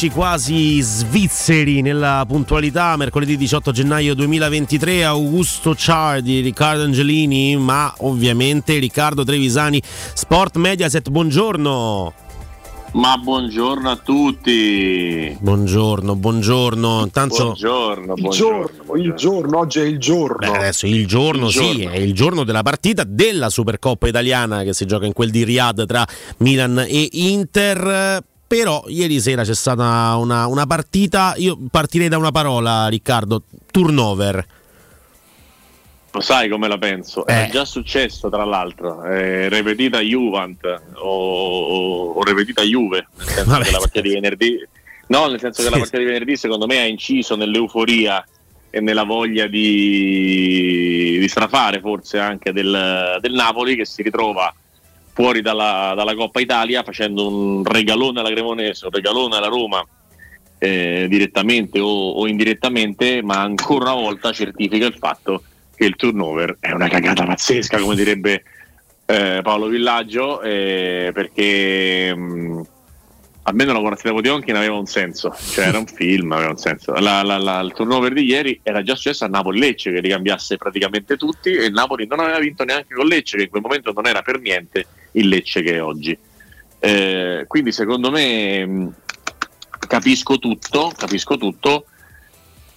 [0.00, 8.78] trascorso quasi svizzeri nella puntualità, mercoledì 18 gennaio 2023, Augusto Ciardi, Riccardo Angelini, ma ovviamente
[8.78, 12.14] Riccardo Trevisani, Sport Mediaset, buongiorno.
[12.92, 15.36] Ma buongiorno a tutti.
[15.38, 17.02] Buongiorno, buongiorno.
[17.02, 18.70] Intanto Buongiorno, Il buongiorno.
[18.84, 20.50] giorno, il giorno, oggi è il giorno.
[20.50, 21.90] Beh, adesso il giorno, Il sì, giorno.
[21.90, 25.84] è il giorno della partita della Supercoppa italiana che si gioca in quel di Riyadh
[25.86, 26.06] tra
[26.38, 28.24] Milan e Inter.
[28.50, 34.44] Però ieri sera c'è stata una, una partita, io partirei da una parola Riccardo, turnover.
[36.10, 37.24] Lo sai come la penso?
[37.28, 37.44] Eh.
[37.46, 39.04] È già successo, tra l'altro.
[39.04, 40.64] Eh, repetita Juvent
[40.94, 43.64] o, o- repetita Juve, nel senso Vabbè.
[43.66, 44.66] che la partita di venerdì.
[45.06, 45.72] No, nel senso che Sì.
[45.72, 48.26] la partita di venerdì, secondo me, ha inciso nell'euforia
[48.68, 54.52] e nella voglia di, di strafare, forse anche del, del Napoli, che si ritrova
[55.12, 59.84] fuori dalla, dalla Coppa Italia facendo un regalone alla Cremonese, un regalone alla Roma.
[60.62, 65.42] eh, direttamente o, o indirettamente, ma ancora una volta certifica il fatto
[65.74, 68.42] che il turnover è una cagata pazzesca, come direbbe
[69.06, 72.62] eh, Paolo Villaggio, eh, perché mh,
[73.42, 76.92] almeno la partita di Tionkin aveva un senso, cioè era un film, aveva un senso.
[76.92, 81.16] La- la- la- il turnover di ieri era già successo a Napoli-Lecce che ricambiasse praticamente
[81.16, 84.22] tutti e Napoli non aveva vinto neanche con Lecce, che in quel momento non era
[84.22, 86.16] per niente il Lecce che è oggi.
[86.78, 88.94] Eh, quindi secondo me mh,
[89.86, 91.84] capisco tutto, capisco tutto.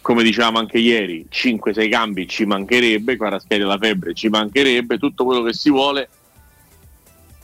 [0.02, 5.44] Come dicevamo anche ieri, 5-6 cambi ci mancherebbe, Quaraschelli alla febbre ci mancherebbe, tutto quello
[5.44, 6.10] che si vuole,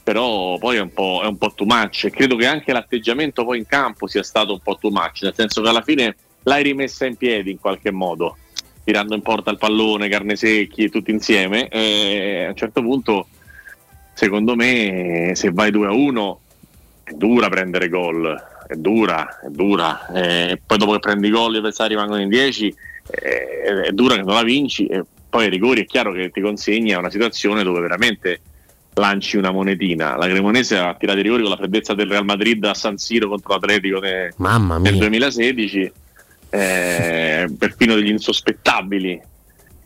[0.09, 2.05] però poi è un po', è un po' too much.
[2.05, 5.35] E credo che anche l'atteggiamento poi in campo sia stato un po' too much, nel
[5.35, 8.37] senso che alla fine l'hai rimessa in piedi in qualche modo,
[8.83, 13.27] tirando in porta il pallone, carne secchi, tutti insieme, e a un certo punto
[14.13, 16.39] secondo me se vai 2 a 1
[17.03, 18.35] è dura prendere gol,
[18.67, 22.75] è dura, è dura, e poi dopo che prendi gol gli avversari rimangono in 10,
[23.11, 23.27] è,
[23.85, 24.87] è dura che non la vinci.
[24.87, 28.41] E poi ai rigori è chiaro che ti consegna una situazione dove veramente
[28.99, 30.15] lanci una monetina.
[30.15, 33.29] La Cremonese ha tirato i rigori con la freddezza del Real Madrid a San Siro
[33.29, 34.33] contro l'Atletico ne-
[34.79, 35.01] nel mia.
[35.01, 35.91] 2016,
[36.49, 39.19] eh, perfino degli insospettabili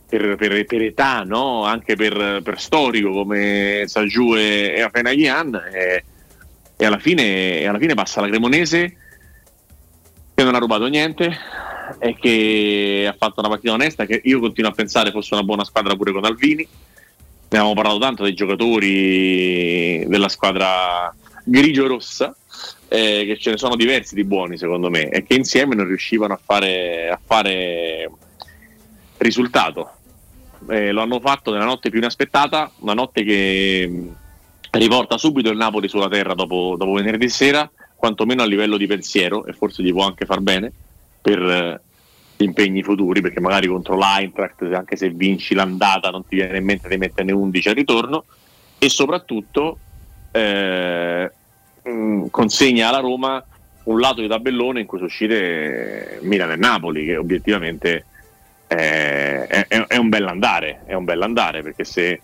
[0.08, 1.64] per, per- per età, no?
[1.64, 5.54] anche per, per storico come Sagiù e, e Afenaghian.
[5.72, 6.04] E,
[6.76, 8.96] e alla fine, e alla fine passa la Cremonese
[10.34, 11.32] che non ha rubato niente
[12.00, 15.64] e che ha fatto una partita onesta che io continuo a pensare fosse una buona
[15.64, 16.66] squadra pure con Alvini
[17.54, 22.34] ne abbiamo parlato tanto dei giocatori della squadra grigio-rossa,
[22.88, 26.34] eh, che ce ne sono diversi di buoni secondo me, e che insieme non riuscivano
[26.34, 28.10] a fare, a fare
[29.18, 29.90] risultato.
[30.68, 34.08] Eh, lo hanno fatto nella notte più inaspettata, una notte che
[34.72, 39.46] riporta subito il Napoli sulla terra dopo, dopo venerdì sera, quantomeno a livello di pensiero,
[39.46, 40.72] e forse gli può anche far bene
[41.22, 41.80] per eh,
[42.38, 46.88] impegni futuri, perché magari contro l'Eintracht, anche se vinci l'andata, non ti viene in mente
[46.88, 48.24] di metterne 11 al ritorno,
[48.78, 49.78] e soprattutto
[50.32, 51.30] eh,
[51.82, 53.44] mh, consegna alla Roma
[53.84, 58.06] un lato di tabellone in cui sono uscite Milan e Napoli, che obiettivamente
[58.66, 62.20] eh, è, è- è un bell'andare, è un bell'andare, perché se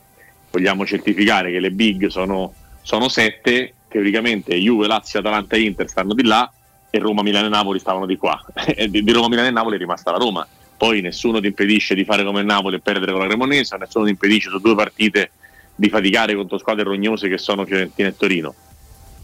[0.50, 6.14] vogliamo certificare che le big sono, sono sette, teoricamente Juve, Lazio, Atalanta e Inter stanno
[6.14, 6.50] di là
[6.90, 8.42] e Roma, Milano e Napoli stavano di qua.
[8.88, 10.46] di, Roma, Milano e Napoli è rimasta la Roma.
[10.76, 14.04] Poi nessuno ti impedisce di fare come il Napoli e perdere con la Cremonese, nessuno
[14.04, 15.30] ti impedisce su due partite
[15.74, 18.54] di faticare contro squadre rognose che sono Fiorentina e Torino.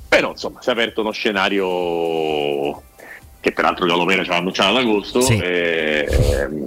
[0.08, 2.82] Però insomma si è aperto uno scenario
[3.40, 5.36] che peraltro Galopera ci ha annunciato ad agosto, Sì.
[5.38, 6.08] eh,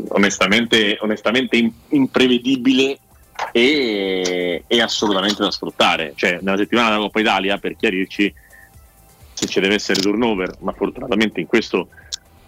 [0.09, 2.97] onestamente, onestamente im- imprevedibile
[3.51, 6.13] e, e assolutamente da sfruttare.
[6.15, 8.33] Cioè, nella settimana della Coppa Italia, per chiarirci,
[9.39, 11.87] se ci deve essere turnover, ma fortunatamente in questo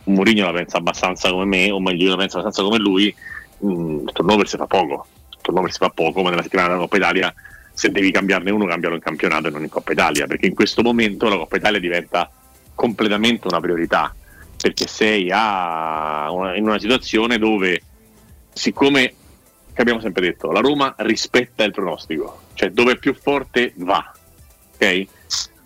[0.03, 3.16] Mourinho la pensa abbastanza come me, o meglio, io la penso abbastanza come lui,
[3.60, 5.06] mh, il turnover si fa poco.
[5.30, 7.34] Il turnover si fa poco, ma nella settimana della Coppa Italia,
[7.72, 10.82] se devi cambiarne uno, cambialo in campionato e non in Coppa Italia, perché in questo
[10.82, 12.30] momento la Coppa Italia diventa
[12.76, 14.14] completamente una priorità,
[14.60, 17.82] perché sei una- in una situazione dove,
[18.52, 19.14] siccome
[19.74, 24.11] che abbiamo sempre detto, la Roma rispetta il pronostico, cioè dove è più forte va,
[24.76, 25.08] ok?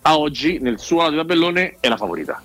[0.06, 2.40] A oggi nel suo lato di tabellone è la favorita.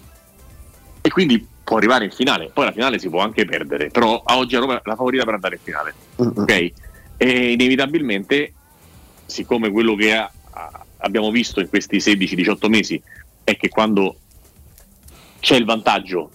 [1.00, 4.38] E quindi può arrivare in finale, poi la finale si può anche perdere, però a
[4.38, 6.72] oggi la Roma è la favorita per andare in finale, ok?
[7.18, 8.54] E inevitabilmente,
[9.28, 13.00] siccome quello che ha- ha- abbiamo visto in questi 16-18 mesi
[13.44, 14.16] è che quando
[15.40, 16.32] c'è il vantaggio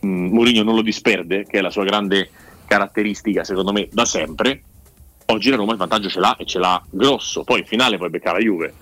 [0.00, 2.28] mh, Mourinho non lo disperde, che è la sua grande
[2.66, 4.62] caratteristica secondo me da sempre.
[5.26, 8.10] Oggi la Roma il vantaggio ce l'ha e ce l'ha grosso, poi in finale puoi
[8.10, 8.74] beccare la Juve,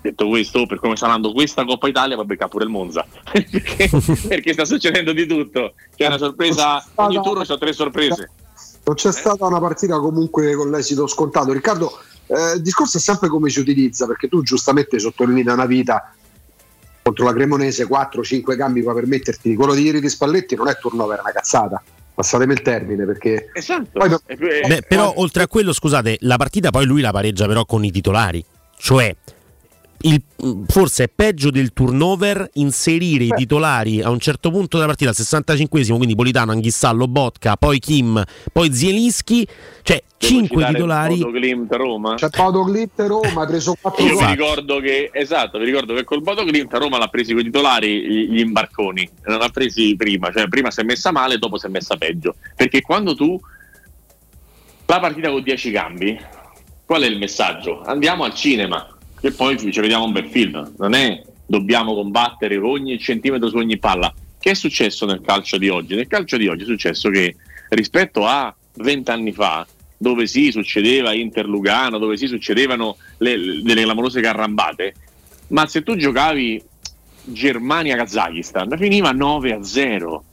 [0.00, 3.06] detto questo, per come sta andando questa Coppa Italia, va becca pure il Monza.
[3.30, 3.90] perché,
[4.28, 5.74] perché sta succedendo di tutto.
[5.96, 8.30] C'è una sorpresa, ogni turno c'ho tre sorprese.
[8.84, 11.52] Non c'è stata una partita comunque con l'esito scontato.
[11.52, 15.66] Riccardo, eh, il discorso è sempre come si utilizza, perché tu giustamente sottolinei da una
[15.66, 16.12] vita
[17.02, 21.18] contro la Cremonese 4-5 cambi per permetterti quello di ieri di Spalletti non è turnover,
[21.18, 21.82] è una cazzata.
[22.14, 23.90] Passatemi il termine perché Esatto.
[23.92, 27.84] Poi- Beh, però oltre a quello, scusate, la partita poi lui la pareggia però con
[27.84, 28.44] i titolari.
[28.76, 29.14] Cioè,
[30.02, 30.22] il-
[30.68, 35.16] forse è peggio del turnover inserire i titolari a un certo punto della partita, al
[35.16, 39.46] 65esimo, quindi Politano, Anghissallo, Botka, poi Kim, poi Zielinski,
[39.82, 41.16] cioè 5 titolari.
[41.16, 42.14] Glimt Roma.
[42.14, 44.26] c'è Bodo Glimt Roma, ha preso 4 Io vi gol.
[44.30, 48.00] ricordo che esatto, vi ricordo che col Bodo Glimt Roma l'ha presi con i titolari
[48.00, 51.66] gli gli imbarconi, non l'ha presi prima, cioè prima si è messa male, dopo si
[51.66, 52.34] è messa peggio.
[52.56, 53.38] Perché quando tu
[54.86, 56.18] la partita con 10 cambi,
[56.84, 57.82] qual è il messaggio?
[57.82, 58.86] Andiamo al cinema,
[59.20, 63.78] che poi ci vediamo un bel film, non è dobbiamo combattere ogni centimetro su ogni
[63.78, 64.12] palla.
[64.38, 65.94] Che è successo nel calcio di oggi?
[65.94, 67.34] Nel calcio di oggi è successo che
[67.70, 69.66] rispetto a 20 anni fa,
[69.96, 74.94] dove si succedeva Inter-Lugano, dove si succedevano le, le- delle clamorose carrambate,
[75.48, 76.62] ma se tu giocavi
[77.24, 80.24] Germania-Kazakistan finiva 9 a 0.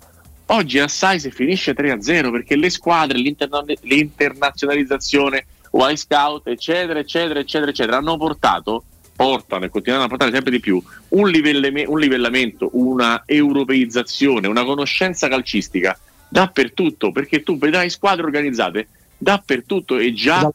[0.47, 5.45] Oggi assai se finisce 3 a 0 perché le squadre, l'interna- l'internazionalizzazione,
[5.77, 8.83] Y Scout, eccetera, eccetera, eccetera, eccetera, hanno portato,
[9.15, 14.63] portano e continuano a portare sempre di più un, livellame- un livellamento, una europeizzazione, una
[14.63, 15.97] conoscenza calcistica
[16.27, 18.87] dappertutto perché tu vedrai squadre organizzate
[19.17, 20.51] dappertutto e già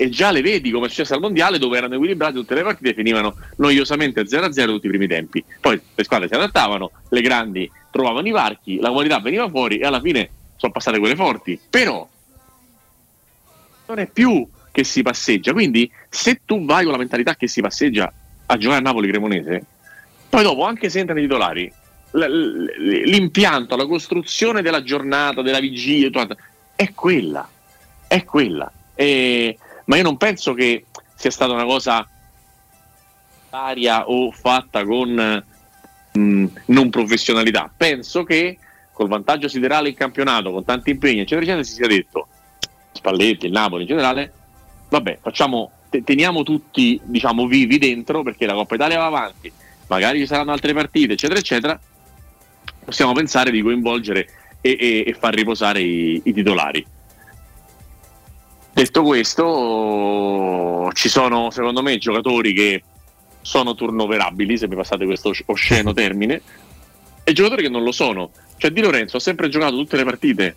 [0.00, 2.90] e già le vedi come è successo al mondiale dove erano equilibrate tutte le partite
[2.90, 5.42] e finivano noiosamente 0-0 tutti i primi tempi.
[5.60, 9.86] Poi le squadre si adattavano le grandi trovavano i varchi la qualità veniva fuori e
[9.86, 11.58] alla fine sono passate quelle forti.
[11.68, 12.08] Però
[13.88, 17.60] non è più che si passeggia quindi se tu vai con la mentalità che si
[17.60, 18.12] passeggia
[18.46, 19.64] a giocare a Napoli Cremonese
[20.28, 21.72] poi dopo anche se entrano i titolari
[22.10, 26.10] l'impianto, la costruzione della giornata, della vigilia,
[26.74, 27.48] è quella,
[28.06, 28.70] è quella.
[28.94, 32.06] E- ma io non penso che sia stata una cosa
[33.50, 35.44] aria o fatta con
[36.12, 37.70] mh, non professionalità.
[37.74, 38.58] Penso che
[38.92, 42.28] col vantaggio siderale in campionato, con tanti impegni, eccetera, eccetera, si sia detto
[42.98, 44.32] Spalletti, il Napoli in generale,
[44.88, 49.50] vabbè, facciamo, te- teniamo tutti diciamo vivi dentro perché la Coppa Italia va avanti,
[49.86, 51.80] magari ci saranno altre partite, eccetera, eccetera.
[52.84, 54.28] Possiamo pensare di coinvolgere
[54.60, 56.84] e, e- e far riposare i, i titolari.
[58.72, 62.82] Detto questo, ci sono secondo me giocatori che
[63.40, 66.40] sono turnoverabili, se mi passate questo os- osceno termine,
[67.24, 68.30] e giocatori che non lo sono.
[68.56, 70.56] Cioè Di Lorenzo ha sempre giocato tutte le partite,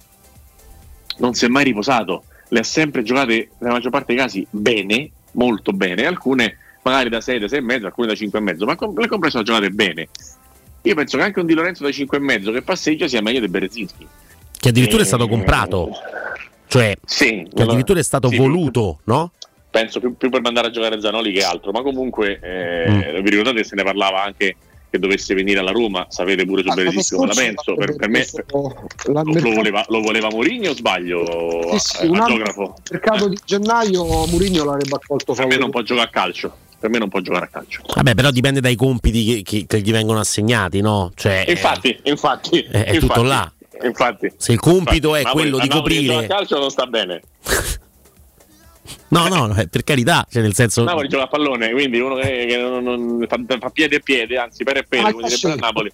[1.18, 2.24] non si è mai riposato,
[2.54, 7.22] le ha sempre giocate nella maggior parte dei casi bene, molto bene, alcune magari da
[7.22, 9.44] 6, da 6 e mezzo, alcune da 5 e mezzo, ma com- le comprese sono
[9.44, 10.10] giocate bene.
[10.82, 13.40] Io penso che anche un Di Lorenzo da 5 e mezzo che passeggia sia meglio
[13.40, 14.08] di Berezinski.
[14.60, 15.90] Che addirittura è Eh, stato comprato.
[16.68, 19.32] Cioè, Sì, che addirittura è stato sì, voluto, no?
[19.70, 23.22] penso più, più per mandare a giocare Zanoli che altro, ma comunque eh, Mm.
[23.24, 24.56] vi ricordate che se ne parlava anche
[24.92, 28.10] che dovesse venire alla Roma, sapete pure su Ah, Berezinski come la penso, per, per
[28.10, 28.26] me
[29.06, 31.70] lo, voleva, lo voleva Mourinho o sbaglio?
[31.72, 32.76] Sì, sì, a- un anno- geografo?
[32.92, 36.98] mercato di gennaio Mourinho l'avrebbe accolto Per me non può giocare a calcio, per me
[36.98, 37.84] non può giocare a calcio.
[37.96, 41.14] Vabbè, però dipende dai compiti che, che- che gli vengono assegnati, no?
[41.16, 43.50] Cioè, infatti, infatti, è infatti, tutto là.
[43.84, 44.32] Infatti.
[44.38, 46.16] se il compito Infatti, è ma quello poi di coprire...
[46.26, 47.22] a calcio non sta bene.
[49.10, 50.84] No, no, no, eh, per carità, cioè nel senso...
[50.84, 54.38] Napoli gioca a pallone, quindi uno che, che non, non- fa, fa piede e piede,
[54.38, 55.92] anzi per e piede, Ah, come direbbe l'ha Napoli,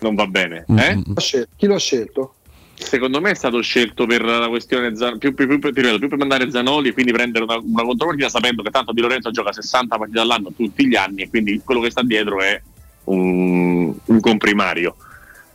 [0.00, 0.64] non va bene.
[0.70, 0.94] Mm, Eh?
[1.02, 2.34] Chi l'ha scel- Chi lo ha scelto?
[2.74, 6.18] Secondo me è stato scelto per la questione Zan- più, più, più, ripeto, più per
[6.18, 9.96] mandare Zanoli e quindi prendere una, una contropartita sapendo che tanto Di Lorenzo gioca 60
[9.96, 12.60] partite all'anno tutti gli anni e quindi quello che sta dietro è
[13.04, 14.96] un, un comprimario.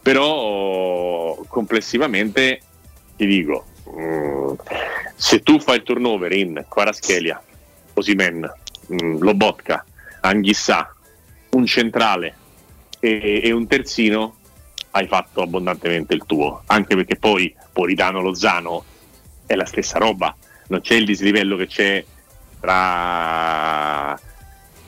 [0.01, 2.61] Però complessivamente
[3.17, 4.53] ti dico, mm,
[5.15, 7.41] se tu fai il turnover in Quaraschelia,
[7.93, 8.51] Osimen,
[8.91, 9.85] mm, Lobotka,
[10.21, 10.93] Anghissà,
[11.51, 12.35] un centrale
[12.99, 14.35] e, e un terzino,
[14.91, 18.83] hai fatto abbondantemente il tuo, anche perché poi Politano Lozano
[19.45, 20.35] è la stessa roba,
[20.67, 22.03] non c'è il dislivello che c'è
[22.59, 24.19] tra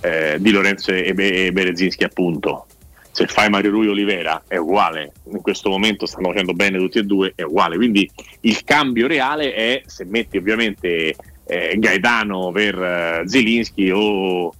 [0.01, 2.65] eh, Di Lorenzo e, Be- e Berezinski appunto.
[3.11, 7.03] Se fai Mario Rui Olivera è uguale, in questo momento stanno facendo bene tutti e
[7.03, 8.09] due, è uguale, quindi
[8.41, 11.15] il cambio reale è se metti ovviamente
[11.45, 14.53] eh, Gaetano per eh, Zelinski o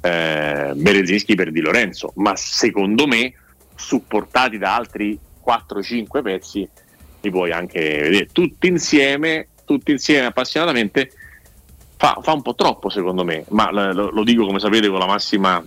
[0.00, 3.34] eh, Berezinski per Di Lorenzo, ma secondo me
[3.74, 6.68] supportati da altri 4-5 pezzi
[7.20, 8.28] li puoi anche vedere.
[8.32, 11.10] Tutti insieme, tutti insieme appassionatamente
[11.96, 15.06] fa, fa un po' troppo secondo me, ma lo, lo dico come sapete con la
[15.06, 15.64] massima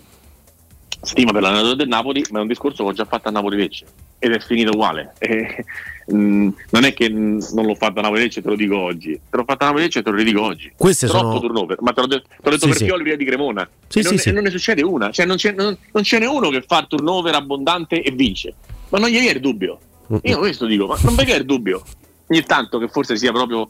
[1.02, 3.58] stima per l'allenatore del Napoli, ma è un discorso che ho già fatto a Napoli
[3.58, 3.86] Lecce
[4.20, 5.14] ed è finito uguale.
[6.10, 9.12] E, mm, non è che non l'ho fatto a Napoli Lecce, te lo dico oggi,
[9.30, 10.72] te l'ho fatto a Napoli Lecce e te lo ridico oggi.
[10.76, 12.86] Queste Troppo sono- turnover, ma te l'ho, de- te l'ho detto Sì, per sì.
[12.86, 13.70] Pioli via di Cremona.
[13.88, 16.26] Sì, e, non, e non ne succede una, cioè non, c'è, non- non ce n'è
[16.26, 18.56] uno che fa turnover abbondante e vince.
[18.90, 19.80] Ma non gli viene il dubbio.
[20.24, 21.84] Io questo dico, ma non perché il dubbio?
[22.28, 23.68] Ogni tanto che forse sia proprio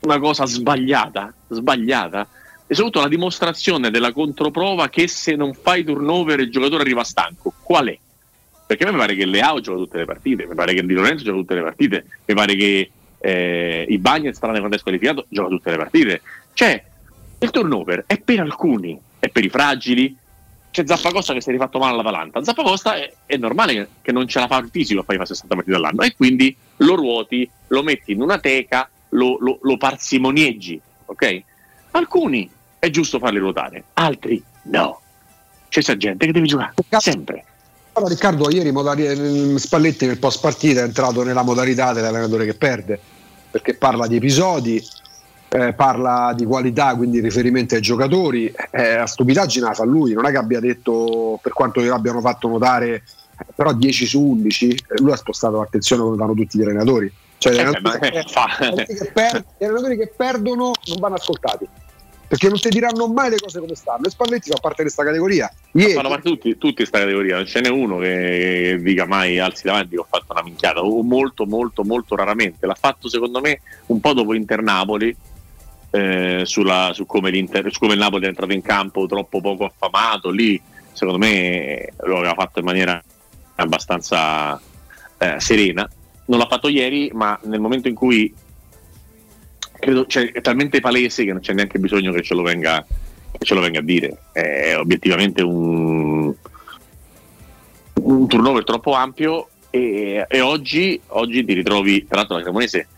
[0.00, 2.26] una cosa sbagliata, sbagliata,
[2.66, 7.52] e soprattutto la dimostrazione della controprova che se non fai turnover il giocatore arriva stanco.
[7.62, 7.98] Qual è?
[8.66, 11.24] Perché a me pare che Leao gioca tutte le partite, mi pare che Di Lorenzo
[11.24, 15.48] gioca tutte le partite, mi pare che eh, i Bagnets, tranne quando è squalificato, gioca
[15.48, 16.22] tutte le partite.
[16.54, 16.84] Cioè,
[17.38, 20.16] il turnover è per alcuni, è per i fragili.
[20.70, 22.42] C'è Zappacosta che si è rifatto male all'Atalanta.
[22.42, 25.26] Zappacosta è, è normale che, che non ce la fa il fisico a fare i
[25.26, 29.76] 60 partite all'anno e quindi lo ruoti, lo metti in una teca, lo, lo, lo
[29.76, 31.42] parsimonieggi, ok?
[31.96, 35.00] Alcuni è giusto farli ruotare, altri no.
[35.68, 37.44] C'è sta gente che deve giocare sempre.
[37.92, 42.54] Allora, Riccardo, ieri modali- eh, Spalletti nel post partita è entrato nella modalità dell'allenatore che
[42.54, 42.98] perde,
[43.50, 44.84] perché parla di episodi,
[45.48, 48.52] eh, parla di qualità, quindi riferimenti ai giocatori.
[48.72, 52.48] Eh, a stupidaggine la fa lui, non è che abbia detto, per quanto gliel'abbiano fatto
[52.48, 53.02] notare, eh,
[53.54, 57.12] però 10 su 11, eh, lui ha spostato l'attenzione come fanno tutti gli allenatori.
[57.38, 57.98] Cioè, gli Eh, allenatori,
[58.34, 61.68] allenatori che per- gli allenatori che perdono non vanno ascoltati.
[62.34, 64.06] Perché non ti diranno mai le cose come stanno.
[64.06, 65.48] E Spalletti fa parte di questa categoria.
[65.70, 69.62] Ieri, Fanno parte tutti, tutti questa categoria, non ce n'è uno che dica mai alzi
[69.66, 72.66] davanti che ho fatto una minchiata, o molto molto molto raramente.
[72.66, 75.16] L'ha fatto secondo me un po' dopo Inter Napoli,
[75.92, 77.30] eh, sulla- su, come
[77.68, 82.16] su come il Napoli è entrato in campo troppo poco affamato, lì secondo me lo
[82.18, 83.00] aveva fatto in maniera
[83.54, 84.60] abbastanza
[85.18, 85.88] eh, serena.
[86.24, 88.34] Non l'ha fatto ieri, ma nel momento in cui
[89.78, 92.84] credo cioè, è talmente palese che non c'è neanche bisogno che ce lo venga,
[93.38, 94.18] ce lo venga a dire.
[94.32, 96.32] È obiettivamente un,
[97.94, 102.88] un turnover troppo ampio e, e oggi, oggi ti ritrovi, tra l'altro la Cremonese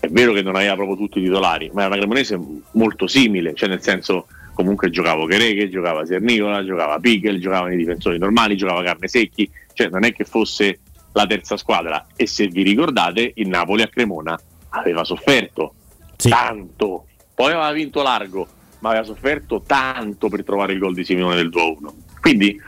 [0.00, 2.38] è vero che non aveva proprio tutti i titolari, ma è una Cremonese
[2.72, 8.18] molto simile, cioè nel senso comunque giocava Chereghe, giocava Sernicola, giocava Pigel, giocavano i difensori
[8.18, 10.80] normali, giocava Carne Secchi, cioè non è che fosse
[11.12, 14.38] la terza squadra e se vi ricordate il Napoli a Cremona
[14.70, 15.74] aveva sofferto
[16.16, 18.46] tanto, poi aveva vinto largo,
[18.80, 21.88] ma aveva sofferto tanto per trovare il gol di Simeone del 2-1.
[22.20, 22.60] Quindi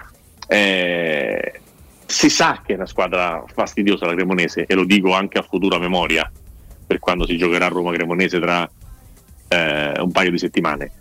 [0.49, 1.61] eh,
[2.07, 5.79] si sa che è una squadra fastidiosa la Cremonese e lo dico anche a futura
[5.79, 6.31] memoria
[6.87, 8.69] per quando si giocherà a Roma Cremonese tra
[9.49, 10.93] eh, un paio di settimane.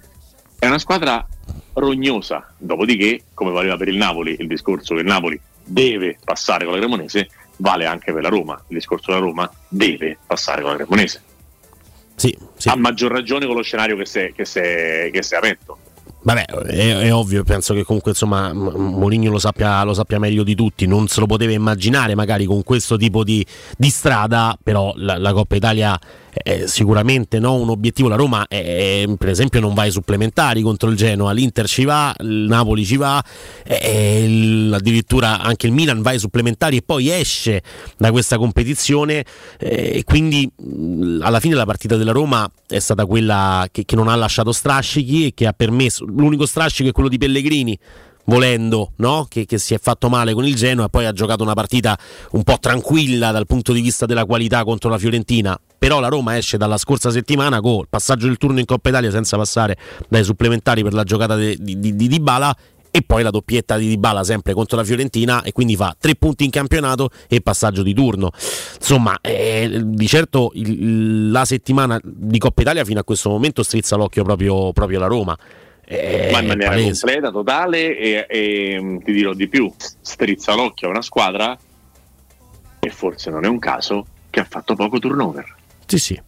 [0.57, 1.25] È una squadra
[1.73, 6.73] rognosa, dopodiché, come valeva per il Napoli, il discorso che il Napoli deve passare con
[6.73, 8.53] la Cremonese, vale anche per la Roma.
[8.67, 11.21] Il discorso della Roma deve passare con la Cremonese.
[12.15, 12.35] Sì,
[12.69, 15.77] A maggior ragione con lo scenario che si è aperto.
[16.25, 20.55] Vabbè, è, è ovvio, penso che comunque insomma Mourinho lo sappia, lo sappia meglio di
[20.55, 23.45] tutti, non se lo poteva immaginare magari con questo tipo di,
[23.77, 25.99] di strada, però la, la Coppa Italia
[26.31, 30.89] è sicuramente no, un obiettivo, la Roma è- per esempio non va ai supplementari contro
[30.89, 33.23] il Genoa, l'Inter ci va, il Napoli ci va,
[33.67, 37.61] il- addirittura anche il Milan va ai supplementari e poi esce
[37.97, 39.23] da questa competizione
[39.59, 40.49] e quindi
[41.21, 45.27] alla fine la partita della Roma è stata quella che, che non ha lasciato strascichi
[45.27, 47.77] e che ha permesso l'unico strascico è quello di Pellegrini
[48.25, 49.25] volendo, no?
[49.29, 51.97] che, che si è fatto male con il Genoa e poi ha giocato una partita
[52.31, 55.59] un po' tranquilla dal punto di vista della qualità contro la Fiorentina.
[55.77, 59.11] Però la Roma esce dalla scorsa settimana con il passaggio del turno in Coppa Italia
[59.11, 59.77] senza passare
[60.07, 62.55] dai supplementari per la giocata di, di, di Dybala
[62.89, 66.45] e poi la doppietta di Dybala sempre contro la Fiorentina e quindi fa tre punti
[66.45, 68.31] in campionato e passaggio di turno.
[68.77, 73.97] Insomma, eh, di certo il- la settimana di Coppa Italia fino a questo momento strizza
[73.97, 75.37] l'occhio proprio, proprio alla Roma.
[75.87, 77.01] Eh, ma in maniera palese.
[77.01, 81.57] completa, totale e, e, mh, ti dirò di più, strizza l'occhio a una squadra
[82.79, 85.55] e forse non è un caso che ha fatto poco turnover.
[85.85, 86.21] Sì, sì.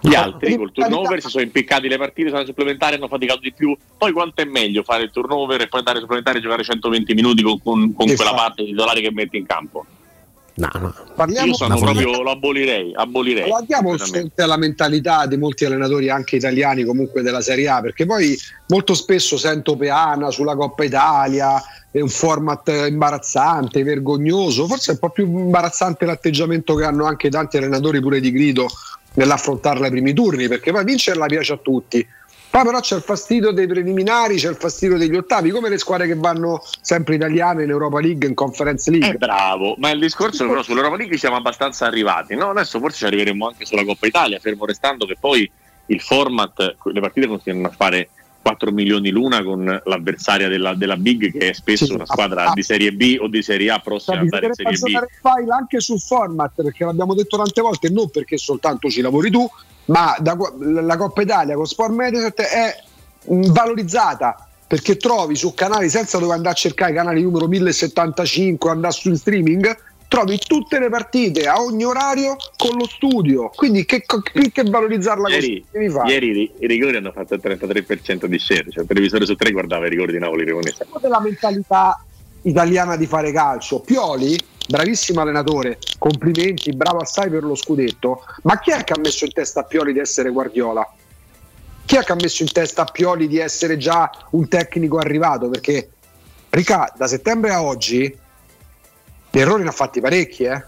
[0.00, 3.76] Gli altri col turnover si sono impiccati le partite, sono supplementari, hanno faticato di più.
[3.96, 7.14] Poi quanto è meglio fare il turnover e poi andare ai supplementari e giocare 120
[7.14, 9.84] minuti con, con- con quella parte di titolare che metti in campo?
[10.58, 10.92] No, no.
[11.14, 13.48] Parliamo Io sono proprio, lo abolirei, abolirei.
[13.48, 13.94] Guardiamo
[14.34, 19.36] la mentalità di molti allenatori anche italiani comunque della Serie A perché poi molto spesso
[19.36, 21.62] sento Peana sulla Coppa Italia
[21.92, 27.30] è un format imbarazzante, vergognoso forse è un po' più imbarazzante l'atteggiamento che hanno anche
[27.30, 28.66] tanti allenatori pure di grido
[29.14, 32.06] nell'affrontarla ai primi turni perché poi vincerla piace a tutti
[32.50, 36.06] poi però c'è il fastidio dei preliminari c'è il fastidio degli ottavi come le squadre
[36.06, 40.46] che vanno sempre italiane in Europa League in Conference League Eh, bravo, ma il discorso
[40.46, 42.50] però sull'Europa League siamo abbastanza arrivati, no?
[42.50, 45.50] Adesso forse ci arriveremo anche sulla Coppa Italia, fermo restando che poi
[45.86, 48.08] il format, le partite continuano a fare
[48.40, 52.52] 4 milioni l'una con l'avversaria della, della Big che è spesso Sì, una squadra ah,
[52.54, 55.06] di Serie B o di Serie A prossima ad andare in Serie B.
[55.20, 59.46] file anche sul format perché l'abbiamo detto tante volte non perché soltanto ci lavori tu
[59.88, 62.76] ma da la Coppa Italia con Sport Mediaset è
[63.24, 68.92] valorizzata perché trovi su canali senza dover andare a cercare i canali numero 1075 andare
[68.92, 69.76] sul streaming
[70.08, 75.28] trovi tutte le partite a ogni orario con lo studio quindi che, che, che valorizzarla
[75.28, 78.82] Ieri, così devi fare ieri i- i rigori hanno fatto il 33% di share, cioè
[78.82, 80.86] il televisore su tre guardava i rigori di Napoli Cremonese.
[81.00, 82.02] della mentalità
[82.42, 83.80] italiana di fare calcio.
[83.80, 88.22] Pioli, bravissimo allenatore, complimenti, bravo assai per lo scudetto.
[88.42, 90.86] Ma chi è che ha messo in testa a Pioli di essere Guardiola?
[91.84, 95.48] Chi è che ha messo in testa a Pioli di essere già un tecnico arrivato?
[95.48, 95.90] Perché
[96.50, 98.18] Ricà, da settembre a oggi
[99.30, 100.64] di errori ne ha fatti parecchi, eh?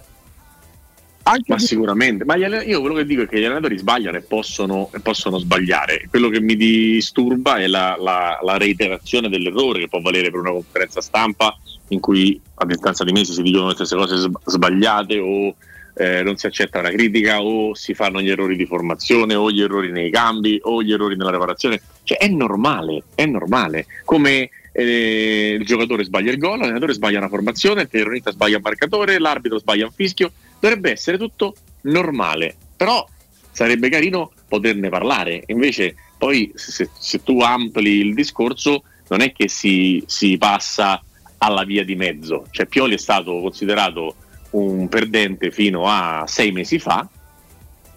[1.47, 5.01] Ma sicuramente, ma io quello che dico è che gli allenatori sbagliano e possono, e
[5.01, 6.07] possono sbagliare.
[6.09, 10.51] Quello che mi disturba è la, la- la reiterazione dell'errore che può valere per una
[10.51, 11.57] conferenza stampa
[11.89, 15.55] in cui a distanza di mesi si dicono le stesse cose sb- sbagliate o
[15.95, 19.61] eh, non si accetta una critica o si fanno gli errori di formazione o gli
[19.61, 21.81] errori nei cambi o gli errori nella preparazione.
[22.05, 23.87] Cioè è normale, è normale.
[24.05, 28.63] Come eh, il giocatore sbaglia il gol, l'allenatore sbaglia una formazione, il telecronista sbaglia il
[28.63, 30.33] marcatore, l'arbitro sbaglia un fischio.
[30.61, 33.05] Dovrebbe essere tutto normale, però
[33.51, 35.43] sarebbe carino poterne parlare.
[35.47, 41.03] Invece, poi, se, se tu ampli il discorso, non è che si, si passa
[41.39, 42.47] alla via di mezzo.
[42.51, 44.15] Cioè, Pioli è stato considerato
[44.51, 47.09] un perdente fino a sei mesi fa,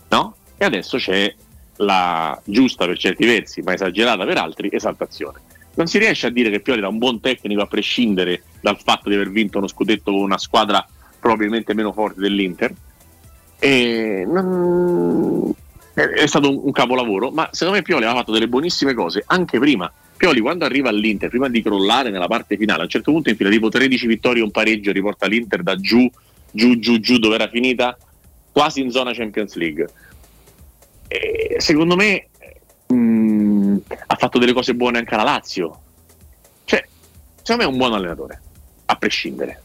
[0.09, 0.35] no?
[0.58, 1.33] E adesso c'è
[1.77, 5.40] la giusta per certi versi, ma esagerata per altri, esaltazione.
[5.75, 9.09] Non si riesce a dire che Pioli era un buon tecnico a prescindere dal fatto
[9.09, 10.85] di aver vinto uno scudetto con una squadra
[11.24, 12.74] probabilmente meno forte dell'Inter.
[13.58, 15.53] E non-
[15.93, 19.92] è, stato un, capolavoro, ma secondo me Pioli aveva fatto delle buonissime cose anche prima.
[20.18, 23.50] Pioli quando arriva all'Inter, prima di crollare nella parte finale, a un certo punto infila
[23.50, 26.10] tipo 13 vittorie e un pareggio, riporta l'Inter da giù,
[26.52, 27.98] giù, giù, giù dove era finita,
[28.52, 29.88] quasi in zona Champions League.
[31.08, 32.27] E secondo me
[32.88, 33.77] mh,
[34.08, 35.80] ha fatto delle cose buone anche alla Lazio.
[36.66, 36.85] Cioè,
[37.42, 38.42] secondo me è un buon allenatore,
[38.85, 39.61] a prescindere.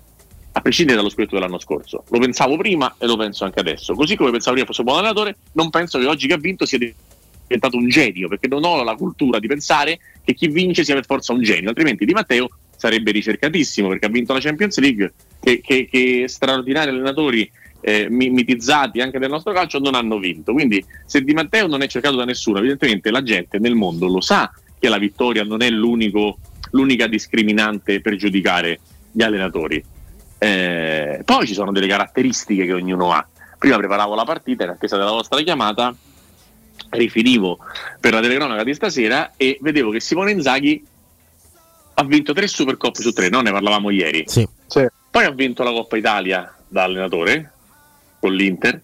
[0.58, 2.02] A prescindere dallo scudetto dell'anno scorso.
[2.10, 3.94] Lo pensavo prima e lo penso anche adesso.
[3.94, 6.66] Così come pensavo prima fosse un buon allenatore, non penso che oggi che ha vinto
[6.66, 10.94] sia diventato un genio, perché non ho la cultura di pensare che chi vince sia
[10.94, 15.12] per forza un genio, altrimenti Di Matteo sarebbe ricercatissimo perché ha vinto la Champions League,
[15.40, 17.48] che, che- che straordinari allenatori
[17.80, 20.52] eh, mi- mitizzati anche del nostro calcio non hanno vinto.
[20.52, 24.20] Quindi se Di Matteo non è cercato da nessuno, evidentemente la gente nel mondo lo
[24.20, 28.80] sa che la vittoria non è l'unica discriminante per giudicare
[29.12, 29.80] gli allenatori.
[30.38, 33.26] Eh, poi ci sono delle caratteristiche che ognuno ha.
[33.58, 35.94] Prima preparavo la partita in attesa della vostra chiamata,
[36.90, 37.58] rifinivo
[38.00, 40.86] per la telecronaca di stasera e vedevo che Simone Inzaghi
[41.94, 43.40] ha vinto tre Supercoppe su tre, no?
[43.40, 44.24] Ne parlavamo ieri.
[45.10, 47.52] Poi ha vinto la Coppa Italia da allenatore
[48.20, 48.80] con l'Inter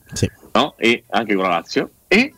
[0.52, 0.74] no?
[0.76, 1.90] e anche con la Lazio.
[2.08, 2.34] E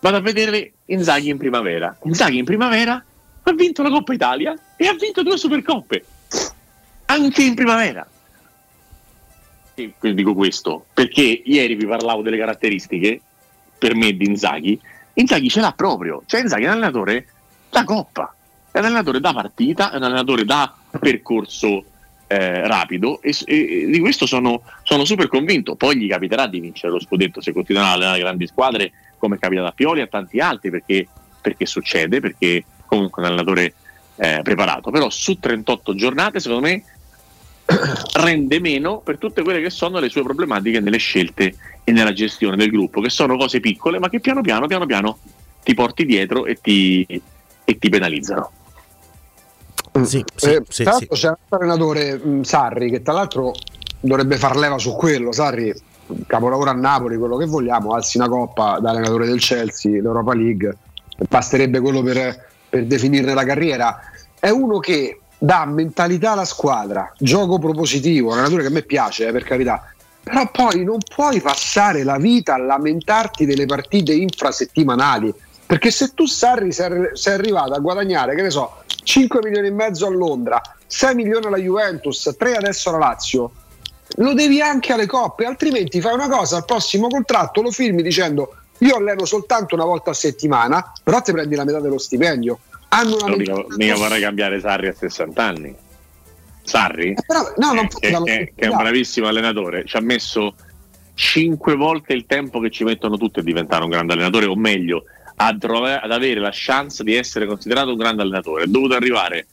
[0.00, 1.96] vado a vedere Inzaghi in primavera.
[2.04, 3.02] Inzaghi in primavera
[3.42, 6.04] ha vinto la Coppa Italia e ha vinto due Supercoppe
[7.06, 8.06] anche in primavera.
[9.74, 13.20] E dico questo perché ieri vi parlavo delle caratteristiche
[13.78, 14.80] per me di Inzaghi.
[15.14, 17.26] Inzaghi ce l'ha proprio, cioè Inzaghi è un allenatore
[17.70, 18.34] da coppa,
[18.70, 21.84] è un allenatore da partita, è un allenatore da percorso
[22.26, 25.76] eh, rapido e, e- di questo sono, sono super convinto.
[25.76, 29.66] Poi gli capiterà di vincere lo scudetto se continuerà a allenare grandi squadre come capita
[29.66, 31.06] a Pioli e a tanti altri perché,
[31.40, 33.74] perché succede, perché comunque è un allenatore
[34.16, 34.90] eh, preparato.
[34.90, 36.82] Però su 38 giornate secondo me
[38.14, 41.54] rende meno per tutte quelle che sono le sue problematiche nelle scelte
[41.84, 45.18] e nella gestione del gruppo, che sono cose piccole ma che piano piano, piano piano
[45.62, 47.04] ti porti dietro e ti,
[47.64, 48.50] e ti penalizzano.
[50.02, 53.54] Sì, Eh, tra l'altro c'è un altro allenatore mh, Sarri che tra l'altro
[53.98, 55.32] dovrebbe far leva su quello.
[55.32, 55.74] Sarri,
[56.26, 60.76] capolavoro a Napoli, quello che vogliamo, alzi una coppa da allenatore del Chelsea, l'Europa League,
[61.28, 63.98] basterebbe quello per, per definirne la carriera.
[64.38, 69.28] È uno che dà mentalità alla squadra, gioco propositivo, un allenatore che a me piace,
[69.28, 69.92] eh, per carità.
[70.20, 75.32] Però poi non puoi passare la vita a lamentarti delle partite infrasettimanali.
[75.64, 79.68] Perché se tu Sarri sei, arri- sei arrivato a guadagnare, che ne so, 5 milioni
[79.68, 83.52] e mezzo a Londra, 6 milioni alla Juventus, 3 adesso alla Lazio,
[84.16, 88.54] lo devi anche alle coppe, altrimenti fai una cosa al prossimo contratto, lo firmi dicendo
[88.78, 92.58] io alleno soltanto una volta a settimana, però ti prendi la metà dello stipendio.
[92.88, 95.74] Hanno una mica, mica vorrei cambiare Sarri a 60 anni.
[96.62, 100.54] Sarri, Eh, però, no, non che, che- che è un bravissimo allenatore, ci ha messo
[101.14, 105.04] cinque volte il tempo che ci mettono tutti a diventare un grande allenatore, o meglio,
[105.36, 108.64] a trova- ad avere la chance di essere considerato un grande allenatore.
[108.64, 109.46] È dovuto arrivare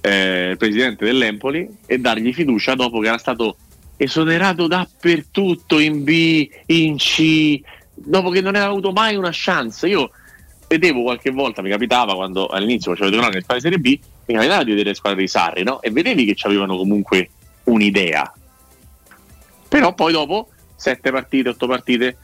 [0.00, 3.56] eh, il presidente dell'Empoli e dargli fiducia dopo che era stato
[3.96, 7.60] esonerato dappertutto, in B, in C,
[7.94, 9.86] dopo che non aveva avuto mai una chance.
[9.88, 10.10] Io
[10.68, 14.62] vedevo qualche volta, mi capitava quando all'inizio facevo le cronache in Serie B, mi capitava
[14.62, 15.80] di vedere le squadre di Sarri, no?
[15.80, 17.30] E vedevi che avevano comunque
[17.64, 18.32] un'idea.
[19.68, 22.16] Però poi dopo sette partite, otto partite,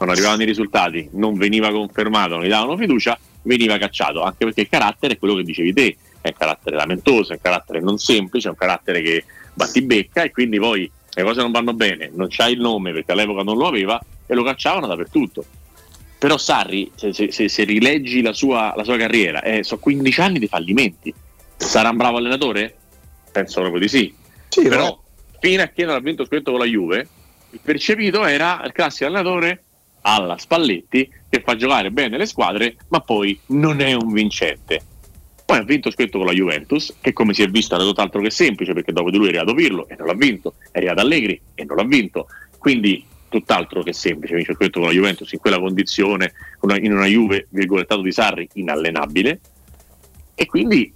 [0.00, 4.62] non arrivavano i risultati, non veniva confermato, non gli davano fiducia, veniva cacciato, anche perché
[4.62, 7.98] il carattere è quello che dicevi te, è un carattere lamentoso, è un carattere non
[7.98, 9.24] semplice, è un carattere che
[9.54, 13.42] battibecca e quindi poi le cose non vanno bene, non c'hai il nome perché all'epoca
[13.42, 15.44] non lo aveva e lo cacciavano dappertutto.
[16.18, 20.38] Però Sarri, se, se- se- rileggi la sua, la sua carriera, eh, sono 15 anni
[20.40, 21.14] di fallimenti.
[21.56, 22.74] Sarà un bravo allenatore?
[23.30, 24.12] Penso proprio di sì.
[24.62, 25.00] Però
[25.40, 27.08] fino a che non ha vinto scritto con la Juve,
[27.50, 29.62] il percepito era il classico allenatore
[30.02, 34.82] alla Spalletti che fa giocare bene le squadre, ma poi non è un vincente.
[35.44, 38.30] Poi ha vinto scritto con la Juventus, che come si è visto era tutt'altro che
[38.30, 41.40] semplice, perché dopo di lui è arrivato Pirlo e non l'ha vinto, è arrivato Allegri
[41.54, 42.26] e non l'ha vinto.
[42.58, 46.32] Quindi tutt'altro che semplice, vince scritto con la Juventus in quella condizione,
[46.80, 49.40] in una Juve, virgolettato di Sarri, inallenabile.
[50.34, 50.92] E quindi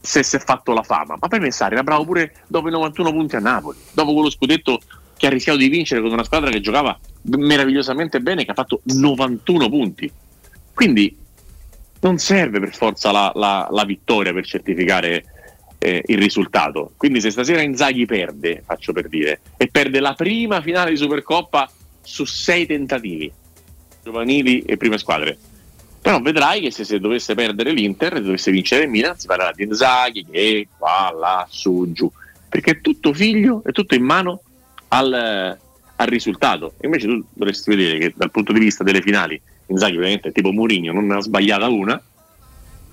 [0.00, 1.16] se si è fatto la fama.
[1.20, 4.80] Ma per Sarri era bravo pure dopo i 91 punti a Napoli, dopo quello scudetto
[5.16, 8.80] che ha rischiato di vincere con una squadra che giocava meravigliosamente bene, che ha fatto
[8.84, 10.10] 91 punti.
[10.72, 11.14] Quindi
[12.00, 15.24] non serve per forza la, la- la vittoria per certificare
[15.80, 16.92] eh, il risultato.
[16.96, 21.70] Quindi se stasera Inzaghi perde, faccio per dire, e perde la prima finale di Supercoppa
[22.02, 23.32] su sei tentativi,
[24.02, 25.36] giovanili e prime squadre,
[26.00, 29.52] però vedrai che se, se dovesse perdere l'Inter e dovesse vincere il Milan si parlerà
[29.54, 32.10] di Inzaghi che qua, là, su, giù.
[32.48, 34.42] Perché è tutto figlio, è tutto in mano
[34.88, 36.74] al, al risultato.
[36.82, 40.50] Invece tu dovresti vedere che dal punto di vista delle finali Inzaghi veramente è tipo
[40.50, 42.02] Mourinho non ne ha sbagliata una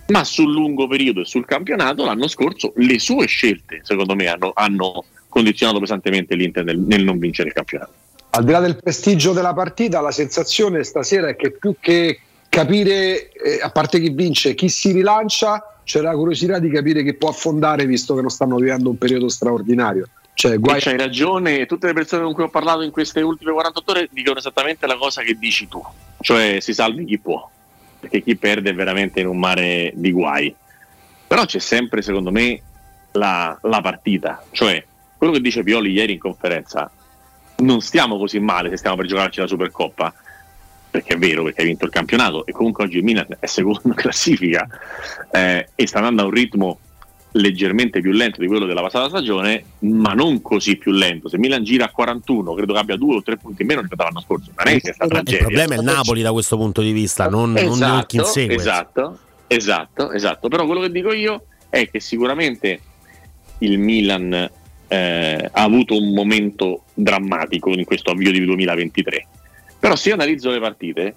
[0.08, 4.52] ma sul lungo periodo e sul campionato l'anno scorso le sue scelte secondo me hanno,
[4.54, 7.92] hanno condizionato pesantemente l'Inter nel, nel non vincere il campionato.
[8.32, 12.20] Al di là del prestigio della partita, la sensazione stasera è che più che
[12.50, 17.14] capire, eh, a parte chi vince, chi si rilancia, c'è la curiosità di capire chi
[17.14, 20.10] può affondare visto che non stanno vivendo un periodo straordinario.
[20.34, 23.92] Cioè, guai- c'hai ragione, tutte le persone con cui ho parlato in queste ultime 48
[23.92, 25.82] ore dicono esattamente la cosa che dici tu,
[26.22, 27.50] cioè si salvi chi può,
[28.08, 30.56] perché chi perde è veramente in un mare di guai.
[31.28, 32.62] Però c'è sempre, secondo me,
[33.12, 34.84] la, la partita, cioè
[35.18, 36.90] quello che dice Pioli ieri in conferenza,
[37.58, 40.14] non stiamo così male se stiamo per giocarci la Supercoppa,
[40.90, 43.82] perché è vero, perché hai vinto il campionato e comunque oggi il Milan è secondo
[43.84, 44.68] in classifica
[45.32, 46.80] eh, e sta andando a un ritmo
[47.38, 51.30] leggermente più lento di quello della passata stagione, ma non così più lento.
[51.30, 54.02] Se Milan gira a 41, credo che abbia due o tre punti in meno rispetto
[54.02, 54.52] all'anno scorso.
[54.56, 55.40] Non è che è stata Il tragedia.
[55.40, 58.56] problema è il Napoli da questo punto di vista, non, non Esatto, chi insegue.
[58.56, 60.48] esatto, esatto, esatto.
[60.48, 62.80] Però quello che dico io è che sicuramente
[63.60, 64.50] il Milan
[64.88, 69.28] eh, ha avuto un momento drammatico in questo avvio di 2023.
[69.80, 71.16] Però se io analizzo le partite,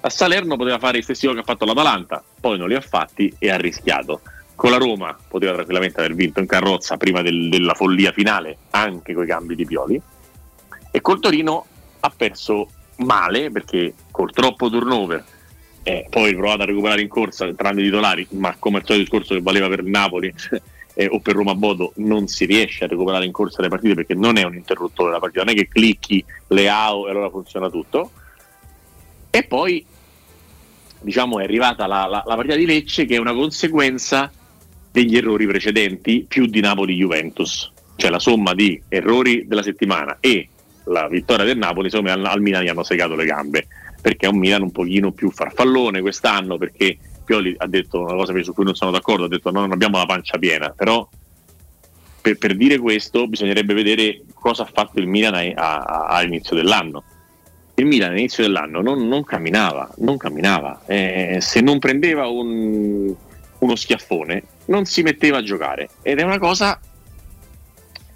[0.00, 2.80] a Salerno poteva fare gli stessi gol che ha fatto l'Atalanta, poi non li ha
[2.80, 4.20] fatti e ha rischiato.
[4.62, 9.12] Con la Roma poteva tranquillamente aver vinto in carrozza prima del- della follia finale, anche
[9.12, 10.00] con i cambi di Pioli.
[10.88, 11.66] E col Torino
[11.98, 12.68] ha perso
[12.98, 15.24] male perché col troppo turnover
[15.82, 19.34] eh, poi provato a recuperare in corsa tranne i titolari, ma come al solito discorso
[19.34, 20.32] che valeva per il Napoli
[20.94, 24.14] eh, o per Roma Bodo, non si riesce a recuperare in corsa le partite perché
[24.14, 27.68] non è un interruttore la partita, non è che clicchi le AO e allora funziona
[27.68, 28.12] tutto.
[29.28, 29.84] E poi
[31.00, 34.30] diciamo è arrivata la, la- la partita di Lecce che è una conseguenza
[34.92, 40.48] degli errori precedenti più di Napoli-Juventus, cioè la somma di errori della settimana e
[40.84, 43.66] la vittoria del Napoli, me al, al Milan gli hanno segato le gambe,
[44.00, 48.34] perché è un Milan un pochino più farfallone quest'anno, perché Pioli ha detto una cosa
[48.42, 51.08] su cui non sono d'accordo, ha detto no, non abbiamo la pancia piena, però
[52.20, 57.04] per, per dire questo bisognerebbe vedere cosa ha fatto il Milan all'inizio dell'anno.
[57.76, 60.82] Il Milan all'inizio dell'anno non, non camminava, non camminava.
[60.86, 63.14] Eh, se non prendeva un-
[63.58, 66.80] uno schiaffone non si metteva a giocare ed è una cosa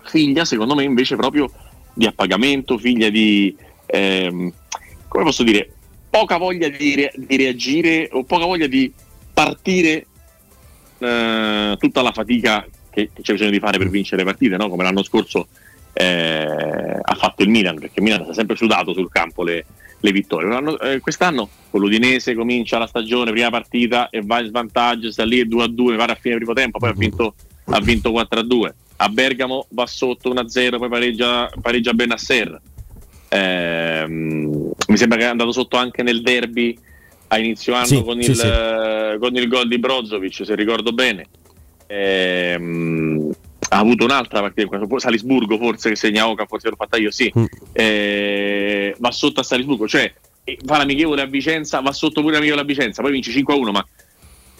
[0.02, 1.50] figlia secondo me invece proprio
[1.92, 4.52] di appagamento, figlia di, ehm,
[5.08, 5.70] come posso dire,
[6.10, 8.92] poca voglia di, re- di reagire o poca voglia di
[9.32, 10.06] partire
[10.98, 14.68] eh, tutta la fatica che, che c'è bisogno di fare per vincere le partite, no?
[14.68, 15.48] come l'anno scorso
[15.94, 19.64] eh, ha fatto il Milan, perché il Milan ha sempre sudato sul campo le,
[20.00, 20.76] le vittorie.
[20.82, 25.46] Eh, quest'anno con l'Udinese comincia la stagione, prima partita e va in svantaggio, sta lì
[25.46, 27.34] 2 a 2, va a fine primo tempo, poi ha vinto,
[27.64, 28.74] ha vinto 4 a 2.
[28.98, 32.60] A Bergamo va sotto 1 a 0, poi pareggia, pareggia Benasser.
[33.28, 36.78] Ehm, mi sembra che è andato sotto anche nel derby
[37.28, 38.46] a inizio anno Sì, con, sì, il, sì.
[38.46, 41.26] eh, con il gol di Brozovic, se ricordo bene.
[41.88, 43.32] Ehm,
[43.68, 47.32] ha avuto un'altra partita, Salisburgo forse che segna Oca, forse l'ho fatta io, sì.
[47.36, 47.44] Mm.
[47.72, 50.12] Eh, va sotto a Salisburgo, cioè
[50.44, 53.86] eh, fa l'amichevole a Vicenza, va sotto pure l'amichevole a Vicenza, poi vince 5-1, ma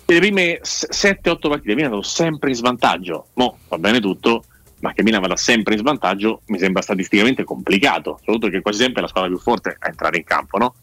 [0.08, 3.28] le prime 7-8 partite è andato sempre in svantaggio.
[3.34, 4.44] Mo va bene tutto,
[4.80, 9.02] ma che Milan vada sempre in svantaggio mi sembra statisticamente complicato, soprattutto che quasi sempre
[9.02, 10.74] la squadra più forte a entrare in campo, no?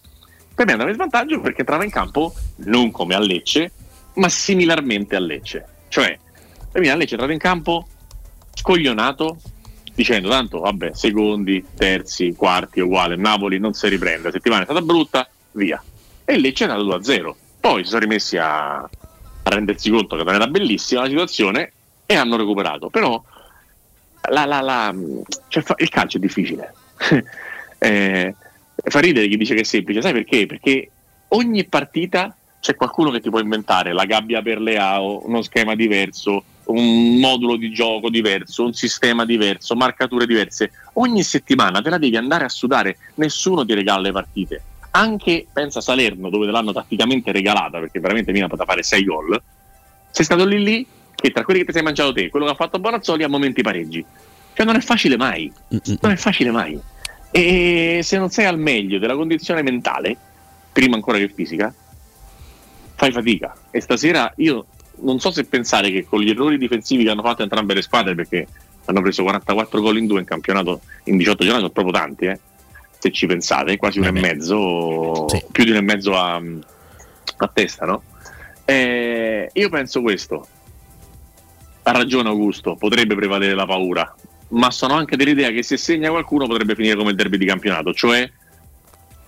[0.54, 2.34] Per me andava in svantaggio perché entrava in campo
[2.66, 3.72] non come a Lecce,
[4.16, 5.66] ma similarmente a Lecce.
[5.88, 6.20] Cioè,
[6.72, 7.88] per Milan Lecce è entrato in campo
[8.54, 9.38] scoglionato
[9.96, 14.82] dicendo tanto vabbè secondi, terzi, quarti uguale, Napoli non si riprende, la settimana è stata
[14.82, 15.82] brutta, via.
[16.26, 17.34] E Lecce è andato 2-0.
[17.60, 18.90] Poi si sono rimessi a, a
[19.44, 21.72] rendersi conto che non era bellissima la situazione
[22.06, 22.90] e hanno recuperato.
[22.90, 23.22] Però
[24.30, 24.96] la, la, la-
[25.48, 26.74] cioè, il calcio è difficile.
[27.84, 28.34] Eh,
[28.76, 30.46] fa ridere chi dice che è semplice, sai perché?
[30.46, 30.90] Perché
[31.30, 36.46] ogni partita c'è qualcuno che ti può inventare la gabbia per Leao, uno schema diverso,
[36.66, 40.72] un modulo di gioco diverso, un sistema diverso, marcature diverse.
[40.94, 44.64] Ogni settimana te la devi andare a sudare, nessuno ti regala le partite.
[44.92, 49.04] Anche, pensa a Salerno, dove te l'hanno tatticamente regalata, perché veramente Milan poteva fare 6
[49.06, 49.42] gol.
[50.12, 50.86] Sei stato lì lì,
[51.16, 53.64] che tra quelli che ti sei mangiato te, quello che ha fatto Bonazzoli, a momenti
[53.64, 54.06] pareggi.
[54.54, 55.52] Cioè non è facile mai,
[56.00, 56.80] non è facile mai.
[57.32, 60.16] E se non sei al meglio della condizione mentale,
[60.72, 61.74] prima ancora che fisica,
[62.94, 63.56] fai fatica.
[63.72, 64.68] E stasera io
[65.02, 68.16] non so se pensare che con gli errori difensivi che hanno fatto entrambe le squadre,
[68.16, 68.48] perché
[68.86, 72.40] hanno preso 44 gol in due in campionato in 18 giornate, sono proprio tanti, eh,
[73.00, 77.86] se ci pensate, quasi un e mezzo, più di un e mezzo a, a testa,
[77.86, 78.04] no?
[78.66, 80.48] Eh, io penso questo.
[81.84, 84.16] Ha ragione Augusto, potrebbe prevalere la paura,
[84.50, 87.94] ma sono anche dell'idea che se segna qualcuno potrebbe finire come il derby di campionato,
[87.94, 88.30] cioè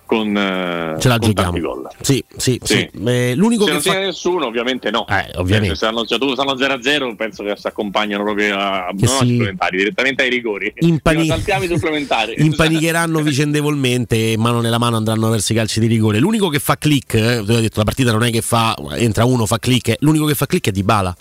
[0.06, 1.50] con, eh, Ce la con giochiamo.
[1.50, 1.88] tanti gol.
[2.00, 2.88] Sì, sì, Sì.
[2.90, 2.90] sì.
[3.04, 3.90] Eh, l'unico se che non fa...
[3.90, 5.04] segna nessuno, ovviamente no.
[5.34, 5.72] ovviamente.
[5.74, 9.76] Eh, se hanno, se stanno 0-0, penso che si accompagnano proprio a, Che si- supplementari,
[9.78, 10.72] direttamente ai rigori.
[10.78, 12.34] Impani- saltiamo i supplementari.
[12.42, 16.18] impanicheranno vicendevolmente e mano nella mano andranno verso i calci di rigore.
[16.18, 19.24] L'unico che fa click, eh, tu hai detto la partita non è che fa entra
[19.24, 21.14] uno, fa click, eh, l'unico che fa click è Dybala.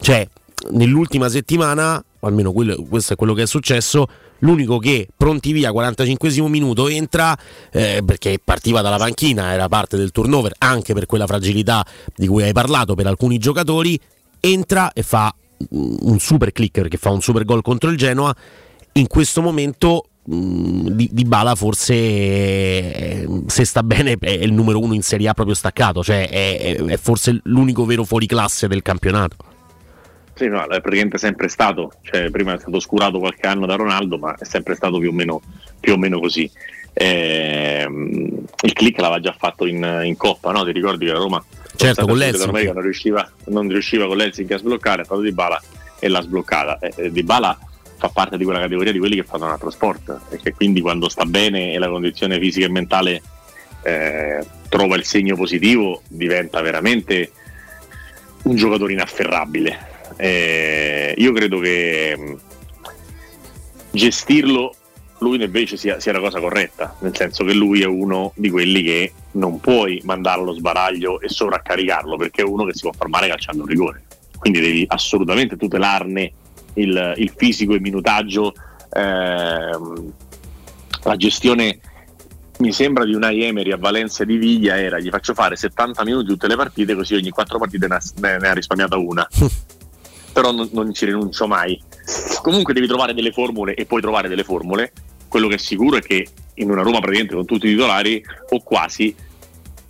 [0.00, 0.26] Cioè,
[0.70, 4.06] nell'ultima settimana, o almeno quello- questo è quello che è successo,
[4.40, 7.36] l'unico che pronti via 45 minuto entra
[7.72, 12.42] eh, perché partiva dalla panchina, era parte del turnover, anche per quella fragilità di cui
[12.42, 13.98] hai parlato per alcuni giocatori,
[14.40, 15.34] entra e fa
[15.74, 18.34] mm, un super clicker che fa un super gol contro il Genoa.
[18.92, 24.94] In questo momento mh, di, di Bala forse se sta bene è il numero uno
[24.94, 29.36] in Serie A proprio staccato, cioè è, è- è forse l'unico vero fuoriclasse del campionato.
[30.40, 34.16] Sì, no, è praticamente sempre stato, cioè, prima è stato oscurato qualche anno da Ronaldo,
[34.16, 35.42] ma è sempre stato più o meno,
[35.78, 36.50] più o meno così.
[36.94, 40.64] Ehm, il click l'aveva già fatto in, in Coppa, no?
[40.64, 41.44] Ti ricordi che la Roma
[41.76, 42.72] Certo, con l'Helsinki.
[42.72, 45.60] non riusciva, non riusciva con l'Helsinki a sbloccare, è stato Di Bala
[45.98, 46.78] e l'ha sbloccata.
[46.78, 47.58] Eh, eh, Di Bala
[47.98, 50.80] fa parte di quella categoria di quelli che fanno un altro sport e che quindi
[50.80, 53.22] quando sta bene e la condizione fisica e mentale
[53.82, 57.30] eh, trova il segno positivo diventa veramente
[58.44, 59.89] un giocatore inafferrabile.
[60.20, 62.36] Eh, io credo che mh,
[63.90, 64.74] gestirlo
[65.20, 68.82] lui invece sia, sia la cosa corretta, nel senso che lui è uno di quelli
[68.82, 73.28] che non puoi mandare allo sbaraglio e sovraccaricarlo perché è uno che si può fermare
[73.28, 74.02] calciando un rigore.
[74.38, 76.32] Quindi devi assolutamente tutelarne
[76.74, 78.52] il, il fisico, il minutaggio,
[78.92, 80.12] ehm,
[81.04, 81.80] la gestione
[82.58, 86.26] mi sembra di una Emery a Valencia di Viglia era gli faccio fare 70 minuti
[86.28, 89.26] tutte le partite così ogni quattro partite ne ha, ne ha risparmiata una
[90.32, 91.80] però non, non ci rinuncio mai.
[92.42, 94.92] Comunque devi trovare delle formule e puoi trovare delle formule.
[95.28, 98.62] Quello che è sicuro è che in una Roma praticamente con tutti i titolari o
[98.62, 99.14] quasi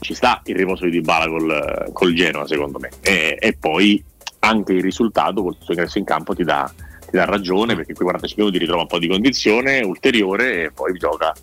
[0.00, 2.90] ci sta il riposo di Dybala col, col Genoa secondo me.
[3.00, 4.02] E, e poi
[4.40, 6.70] anche il risultato col suo ingresso in campo ti dà,
[7.00, 10.96] ti dà ragione perché quei 45 minuti ritrova un po' di condizione ulteriore e poi
[10.98, 11.34] gioca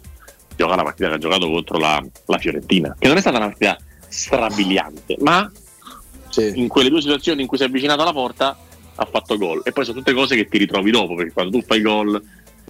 [0.57, 3.45] gioca la partita che ha giocato contro la, la Fiorentina, che non è stata una
[3.45, 3.77] partita
[4.07, 5.49] strabiliante, ma
[6.53, 8.57] in quelle due situazioni in cui si è avvicinato alla porta
[8.97, 9.61] ha fatto gol.
[9.63, 12.21] E poi sono tutte cose che ti ritrovi dopo, perché quando tu fai gol,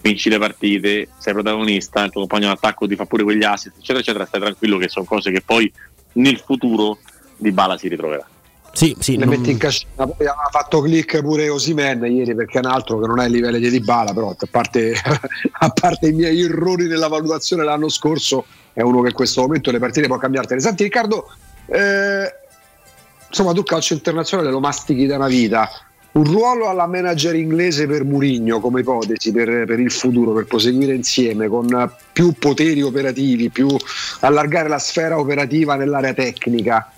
[0.02, 4.00] vinci le partite, sei protagonista, il tuo compagno d'attacco ti fa pure quegli assist, eccetera,
[4.00, 5.72] eccetera, stai tranquillo che sono cose che poi
[6.14, 7.00] nel futuro
[7.36, 8.28] di Bala si ritroverà.
[8.74, 10.06] Sì, sì, le non- metti in cascina.
[10.06, 13.32] Poi ha fatto click pure Osimen ieri perché è un altro che non è ai
[13.32, 14.94] livelli di Dybala, però a parte,
[15.60, 19.72] a parte i miei errori nella valutazione l'anno scorso, è uno che in questo momento
[19.72, 20.60] le partite può cambiartene.
[20.60, 21.28] Senti Riccardo,
[21.66, 22.32] eh,
[23.28, 25.68] insomma tu calcio internazionale lo mastichi da una vita.
[26.14, 30.94] Un ruolo alla manager inglese per Murigno come ipotesi per, per il futuro, per proseguire
[30.94, 33.68] insieme con più poteri operativi, più
[34.22, 36.92] allargare la sfera operativa nell'area tecnica.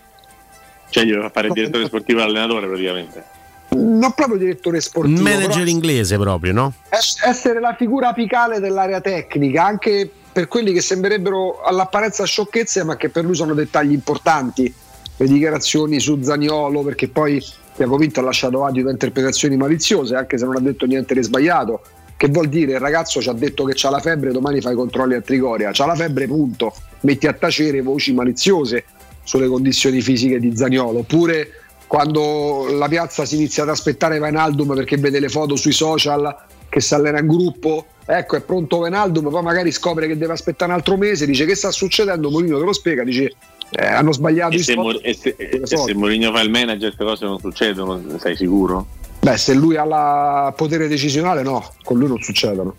[0.90, 3.38] Cioè gli fa fare il direttore sportivo e l'allenatore praticamente.
[3.72, 6.74] Non proprio direttore sportivo, Manager però inglese proprio, no?
[6.90, 12.96] es- essere la figura apicale dell'area tecnica, anche per quelli che sembrerebbero all'apparenza sciocchezze, ma
[12.96, 14.74] che per lui sono dettagli importanti.
[15.18, 17.44] Le dichiarazioni su Zaniolo, perché poi
[17.80, 21.24] Tiago Pinto ha lasciato adito a interpretazioni maliziose, anche se non ha detto niente di
[21.24, 21.80] sbagliato.
[22.18, 22.74] Che vuol dire?
[22.74, 25.70] Il ragazzo ci ha detto che c'ha la febbre, domani fa i controlli a Trigoria.
[25.72, 26.74] C'ha la febbre, punto.
[27.02, 28.84] Metti a tacere voci maliziose
[29.24, 31.00] sulle condizioni fisiche di Zaniolo.
[31.00, 31.52] Oppure
[31.88, 36.36] quando la piazza si inizia ad aspettare Vainaldum perché vede le foto sui social
[36.68, 40.70] che si allena in gruppo, ecco è pronto Vainaldum, poi magari scopre che deve aspettare
[40.70, 43.32] un altro mese, dice che sta succedendo, Mourinho te lo spiega, dice
[43.72, 44.76] eh, hanno sbagliato E i se.
[44.76, 45.78] Mor- e se- e lo so.
[45.86, 48.88] se Mourinho fa il manager queste cose non succedono, sei sicuro?
[49.22, 52.74] Beh, se lui ha il potere decisionale no, con lui non succedono.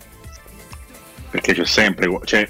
[1.29, 2.49] Perché c'è sempre, cioè,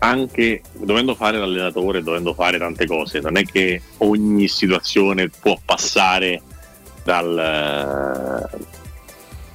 [0.00, 6.42] anche dovendo fare l'allenatore, dovendo fare tante cose, non è che ogni situazione può passare
[7.04, 8.48] dal,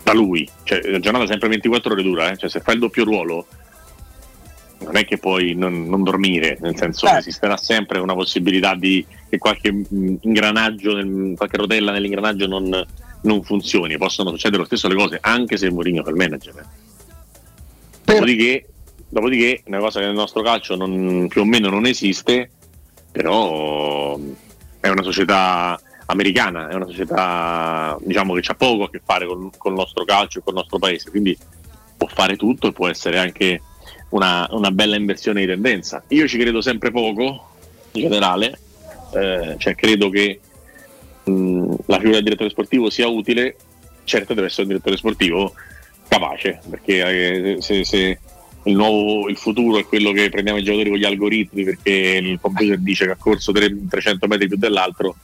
[0.04, 0.50] da lui.
[0.64, 2.38] Cioè, la giornata sempre 24 ore dura, eh.
[2.38, 3.46] cioè, se fai il doppio ruolo
[4.80, 9.06] non è che puoi non, non dormire, nel senso che esisterà sempre una possibilità di
[9.30, 10.94] che qualche mh, ingranaggio,
[11.36, 12.86] qualche rotella nell'ingranaggio non,
[13.22, 13.98] non funzioni.
[13.98, 16.66] Possono succedere lo stesso le cose anche se Mourinho fa il manager.
[18.04, 18.68] Dopodiché,
[19.10, 22.50] dopodiché, una cosa che nel nostro calcio non- più o meno non esiste,
[23.12, 24.20] però
[24.80, 29.50] è una società americana, è una società diciamo che ha poco a che fare con,
[29.58, 31.36] con il nostro calcio e con il nostro paese, quindi
[31.98, 33.62] può fare tutto e può essere anche
[34.10, 36.04] una, una bella inversione di tendenza.
[36.10, 37.50] Io ci credo sempre poco,
[37.92, 38.60] in generale,
[39.14, 40.40] eh, cioè credo che
[41.24, 43.56] mh, la figura del direttore sportivo sia utile,
[44.04, 45.54] certo deve essere un direttore sportivo
[46.08, 48.20] capace, perché eh, se, se
[48.64, 52.40] il, nuovo, il futuro è quello che prendiamo i giocatori con gli algoritmi perché il
[52.40, 55.16] computer dice che ha corso tre- 300 metri più dell'altro,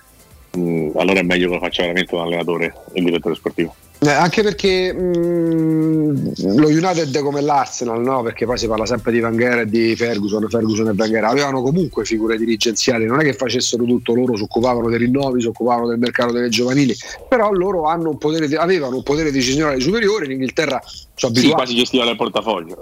[0.52, 3.76] mh, allora è meglio che lo faccia veramente un allenatore, il direttore sportivo.
[4.04, 8.24] Eh, anche perché mh, lo United è come l'Arsenal, no?
[8.24, 11.26] Perché poi si parla sempre di Van Gaal e di Ferguson, Ferguson e Van Gaal
[11.26, 15.48] avevano comunque figure dirigenziali, non è che facessero tutto loro, si occupavano dei rinnovi, si
[15.48, 16.96] occupavano del mercato delle giovanili,
[17.30, 21.54] però loro hanno un potere, avevano un potere decisionale superiore, in Inghilterra ci Sì, abituati.
[21.54, 22.78] quasi gestiva il portafoglio.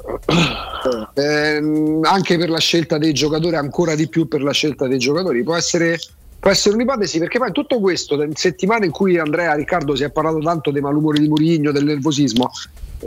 [1.16, 5.44] Ehm, anche per la scelta dei giocatori, ancora di più per la scelta dei giocatori.
[5.44, 6.00] Può essere,
[6.40, 10.12] può essere un'ipotesi perché poi tutto questo, in settimane in cui Andrea Riccardo si è
[10.12, 12.52] parlato tanto dei malumori di Murigno, del nervosismo,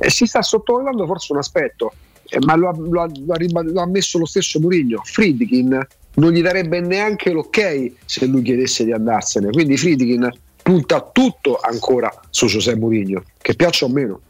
[0.01, 1.93] eh, si sta sottovalutando forse un aspetto,
[2.29, 5.01] eh, ma lo ha, lo ha- lo ha ammesso lo stesso Murigno.
[5.05, 9.51] Friedkin non gli darebbe neanche l'ok se lui chiedesse di andarsene.
[9.51, 10.31] Quindi Friedkin
[10.63, 14.21] punta tutto ancora su José Mourinho, che piaccia o meno.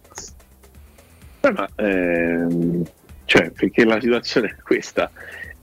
[1.40, 2.82] Ma, ehm,
[3.24, 5.10] cioè, perché la situazione è questa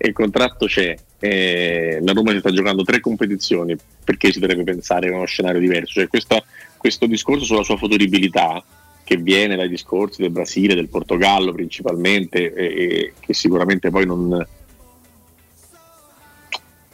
[0.08, 5.10] il contratto c'è, eh, la Roma si sta giocando tre competizioni, perché si dovrebbe pensare
[5.10, 5.94] a uno scenario diverso?
[5.94, 6.44] Cioè, questa-
[6.78, 8.64] questo discorso sulla sua futuribilità,
[9.04, 14.48] che viene dai discorsi del Brasile, del Portogallo principalmente, e, e che sicuramente poi non,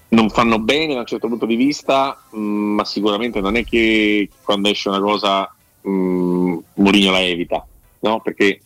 [0.07, 4.29] non fanno bene da un certo punto di vista, mh, ma sicuramente non è che
[4.43, 7.65] quando esce una cosa mh, Mourinho la evita,
[7.99, 8.21] no?
[8.21, 8.61] Perché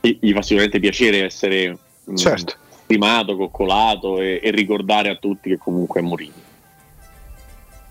[0.00, 2.54] gli fa sicuramente piacere essere mh, Certo.
[2.88, 6.46] Stimato, coccolato e, e ricordare a tutti che comunque è Mourinho.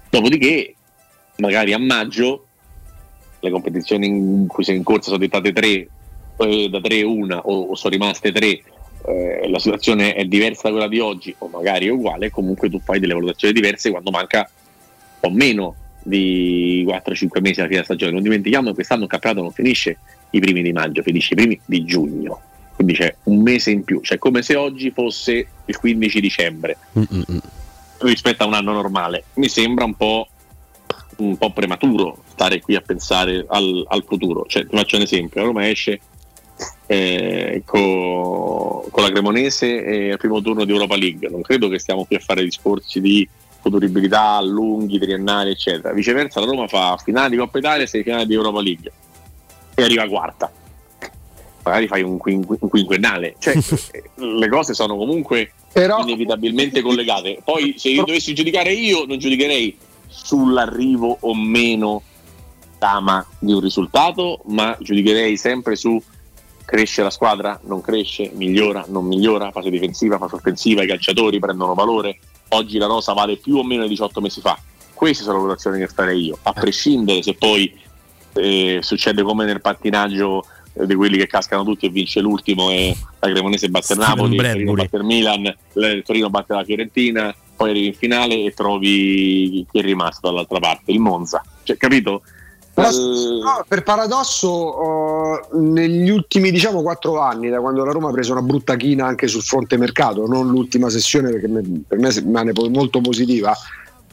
[0.10, 0.74] Dopodiché,
[1.38, 2.48] magari a maggio,
[3.40, 5.88] le competizioni in cui sei in corsa sono diventate tre,
[6.38, 8.48] eh, da tre una o, o sono rimaste tre,
[9.06, 12.80] eh, la situazione è diversa da quella di oggi o magari è uguale, comunque tu
[12.80, 14.50] fai delle valutazioni diverse quando manca
[15.20, 18.12] o meno di 4-5 mesi alla fine della stagione.
[18.14, 19.98] Non dimentichiamo che quest'anno il campionato non finisce
[20.32, 22.42] i primi di maggio, finisce i primi di giugno.
[22.78, 26.78] Quindi c'è un mese in più, cioè come se oggi fosse il 15 dicembre
[28.02, 29.24] rispetto a un anno normale.
[29.34, 30.28] Mi sembra un po',
[31.18, 34.46] un po' prematuro stare qui a pensare al, al futuro.
[34.48, 36.00] Cioè, ti faccio un esempio: la Roma esce
[36.86, 41.28] eh, co- con la Cremonese e al primo turno di Europa League.
[41.30, 43.28] Non credo che stiamo qui a fare discorsi di
[43.60, 45.96] futuribilità lunghi, triennali, eccetera.
[45.96, 48.92] Viceversa, la Roma fa finale di Coppa Italia e sei finale di Europa League
[49.74, 50.52] e arriva quarta.
[51.68, 53.36] Magari fai un, quin- un quinquennale.
[53.40, 53.56] Cioè,
[54.16, 57.40] le cose sono comunque inevitabilmente collegate.
[57.44, 62.02] Poi, se io dovessi giudicare io, non giudicherei sull'arrivo o meno
[62.78, 66.02] dama di un risultato, ma giudicherei sempre su
[66.68, 71.74] cresce la squadra, non cresce, migliora, non migliora, fase difensiva, fase offensiva, i calciatori prendono
[71.74, 72.20] valore.
[72.50, 74.60] Oggi la rosa vale più o meno di 18 mesi fa.
[74.94, 77.74] queste sono le valutazioni che farei io, a prescindere se poi
[78.34, 82.96] eh, succede come nel pattinaggio eh, di quelli che cascano tutti e vince l'ultimo e
[83.20, 87.36] la Cremonese batte il Napoli, il Torino batte il Milan, il Torino batte la Fiorentina,
[87.56, 91.44] poi arrivi in finale e trovi chi è rimasto dall'altra parte, il Monza.
[91.64, 92.22] Cioè, capito?
[92.74, 92.94] Però, Eh,
[93.42, 98.34] no, per paradosso, eh, negli ultimi diciamo quattro anni, da quando la Roma ha preso
[98.34, 102.52] una brutta china anche sul fronte mercato, non l'ultima sessione perché me- per me rimane
[102.70, 103.52] molto positiva,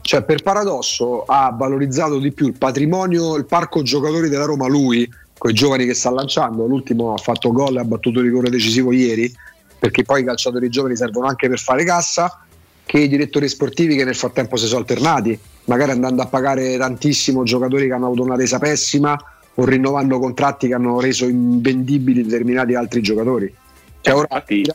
[0.00, 5.06] cioè per paradosso ha valorizzato di più il patrimonio, il parco giocatori della Roma lui,
[5.44, 8.48] con i giovani che sta lanciando, l'ultimo ha fatto gol e ha battuto il rigore
[8.48, 9.30] decisivo ieri,
[9.78, 12.46] perché poi i calciatori giovani servono anche per fare cassa,
[12.82, 17.42] che i direttori sportivi che nel frattempo si sono alternati, magari andando a pagare tantissimo
[17.42, 19.18] giocatori che hanno avuto una resa pessima
[19.56, 23.54] o rinnovando contratti che hanno reso invendibili determinati altri giocatori.
[24.00, 24.66] Cioè, ora- infatti,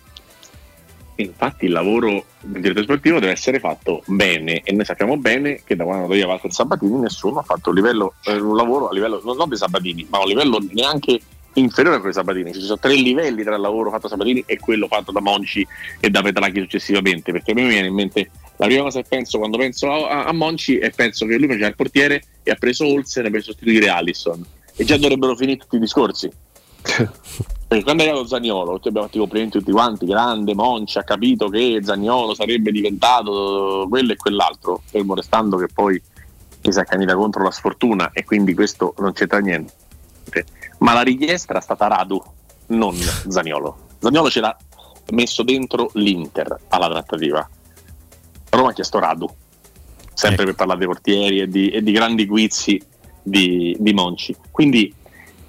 [1.21, 5.75] infatti il lavoro del direttore sportivo deve essere fatto bene e noi sappiamo bene che
[5.75, 8.93] da quando è arrivato il Sabatini nessuno ha fatto un, livello, eh, un lavoro a
[8.93, 11.19] livello non, non dei Sabatini ma a un livello neanche
[11.53, 12.53] inferiore a quello dei Sabatini.
[12.53, 15.65] Ci sono tre livelli tra il lavoro fatto da Sabatini e quello fatto da Monci
[15.99, 19.37] e da Petracchi successivamente perché a me viene in mente la prima cosa che penso
[19.37, 22.85] quando penso a, a Monci è penso che lui faceva il portiere e ha preso
[22.85, 24.45] Olsen per sostituire Allison.
[24.75, 26.29] E già dovrebbero finire tutti i discorsi
[26.81, 31.49] quando è arrivato Zagnolo, tutti abbiamo fatto i complimenti tutti quanti, grande Monci, ha capito
[31.49, 36.01] che Zagnolo sarebbe diventato quello e quell'altro, fermo restando che poi
[36.61, 39.73] si è accanita contro la sfortuna e quindi questo non c'entra niente.
[40.79, 42.21] Ma la richiesta era stata Radu,
[42.67, 43.87] non Zagnolo.
[43.99, 44.55] Zagnolo ce l'ha
[45.11, 47.47] messo dentro l'Inter alla trattativa.
[48.49, 49.27] Roma ha chiesto Radu,
[50.13, 52.81] sempre per parlare dei portieri e di, e di grandi guizzi
[53.21, 54.35] di, di Monci.
[54.51, 54.93] Quindi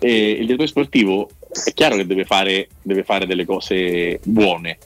[0.01, 1.29] eh, il direttore sportivo
[1.65, 4.79] è chiaro che deve fare, deve fare delle cose buone,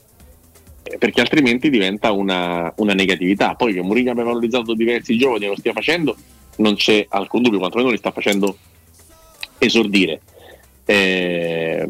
[0.83, 3.55] eh, perché altrimenti diventa una, una negatività.
[3.55, 6.15] Poi che Mourinho abbia valorizzato diversi giovani e lo stia facendo,
[6.57, 8.57] non c'è alcun dubbio, quantomeno li sta facendo
[9.57, 10.21] esordire.
[10.85, 11.83] Eh,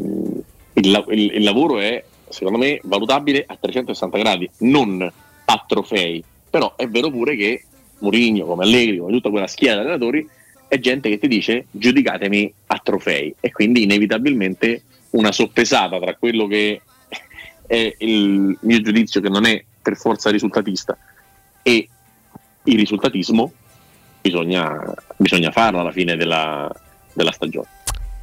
[0.74, 5.02] il, il- il lavoro è, secondo me, valutabile a 360 gradi, non
[5.46, 6.24] a trofei.
[6.50, 7.64] Però è vero pure che
[8.00, 10.28] Mourinho, come Allegri, come tutta quella schiera di allenatori,
[10.76, 16.48] è gente che ti dice giudicatemi a trofei e quindi inevitabilmente una soppesata tra quello
[16.48, 16.82] che
[17.66, 20.98] è il mio giudizio che non è per forza risultatista
[21.62, 21.88] e
[22.64, 23.52] il risultatismo
[24.22, 24.82] bisogna,
[25.18, 26.72] bisogna farlo alla fine della,
[27.14, 27.68] della stagione.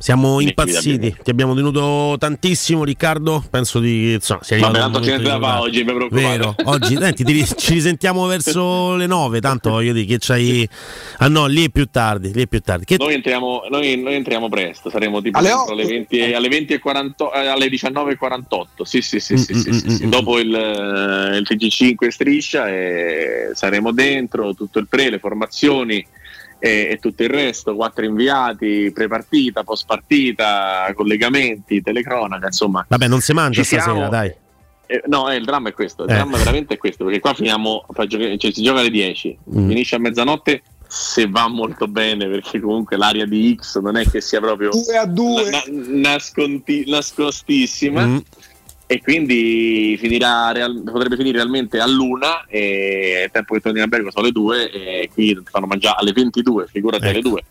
[0.02, 4.14] Siamo impazziti, ti abbiamo tenuto tantissimo Riccardo, penso di...
[4.14, 5.60] Insomma, sia Vabbè, tanto ce ne giocare.
[5.60, 6.22] oggi, mi preoccupate.
[6.26, 10.68] Vero, oggi senti, ti- ci risentiamo verso le 9, tanto voglio dire che c'hai...
[11.18, 12.84] Ah no, lì è più tardi, lì è più tardi.
[12.84, 12.96] Che...
[12.98, 16.78] Noi entriamo, noi, noi entriamo presto, saremo tipo Alle alle, 20, e- alle, 20 e
[16.80, 18.82] 40 eh, alle 19.48.
[18.82, 20.06] Sì, sì, sì, sì, Mm, sì, mm, sì, sì.
[20.06, 26.04] mm, Dopo il, eh, il TG5 striscia e saremo dentro, tutto il pre, le formazioni
[26.64, 32.86] e, e tutto il resto, quattro inviati, pre-partita, post-partita, collegamenti, telecronaca, insomma.
[32.88, 33.84] Vabbè, non si mangia Ci siamo.
[34.06, 34.32] stasera, dai.
[34.86, 36.14] Eh, no, eh, il dramma è questo, il Eh.
[36.14, 39.68] dramma veramente è questo, perché qua finiamo, cioè, si gioca alle 10, Mm.
[39.68, 44.20] finisce a mezzanotte se va molto bene, perché comunque l'area di X non è che
[44.20, 45.62] sia proprio 2 a 2 na-
[46.10, 48.16] nasconti- nascostissima Mm.
[48.92, 54.10] E quindi finirà real- potrebbe finire realmente all'una e il tempo che torni a Bergo
[54.10, 57.28] sono le 2 e qui fanno mangiare alle 22, figurati alle Ecco.
[57.30, 57.44] 2.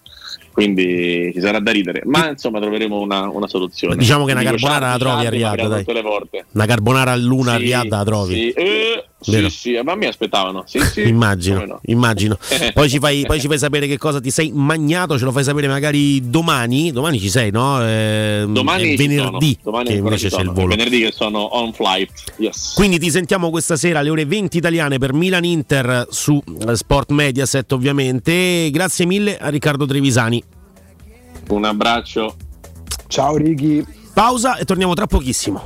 [0.52, 3.96] Quindi ci sarà da ridere, ma insomma troveremo una, una soluzione.
[3.96, 5.84] Diciamo che una Dico, carbonara la trovi a Riyadh, dai.
[5.88, 6.46] le porte.
[6.52, 8.34] Una carbonara a luna a Sì, Riyadh la trovi.
[8.34, 10.64] Sì, eh, sì, sì, ma mi aspettavano.
[10.66, 11.80] Sì, sì, Immagino, no.
[11.86, 12.38] immagino.
[12.74, 15.44] Poi ci, fai, poi ci fai sapere che cosa ti sei magnato, ce lo fai
[15.44, 16.92] sapere magari domani.
[16.92, 17.82] Domani ci sei, no?
[17.86, 19.58] Eh, Domani venerdì.
[19.62, 20.68] Domani che invece c'è il volo.
[20.68, 22.12] Venerdì che sono on flight.
[22.38, 22.74] Yes.
[22.74, 27.12] Quindi ti sentiamo questa sera alle ore 20 italiane per Milan Inter su eh, Sport
[27.12, 28.70] Mediaset ovviamente.
[28.72, 30.44] Grazie mille a Riccardo Trevisani.
[31.52, 32.36] Un abbraccio.
[33.08, 33.86] Ciao Ricky.
[34.14, 35.66] Pausa e torniamo tra pochissimo.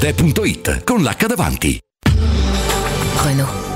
[0.00, 1.80] Arte.it con l'H davanti.
[3.16, 3.67] Renault.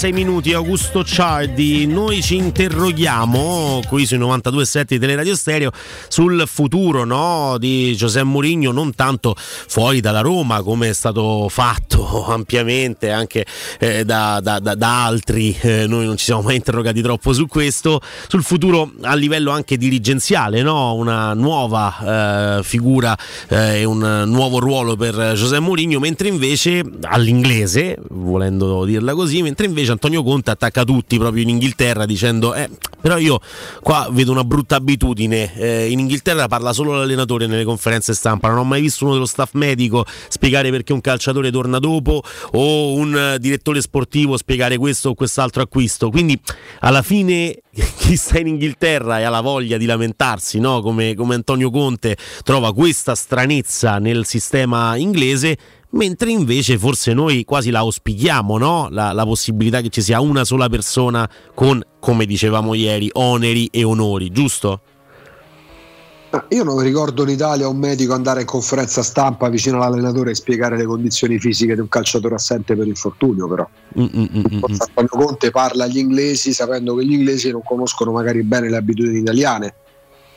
[0.00, 1.86] 46 minuti, Augusto Ciardi.
[1.86, 5.70] Noi ci interroghiamo qui sui 92.7 di Teleradio Stereo
[6.08, 12.24] sul futuro no, di Giuseppe Mourinho, non tanto fuori dalla Roma come è stato fatto
[12.32, 13.44] ampiamente anche
[13.78, 15.54] eh, da, da, da, da, altri.
[15.60, 19.76] Eh, noi non ci siamo mai interrogati troppo su questo, sul futuro a livello anche
[19.76, 20.94] dirigenziale, no?
[20.94, 23.14] una nuova eh, figura
[23.48, 29.88] e un nuovo ruolo per Giuseppe Mourinho, mentre invece all'inglese, volendo dirla così, mentre invece
[29.92, 32.68] Antonio Conte attacca tutti proprio in Inghilterra dicendo eh,
[33.00, 33.40] però io
[33.80, 38.58] qua vedo una brutta abitudine, eh, in Inghilterra parla solo l'allenatore nelle conferenze stampa, non
[38.58, 43.36] ho mai visto uno dello staff medico spiegare perché un calciatore torna dopo o un
[43.38, 46.38] direttore sportivo spiegare questo o quest'altro acquisto, quindi
[46.80, 47.62] alla fine
[47.98, 50.80] chi sta in Inghilterra e ha la voglia di lamentarsi, no?
[50.80, 55.56] come, come Antonio Conte trova questa stranezza nel sistema inglese,
[55.90, 58.88] mentre invece forse noi quasi la auspichiamo, no?
[58.90, 63.82] la, la, possibilità che ci sia una sola persona con, come dicevamo ieri, oneri e
[63.84, 64.82] onori, giusto?
[66.50, 70.76] Io non ricordo in Italia un medico andare in conferenza stampa vicino all'allenatore e spiegare
[70.76, 73.68] le condizioni fisiche di un calciatore assente per infortunio, però.
[73.98, 74.60] Mm-mm-mm.
[74.94, 79.18] Quando Conte parla agli inglesi sapendo che gli inglesi non conoscono magari bene le abitudini
[79.18, 79.74] italiane.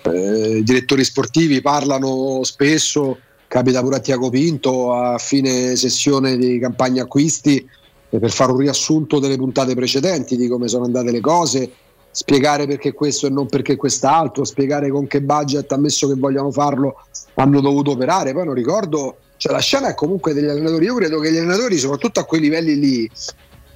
[0.02, 3.20] Eh, I direttori sportivi parlano spesso
[3.54, 7.64] capita pure a Tiago Pinto a fine sessione di campagna acquisti
[8.10, 11.72] per fare un riassunto delle puntate precedenti di come sono andate le cose,
[12.10, 16.96] spiegare perché questo e non perché quest'altro, spiegare con che budget, ammesso che vogliano farlo,
[17.36, 18.34] hanno dovuto operare.
[18.34, 20.86] Poi non ricordo, cioè la scena è comunque degli allenatori.
[20.86, 23.12] Io credo che gli allenatori, soprattutto a quei livelli lì,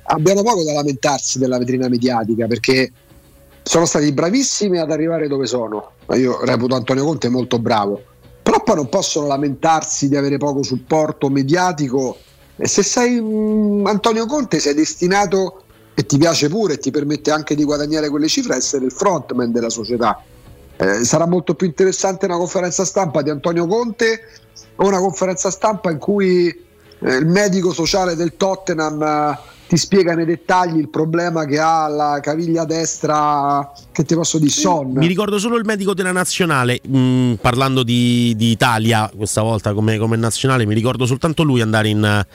[0.06, 2.92] abbiano poco da lamentarsi della vetrina mediatica perché
[3.62, 5.92] sono stati bravissimi ad arrivare dove sono.
[6.16, 8.02] Io reputo Antonio Conte molto bravo
[8.68, 12.18] poi non possono lamentarsi di avere poco supporto mediatico.
[12.58, 15.62] E se sei um, Antonio Conte sei destinato
[15.94, 19.54] e ti piace pure e ti permette anche di guadagnare quelle cifre essere il frontman
[19.54, 20.22] della società.
[20.76, 24.20] Eh, sarà molto più interessante una conferenza stampa di Antonio Conte
[24.76, 30.16] o una conferenza stampa in cui eh, il medico sociale del Tottenham eh, ti spiega
[30.16, 34.94] nei dettagli il problema che ha la caviglia destra che ti posso dire Son.
[34.94, 39.74] Mi ricordo solo il medico della nazionale, mh, mm, parlando di, di, Italia questa volta
[39.74, 42.26] come, come, nazionale, mi ricordo soltanto lui andare in,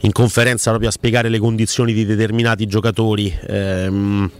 [0.00, 3.36] in, conferenza proprio a spiegare le condizioni di determinati giocatori.
[3.46, 4.30] Ehm,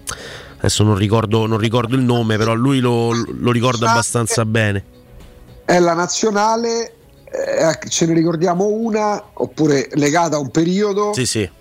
[0.57, 4.97] adesso non ricordo, non ricordo, il nome, però lui lo, lo ricordo abbastanza bene.
[5.67, 6.95] È la nazionale,
[7.25, 11.13] eh, ce ne ricordiamo una, oppure legata a un periodo.
[11.13, 11.57] Sì, sì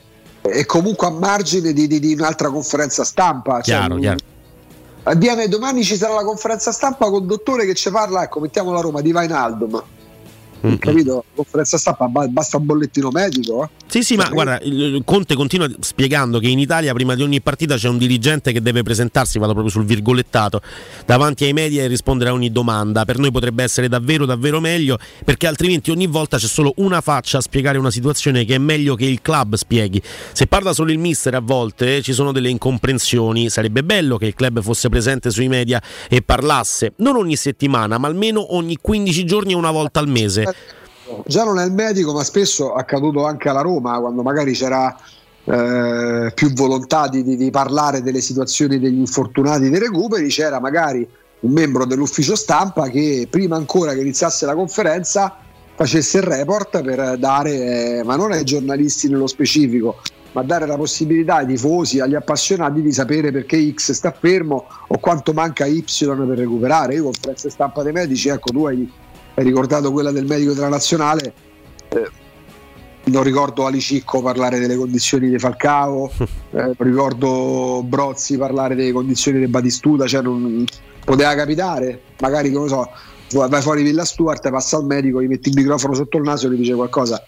[0.50, 3.59] e comunque a margine di, di, di un'altra conferenza stampa.
[3.61, 4.17] Chiaro, cioè, chiaro.
[5.17, 8.74] Viene, domani ci sarà la conferenza stampa con il dottore che ci parla, ecco, mettiamo
[8.74, 9.84] la Roma di Vainaldum
[10.66, 10.76] Mm-hmm.
[10.77, 11.24] Capito?
[11.36, 13.64] Conferenza stampa, basta un bollettino medico.
[13.64, 13.69] Eh?
[13.88, 14.60] Sì, sì, ma guarda,
[15.06, 18.84] Conte continua spiegando che in Italia prima di ogni partita c'è un dirigente che deve
[18.84, 20.61] presentarsi, vado proprio sul virgolettato,
[21.06, 23.06] davanti ai media e rispondere a ogni domanda.
[23.06, 27.38] Per noi potrebbe essere davvero, davvero meglio, perché altrimenti ogni volta c'è solo una faccia
[27.38, 30.02] a spiegare una situazione che è meglio che il club spieghi.
[30.32, 34.34] Se parla solo il mister a volte ci sono delle incomprensioni, sarebbe bello che il
[34.34, 39.53] club fosse presente sui media e parlasse, non ogni settimana, ma almeno ogni 15 giorni
[39.53, 40.47] e una volta al mese
[41.26, 44.95] già non è il medico, ma spesso è accaduto anche alla Roma, quando magari c'era
[45.45, 51.08] eh, più volontà di, di, di, parlare delle situazioni degli infortunati dei recuperi, c'era magari
[51.40, 55.38] un membro dell'ufficio stampa che prima ancora che iniziasse la conferenza
[55.76, 60.01] facesse il report per dare, eh, ma non ai giornalisti nello specifico,
[60.32, 64.98] ma dare la possibilità ai tifosi, agli appassionati di sapere perché X sta fermo o
[64.98, 66.95] quanto manca Y per recuperare.
[66.95, 68.92] Io conferenze stampa dei medici, ecco tu hai
[69.38, 71.33] hai ricordato quella del medico della nazionale.
[71.90, 72.09] Eh,
[73.06, 76.11] non ricordo Alicicco parlare delle condizioni di Falcao,
[76.51, 80.66] eh, ricordo Brozzi parlare delle condizioni di Batistuta, cioè non,
[81.06, 82.90] poteva capitare, magari come so,
[83.48, 86.51] vai fuori Villa Stuart, passa al medico, gli metti il microfono sotto il naso e
[86.51, 87.24] gli dice qualcosa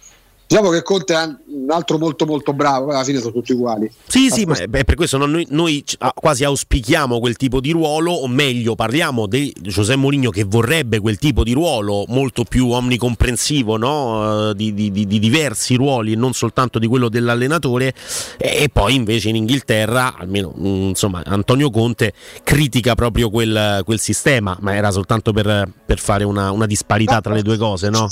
[0.49, 3.87] Diciamo che Conte è un altro molto molto bravo, alla fine sono tutti uguali.
[4.07, 5.83] Sì, sì, ma è per questo noi, noi,
[6.15, 11.19] quasi auspichiamo quel tipo di ruolo, o meglio parliamo di Giuseppe Mourinho che vorrebbe quel
[11.19, 14.51] tipo di ruolo molto più omnicomprensivo, no?
[14.53, 17.93] di, di, di, di, diversi ruoli, non soltanto di quello dell'allenatore,
[18.37, 22.11] e poi invece in Inghilterra, almeno insomma, Antonio Conte
[22.41, 27.35] critica proprio quel, quel sistema, ma era soltanto per, per fare una, una disparità tra
[27.35, 28.09] le due cose, no?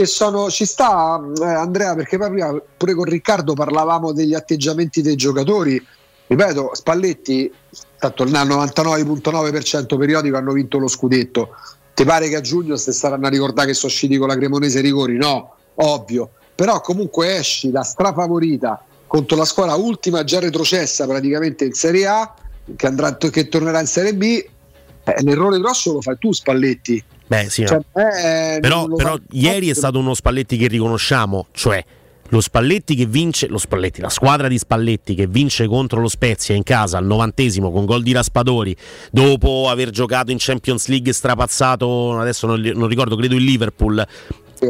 [0.00, 5.02] Che sono, ci sta eh, Andrea perché poi prima pure con Riccardo parlavamo degli atteggiamenti
[5.02, 5.84] dei giocatori.
[6.26, 7.52] Ripeto Spalletti
[7.98, 11.50] tanto il 99.9% periodico hanno vinto lo scudetto.
[11.92, 14.80] Ti pare che a giugno se staranno a ricordare che sono usciti con la Cremonese
[14.80, 15.18] Rigori?
[15.18, 16.30] No ovvio.
[16.54, 22.34] Però comunque esci da strafavorita contro la squadra ultima già retrocessa praticamente in Serie A,
[22.74, 27.04] che, andrà, che tornerà in Serie B, eh, l'errore grosso lo fai tu Spalletti.
[27.30, 28.10] Beh, sì, Cioè, no.
[28.10, 31.84] eh, però, però ieri è stato uno Spalletti che riconosciamo, cioè
[32.30, 36.56] lo Spalletti che vince, lo Spalletti, la squadra di Spalletti che vince contro lo Spezia
[36.56, 38.74] in casa al novantesimo con gol di Raspadori,
[39.12, 44.04] dopo aver giocato in Champions League strapazzato, adesso non, non ricordo, credo il Liverpool.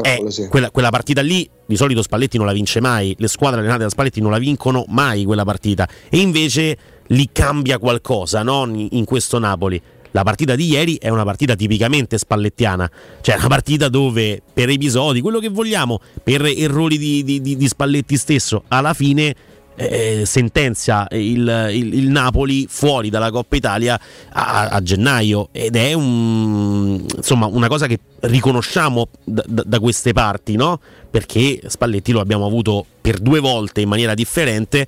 [0.02, 3.84] Eh, quella, quella partita lì di solito Spalletti non la vince mai, le squadre allenate
[3.84, 8.70] da Spalletti non la vincono mai quella partita e invece lì cambia qualcosa no?
[8.70, 9.80] in questo Napoli.
[10.12, 12.90] La partita di ieri è una partita tipicamente spallettiana,
[13.20, 17.68] cioè una partita dove per episodi, quello che vogliamo, per errori di, di- di- di
[17.68, 19.34] Spalletti stesso, alla fine
[19.76, 23.98] eh, sentenzia il, il- il Napoli fuori dalla Coppa Italia
[24.32, 30.12] a, a gennaio ed è un- insomma, una cosa che riconosciamo da, da- da queste
[30.12, 30.78] parti, no?
[31.10, 34.86] Perché Spalletti lo abbiamo avuto per due volte in maniera differente,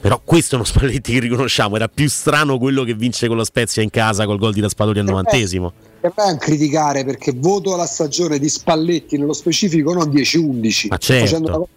[0.00, 3.44] però questo è uno Spalletti che riconosciamo, era più strano quello che vince con lo
[3.44, 5.72] Spezia in casa col gol di Raspadori al novantesimo.
[6.00, 10.96] Me è un criticare perché voto la stagione di Spalletti nello specifico non 10-11, Ma
[10.98, 11.24] certo.
[11.24, 11.70] facendo una cosa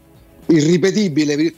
[0.48, 1.54] irripetibile.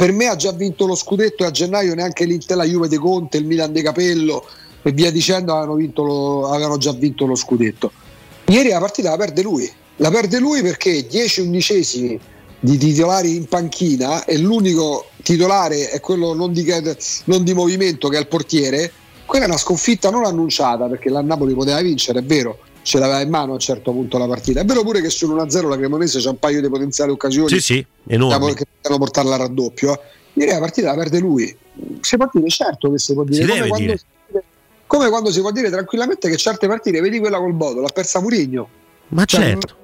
[0.00, 2.96] Per me ha già vinto lo scudetto e a gennaio neanche l'Inter, la Juve De
[2.96, 4.46] Conte, il Milan De Capello
[4.80, 7.92] e via dicendo avevano, lo- avevano già vinto lo scudetto.
[8.46, 12.18] Ieri la partita la perde lui, la perde lui perché 10 undicesimi
[12.58, 16.64] di titolari in panchina e l'unico titolare è quello non di,
[17.24, 18.90] non di movimento che è il portiere.
[19.26, 23.20] Quella è una sconfitta non annunciata perché la Napoli poteva vincere, è vero, ce l'aveva
[23.20, 24.60] in mano a un certo punto la partita.
[24.60, 27.86] È vero pure che sull'1-0 la Cremonese c'è un paio di potenziali occasioni Sì, sì,
[28.08, 28.52] enormi.
[28.54, 29.92] che potevano portarla al raddoppio.
[29.92, 30.00] eh.
[30.34, 31.56] Ieri la partita la perde lui.
[32.00, 33.42] Si può dire certo che si può dire.
[33.44, 34.00] Si come, quando, dire.
[34.86, 38.20] come quando si può dire tranquillamente che certe partite, vedi quella col Bodo, l'ha persa
[38.20, 38.68] Murigno.
[39.08, 39.76] Ma Cioè, certo.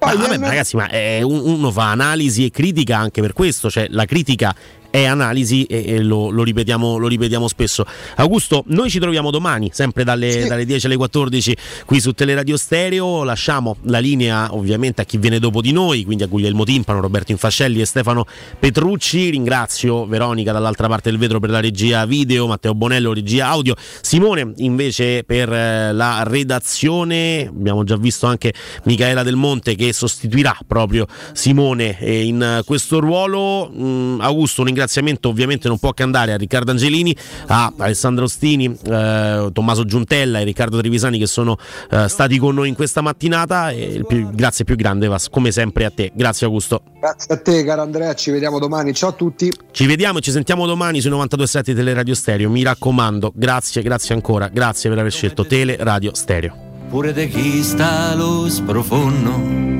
[0.00, 3.86] Ma vabbè, ragazzi, ma eh, un- uno fa analisi e critica anche per questo, cioè
[3.88, 4.54] la critica
[4.94, 7.84] è analisi e, e lo, lo ripetiamo, lo ripetiamo spesso.
[8.14, 13.24] Augusto, noi ci troviamo domani, sempre dalle, dalle 10 alle 14 qui su Teleradio Stereo.
[13.24, 17.32] Lasciamo la linea ovviamente a chi viene dopo di noi, quindi a Guglielmo Timpano, Roberto
[17.32, 18.24] Infascelli e Stefano
[18.60, 19.30] Petrucci.
[19.30, 24.52] Ringrazio Veronica dall'altra parte del vetro per la regia video, Matteo Bonello regia audio, Simone
[24.58, 27.48] invece per eh, la redazione.
[27.48, 33.68] Abbiamo già visto anche Michaela Del Monte che sostituirà proprio Simone eh, in questo ruolo.
[33.76, 38.76] Mm, Augusto, un ringraziamento ovviamente non può che andare a Riccardo Angelini, a Alessandro Ostini,
[38.86, 41.56] eh, Tommaso Giuntella e Riccardo Trevisani che sono
[41.90, 43.70] eh, stati con noi in questa mattinata.
[43.70, 46.12] E il più- grazie più grande, va come sempre a te.
[46.14, 46.82] Grazie Augusto.
[47.00, 48.14] Grazie a te, caro Andrea.
[48.14, 48.92] Ci vediamo domani.
[48.94, 49.52] Ciao a tutti.
[49.70, 52.50] Ci vediamo e ci sentiamo domani sui 92.7 di Teleradio Stereo.
[52.50, 56.72] Mi raccomando, grazie, grazie ancora, grazie per aver scelto Tele Radio Stereo.
[56.88, 59.73] Pure de chi sta lo sprofonno